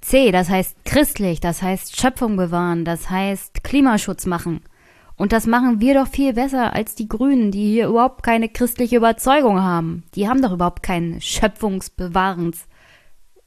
[0.00, 4.60] C, das heißt christlich, das heißt Schöpfung bewahren, das heißt Klimaschutz machen.
[5.16, 8.96] Und das machen wir doch viel besser als die Grünen, die hier überhaupt keine christliche
[8.96, 10.04] Überzeugung haben.
[10.14, 12.68] Die haben doch überhaupt keinen Schöpfungsbewahrens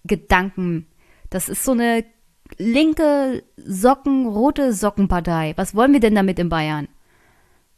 [0.04, 0.86] Gedanken.
[1.30, 2.04] Das ist so eine
[2.58, 5.54] linke Socken, rote Sockenpartei.
[5.56, 6.90] Was wollen wir denn damit in Bayern?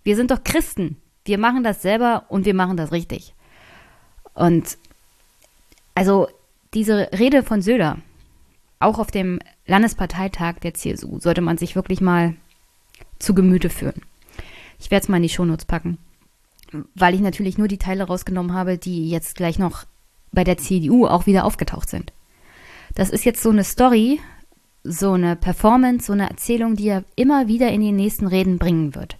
[0.04, 1.00] Wir sind doch Christen.
[1.26, 3.36] Wir machen das selber und wir machen das richtig.
[4.34, 4.78] Und
[5.96, 6.28] also
[6.74, 7.98] diese Rede von Söder,
[8.80, 12.36] auch auf dem Landesparteitag der CSU, sollte man sich wirklich mal
[13.18, 14.02] zu Gemüte führen.
[14.78, 15.98] Ich werde es mal in die Shownotes packen,
[16.94, 19.86] weil ich natürlich nur die Teile rausgenommen habe, die jetzt gleich noch
[20.32, 22.12] bei der CDU auch wieder aufgetaucht sind.
[22.94, 24.20] Das ist jetzt so eine Story,
[24.84, 28.96] so eine Performance, so eine Erzählung, die er immer wieder in die nächsten Reden bringen
[28.96, 29.18] wird.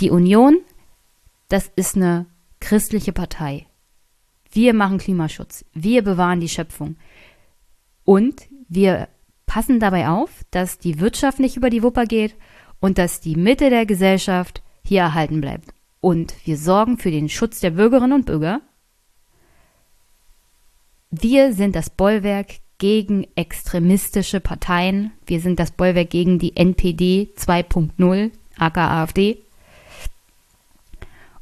[0.00, 0.58] Die Union,
[1.48, 2.26] das ist eine
[2.60, 3.67] christliche Partei.
[4.58, 5.64] Wir machen Klimaschutz.
[5.72, 6.96] Wir bewahren die Schöpfung.
[8.02, 9.06] Und wir
[9.46, 12.34] passen dabei auf, dass die Wirtschaft nicht über die Wupper geht
[12.80, 15.68] und dass die Mitte der Gesellschaft hier erhalten bleibt.
[16.00, 18.60] Und wir sorgen für den Schutz der Bürgerinnen und Bürger.
[21.12, 25.12] Wir sind das Bollwerk gegen extremistische Parteien.
[25.24, 29.38] Wir sind das Bollwerk gegen die NPD 2.0, aka AfD.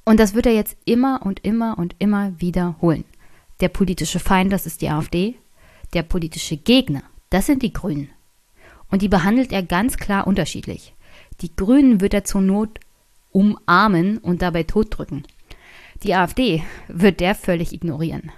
[0.07, 3.05] Und das wird er jetzt immer und immer und immer wiederholen.
[3.61, 5.35] Der politische Feind, das ist die AfD.
[5.95, 8.09] Der politische Gegner, das sind die Grünen.
[8.89, 10.95] Und die behandelt er ganz klar unterschiedlich.
[11.41, 12.79] Die Grünen wird er zur Not
[13.33, 15.27] umarmen und dabei totdrücken.
[16.05, 18.31] Die AfD wird der völlig ignorieren.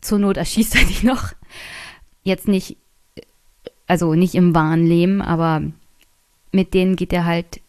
[0.00, 1.32] Zur Not erschießt er die noch.
[2.22, 2.78] Jetzt nicht,
[3.86, 5.62] also nicht im wahren Leben, aber
[6.50, 7.60] mit denen geht er halt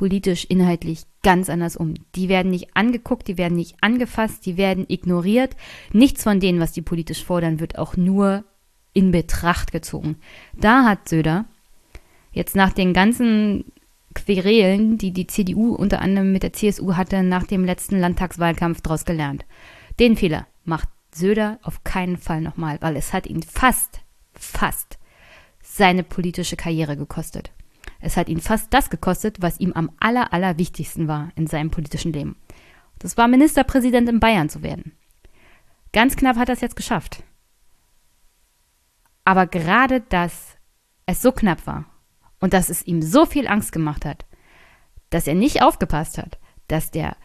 [0.00, 1.92] politisch, inhaltlich ganz anders um.
[2.14, 5.54] Die werden nicht angeguckt, die werden nicht angefasst, die werden ignoriert.
[5.92, 8.44] Nichts von denen, was die politisch fordern, wird auch nur
[8.94, 10.16] in Betracht gezogen.
[10.56, 11.44] Da hat Söder
[12.32, 13.72] jetzt nach den ganzen
[14.14, 19.04] Querelen, die die CDU unter anderem mit der CSU hatte, nach dem letzten Landtagswahlkampf daraus
[19.04, 19.44] gelernt.
[19.98, 24.00] Den Fehler macht Söder auf keinen Fall nochmal, weil es hat ihn fast,
[24.32, 24.98] fast
[25.62, 27.50] seine politische Karriere gekostet.
[28.00, 31.70] Es hat ihn fast das gekostet, was ihm am aller, aller wichtigsten war in seinem
[31.70, 32.36] politischen Leben.
[32.98, 34.92] Das war Ministerpräsident in Bayern zu werden.
[35.92, 37.22] Ganz knapp hat er es jetzt geschafft.
[39.24, 40.56] Aber gerade dass
[41.06, 41.84] es so knapp war
[42.40, 44.24] und dass es ihm so viel Angst gemacht hat,
[45.10, 46.38] dass er nicht aufgepasst hat,
[46.68, 47.16] dass der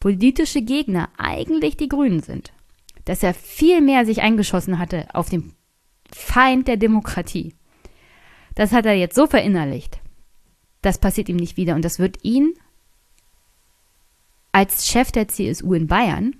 [0.00, 2.52] politische Gegner eigentlich die Grünen sind,
[3.04, 5.54] dass er viel mehr sich eingeschossen hatte auf den
[6.12, 7.54] Feind der Demokratie.
[8.54, 9.99] Das hat er jetzt so verinnerlicht.
[10.82, 12.54] Das passiert ihm nicht wieder und das wird ihn
[14.52, 16.36] als Chef der CSU in Bayern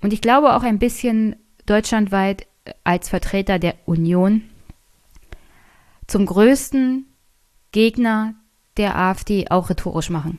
[0.00, 2.46] und ich glaube auch ein bisschen deutschlandweit
[2.84, 4.42] als Vertreter der Union
[6.06, 7.06] zum größten
[7.72, 8.34] Gegner
[8.76, 10.38] der AfD auch rhetorisch machen.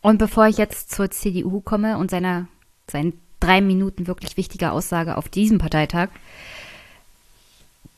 [0.00, 2.46] Und bevor ich jetzt zur CDU komme und seiner,
[2.88, 6.08] seinen drei Minuten wirklich wichtiger Aussage auf diesem Parteitag,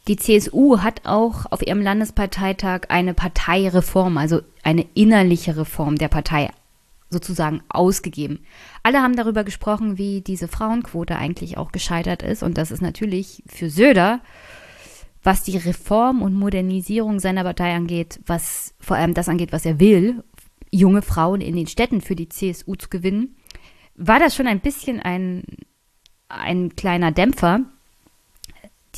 [0.09, 6.51] die CSU hat auch auf ihrem Landesparteitag eine Parteireform, also eine innerliche Reform der Partei
[7.11, 8.41] sozusagen ausgegeben.
[8.83, 12.43] Alle haben darüber gesprochen, wie diese Frauenquote eigentlich auch gescheitert ist.
[12.43, 14.21] Und das ist natürlich für Söder,
[15.23, 19.81] was die Reform und Modernisierung seiner Partei angeht, was vor allem das angeht, was er
[19.81, 20.23] will,
[20.71, 23.37] junge Frauen in den Städten für die CSU zu gewinnen,
[23.97, 25.45] war das schon ein bisschen ein,
[26.29, 27.63] ein kleiner Dämpfer.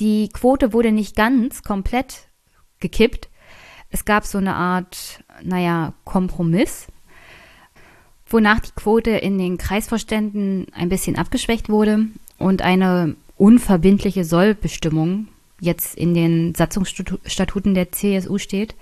[0.00, 2.28] Die Quote wurde nicht ganz komplett
[2.80, 3.28] gekippt.
[3.90, 6.86] Es gab so eine Art, naja, Kompromiss,
[8.26, 12.06] wonach die Quote in den Kreisvorständen ein bisschen abgeschwächt wurde
[12.38, 15.28] und eine unverbindliche Sollbestimmung
[15.60, 18.74] jetzt in den Satzungsstatuten der CSU steht.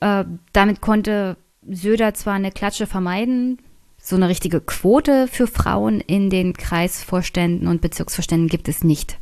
[0.00, 1.36] Äh, damit konnte
[1.68, 3.58] Söder zwar eine Klatsche vermeiden,
[3.98, 9.18] so eine richtige Quote für Frauen in den Kreisvorständen und Bezirksvorständen gibt es nicht.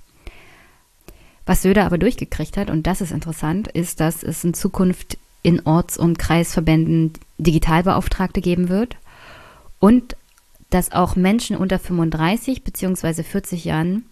[1.47, 5.61] Was Söder aber durchgekriegt hat, und das ist interessant, ist, dass es in Zukunft in
[5.67, 8.97] Orts- und Kreisverbänden Digitalbeauftragte geben wird
[9.79, 10.17] und
[10.69, 13.23] dass auch Menschen unter 35 bzw.
[13.23, 14.05] 40 Jahren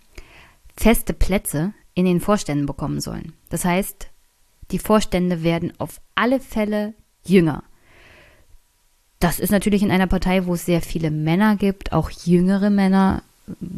[0.77, 3.33] feste Plätze in den Vorständen bekommen sollen.
[3.51, 4.09] Das heißt,
[4.71, 7.63] die Vorstände werden auf alle Fälle jünger.
[9.21, 13.23] Das ist natürlich in einer Partei, wo es sehr viele Männer gibt, auch jüngere Männer,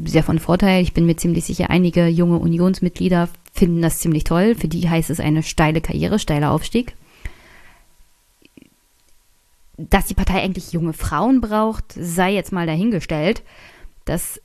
[0.05, 0.83] sehr von Vorteil.
[0.83, 4.55] Ich bin mir ziemlich sicher, einige junge Unionsmitglieder finden das ziemlich toll.
[4.55, 6.95] Für die heißt es eine steile Karriere, steiler Aufstieg.
[9.77, 13.43] Dass die Partei eigentlich junge Frauen braucht, sei jetzt mal dahingestellt.
[14.05, 14.41] Das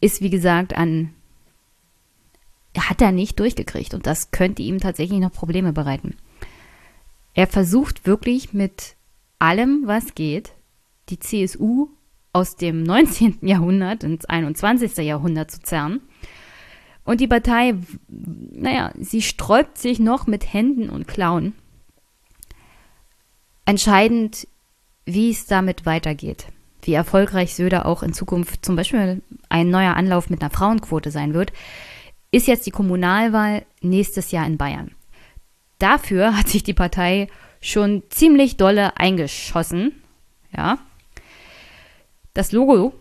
[0.00, 1.10] ist, wie gesagt, an
[2.78, 6.16] hat er nicht durchgekriegt und das könnte ihm tatsächlich noch Probleme bereiten.
[7.34, 8.94] Er versucht wirklich mit
[9.38, 10.52] allem, was geht,
[11.08, 11.88] die CSU
[12.32, 13.38] aus dem 19.
[13.42, 14.96] Jahrhundert ins 21.
[14.98, 16.00] Jahrhundert zu zerren.
[17.04, 17.74] Und die Partei,
[18.08, 21.54] naja, sie sträubt sich noch mit Händen und Klauen.
[23.64, 24.46] Entscheidend,
[25.06, 26.46] wie es damit weitergeht.
[26.82, 31.34] Wie erfolgreich Söder auch in Zukunft zum Beispiel ein neuer Anlauf mit einer Frauenquote sein
[31.34, 31.52] wird,
[32.30, 34.92] ist jetzt die Kommunalwahl nächstes Jahr in Bayern.
[35.78, 37.28] Dafür hat sich die Partei
[37.60, 39.92] schon ziemlich dolle eingeschossen.
[40.56, 40.78] Ja.
[42.38, 42.92] Das Logo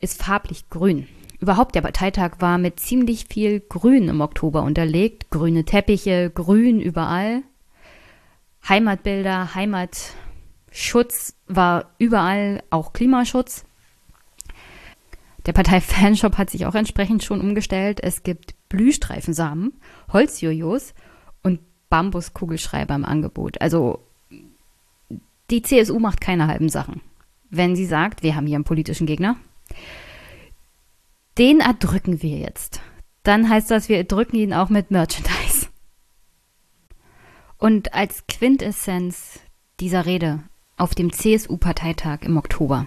[0.00, 1.06] ist farblich grün.
[1.40, 5.28] Überhaupt der Parteitag war mit ziemlich viel Grün im Oktober unterlegt.
[5.28, 7.42] Grüne Teppiche, Grün überall.
[8.66, 13.66] Heimatbilder, Heimatschutz war überall, auch Klimaschutz.
[15.44, 18.00] Der Partei-Fanshop hat sich auch entsprechend schon umgestellt.
[18.02, 19.74] Es gibt Blühstreifensamen,
[20.14, 20.94] Holzjojos
[21.42, 21.60] und
[21.90, 23.60] Bambuskugelschreiber im Angebot.
[23.60, 24.02] Also
[25.50, 27.02] die CSU macht keine halben Sachen.
[27.50, 29.36] Wenn sie sagt, wir haben hier einen politischen Gegner,
[31.38, 32.80] den erdrücken wir jetzt.
[33.22, 35.68] Dann heißt das, wir erdrücken ihn auch mit Merchandise.
[37.58, 39.40] Und als Quintessenz
[39.80, 40.40] dieser Rede
[40.76, 42.86] auf dem CSU-Parteitag im Oktober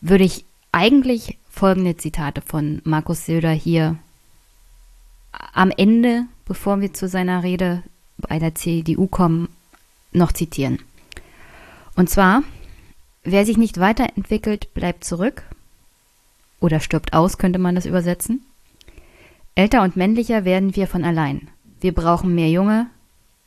[0.00, 3.96] würde ich eigentlich folgende Zitate von Markus Söder hier
[5.52, 7.82] am Ende, bevor wir zu seiner Rede
[8.16, 9.48] bei der CDU kommen,
[10.12, 10.80] noch zitieren.
[11.96, 12.42] Und zwar,
[13.30, 15.42] wer sich nicht weiterentwickelt, bleibt zurück
[16.60, 18.44] oder stirbt aus, könnte man das übersetzen.
[19.54, 21.48] Älter und männlicher werden wir von allein.
[21.80, 22.86] Wir brauchen mehr Junge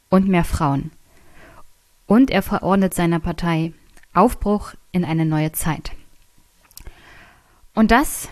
[0.09, 0.91] und mehr Frauen.
[2.05, 3.73] Und er verordnet seiner Partei
[4.13, 5.91] Aufbruch in eine neue Zeit.
[7.73, 8.27] Und das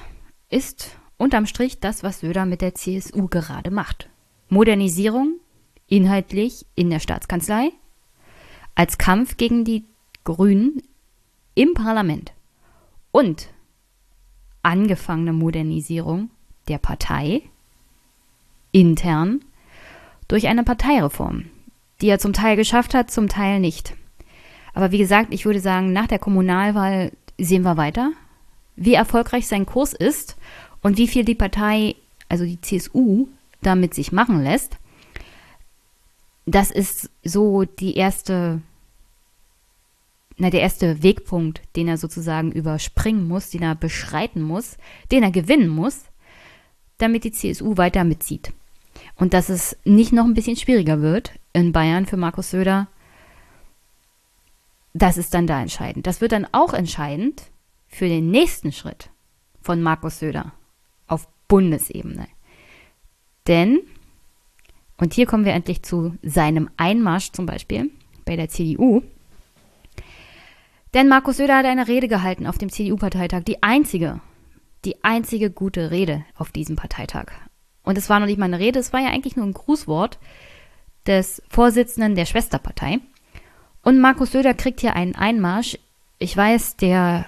[0.49, 4.09] ist unterm Strich das, was Söder mit der CSU gerade macht.
[4.49, 5.39] Modernisierung,
[5.87, 7.71] inhaltlich in der Staatskanzlei,
[8.75, 9.85] als Kampf gegen die
[10.23, 10.81] Grünen
[11.59, 12.31] im Parlament
[13.11, 13.49] und
[14.63, 16.29] angefangene Modernisierung
[16.69, 17.41] der Partei
[18.71, 19.41] intern
[20.29, 21.45] durch eine Parteireform,
[21.99, 23.93] die er zum Teil geschafft hat, zum Teil nicht.
[24.73, 28.13] Aber wie gesagt, ich würde sagen, nach der Kommunalwahl sehen wir weiter,
[28.77, 30.37] wie erfolgreich sein Kurs ist
[30.81, 31.95] und wie viel die Partei,
[32.29, 33.27] also die CSU,
[33.61, 34.77] damit sich machen lässt.
[36.45, 38.61] Das ist so die erste,
[40.39, 44.77] na, der erste Wegpunkt, den er sozusagen überspringen muss, den er beschreiten muss,
[45.11, 46.05] den er gewinnen muss,
[46.97, 48.53] damit die CSU weiter mitzieht.
[49.15, 52.87] Und dass es nicht noch ein bisschen schwieriger wird in Bayern für Markus Söder,
[54.93, 56.07] das ist dann da entscheidend.
[56.07, 57.43] Das wird dann auch entscheidend
[57.87, 59.09] für den nächsten Schritt
[59.61, 60.53] von Markus Söder
[61.07, 62.27] auf Bundesebene.
[63.47, 63.81] Denn,
[64.97, 67.91] und hier kommen wir endlich zu seinem Einmarsch zum Beispiel
[68.23, 69.03] bei der CDU,
[70.93, 74.21] denn Markus Söder hat eine Rede gehalten auf dem CDU-Parteitag, die einzige,
[74.85, 77.27] die einzige gute Rede auf diesem Parteitag.
[77.83, 80.19] Und es war noch nicht mal eine Rede, es war ja eigentlich nur ein Grußwort
[81.05, 82.99] des Vorsitzenden der Schwesterpartei.
[83.81, 85.77] Und Markus Söder kriegt hier einen Einmarsch.
[86.17, 87.25] Ich weiß, der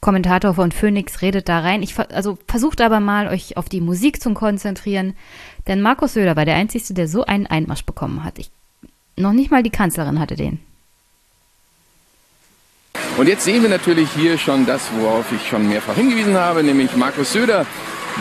[0.00, 1.82] Kommentator von Phoenix redet da rein.
[1.82, 5.14] Ich also versucht aber mal, euch auf die Musik zu konzentrieren,
[5.66, 8.38] denn Markus Söder war der Einzige, der so einen Einmarsch bekommen hat.
[8.38, 8.50] Ich,
[9.16, 10.60] noch nicht mal die Kanzlerin hatte den.
[13.16, 16.94] Und jetzt sehen wir natürlich hier schon das, worauf ich schon mehrfach hingewiesen habe, nämlich
[16.96, 17.64] Markus Söder,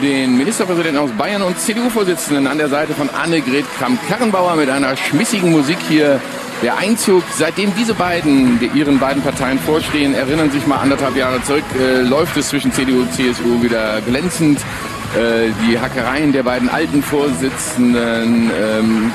[0.01, 5.51] den Ministerpräsidenten aus Bayern und CDU-Vorsitzenden an der Seite von Annegret Kramp-Karrenbauer mit einer schmissigen
[5.51, 6.22] Musik hier.
[6.64, 11.65] Der Einzug, seitdem diese beiden ihren beiden Parteien vorstehen, erinnern sich mal anderthalb Jahre zurück,
[11.77, 14.59] äh, läuft es zwischen CDU und CSU wieder glänzend.
[14.59, 19.11] Äh, die Hackereien der beiden alten Vorsitzenden ähm,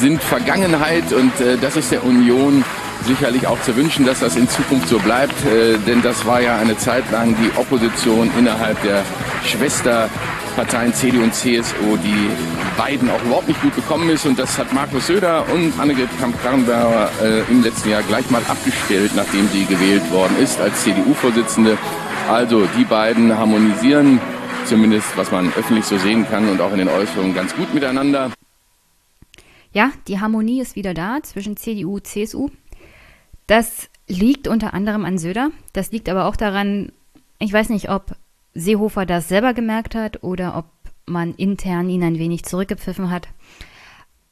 [0.00, 2.64] sind Vergangenheit und äh, das ist der Union
[3.02, 6.56] sicherlich auch zu wünschen, dass das in Zukunft so bleibt, äh, denn das war ja
[6.56, 9.02] eine Zeit lang die Opposition innerhalb der
[9.44, 12.30] Schwesterparteien CDU und CSU, die
[12.76, 17.10] beiden auch überhaupt nicht gut bekommen ist und das hat Markus Söder und Annegret Kramp-Karrenbauer
[17.22, 21.76] äh, im letzten Jahr gleich mal abgestellt, nachdem sie gewählt worden ist als CDU-Vorsitzende.
[22.28, 24.20] Also die beiden harmonisieren
[24.64, 28.30] zumindest, was man öffentlich so sehen kann und auch in den Äußerungen ganz gut miteinander.
[29.72, 32.50] Ja, die Harmonie ist wieder da zwischen CDU und CSU.
[33.52, 35.50] Das liegt unter anderem an Söder.
[35.74, 36.90] Das liegt aber auch daran,
[37.38, 38.16] ich weiß nicht, ob
[38.54, 40.64] Seehofer das selber gemerkt hat oder ob
[41.04, 43.28] man intern ihn ein wenig zurückgepfiffen hat.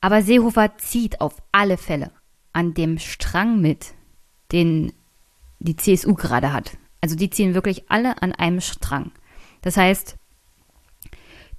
[0.00, 2.12] Aber Seehofer zieht auf alle Fälle
[2.54, 3.92] an dem Strang mit,
[4.52, 4.90] den
[5.58, 6.78] die CSU gerade hat.
[7.02, 9.10] Also die ziehen wirklich alle an einem Strang.
[9.60, 10.16] Das heißt,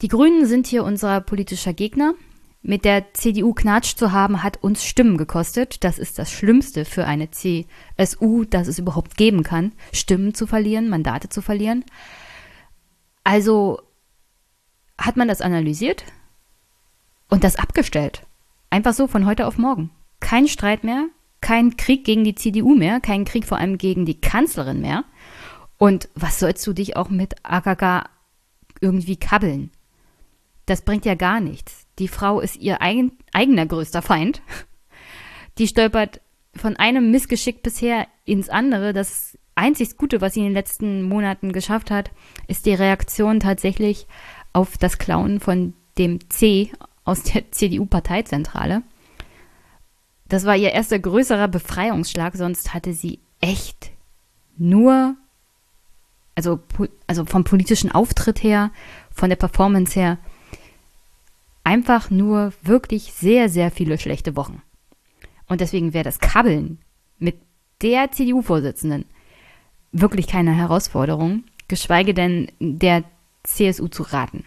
[0.02, 2.16] die Grünen sind hier unser politischer Gegner.
[2.64, 5.84] Mit der CDU knatscht zu haben, hat uns Stimmen gekostet.
[5.84, 10.90] Das ist das Schlimmste für eine CSU, das es überhaupt geben kann, Stimmen zu verlieren,
[10.90, 11.84] Mandate zu verlieren.
[13.24, 13.82] Also
[14.98, 16.04] hat man das analysiert
[17.30, 18.24] und das abgestellt.
[18.70, 19.90] Einfach so von heute auf morgen.
[20.20, 21.08] Kein Streit mehr,
[21.42, 25.04] kein Krieg gegen die CDU mehr, kein Krieg vor allem gegen die Kanzlerin mehr.
[25.78, 28.08] Und was sollst du dich auch mit AKK
[28.82, 29.72] irgendwie kabbeln?
[30.68, 31.88] Das bringt ja gar nichts.
[32.02, 34.42] Die Frau ist ihr eigen, eigener größter Feind.
[35.60, 36.20] Die stolpert
[36.56, 38.92] von einem Missgeschick bisher ins andere.
[38.92, 42.10] Das einzig Gute, was sie in den letzten Monaten geschafft hat,
[42.48, 44.08] ist die Reaktion tatsächlich
[44.52, 46.72] auf das Klauen von dem C
[47.04, 48.82] aus der CDU-Parteizentrale.
[50.28, 53.92] Das war ihr erster größerer Befreiungsschlag, sonst hatte sie echt
[54.58, 55.18] nur,
[56.34, 56.62] also,
[57.06, 58.72] also vom politischen Auftritt her,
[59.14, 60.18] von der Performance her,
[61.64, 64.62] einfach nur wirklich sehr, sehr viele schlechte Wochen.
[65.48, 66.80] Und deswegen wäre das Kabbeln
[67.20, 67.38] mit
[67.82, 69.06] der CDU-Vorsitzenden
[69.92, 73.04] wirklich keine Herausforderung, geschweige denn der
[73.44, 74.44] CSU zu raten.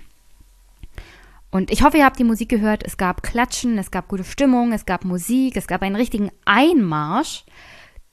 [1.51, 2.83] Und ich hoffe, ihr habt die Musik gehört.
[2.85, 7.45] Es gab Klatschen, es gab gute Stimmung, es gab Musik, es gab einen richtigen Einmarsch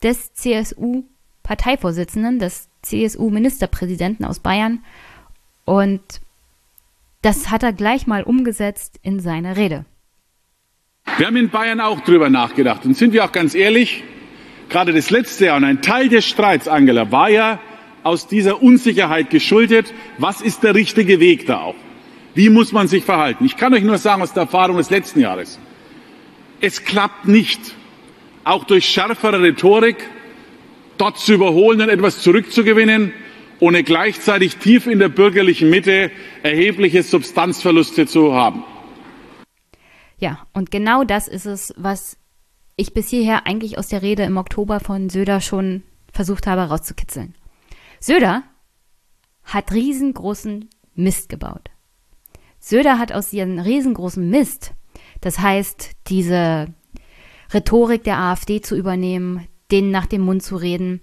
[0.02, 4.84] des CSU-Parteivorsitzenden, des CSU-Ministerpräsidenten aus Bayern.
[5.64, 6.20] Und
[7.22, 9.84] das hat er gleich mal umgesetzt in seine Rede.
[11.16, 12.84] Wir haben in Bayern auch drüber nachgedacht.
[12.84, 14.04] Und sind wir auch ganz ehrlich,
[14.68, 17.60] gerade das letzte Jahr und ein Teil des Streits, Angela, war ja
[18.02, 19.92] aus dieser Unsicherheit geschuldet.
[20.18, 21.74] Was ist der richtige Weg da auch?
[22.34, 23.44] Wie muss man sich verhalten?
[23.44, 25.58] Ich kann euch nur sagen aus der Erfahrung des letzten Jahres.
[26.60, 27.74] Es klappt nicht,
[28.44, 29.96] auch durch schärfere Rhetorik
[30.98, 33.12] dort zu überholen und etwas zurückzugewinnen,
[33.62, 36.10] ohne gleichzeitig tief in der bürgerlichen Mitte
[36.42, 38.64] erhebliche Substanzverluste zu haben.
[40.18, 42.18] Ja, und genau das ist es, was
[42.74, 47.36] ich bis hierher eigentlich aus der Rede im Oktober von Söder schon versucht habe rauszukitzeln.
[48.00, 48.42] Söder
[49.44, 51.70] hat riesengroßen Mist gebaut.
[52.58, 54.72] Söder hat aus ihrem riesengroßen Mist,
[55.20, 56.74] das heißt, diese
[57.54, 61.00] Rhetorik der AfD zu übernehmen, denen nach dem Mund zu reden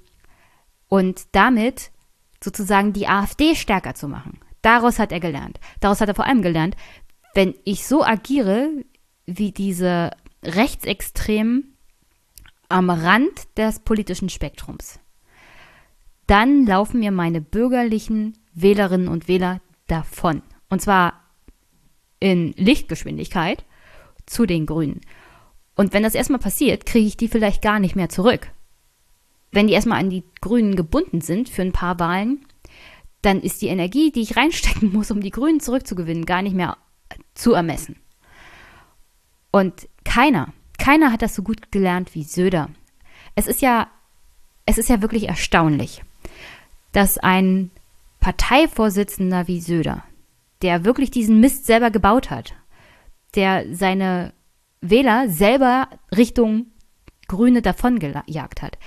[0.90, 1.92] und damit
[2.44, 4.40] sozusagen die AfD stärker zu machen.
[4.62, 5.60] Daraus hat er gelernt.
[5.80, 6.76] Daraus hat er vor allem gelernt,
[7.34, 8.70] wenn ich so agiere
[9.26, 10.12] wie diese
[10.44, 11.76] Rechtsextremen
[12.70, 15.00] am Rand des politischen Spektrums,
[16.28, 20.44] dann laufen mir meine bürgerlichen Wählerinnen und Wähler davon.
[20.70, 21.14] Und zwar
[22.20, 23.66] in Lichtgeschwindigkeit
[24.26, 25.02] zu den Grünen.
[25.76, 28.52] Und wenn das erstmal passiert, kriege ich die vielleicht gar nicht mehr zurück.
[29.52, 32.46] Wenn die erstmal an die Grünen gebunden sind für ein paar Wahlen,
[33.22, 36.78] dann ist die Energie, die ich reinstecken muss, um die Grünen zurückzugewinnen, gar nicht mehr
[37.34, 37.98] zu ermessen.
[39.52, 42.70] Und keiner, keiner hat das so gut gelernt wie Söder.
[43.36, 43.90] Es ist ja,
[44.66, 46.04] es ist ja wirklich erstaunlich,
[46.92, 47.72] dass ein
[48.20, 50.04] Parteivorsitzender wie Söder
[50.62, 52.54] der wirklich diesen Mist selber gebaut hat,
[53.36, 54.34] der seine
[54.82, 56.68] Wähler selber Richtung
[57.28, 58.78] Grüne davongejagt hat,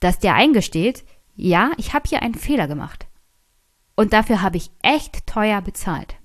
[0.00, 1.04] dass der eingesteht,
[1.34, 3.06] ja, ich habe hier einen Fehler gemacht.
[3.94, 6.16] Und dafür habe ich echt teuer bezahlt.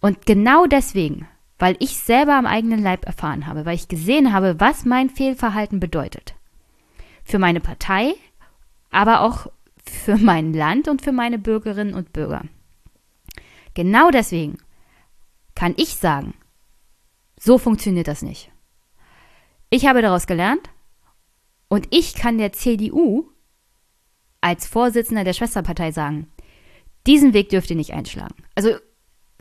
[0.00, 4.58] Und genau deswegen, weil ich selber am eigenen Leib erfahren habe, weil ich gesehen habe,
[4.60, 6.34] was mein Fehlverhalten bedeutet.
[7.22, 8.14] Für meine Partei,
[8.90, 9.46] aber auch
[9.84, 12.44] für mein Land und für meine Bürgerinnen und Bürger.
[13.74, 14.58] Genau deswegen
[15.54, 16.34] kann ich sagen,
[17.38, 18.50] so funktioniert das nicht.
[19.68, 20.70] Ich habe daraus gelernt
[21.70, 23.28] und ich kann der CDU
[24.42, 26.26] als Vorsitzender der Schwesterpartei sagen,
[27.06, 28.34] diesen Weg dürft ihr nicht einschlagen.
[28.54, 28.74] Also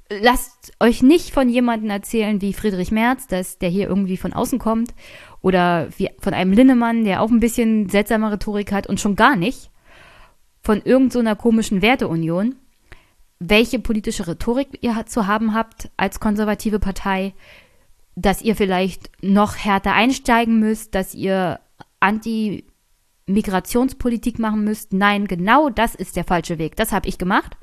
[0.10, 4.60] lasst euch nicht von jemandem erzählen wie Friedrich Merz, dass der hier irgendwie von außen
[4.60, 4.94] kommt
[5.42, 9.36] oder wie von einem Linnemann, der auch ein bisschen seltsame Rhetorik hat und schon gar
[9.36, 9.72] nicht
[10.62, 12.56] von irgendeiner so komischen Werteunion,
[13.40, 17.34] welche politische Rhetorik ihr zu haben habt als konservative Partei,
[18.16, 21.60] dass ihr vielleicht noch härter einsteigen müsst, dass ihr
[22.00, 24.94] Anti-Migrationspolitik machen müsst.
[24.94, 26.76] Nein, genau das ist der falsche Weg.
[26.76, 27.58] Das habe ich gemacht.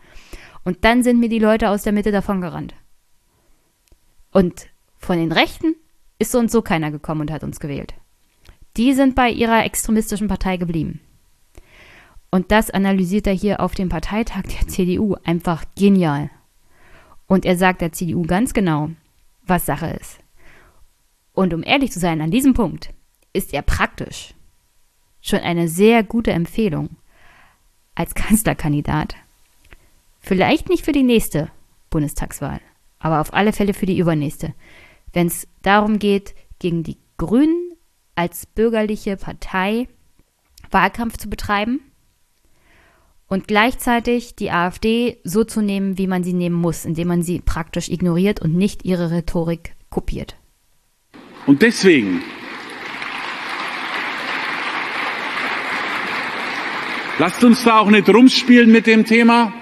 [0.65, 2.75] Und dann sind mir die Leute aus der Mitte davon gerannt.
[4.33, 4.67] Und
[4.99, 5.77] von den Rechten
[6.19, 7.95] ist so und so keiner gekommen und hat uns gewählt.
[8.77, 11.01] Die sind bei ihrer extremistischen Partei geblieben.
[12.31, 16.31] Und das analysiert er hier auf dem Parteitag der CDU einfach genial.
[17.27, 18.91] Und er sagt der CDU ganz genau,
[19.47, 20.19] was Sache ist.
[21.33, 22.93] Und um ehrlich zu sein, an diesem Punkt
[23.37, 24.35] ist er praktisch
[25.21, 26.97] schon eine sehr gute Empfehlung
[27.95, 29.15] als Kanzlerkandidat.
[30.21, 31.51] Vielleicht nicht für die nächste
[31.91, 32.61] Bundestagswahl,
[32.99, 34.55] aber auf alle Fälle für die übernächste.
[35.13, 37.73] Wenn es darum geht, gegen die Grünen
[38.15, 39.89] als bürgerliche Partei
[40.71, 41.81] Wahlkampf zu betreiben
[43.29, 47.41] und gleichzeitig die AfD so zu nehmen, wie man sie nehmen muss, indem man sie
[47.41, 50.37] praktisch ignoriert und nicht ihre Rhetorik kopiert.
[51.47, 52.23] Und deswegen
[57.19, 59.53] lasst uns da auch nicht rumspielen mit dem Thema.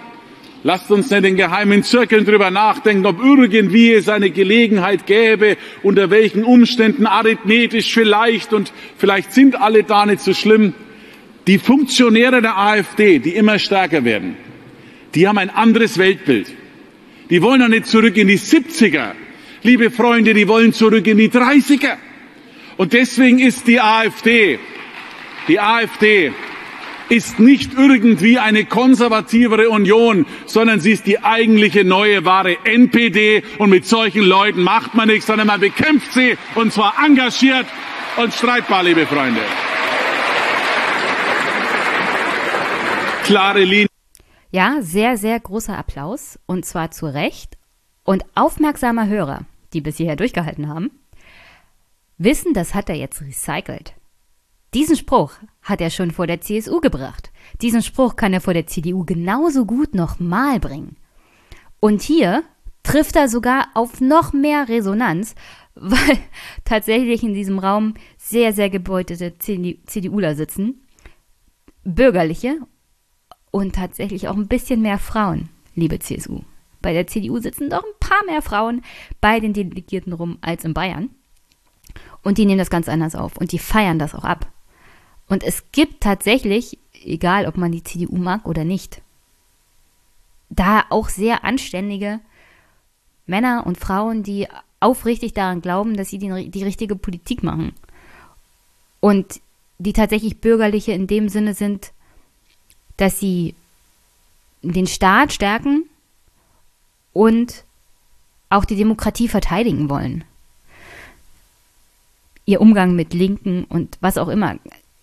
[0.66, 6.08] Lasst uns nicht in geheimen Zirkeln drüber nachdenken, ob irgendwie es eine Gelegenheit gäbe, unter
[6.08, 10.72] welchen Umständen arithmetisch vielleicht und vielleicht sind alle da nicht so schlimm.
[11.46, 14.38] Die Funktionäre der AfD, die immer stärker werden,
[15.14, 16.50] die haben ein anderes Weltbild.
[17.28, 19.12] Die wollen doch nicht zurück in die 70er.
[19.62, 21.96] Liebe Freunde, die wollen zurück in die 30er.
[22.78, 24.58] Und deswegen ist die AfD,
[25.46, 26.32] die AfD
[27.08, 33.70] ist nicht irgendwie eine konservativere Union, sondern sie ist die eigentliche neue wahre NPD und
[33.70, 37.66] mit solchen Leuten macht man nichts, sondern man bekämpft sie und zwar engagiert
[38.16, 39.40] und streitbar, liebe Freunde.
[43.24, 43.88] Klare Linie.
[44.50, 47.56] Ja, sehr, sehr großer Applaus und zwar zu Recht.
[48.04, 50.90] Und aufmerksame Hörer, die bis hierher durchgehalten haben,
[52.18, 53.94] wissen, das hat er jetzt recycelt.
[54.74, 57.30] Diesen Spruch hat er schon vor der CSU gebracht.
[57.62, 60.96] Diesen Spruch kann er vor der CDU genauso gut nochmal bringen.
[61.78, 62.42] Und hier
[62.82, 65.36] trifft er sogar auf noch mehr Resonanz,
[65.76, 66.18] weil
[66.64, 70.82] tatsächlich in diesem Raum sehr, sehr gebeutete CDUler sitzen,
[71.84, 72.58] bürgerliche
[73.50, 76.40] und tatsächlich auch ein bisschen mehr Frauen, liebe CSU.
[76.82, 78.82] Bei der CDU sitzen doch ein paar mehr Frauen
[79.20, 81.10] bei den Delegierten rum als in Bayern.
[82.22, 84.46] Und die nehmen das ganz anders auf und die feiern das auch ab.
[85.28, 89.02] Und es gibt tatsächlich, egal ob man die CDU mag oder nicht,
[90.50, 92.20] da auch sehr anständige
[93.26, 94.46] Männer und Frauen, die
[94.80, 97.72] aufrichtig daran glauben, dass sie die, die richtige Politik machen.
[99.00, 99.40] Und
[99.78, 101.92] die tatsächlich bürgerliche in dem Sinne sind,
[102.96, 103.54] dass sie
[104.62, 105.84] den Staat stärken
[107.12, 107.64] und
[108.50, 110.24] auch die Demokratie verteidigen wollen.
[112.46, 114.56] Ihr Umgang mit Linken und was auch immer,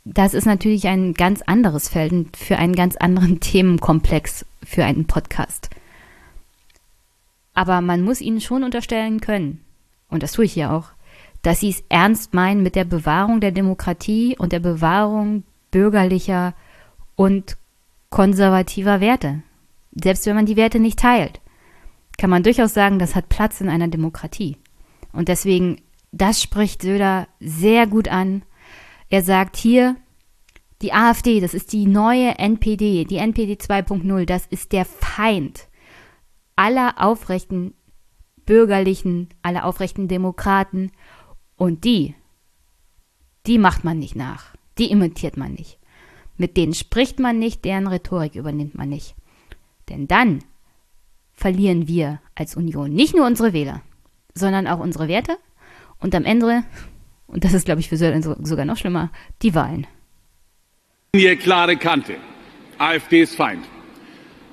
[0.04, 5.70] das ist natürlich ein ganz anderes Feld für einen ganz anderen Themenkomplex für einen Podcast.
[7.54, 9.62] Aber man muss ihnen schon unterstellen können,
[10.10, 10.90] und das tue ich ja auch,
[11.42, 16.54] dass sie es ernst meinen mit der Bewahrung der Demokratie und der Bewahrung bürgerlicher
[17.16, 17.58] und
[18.10, 19.42] konservativer Werte.
[19.94, 21.40] Selbst wenn man die Werte nicht teilt,
[22.18, 24.58] kann man durchaus sagen, das hat Platz in einer Demokratie.
[25.12, 25.82] Und deswegen,
[26.12, 28.44] das spricht Söder sehr gut an.
[29.12, 29.98] Er sagt hier,
[30.82, 35.68] die AfD, das ist die neue NPD, die NPD 2.0, das ist der Feind
[36.56, 37.74] aller aufrechten
[38.46, 40.94] Bürgerlichen, aller aufrechten Demokraten.
[41.58, 42.16] Und die,
[43.48, 44.56] die macht man nicht nach.
[44.78, 45.78] Die imitiert man nicht.
[46.38, 49.16] Mit denen spricht man nicht, deren Rhetorik übernimmt man nicht.
[49.90, 50.40] Denn dann
[51.34, 53.82] verlieren wir als Union nicht nur unsere Wähler,
[54.36, 55.38] sondern auch unsere Werte
[56.00, 56.64] und am Ende,
[57.32, 59.11] und das ist, glaube ich, für Söder sogar noch schlimmer,
[59.42, 59.88] die Wahlen.
[61.16, 62.16] Hier klare Kante.
[62.77, 63.64] AfD ist Feind.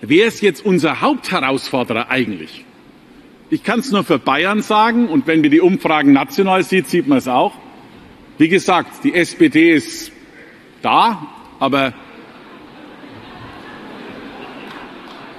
[0.01, 2.65] Wer ist jetzt unser Hauptherausforderer eigentlich?
[3.51, 7.09] Ich kann es nur für Bayern sagen und wenn wir die Umfragen national sieht, sieht
[7.09, 7.55] man es auch.
[8.37, 10.13] Wie gesagt, die SPD ist
[10.83, 11.27] da,
[11.59, 11.95] aber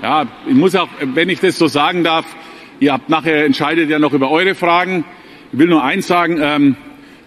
[0.02, 2.26] ja, ich muss auch, wenn ich das so sagen darf,
[2.80, 5.06] ihr habt nachher entscheidet ja noch über eure Fragen.
[5.52, 6.76] Ich will nur eins sagen, ähm,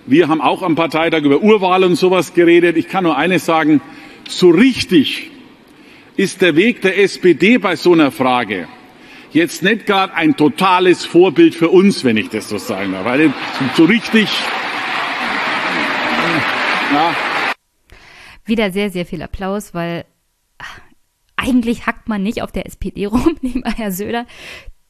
[0.06, 2.76] wir haben auch am Parteitag über Urwahl und sowas geredet.
[2.76, 3.80] Ich kann nur eines sagen,
[4.28, 5.30] so richtig
[6.16, 8.68] ist der Weg der SPD bei so einer Frage
[9.32, 13.04] jetzt nicht gerade ein totales Vorbild für uns, wenn ich das so sagen darf.
[13.04, 13.32] Weil
[13.74, 14.28] so richtig,
[16.92, 17.14] ja,
[18.44, 20.04] wieder sehr, sehr viel Applaus, weil
[21.36, 24.26] eigentlich hackt man nicht auf der SPD rum, neben Herr Söder.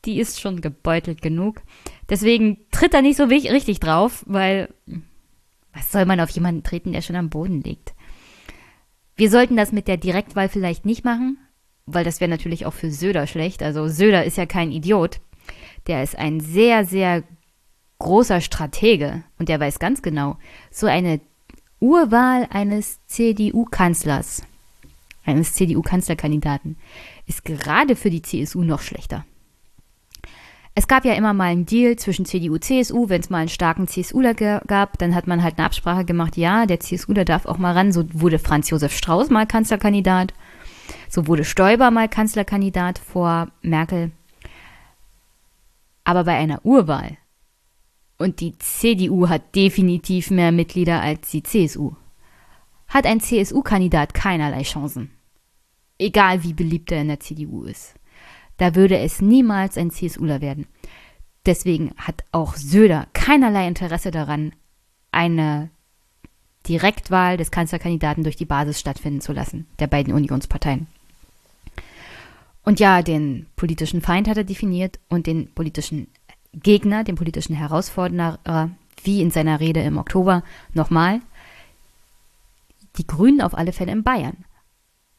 [0.04, 1.62] Die ist schon gebeutelt genug.
[2.08, 4.72] Deswegen tritt er nicht so richtig drauf, weil
[5.72, 7.94] was soll man auf jemanden treten, der schon am Boden liegt?
[9.16, 11.38] Wir sollten das mit der Direktwahl vielleicht nicht machen,
[11.86, 13.62] weil das wäre natürlich auch für Söder schlecht.
[13.62, 15.20] Also Söder ist ja kein Idiot.
[15.86, 17.22] Der ist ein sehr, sehr
[17.98, 20.36] großer Stratege und der weiß ganz genau,
[20.70, 21.20] so eine
[21.78, 24.42] Urwahl eines CDU-Kanzlers,
[25.24, 26.76] eines CDU-Kanzlerkandidaten,
[27.26, 29.24] ist gerade für die CSU noch schlechter.
[30.74, 33.48] Es gab ja immer mal einen Deal zwischen CDU und CSU, wenn es mal einen
[33.50, 37.58] starken CSUler gab, dann hat man halt eine Absprache gemacht, ja, der CSUler darf auch
[37.58, 37.92] mal ran.
[37.92, 40.32] So wurde Franz Josef Strauß mal Kanzlerkandidat,
[41.10, 44.12] so wurde Stoiber mal Kanzlerkandidat vor Merkel.
[46.04, 47.18] Aber bei einer Urwahl,
[48.16, 51.96] und die CDU hat definitiv mehr Mitglieder als die CSU,
[52.88, 55.10] hat ein CSU-Kandidat keinerlei Chancen.
[55.98, 57.94] Egal wie beliebt er in der CDU ist.
[58.62, 60.68] Da würde es niemals ein CSUler werden.
[61.46, 64.52] Deswegen hat auch Söder keinerlei Interesse daran,
[65.10, 65.68] eine
[66.68, 70.86] Direktwahl des Kanzlerkandidaten durch die Basis stattfinden zu lassen, der beiden Unionsparteien.
[72.62, 76.06] Und ja, den politischen Feind hat er definiert und den politischen
[76.52, 78.70] Gegner, den politischen Herausforderer,
[79.02, 81.20] wie in seiner Rede im Oktober, nochmal.
[82.96, 84.44] Die Grünen auf alle Fälle in Bayern.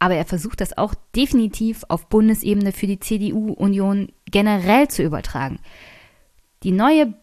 [0.03, 5.59] Aber er versucht das auch definitiv auf Bundesebene für die CDU-Union generell zu übertragen.
[6.63, 7.13] Die neue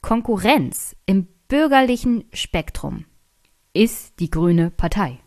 [0.00, 3.04] Konkurrenz im bürgerlichen Spektrum
[3.72, 5.18] ist die Grüne Partei.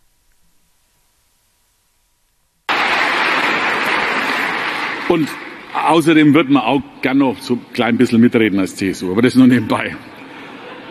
[5.10, 5.28] Und
[5.74, 9.36] außerdem wird man auch gern noch so ein klein bisschen mitreden als CSU, aber das
[9.36, 9.98] nur nebenbei.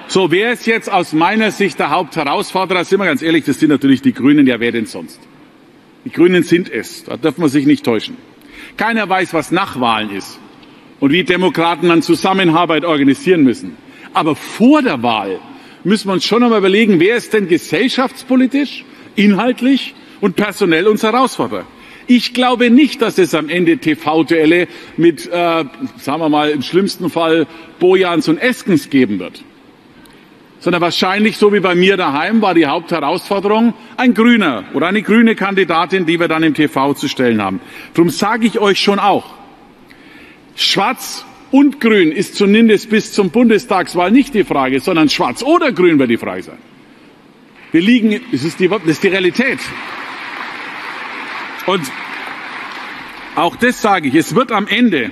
[0.09, 2.85] So, wer ist jetzt aus meiner Sicht der Hauptherausforderer?
[2.85, 5.30] Sind wir ganz ehrlich, das sind natürlich die Grünen, ja wer denn sonst?
[6.05, 8.17] Die Grünen sind es, da dürfen wir sich nicht täuschen.
[8.77, 10.39] Keiner weiß, was nach Wahlen ist
[10.99, 13.77] und wie Demokraten dann Zusammenarbeit organisieren müssen.
[14.15, 15.39] Aber vor der Wahl
[15.85, 18.85] müssen wir uns schon einmal überlegen, wer ist denn gesellschaftspolitisch,
[19.17, 21.67] inhaltlich und personell unser Herausforderer?
[22.07, 25.65] Ich glaube nicht, dass es am Ende TV-Duelle mit, äh,
[25.99, 27.47] sagen wir mal, im schlimmsten Fall
[27.79, 29.45] Bojans und Eskens geben wird.
[30.61, 35.35] Sondern wahrscheinlich, so wie bei mir daheim, war die Hauptherausforderung ein Grüner oder eine grüne
[35.35, 37.61] Kandidatin, die wir dann im TV zu stellen haben.
[37.95, 39.25] Darum sage ich euch schon auch,
[40.57, 45.99] Schwarz und Grün ist zumindest bis zum Bundestagswahl nicht die Frage, sondern Schwarz oder Grün
[45.99, 46.59] wird die Frage sein.
[47.73, 49.59] Wir liegen, das ist die, das ist die Realität.
[51.67, 51.83] Und
[53.37, 55.11] auch das sage ich, es wird am Ende,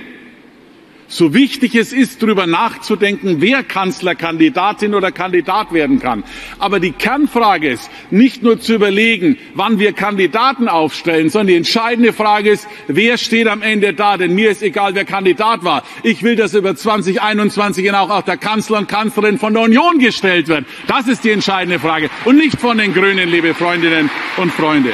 [1.09, 6.23] so wichtig es ist, darüber nachzudenken, wer Kanzlerkandidatin oder Kandidat werden kann.
[6.59, 12.13] Aber die Kernfrage ist, nicht nur zu überlegen, wann wir Kandidaten aufstellen, sondern die entscheidende
[12.13, 14.17] Frage ist, wer steht am Ende da?
[14.17, 15.83] Denn mir ist egal, wer Kandidat war.
[16.03, 20.47] Ich will, dass über 2021 auch, auch der Kanzler und Kanzlerin von der Union gestellt
[20.47, 20.65] wird.
[20.87, 22.09] Das ist die entscheidende Frage.
[22.25, 24.93] Und nicht von den Grünen, liebe Freundinnen und Freunde.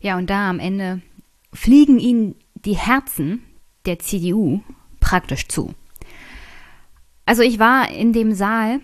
[0.00, 1.02] Ja, und da am Ende
[1.52, 3.42] fliegen ihnen die Herzen
[3.86, 4.60] der CDU
[5.00, 5.74] praktisch zu.
[7.26, 8.80] Also ich war in dem Saal,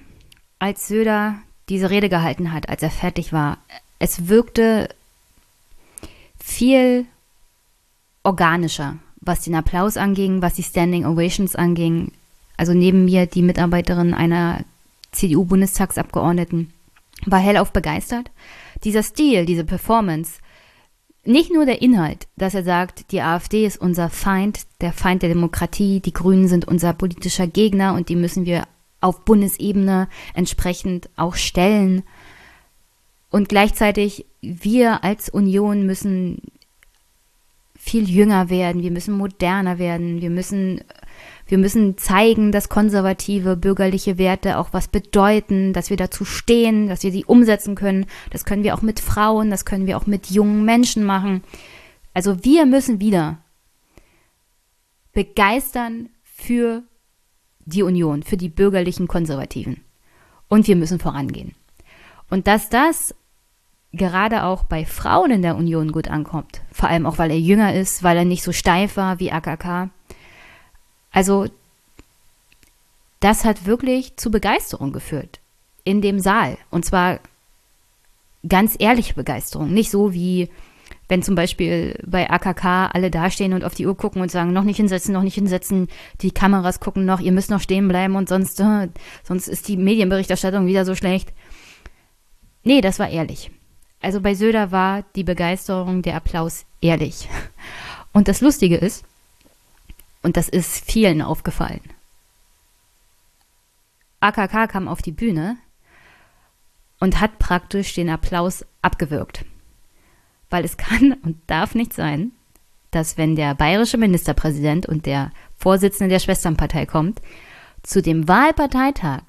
[0.58, 1.36] als Söder
[1.68, 3.58] diese Rede gehalten hat, als er fertig war.
[3.98, 4.88] Es wirkte
[6.38, 7.06] viel
[8.22, 12.12] organischer, was den Applaus anging, was die Standing Ovations anging.
[12.56, 14.64] Also neben mir die Mitarbeiterin einer
[15.12, 16.72] CDU-Bundestagsabgeordneten
[17.26, 18.30] war hellauf begeistert.
[18.84, 20.40] Dieser Stil, diese Performance,
[21.24, 25.28] nicht nur der Inhalt, dass er sagt, die AfD ist unser Feind, der Feind der
[25.28, 28.64] Demokratie, die Grünen sind unser politischer Gegner und die müssen wir
[29.00, 32.02] auf Bundesebene entsprechend auch stellen.
[33.30, 36.40] Und gleichzeitig, wir als Union müssen
[37.76, 40.82] viel jünger werden, wir müssen moderner werden, wir müssen
[41.50, 47.02] wir müssen zeigen, dass konservative bürgerliche Werte auch was bedeuten, dass wir dazu stehen, dass
[47.02, 48.06] wir sie umsetzen können.
[48.30, 51.42] Das können wir auch mit Frauen, das können wir auch mit jungen Menschen machen.
[52.14, 53.38] Also wir müssen wieder
[55.12, 56.84] begeistern für
[57.64, 59.80] die Union, für die bürgerlichen Konservativen.
[60.48, 61.54] Und wir müssen vorangehen.
[62.28, 63.14] Und dass das
[63.92, 67.74] gerade auch bei Frauen in der Union gut ankommt, vor allem auch weil er jünger
[67.74, 69.90] ist, weil er nicht so steif war wie AKK,
[71.10, 71.46] also
[73.20, 75.40] das hat wirklich zu Begeisterung geführt
[75.84, 76.56] in dem Saal.
[76.70, 77.20] Und zwar
[78.48, 79.72] ganz ehrliche Begeisterung.
[79.72, 80.48] Nicht so wie
[81.10, 84.62] wenn zum Beispiel bei AKK alle dastehen und auf die Uhr gucken und sagen, noch
[84.62, 85.88] nicht hinsetzen, noch nicht hinsetzen,
[86.20, 88.88] die Kameras gucken noch, ihr müsst noch stehen bleiben und sonst, äh,
[89.24, 91.32] sonst ist die Medienberichterstattung wieder so schlecht.
[92.62, 93.50] Nee, das war ehrlich.
[94.00, 97.28] Also bei Söder war die Begeisterung, der Applaus ehrlich.
[98.12, 99.04] Und das Lustige ist,
[100.22, 101.82] und das ist vielen aufgefallen.
[104.20, 105.56] AKK kam auf die Bühne
[107.00, 109.44] und hat praktisch den Applaus abgewürgt.
[110.50, 112.32] Weil es kann und darf nicht sein,
[112.90, 117.20] dass wenn der bayerische Ministerpräsident und der Vorsitzende der Schwesternpartei kommt,
[117.82, 119.22] zu dem Wahlparteitag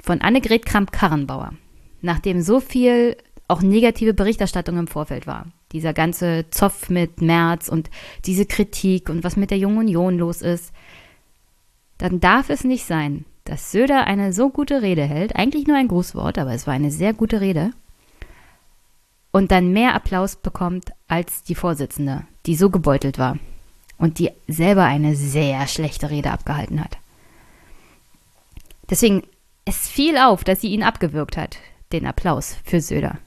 [0.00, 1.54] von Annegret Kramp-Karrenbauer,
[2.00, 3.16] nachdem so viel
[3.48, 7.90] auch negative Berichterstattung im Vorfeld war, dieser ganze Zoff mit März und
[8.24, 10.72] diese Kritik und was mit der Jungen Union los ist,
[11.98, 15.88] dann darf es nicht sein, dass Söder eine so gute Rede hält, eigentlich nur ein
[15.88, 17.72] Grußwort, aber es war eine sehr gute Rede,
[19.34, 23.36] und dann mehr Applaus bekommt als die Vorsitzende, die so gebeutelt war.
[23.96, 26.98] und die selber eine sehr schlechte Rede abgehalten hat.
[28.90, 29.22] Deswegen,
[29.64, 31.58] es fiel auf, dass sie ihn abgewürgt hat,
[31.92, 33.18] den Applaus für Söder.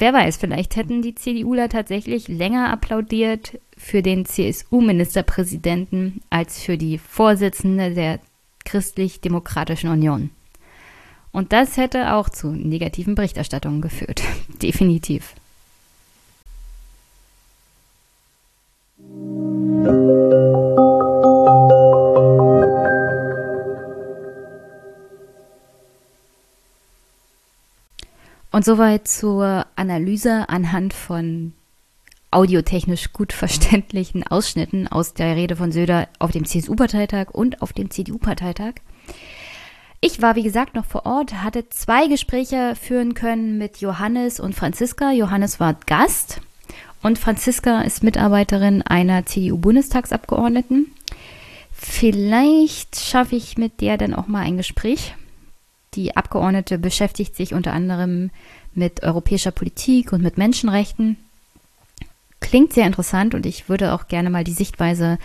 [0.00, 6.96] Wer weiß, vielleicht hätten die CDUler tatsächlich länger applaudiert für den CSU-Ministerpräsidenten als für die
[6.96, 8.18] Vorsitzende der
[8.64, 10.30] Christlich-Demokratischen Union.
[11.32, 14.22] Und das hätte auch zu negativen Berichterstattungen geführt.
[14.62, 15.34] Definitiv.
[28.52, 31.52] Und soweit zur Analyse anhand von
[32.30, 37.90] audiotechnisch gut verständlichen Ausschnitten aus der Rede von Söder auf dem CSU-Parteitag und auf dem
[37.90, 38.74] CDU-Parteitag.
[40.00, 44.54] Ich war, wie gesagt, noch vor Ort, hatte zwei Gespräche führen können mit Johannes und
[44.54, 45.12] Franziska.
[45.12, 46.40] Johannes war Gast
[47.02, 50.86] und Franziska ist Mitarbeiterin einer CDU-Bundestagsabgeordneten.
[51.72, 55.14] Vielleicht schaffe ich mit der dann auch mal ein Gespräch.
[55.94, 58.30] Die Abgeordnete beschäftigt sich unter anderem
[58.74, 61.16] mit europäischer Politik und mit Menschenrechten.
[62.38, 65.18] Klingt sehr interessant und ich würde auch gerne mal die Sichtweise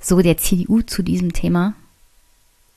[0.00, 1.74] so der CDU zu diesem Thema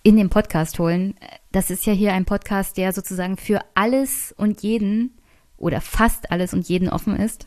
[0.03, 1.15] in den Podcast holen.
[1.51, 5.11] Das ist ja hier ein Podcast, der sozusagen für alles und jeden
[5.57, 7.45] oder fast alles und jeden offen ist.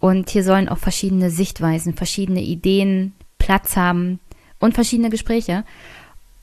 [0.00, 4.20] Und hier sollen auch verschiedene Sichtweisen, verschiedene Ideen Platz haben
[4.58, 5.64] und verschiedene Gespräche.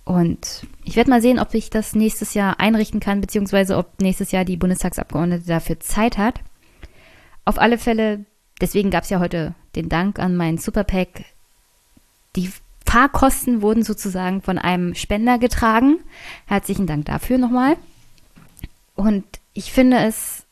[0.06, 4.32] Und ich werde mal sehen, ob ich das nächstes Jahr einrichten kann, beziehungsweise ob nächstes
[4.32, 6.42] Jahr die Bundestagsabgeordnete dafür Zeit hat.
[7.44, 8.26] Auf alle Fälle,
[8.62, 11.26] deswegen gab es ja heute den Dank an meinen Superpack.
[12.36, 12.52] Die
[12.86, 15.98] Fahrkosten wurden sozusagen von einem Spender getragen.
[16.46, 17.76] Herzlichen Dank dafür nochmal.
[18.94, 20.46] Und ich finde es,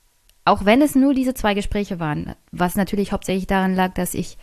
[0.45, 4.37] auch wenn es nur diese zwei Gespräche waren, was natürlich hauptsächlich daran lag, dass ich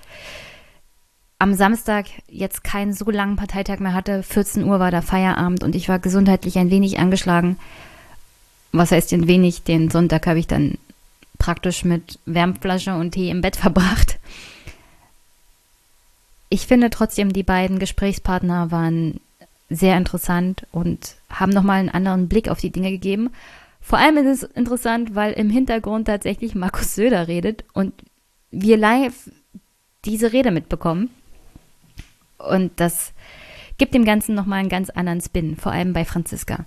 [1.41, 4.23] am Samstag jetzt keinen so langen Parteitag mehr hatte.
[4.23, 7.59] 14 Uhr war der Feierabend und ich war gesundheitlich ein wenig angeschlagen.
[8.73, 9.63] Was heißt ein wenig?
[9.63, 10.77] Den Sonntag habe ich dann
[11.39, 14.19] praktisch mit Wärmflasche und Tee im Bett verbracht.
[16.51, 19.19] Ich finde trotzdem, die beiden Gesprächspartner waren
[19.71, 23.31] sehr interessant und haben nochmal einen anderen Blick auf die Dinge gegeben.
[23.81, 27.95] Vor allem ist es interessant, weil im Hintergrund tatsächlich Markus Söder redet und
[28.51, 29.31] wir live
[30.05, 31.09] diese Rede mitbekommen.
[32.49, 33.13] Und das
[33.79, 36.65] gibt dem Ganzen nochmal einen ganz anderen Spin, vor allem bei Franziska.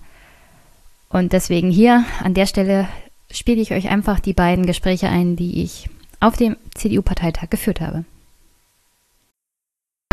[1.08, 2.88] Und deswegen hier an der Stelle
[3.30, 5.88] spiele ich euch einfach die beiden Gespräche ein, die ich
[6.20, 8.04] auf dem CDU-Parteitag geführt habe.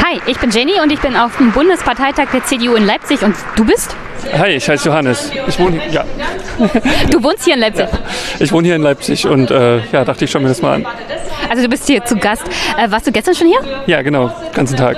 [0.03, 3.35] Hi, ich bin Jenny und ich bin auf dem Bundesparteitag der CDU in Leipzig und
[3.56, 3.95] du bist?
[4.33, 5.31] Hi, ich heiße Johannes.
[5.48, 6.06] Ich wohne hier, ja.
[7.09, 7.88] Du wohnst hier in Leipzig?
[7.91, 7.99] Ja.
[8.40, 10.85] Ich wohne hier in Leipzig und äh, ja, dachte ich, schau mir das mal an.
[11.49, 12.43] Also du bist hier zu Gast.
[12.77, 13.83] Äh, warst du gestern schon hier?
[13.88, 14.98] Ja, genau, ganzen Tag.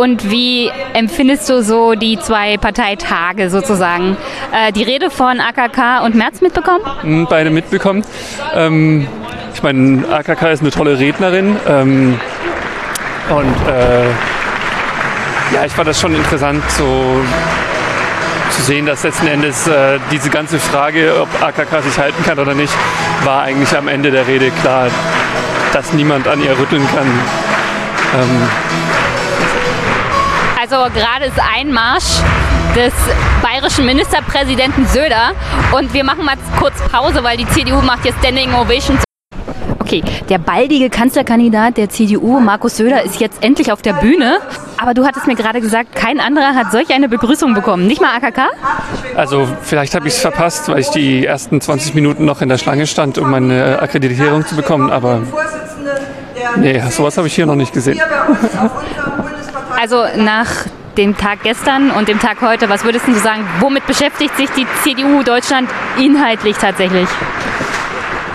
[0.00, 4.16] Und wie empfindest du so die zwei Parteitage sozusagen?
[4.50, 6.80] Äh, die Rede von AKK und Merz mitbekommen?
[7.02, 8.02] Hm, Beide mitbekommen.
[8.54, 9.06] Ähm,
[9.52, 11.54] ich meine, AKK ist eine tolle Rednerin.
[11.68, 12.18] Ähm,
[13.28, 14.06] und äh,
[15.54, 17.20] ja, ich fand das schon interessant, so
[18.52, 22.54] zu sehen, dass letzten Endes äh, diese ganze Frage, ob AKK sich halten kann oder
[22.54, 22.72] nicht,
[23.24, 24.86] war eigentlich am Ende der Rede klar,
[25.74, 27.06] dass niemand an ihr rütteln kann.
[28.18, 28.48] Ähm,
[30.70, 32.20] Also gerade ist Einmarsch
[32.76, 32.92] des
[33.42, 35.32] bayerischen Ministerpräsidenten Söder
[35.72, 39.02] und wir machen mal kurz Pause, weil die CDU macht jetzt Standing Ovations.
[39.80, 44.38] Okay, der baldige Kanzlerkandidat der CDU, Markus Söder, ist jetzt endlich auf der Bühne.
[44.76, 47.88] Aber du hattest mir gerade gesagt, kein anderer hat solch eine Begrüßung bekommen.
[47.88, 48.42] Nicht mal AKK?
[49.16, 52.58] also vielleicht habe ich es verpasst, weil ich die ersten 20 Minuten noch in der
[52.58, 54.88] Schlange stand, um meine Akkreditierung zu bekommen.
[54.90, 55.22] Aber
[56.58, 58.00] nee, sowas habe ich hier noch nicht gesehen.
[59.80, 60.66] Also nach
[60.98, 64.66] dem Tag gestern und dem Tag heute, was würdest du sagen, womit beschäftigt sich die
[64.82, 67.08] CDU Deutschland inhaltlich tatsächlich?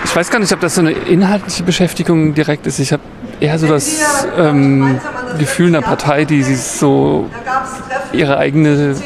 [0.04, 2.80] Ich weiß gar nicht, ob das so eine inhaltliche Beschäftigung direkt ist.
[2.80, 3.02] Ich habe
[3.38, 4.98] eher so das ähm,
[5.38, 7.30] Gefühl einer Partei, die sich so
[8.12, 8.96] ihre eigene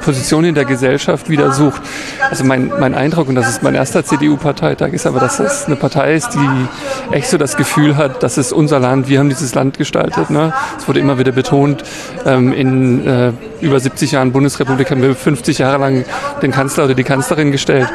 [0.00, 1.82] Position in der Gesellschaft wieder sucht.
[2.28, 5.76] Also mein, mein Eindruck, und das ist mein erster CDU-Parteitag, ist aber, dass das eine
[5.76, 9.54] Partei ist, die echt so das Gefühl hat, das ist unser Land, wir haben dieses
[9.54, 10.30] Land gestaltet.
[10.30, 10.52] Ne?
[10.78, 11.84] Es wurde immer wieder betont,
[12.26, 16.04] ähm, in äh, über 70 Jahren Bundesrepublik haben wir 50 Jahre lang
[16.42, 17.88] den Kanzler oder die Kanzlerin gestellt.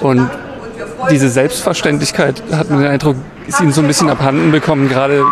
[0.00, 0.28] Und
[1.10, 3.16] diese Selbstverständlichkeit, hat man den Eindruck,
[3.46, 5.22] ist ihnen so ein bisschen abhanden bekommen, gerade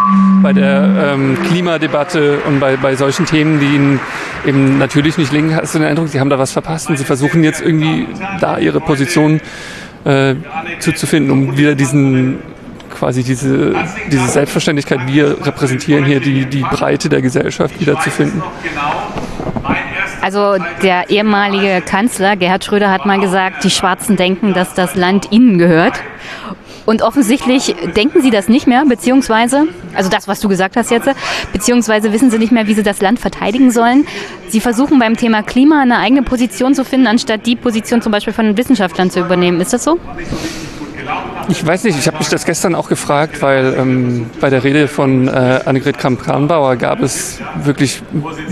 [0.43, 4.01] bei der ähm, Klimadebatte und bei, bei solchen Themen, die ihnen
[4.47, 7.05] eben natürlich nicht liegen, hast du den Eindruck, sie haben da was verpasst und sie
[7.05, 8.07] versuchen jetzt irgendwie
[8.41, 9.41] da ihre Position
[10.05, 10.35] äh,
[10.81, 12.39] zuzufinden, um wieder diesen
[13.01, 13.75] quasi diese,
[14.11, 18.43] diese Selbstverständlichkeit, wir repräsentieren hier die, die Breite der Gesellschaft wiederzufinden.
[20.23, 25.33] Also der ehemalige Kanzler Gerhard Schröder hat mal gesagt, die Schwarzen denken, dass das Land
[25.33, 25.95] ihnen gehört.
[26.87, 31.09] Und offensichtlich denken sie das nicht mehr, beziehungsweise, also das, was du gesagt hast jetzt,
[31.53, 34.07] beziehungsweise wissen sie nicht mehr, wie sie das Land verteidigen sollen.
[34.49, 38.33] Sie versuchen beim Thema Klima eine eigene Position zu finden, anstatt die Position zum Beispiel
[38.33, 39.61] von Wissenschaftlern zu übernehmen.
[39.61, 39.99] Ist das so?
[41.49, 44.87] Ich weiß nicht, ich habe mich das gestern auch gefragt, weil ähm, bei der Rede
[44.87, 48.03] von äh, Annegret Kramp-Karrenbauer gab es wirklich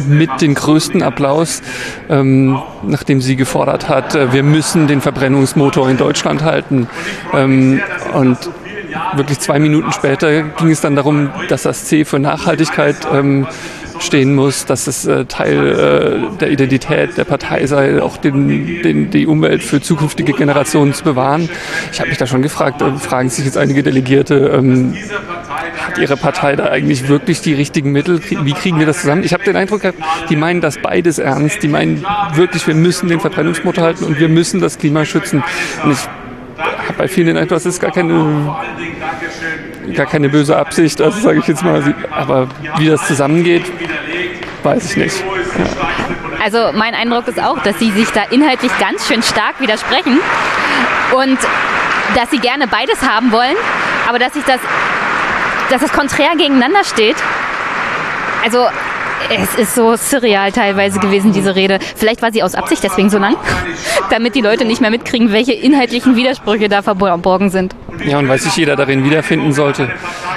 [0.09, 1.63] mit den größten Applaus,
[2.09, 6.89] ähm, nachdem sie gefordert hat, äh, wir müssen den Verbrennungsmotor in Deutschland halten.
[7.33, 7.81] Ähm,
[8.15, 8.51] und
[9.15, 13.47] wirklich zwei Minuten später ging es dann darum, dass das C für Nachhaltigkeit ähm,
[14.01, 19.11] stehen muss, dass es äh, Teil äh, der Identität der Partei sei, auch den, den,
[19.11, 21.49] die Umwelt für zukünftige Generationen zu bewahren.
[21.93, 24.95] Ich habe mich da schon gefragt, äh, fragen sich jetzt einige Delegierte, ähm,
[25.87, 28.21] hat ihre Partei da eigentlich wirklich die richtigen Mittel?
[28.29, 29.25] Wie kriegen wir das zusammen?
[29.25, 29.83] Ich habe den Eindruck,
[30.29, 31.63] die meinen das beides ernst.
[31.63, 32.05] Die meinen
[32.35, 35.43] wirklich, wir müssen den Verbrennungsmotor halten und wir müssen das Klima schützen.
[35.85, 35.99] Und ich
[36.59, 38.57] habe bei vielen den Eindruck, das ist gar keine
[39.95, 41.95] gar keine böse Absicht, also sage ich jetzt mal.
[42.11, 43.65] Aber wie das zusammengeht,
[44.63, 45.21] weiß ich nicht.
[45.21, 45.89] Ja.
[46.43, 50.19] Also mein Eindruck ist auch, dass sie sich da inhaltlich ganz schön stark widersprechen
[51.15, 51.39] und
[52.15, 53.57] dass sie gerne beides haben wollen,
[54.09, 54.61] aber dass sich das,
[55.71, 57.17] dass das konträr gegeneinander steht.
[58.45, 58.67] Also
[59.31, 61.79] es ist so surreal teilweise gewesen, diese Rede.
[61.97, 63.37] Vielleicht war sie aus Absicht deswegen so lang,
[64.11, 67.75] damit die Leute nicht mehr mitkriegen, welche inhaltlichen Widersprüche da verborgen sind.
[68.05, 69.91] Ja, und weil sich jeder darin wiederfinden sollte.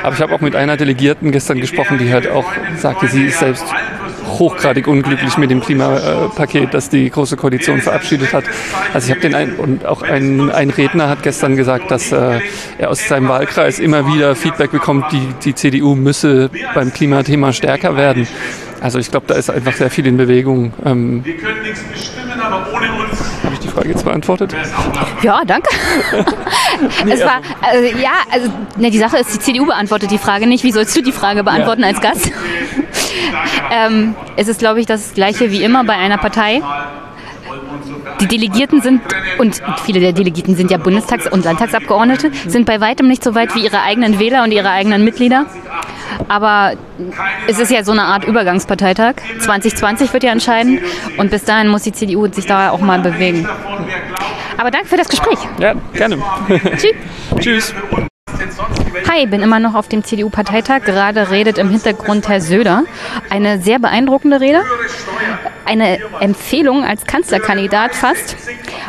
[0.04, 2.46] Aber ich habe auch mit einer Delegierten gestern gesprochen, die halt auch
[2.78, 3.66] sagte, sie ist selbst
[4.40, 8.46] hochgradig unglücklich mit dem Klimapaket, das die Große Koalition verabschiedet hat.
[8.94, 12.40] Also ich habe den ein, und auch ein, ein Redner hat gestern gesagt, dass äh,
[12.78, 17.96] er aus seinem Wahlkreis immer wieder Feedback bekommt, die, die CDU müsse beim Klimathema stärker
[17.96, 18.28] werden.
[18.82, 20.74] Also ich glaube, da ist einfach sehr viel in Bewegung.
[20.84, 23.20] Ähm, Wir können nichts bestimmen, aber ohne uns.
[23.44, 24.56] Habe ich die Frage jetzt beantwortet?
[25.22, 25.70] Ja, danke.
[27.08, 30.64] es war, also, ja, also ne, die Sache ist, die CDU beantwortet die Frage nicht.
[30.64, 31.90] Wie sollst du die Frage beantworten Ja.
[31.90, 32.32] als Gast?
[33.72, 36.62] ähm, es ist, glaube ich, das Gleiche wie immer bei einer Partei.
[38.22, 39.02] Die Delegierten sind,
[39.40, 43.56] und viele der Delegierten sind ja Bundestags- und Landtagsabgeordnete, sind bei weitem nicht so weit
[43.56, 45.46] wie ihre eigenen Wähler und ihre eigenen Mitglieder.
[46.28, 46.74] Aber
[47.48, 49.16] es ist ja so eine Art Übergangsparteitag.
[49.40, 50.80] 2020 wird ja entscheiden
[51.18, 53.48] und bis dahin muss die CDU sich da auch mal bewegen.
[54.58, 55.40] Aber danke für das Gespräch.
[55.60, 56.20] Ja, gerne.
[56.78, 56.94] Tschüss.
[57.40, 57.74] Tschüss.
[59.10, 60.84] Hi, bin immer noch auf dem CDU-Parteitag.
[60.84, 62.84] Gerade redet im Hintergrund Herr Söder.
[63.30, 64.62] Eine sehr beeindruckende Rede.
[65.66, 68.36] Eine Empfehlung als Kanzlerkandidat fast.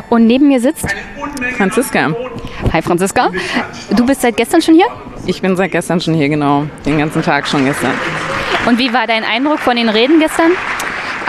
[0.08, 0.86] Und neben mir sitzt
[1.56, 2.14] Franziska.
[2.72, 3.30] Hi Franziska.
[3.90, 4.86] Du bist seit gestern schon hier?
[5.26, 6.66] Ich bin seit gestern schon hier, genau.
[6.84, 7.92] Den ganzen Tag schon gestern.
[8.66, 10.52] Und wie war dein Eindruck von den Reden gestern?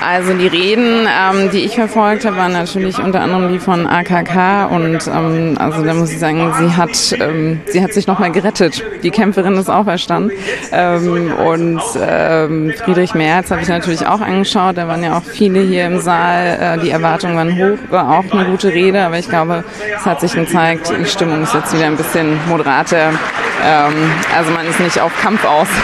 [0.06, 4.66] Also die Reden, ähm, die ich verfolgt habe, waren natürlich unter anderem die von AKK
[4.66, 8.84] und ähm, also da muss ich sagen, sie hat, ähm, sie hat sich nochmal gerettet.
[9.02, 10.32] Die Kämpferin ist auferstanden.
[10.72, 14.78] Ähm, und ähm, Friedrich Merz habe ich natürlich auch angeschaut.
[14.78, 16.58] Da waren ja auch viele hier im Saal.
[16.60, 19.64] Äh, die Erwartungen waren hoch, war auch eine gute Rede, aber ich glaube,
[19.96, 23.12] es hat sich gezeigt, die Stimmung ist jetzt wieder ein bisschen moderater.
[23.66, 25.68] Ähm, also man ist nicht auf Kampf aus.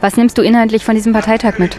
[0.00, 1.76] Was nimmst du inhaltlich von diesem Parteitag mit?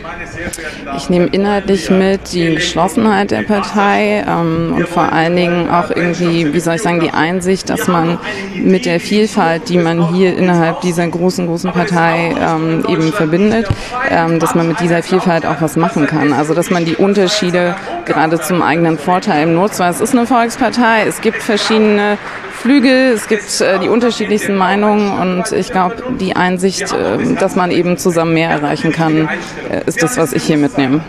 [0.95, 6.53] Ich nehme inhaltlich mit die Geschlossenheit der Partei ähm, und vor allen Dingen auch irgendwie,
[6.53, 8.19] wie soll ich sagen, die Einsicht, dass man
[8.55, 13.67] mit der Vielfalt, die man hier innerhalb dieser großen, großen Partei ähm, eben verbindet,
[14.09, 16.31] ähm, dass man mit dieser Vielfalt auch was machen kann.
[16.31, 17.75] Also dass man die Unterschiede
[18.05, 22.19] gerade zum eigenen Vorteil nutzt, weil es ist eine Volkspartei, es gibt verschiedene
[22.61, 27.71] Flügel, es gibt äh, die unterschiedlichsten Meinungen und ich glaube, die Einsicht, äh, dass man
[27.71, 29.27] eben zusammen mehr erreichen kann,
[29.69, 31.01] äh, ist das, was ich hier mitnehme.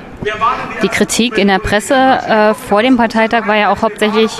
[0.82, 4.32] Die Kritik in der Presse äh, vor dem Parteitag war ja auch hauptsächlich,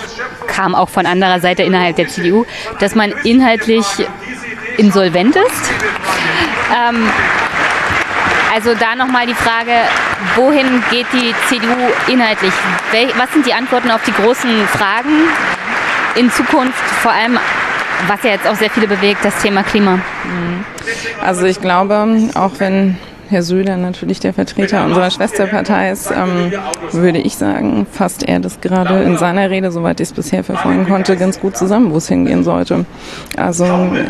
[0.47, 2.47] kam auch von anderer Seite innerhalb der CDU,
[2.81, 3.85] dass man inhaltlich
[4.79, 5.71] insolvent ist.
[6.73, 7.07] Ähm,
[8.55, 9.73] also da nochmal die Frage,
[10.37, 11.77] wohin geht die CDU
[12.11, 12.53] inhaltlich?
[13.19, 15.29] Was sind die Antworten auf die großen Fragen
[16.15, 17.37] in Zukunft, vor allem
[18.07, 19.99] was ja jetzt auch sehr viele bewegt, das Thema Klima?
[21.21, 22.99] Also ich glaube, auch wenn
[23.33, 26.53] Herr Söder natürlich der Vertreter unserer Schwesterpartei ist, ähm,
[26.93, 30.87] würde ich sagen, fasst er das gerade in seiner Rede, soweit ich es bisher verfolgen
[30.87, 32.85] konnte, ganz gut zusammen, wo es hingehen sollte.
[33.39, 33.65] Also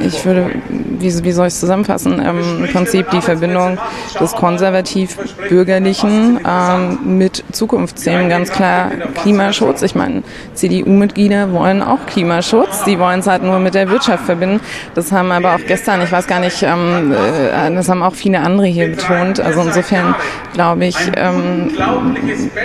[0.04, 3.78] ich würde, wie, wie soll ich es zusammenfassen, ähm, im Prinzip die Verbindung
[4.18, 8.90] des konservativ-bürgerlichen ähm, mit Zukunftsthemen, ganz klar
[9.22, 9.82] Klimaschutz.
[9.82, 14.58] Ich meine, CDU-Mitglieder wollen auch Klimaschutz, die wollen es halt nur mit der Wirtschaft verbinden.
[14.96, 18.40] Das haben aber auch gestern, ich weiß gar nicht, ähm, äh, das haben auch viele
[18.40, 19.11] andere hier betont.
[19.12, 20.14] Also insofern
[20.52, 21.76] glaube ich, ähm,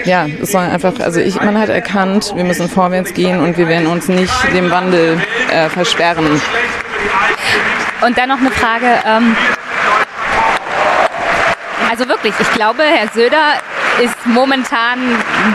[0.06, 3.68] ja, es soll einfach, also ich, man hat erkannt, wir müssen vorwärts gehen und wir
[3.68, 6.42] werden uns nicht dem Wandel äh, versperren.
[8.02, 8.86] Und dann noch eine Frage.
[9.06, 9.36] Ähm,
[11.90, 13.54] also wirklich, ich glaube, Herr Söder
[14.04, 15.00] ist momentan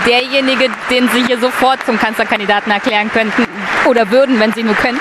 [0.06, 3.46] derjenige, den Sie hier sofort zum Kanzlerkandidaten erklären könnten
[3.86, 5.00] oder würden, wenn Sie nur könnten.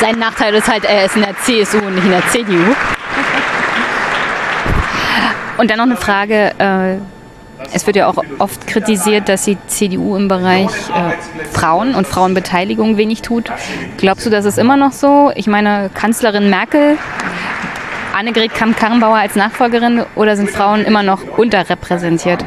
[0.00, 2.74] Sein Nachteil ist halt, er ist in der CSU und nicht in der CDU.
[5.58, 6.52] Und dann noch eine Frage.
[6.58, 6.98] Äh,
[7.72, 12.96] es wird ja auch oft kritisiert, dass die CDU im Bereich äh, Frauen und Frauenbeteiligung
[12.96, 13.50] wenig tut.
[13.96, 15.32] Glaubst du, das ist immer noch so?
[15.34, 16.96] Ich meine, Kanzlerin Merkel,
[18.18, 22.44] Annegret Kamm-Karrenbauer als Nachfolgerin oder sind Frauen immer noch unterrepräsentiert?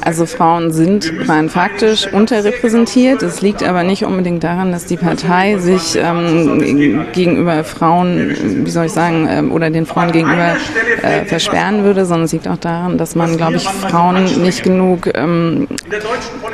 [0.00, 3.20] Also Frauen sind rein faktisch unterrepräsentiert.
[3.24, 8.86] Es liegt aber nicht unbedingt daran, dass die Partei sich ähm, gegenüber Frauen, wie soll
[8.86, 10.54] ich sagen, ähm, oder den Frauen gegenüber
[11.02, 15.10] äh, versperren würde, sondern es liegt auch daran, dass man, glaube ich, Frauen nicht genug
[15.16, 15.66] ähm,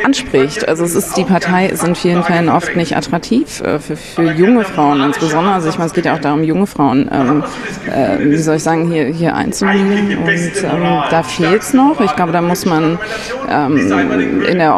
[0.04, 0.68] anspricht.
[0.68, 4.32] Also es ist, die Partei ist in vielen Fällen oft nicht attraktiv äh, für, für
[4.32, 5.54] junge Frauen insbesondere.
[5.54, 7.44] Also ich meine, es geht ja auch darum, junge Frauen, ähm,
[7.90, 10.18] äh, wie soll ich sagen, hier, hier einzubinden.
[10.18, 12.00] Und ähm, da fehlt es noch.
[12.00, 12.98] Ich glaube, da muss man
[13.50, 14.74] ähm, in der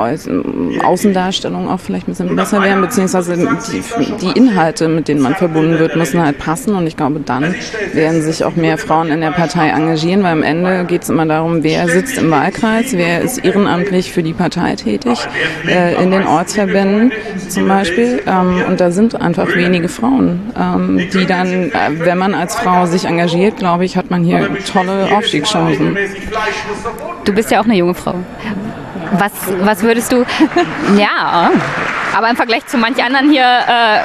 [0.84, 5.78] Außendarstellung auch vielleicht ein bisschen besser werden, beziehungsweise die, die Inhalte, mit denen man verbunden
[5.78, 6.74] wird, müssen halt passen.
[6.74, 7.54] Und ich glaube, dann
[7.92, 11.26] werden sich auch mehr Frauen in der Partei engagieren, weil am Ende geht es immer
[11.26, 15.03] darum, wer sitzt im Wahlkreis, wer ist ehrenamtlich für die Partei tätig,
[15.66, 17.12] äh, in den Ortsverbänden
[17.48, 18.22] zum Beispiel.
[18.26, 22.86] Ähm, und da sind einfach wenige Frauen, ähm, die dann, äh, wenn man als Frau
[22.86, 25.96] sich engagiert, glaube ich, hat man hier tolle Aufstiegschancen.
[27.24, 28.14] Du bist ja auch eine junge Frau.
[29.18, 30.24] Was, was würdest du.
[30.98, 31.50] Ja,
[32.16, 33.42] aber im Vergleich zu manch anderen hier.
[33.42, 34.00] Äh,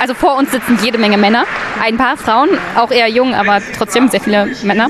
[0.00, 1.44] also vor uns sitzen jede Menge Männer,
[1.82, 4.88] ein paar Frauen, auch eher jung, aber trotzdem sehr viele Männer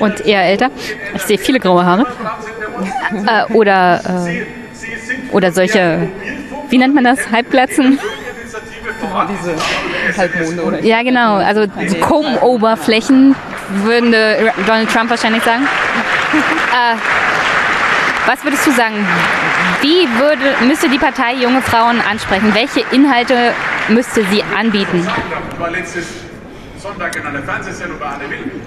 [0.00, 0.70] und eher älter.
[1.14, 2.06] Ich sehe viele graue Haare.
[3.26, 4.46] Äh, oder, äh,
[5.32, 6.08] oder solche,
[6.70, 7.98] wie nennt man das, Halbplatzen?
[9.28, 9.56] Diese
[10.16, 11.36] Halbmonde oder Ja, genau.
[11.36, 13.34] Also so Comb-Oberflächen
[13.82, 15.64] würde Donald Trump wahrscheinlich sagen.
[16.72, 16.96] äh,
[18.26, 19.06] was würdest du sagen?
[19.82, 22.54] Wie würde, müsste die Partei junge Frauen ansprechen?
[22.54, 23.52] Welche Inhalte
[23.88, 25.06] müsste sie anbieten?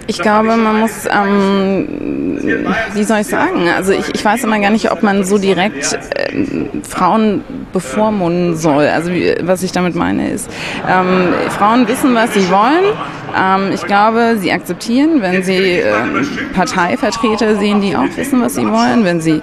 [0.08, 2.38] Ich glaube, man muss, ähm,
[2.94, 5.98] wie soll ich sagen, also ich, ich weiß immer gar nicht, ob man so direkt
[6.16, 8.88] ähm, Frauen bevormunden soll.
[8.88, 10.50] Also wie, was ich damit meine ist,
[10.88, 12.96] ähm, Frauen wissen, was sie wollen.
[13.38, 18.66] Ähm, ich glaube, sie akzeptieren, wenn sie ähm, Parteivertreter sehen, die auch wissen, was sie
[18.67, 19.41] wollen, wenn sie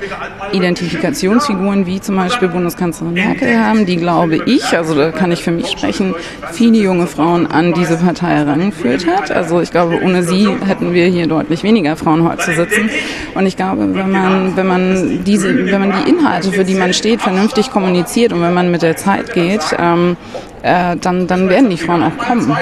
[0.52, 5.50] Identifikationsfiguren wie zum Beispiel Bundeskanzlerin Merkel haben, die glaube ich, also da kann ich für
[5.50, 6.14] mich sprechen,
[6.52, 9.30] viele junge Frauen an diese Partei herangeführt hat.
[9.30, 12.90] Also ich glaube, ohne sie hätten wir hier deutlich weniger Frauen heute sitzen.
[13.34, 16.92] Und ich glaube, wenn man, wenn man diese, wenn man die Inhalte, für die man
[16.92, 20.16] steht, vernünftig kommuniziert und wenn man mit der Zeit geht, ähm,
[20.66, 22.56] äh, dann, dann werden die Frauen auch kommen.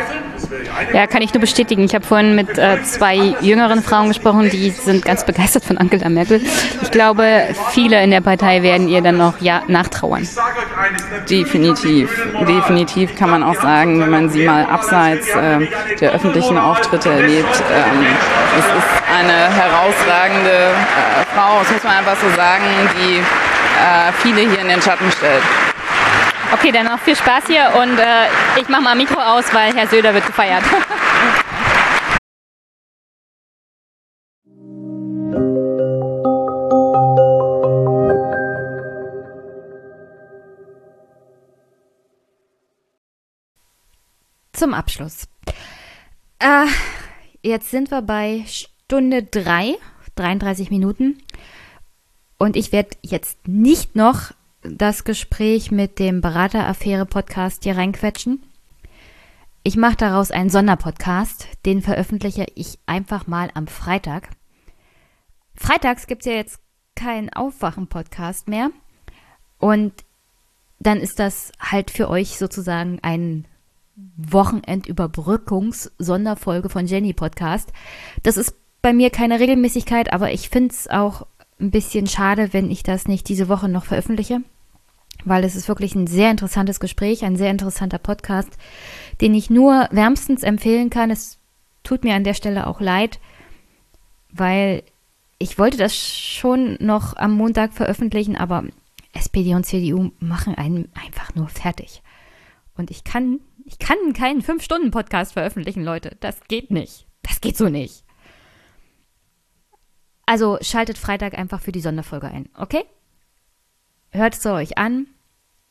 [0.92, 1.84] Ja, kann ich nur bestätigen.
[1.84, 6.08] Ich habe vorhin mit äh, zwei jüngeren Frauen gesprochen, die sind ganz begeistert von Angela
[6.08, 6.41] Merkel.
[6.83, 10.28] Ich glaube, viele in der Partei werden ihr dann noch ja, nachtrauern.
[11.31, 12.10] Definitiv.
[12.47, 15.66] Definitiv kann man auch sagen, wenn man sie mal abseits äh,
[16.00, 17.62] der öffentlichen Auftritte erlebt.
[17.73, 18.07] Ähm,
[18.58, 22.65] es ist eine herausragende äh, Frau, das muss man einfach so sagen,
[22.99, 25.42] die äh, viele hier in den Schatten stellt.
[26.52, 28.26] Okay, dann noch viel Spaß hier und äh,
[28.60, 30.62] ich mache mal Mikro aus, weil Herr Söder wird gefeiert.
[44.52, 45.26] Zum Abschluss.
[46.39, 46.66] Äh,
[47.42, 49.76] jetzt sind wir bei Stunde 3,
[50.14, 51.18] 33 Minuten.
[52.39, 54.31] Und ich werde jetzt nicht noch
[54.65, 58.43] das Gespräch mit dem Berateraffäre-Podcast hier reinquetschen.
[59.62, 64.31] Ich mache daraus einen Sonderpodcast, den veröffentliche ich einfach mal am Freitag.
[65.55, 66.60] Freitags gibt es ja jetzt
[66.94, 68.70] keinen Aufwachen-Podcast mehr.
[69.59, 69.93] Und
[70.81, 73.47] dann ist das halt für euch sozusagen ein
[74.17, 77.73] Wochenendüberbrückungs-Sonderfolge von Jenny Podcast.
[78.23, 81.26] Das ist bei mir keine Regelmäßigkeit, aber ich finde es auch
[81.60, 84.41] ein bisschen schade, wenn ich das nicht diese Woche noch veröffentliche,
[85.24, 88.50] weil es ist wirklich ein sehr interessantes Gespräch, ein sehr interessanter Podcast,
[89.20, 91.10] den ich nur wärmstens empfehlen kann.
[91.10, 91.38] Es
[91.82, 93.20] tut mir an der Stelle auch leid,
[94.30, 94.82] weil
[95.38, 98.64] ich wollte das schon noch am Montag veröffentlichen, aber
[99.12, 102.02] SPD und CDU machen einen einfach nur fertig.
[102.76, 106.16] Und ich kann, ich kann keinen 5-Stunden-Podcast veröffentlichen, Leute.
[106.20, 107.06] Das geht nicht.
[107.22, 108.04] Das geht so nicht.
[110.26, 112.84] Also schaltet Freitag einfach für die Sonderfolge ein, okay?
[114.10, 115.06] Hört es euch an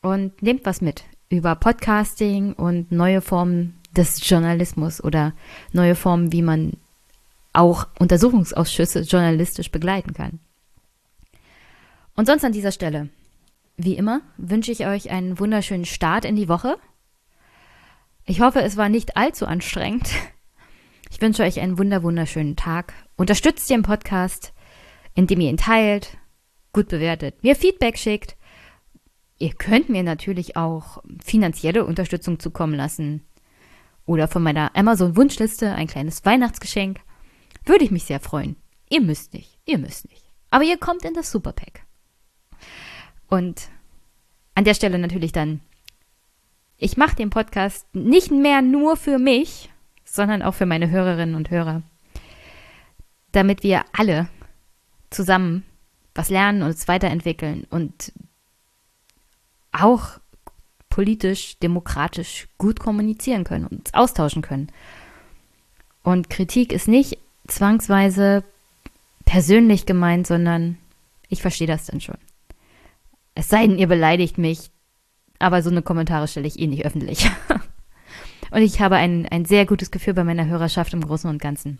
[0.03, 5.33] und nehmt was mit über Podcasting und neue Formen des Journalismus oder
[5.71, 6.73] neue Formen, wie man
[7.53, 10.39] auch Untersuchungsausschüsse journalistisch begleiten kann.
[12.15, 13.09] Und sonst an dieser Stelle,
[13.77, 16.77] wie immer, wünsche ich euch einen wunderschönen Start in die Woche.
[18.25, 20.09] Ich hoffe, es war nicht allzu anstrengend.
[21.09, 22.93] Ich wünsche euch einen wunder wunderschönen Tag.
[23.15, 24.53] Unterstützt den Podcast,
[25.13, 26.17] indem ihr ihn teilt,
[26.73, 28.35] gut bewertet, mir Feedback schickt.
[29.43, 33.25] Ihr könnt mir natürlich auch finanzielle Unterstützung zukommen lassen
[34.05, 37.01] oder von meiner Amazon-Wunschliste ein kleines Weihnachtsgeschenk.
[37.65, 38.55] Würde ich mich sehr freuen.
[38.89, 40.23] Ihr müsst nicht, ihr müsst nicht.
[40.49, 41.81] Aber ihr kommt in das Superpack.
[43.27, 43.67] Und
[44.55, 45.59] an der Stelle natürlich dann,
[46.77, 49.69] ich mache den Podcast nicht mehr nur für mich,
[50.05, 51.83] sondern auch für meine Hörerinnen und Hörer,
[53.33, 54.29] damit wir alle
[55.09, 55.65] zusammen
[56.15, 58.13] was lernen und uns weiterentwickeln und
[59.73, 60.19] auch
[60.89, 64.71] politisch, demokratisch gut kommunizieren können und austauschen können.
[66.03, 68.43] Und Kritik ist nicht zwangsweise
[69.25, 70.77] persönlich gemeint, sondern
[71.29, 72.17] ich verstehe das dann schon.
[73.35, 74.69] Es sei denn, ihr beleidigt mich,
[75.39, 77.27] aber so eine Kommentare stelle ich eh nicht öffentlich.
[78.51, 81.79] und ich habe ein, ein sehr gutes Gefühl bei meiner Hörerschaft im Großen und Ganzen.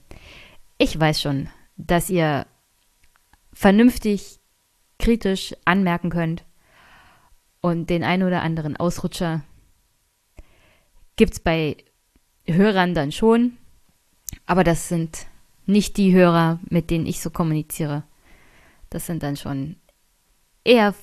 [0.80, 2.48] Ich weiß schon, dass ihr
[3.54, 4.40] vernünftig,
[4.98, 6.44] kritisch anmerken könnt
[7.64, 9.42] und den ein oder anderen Ausrutscher
[11.16, 11.78] gibt es bei
[12.46, 13.58] Hörern dann schon,
[14.46, 15.28] aber das sind
[15.66, 18.04] nicht die Hörer, mit denen ich so kommuniziere.
[18.90, 19.78] Das sind dann schon
[20.66, 20.94] eher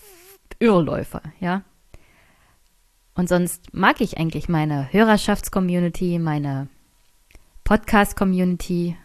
[0.59, 1.63] Irrläufer, ja.
[3.15, 6.69] Und sonst mag ich eigentlich meine Hörerschaftscommunity, meine
[7.65, 8.99] Podcast-Community.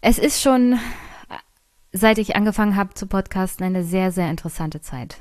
[0.00, 0.80] Es ist schon,
[1.92, 5.18] seit ich angefangen habe zu podcasten, eine sehr, sehr interessante Zeit.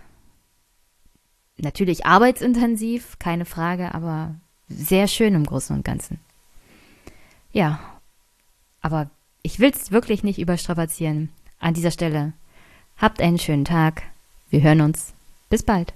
[1.58, 4.36] Natürlich arbeitsintensiv, keine Frage, aber
[4.70, 6.20] sehr schön im Großen und Ganzen.
[7.52, 7.80] Ja,
[8.82, 9.10] aber
[9.42, 11.30] ich will es wirklich nicht überstrapazieren.
[11.60, 12.34] An dieser Stelle,
[12.98, 14.04] habt einen schönen Tag.
[14.50, 15.14] Wir hören uns.
[15.50, 15.94] Bis bald.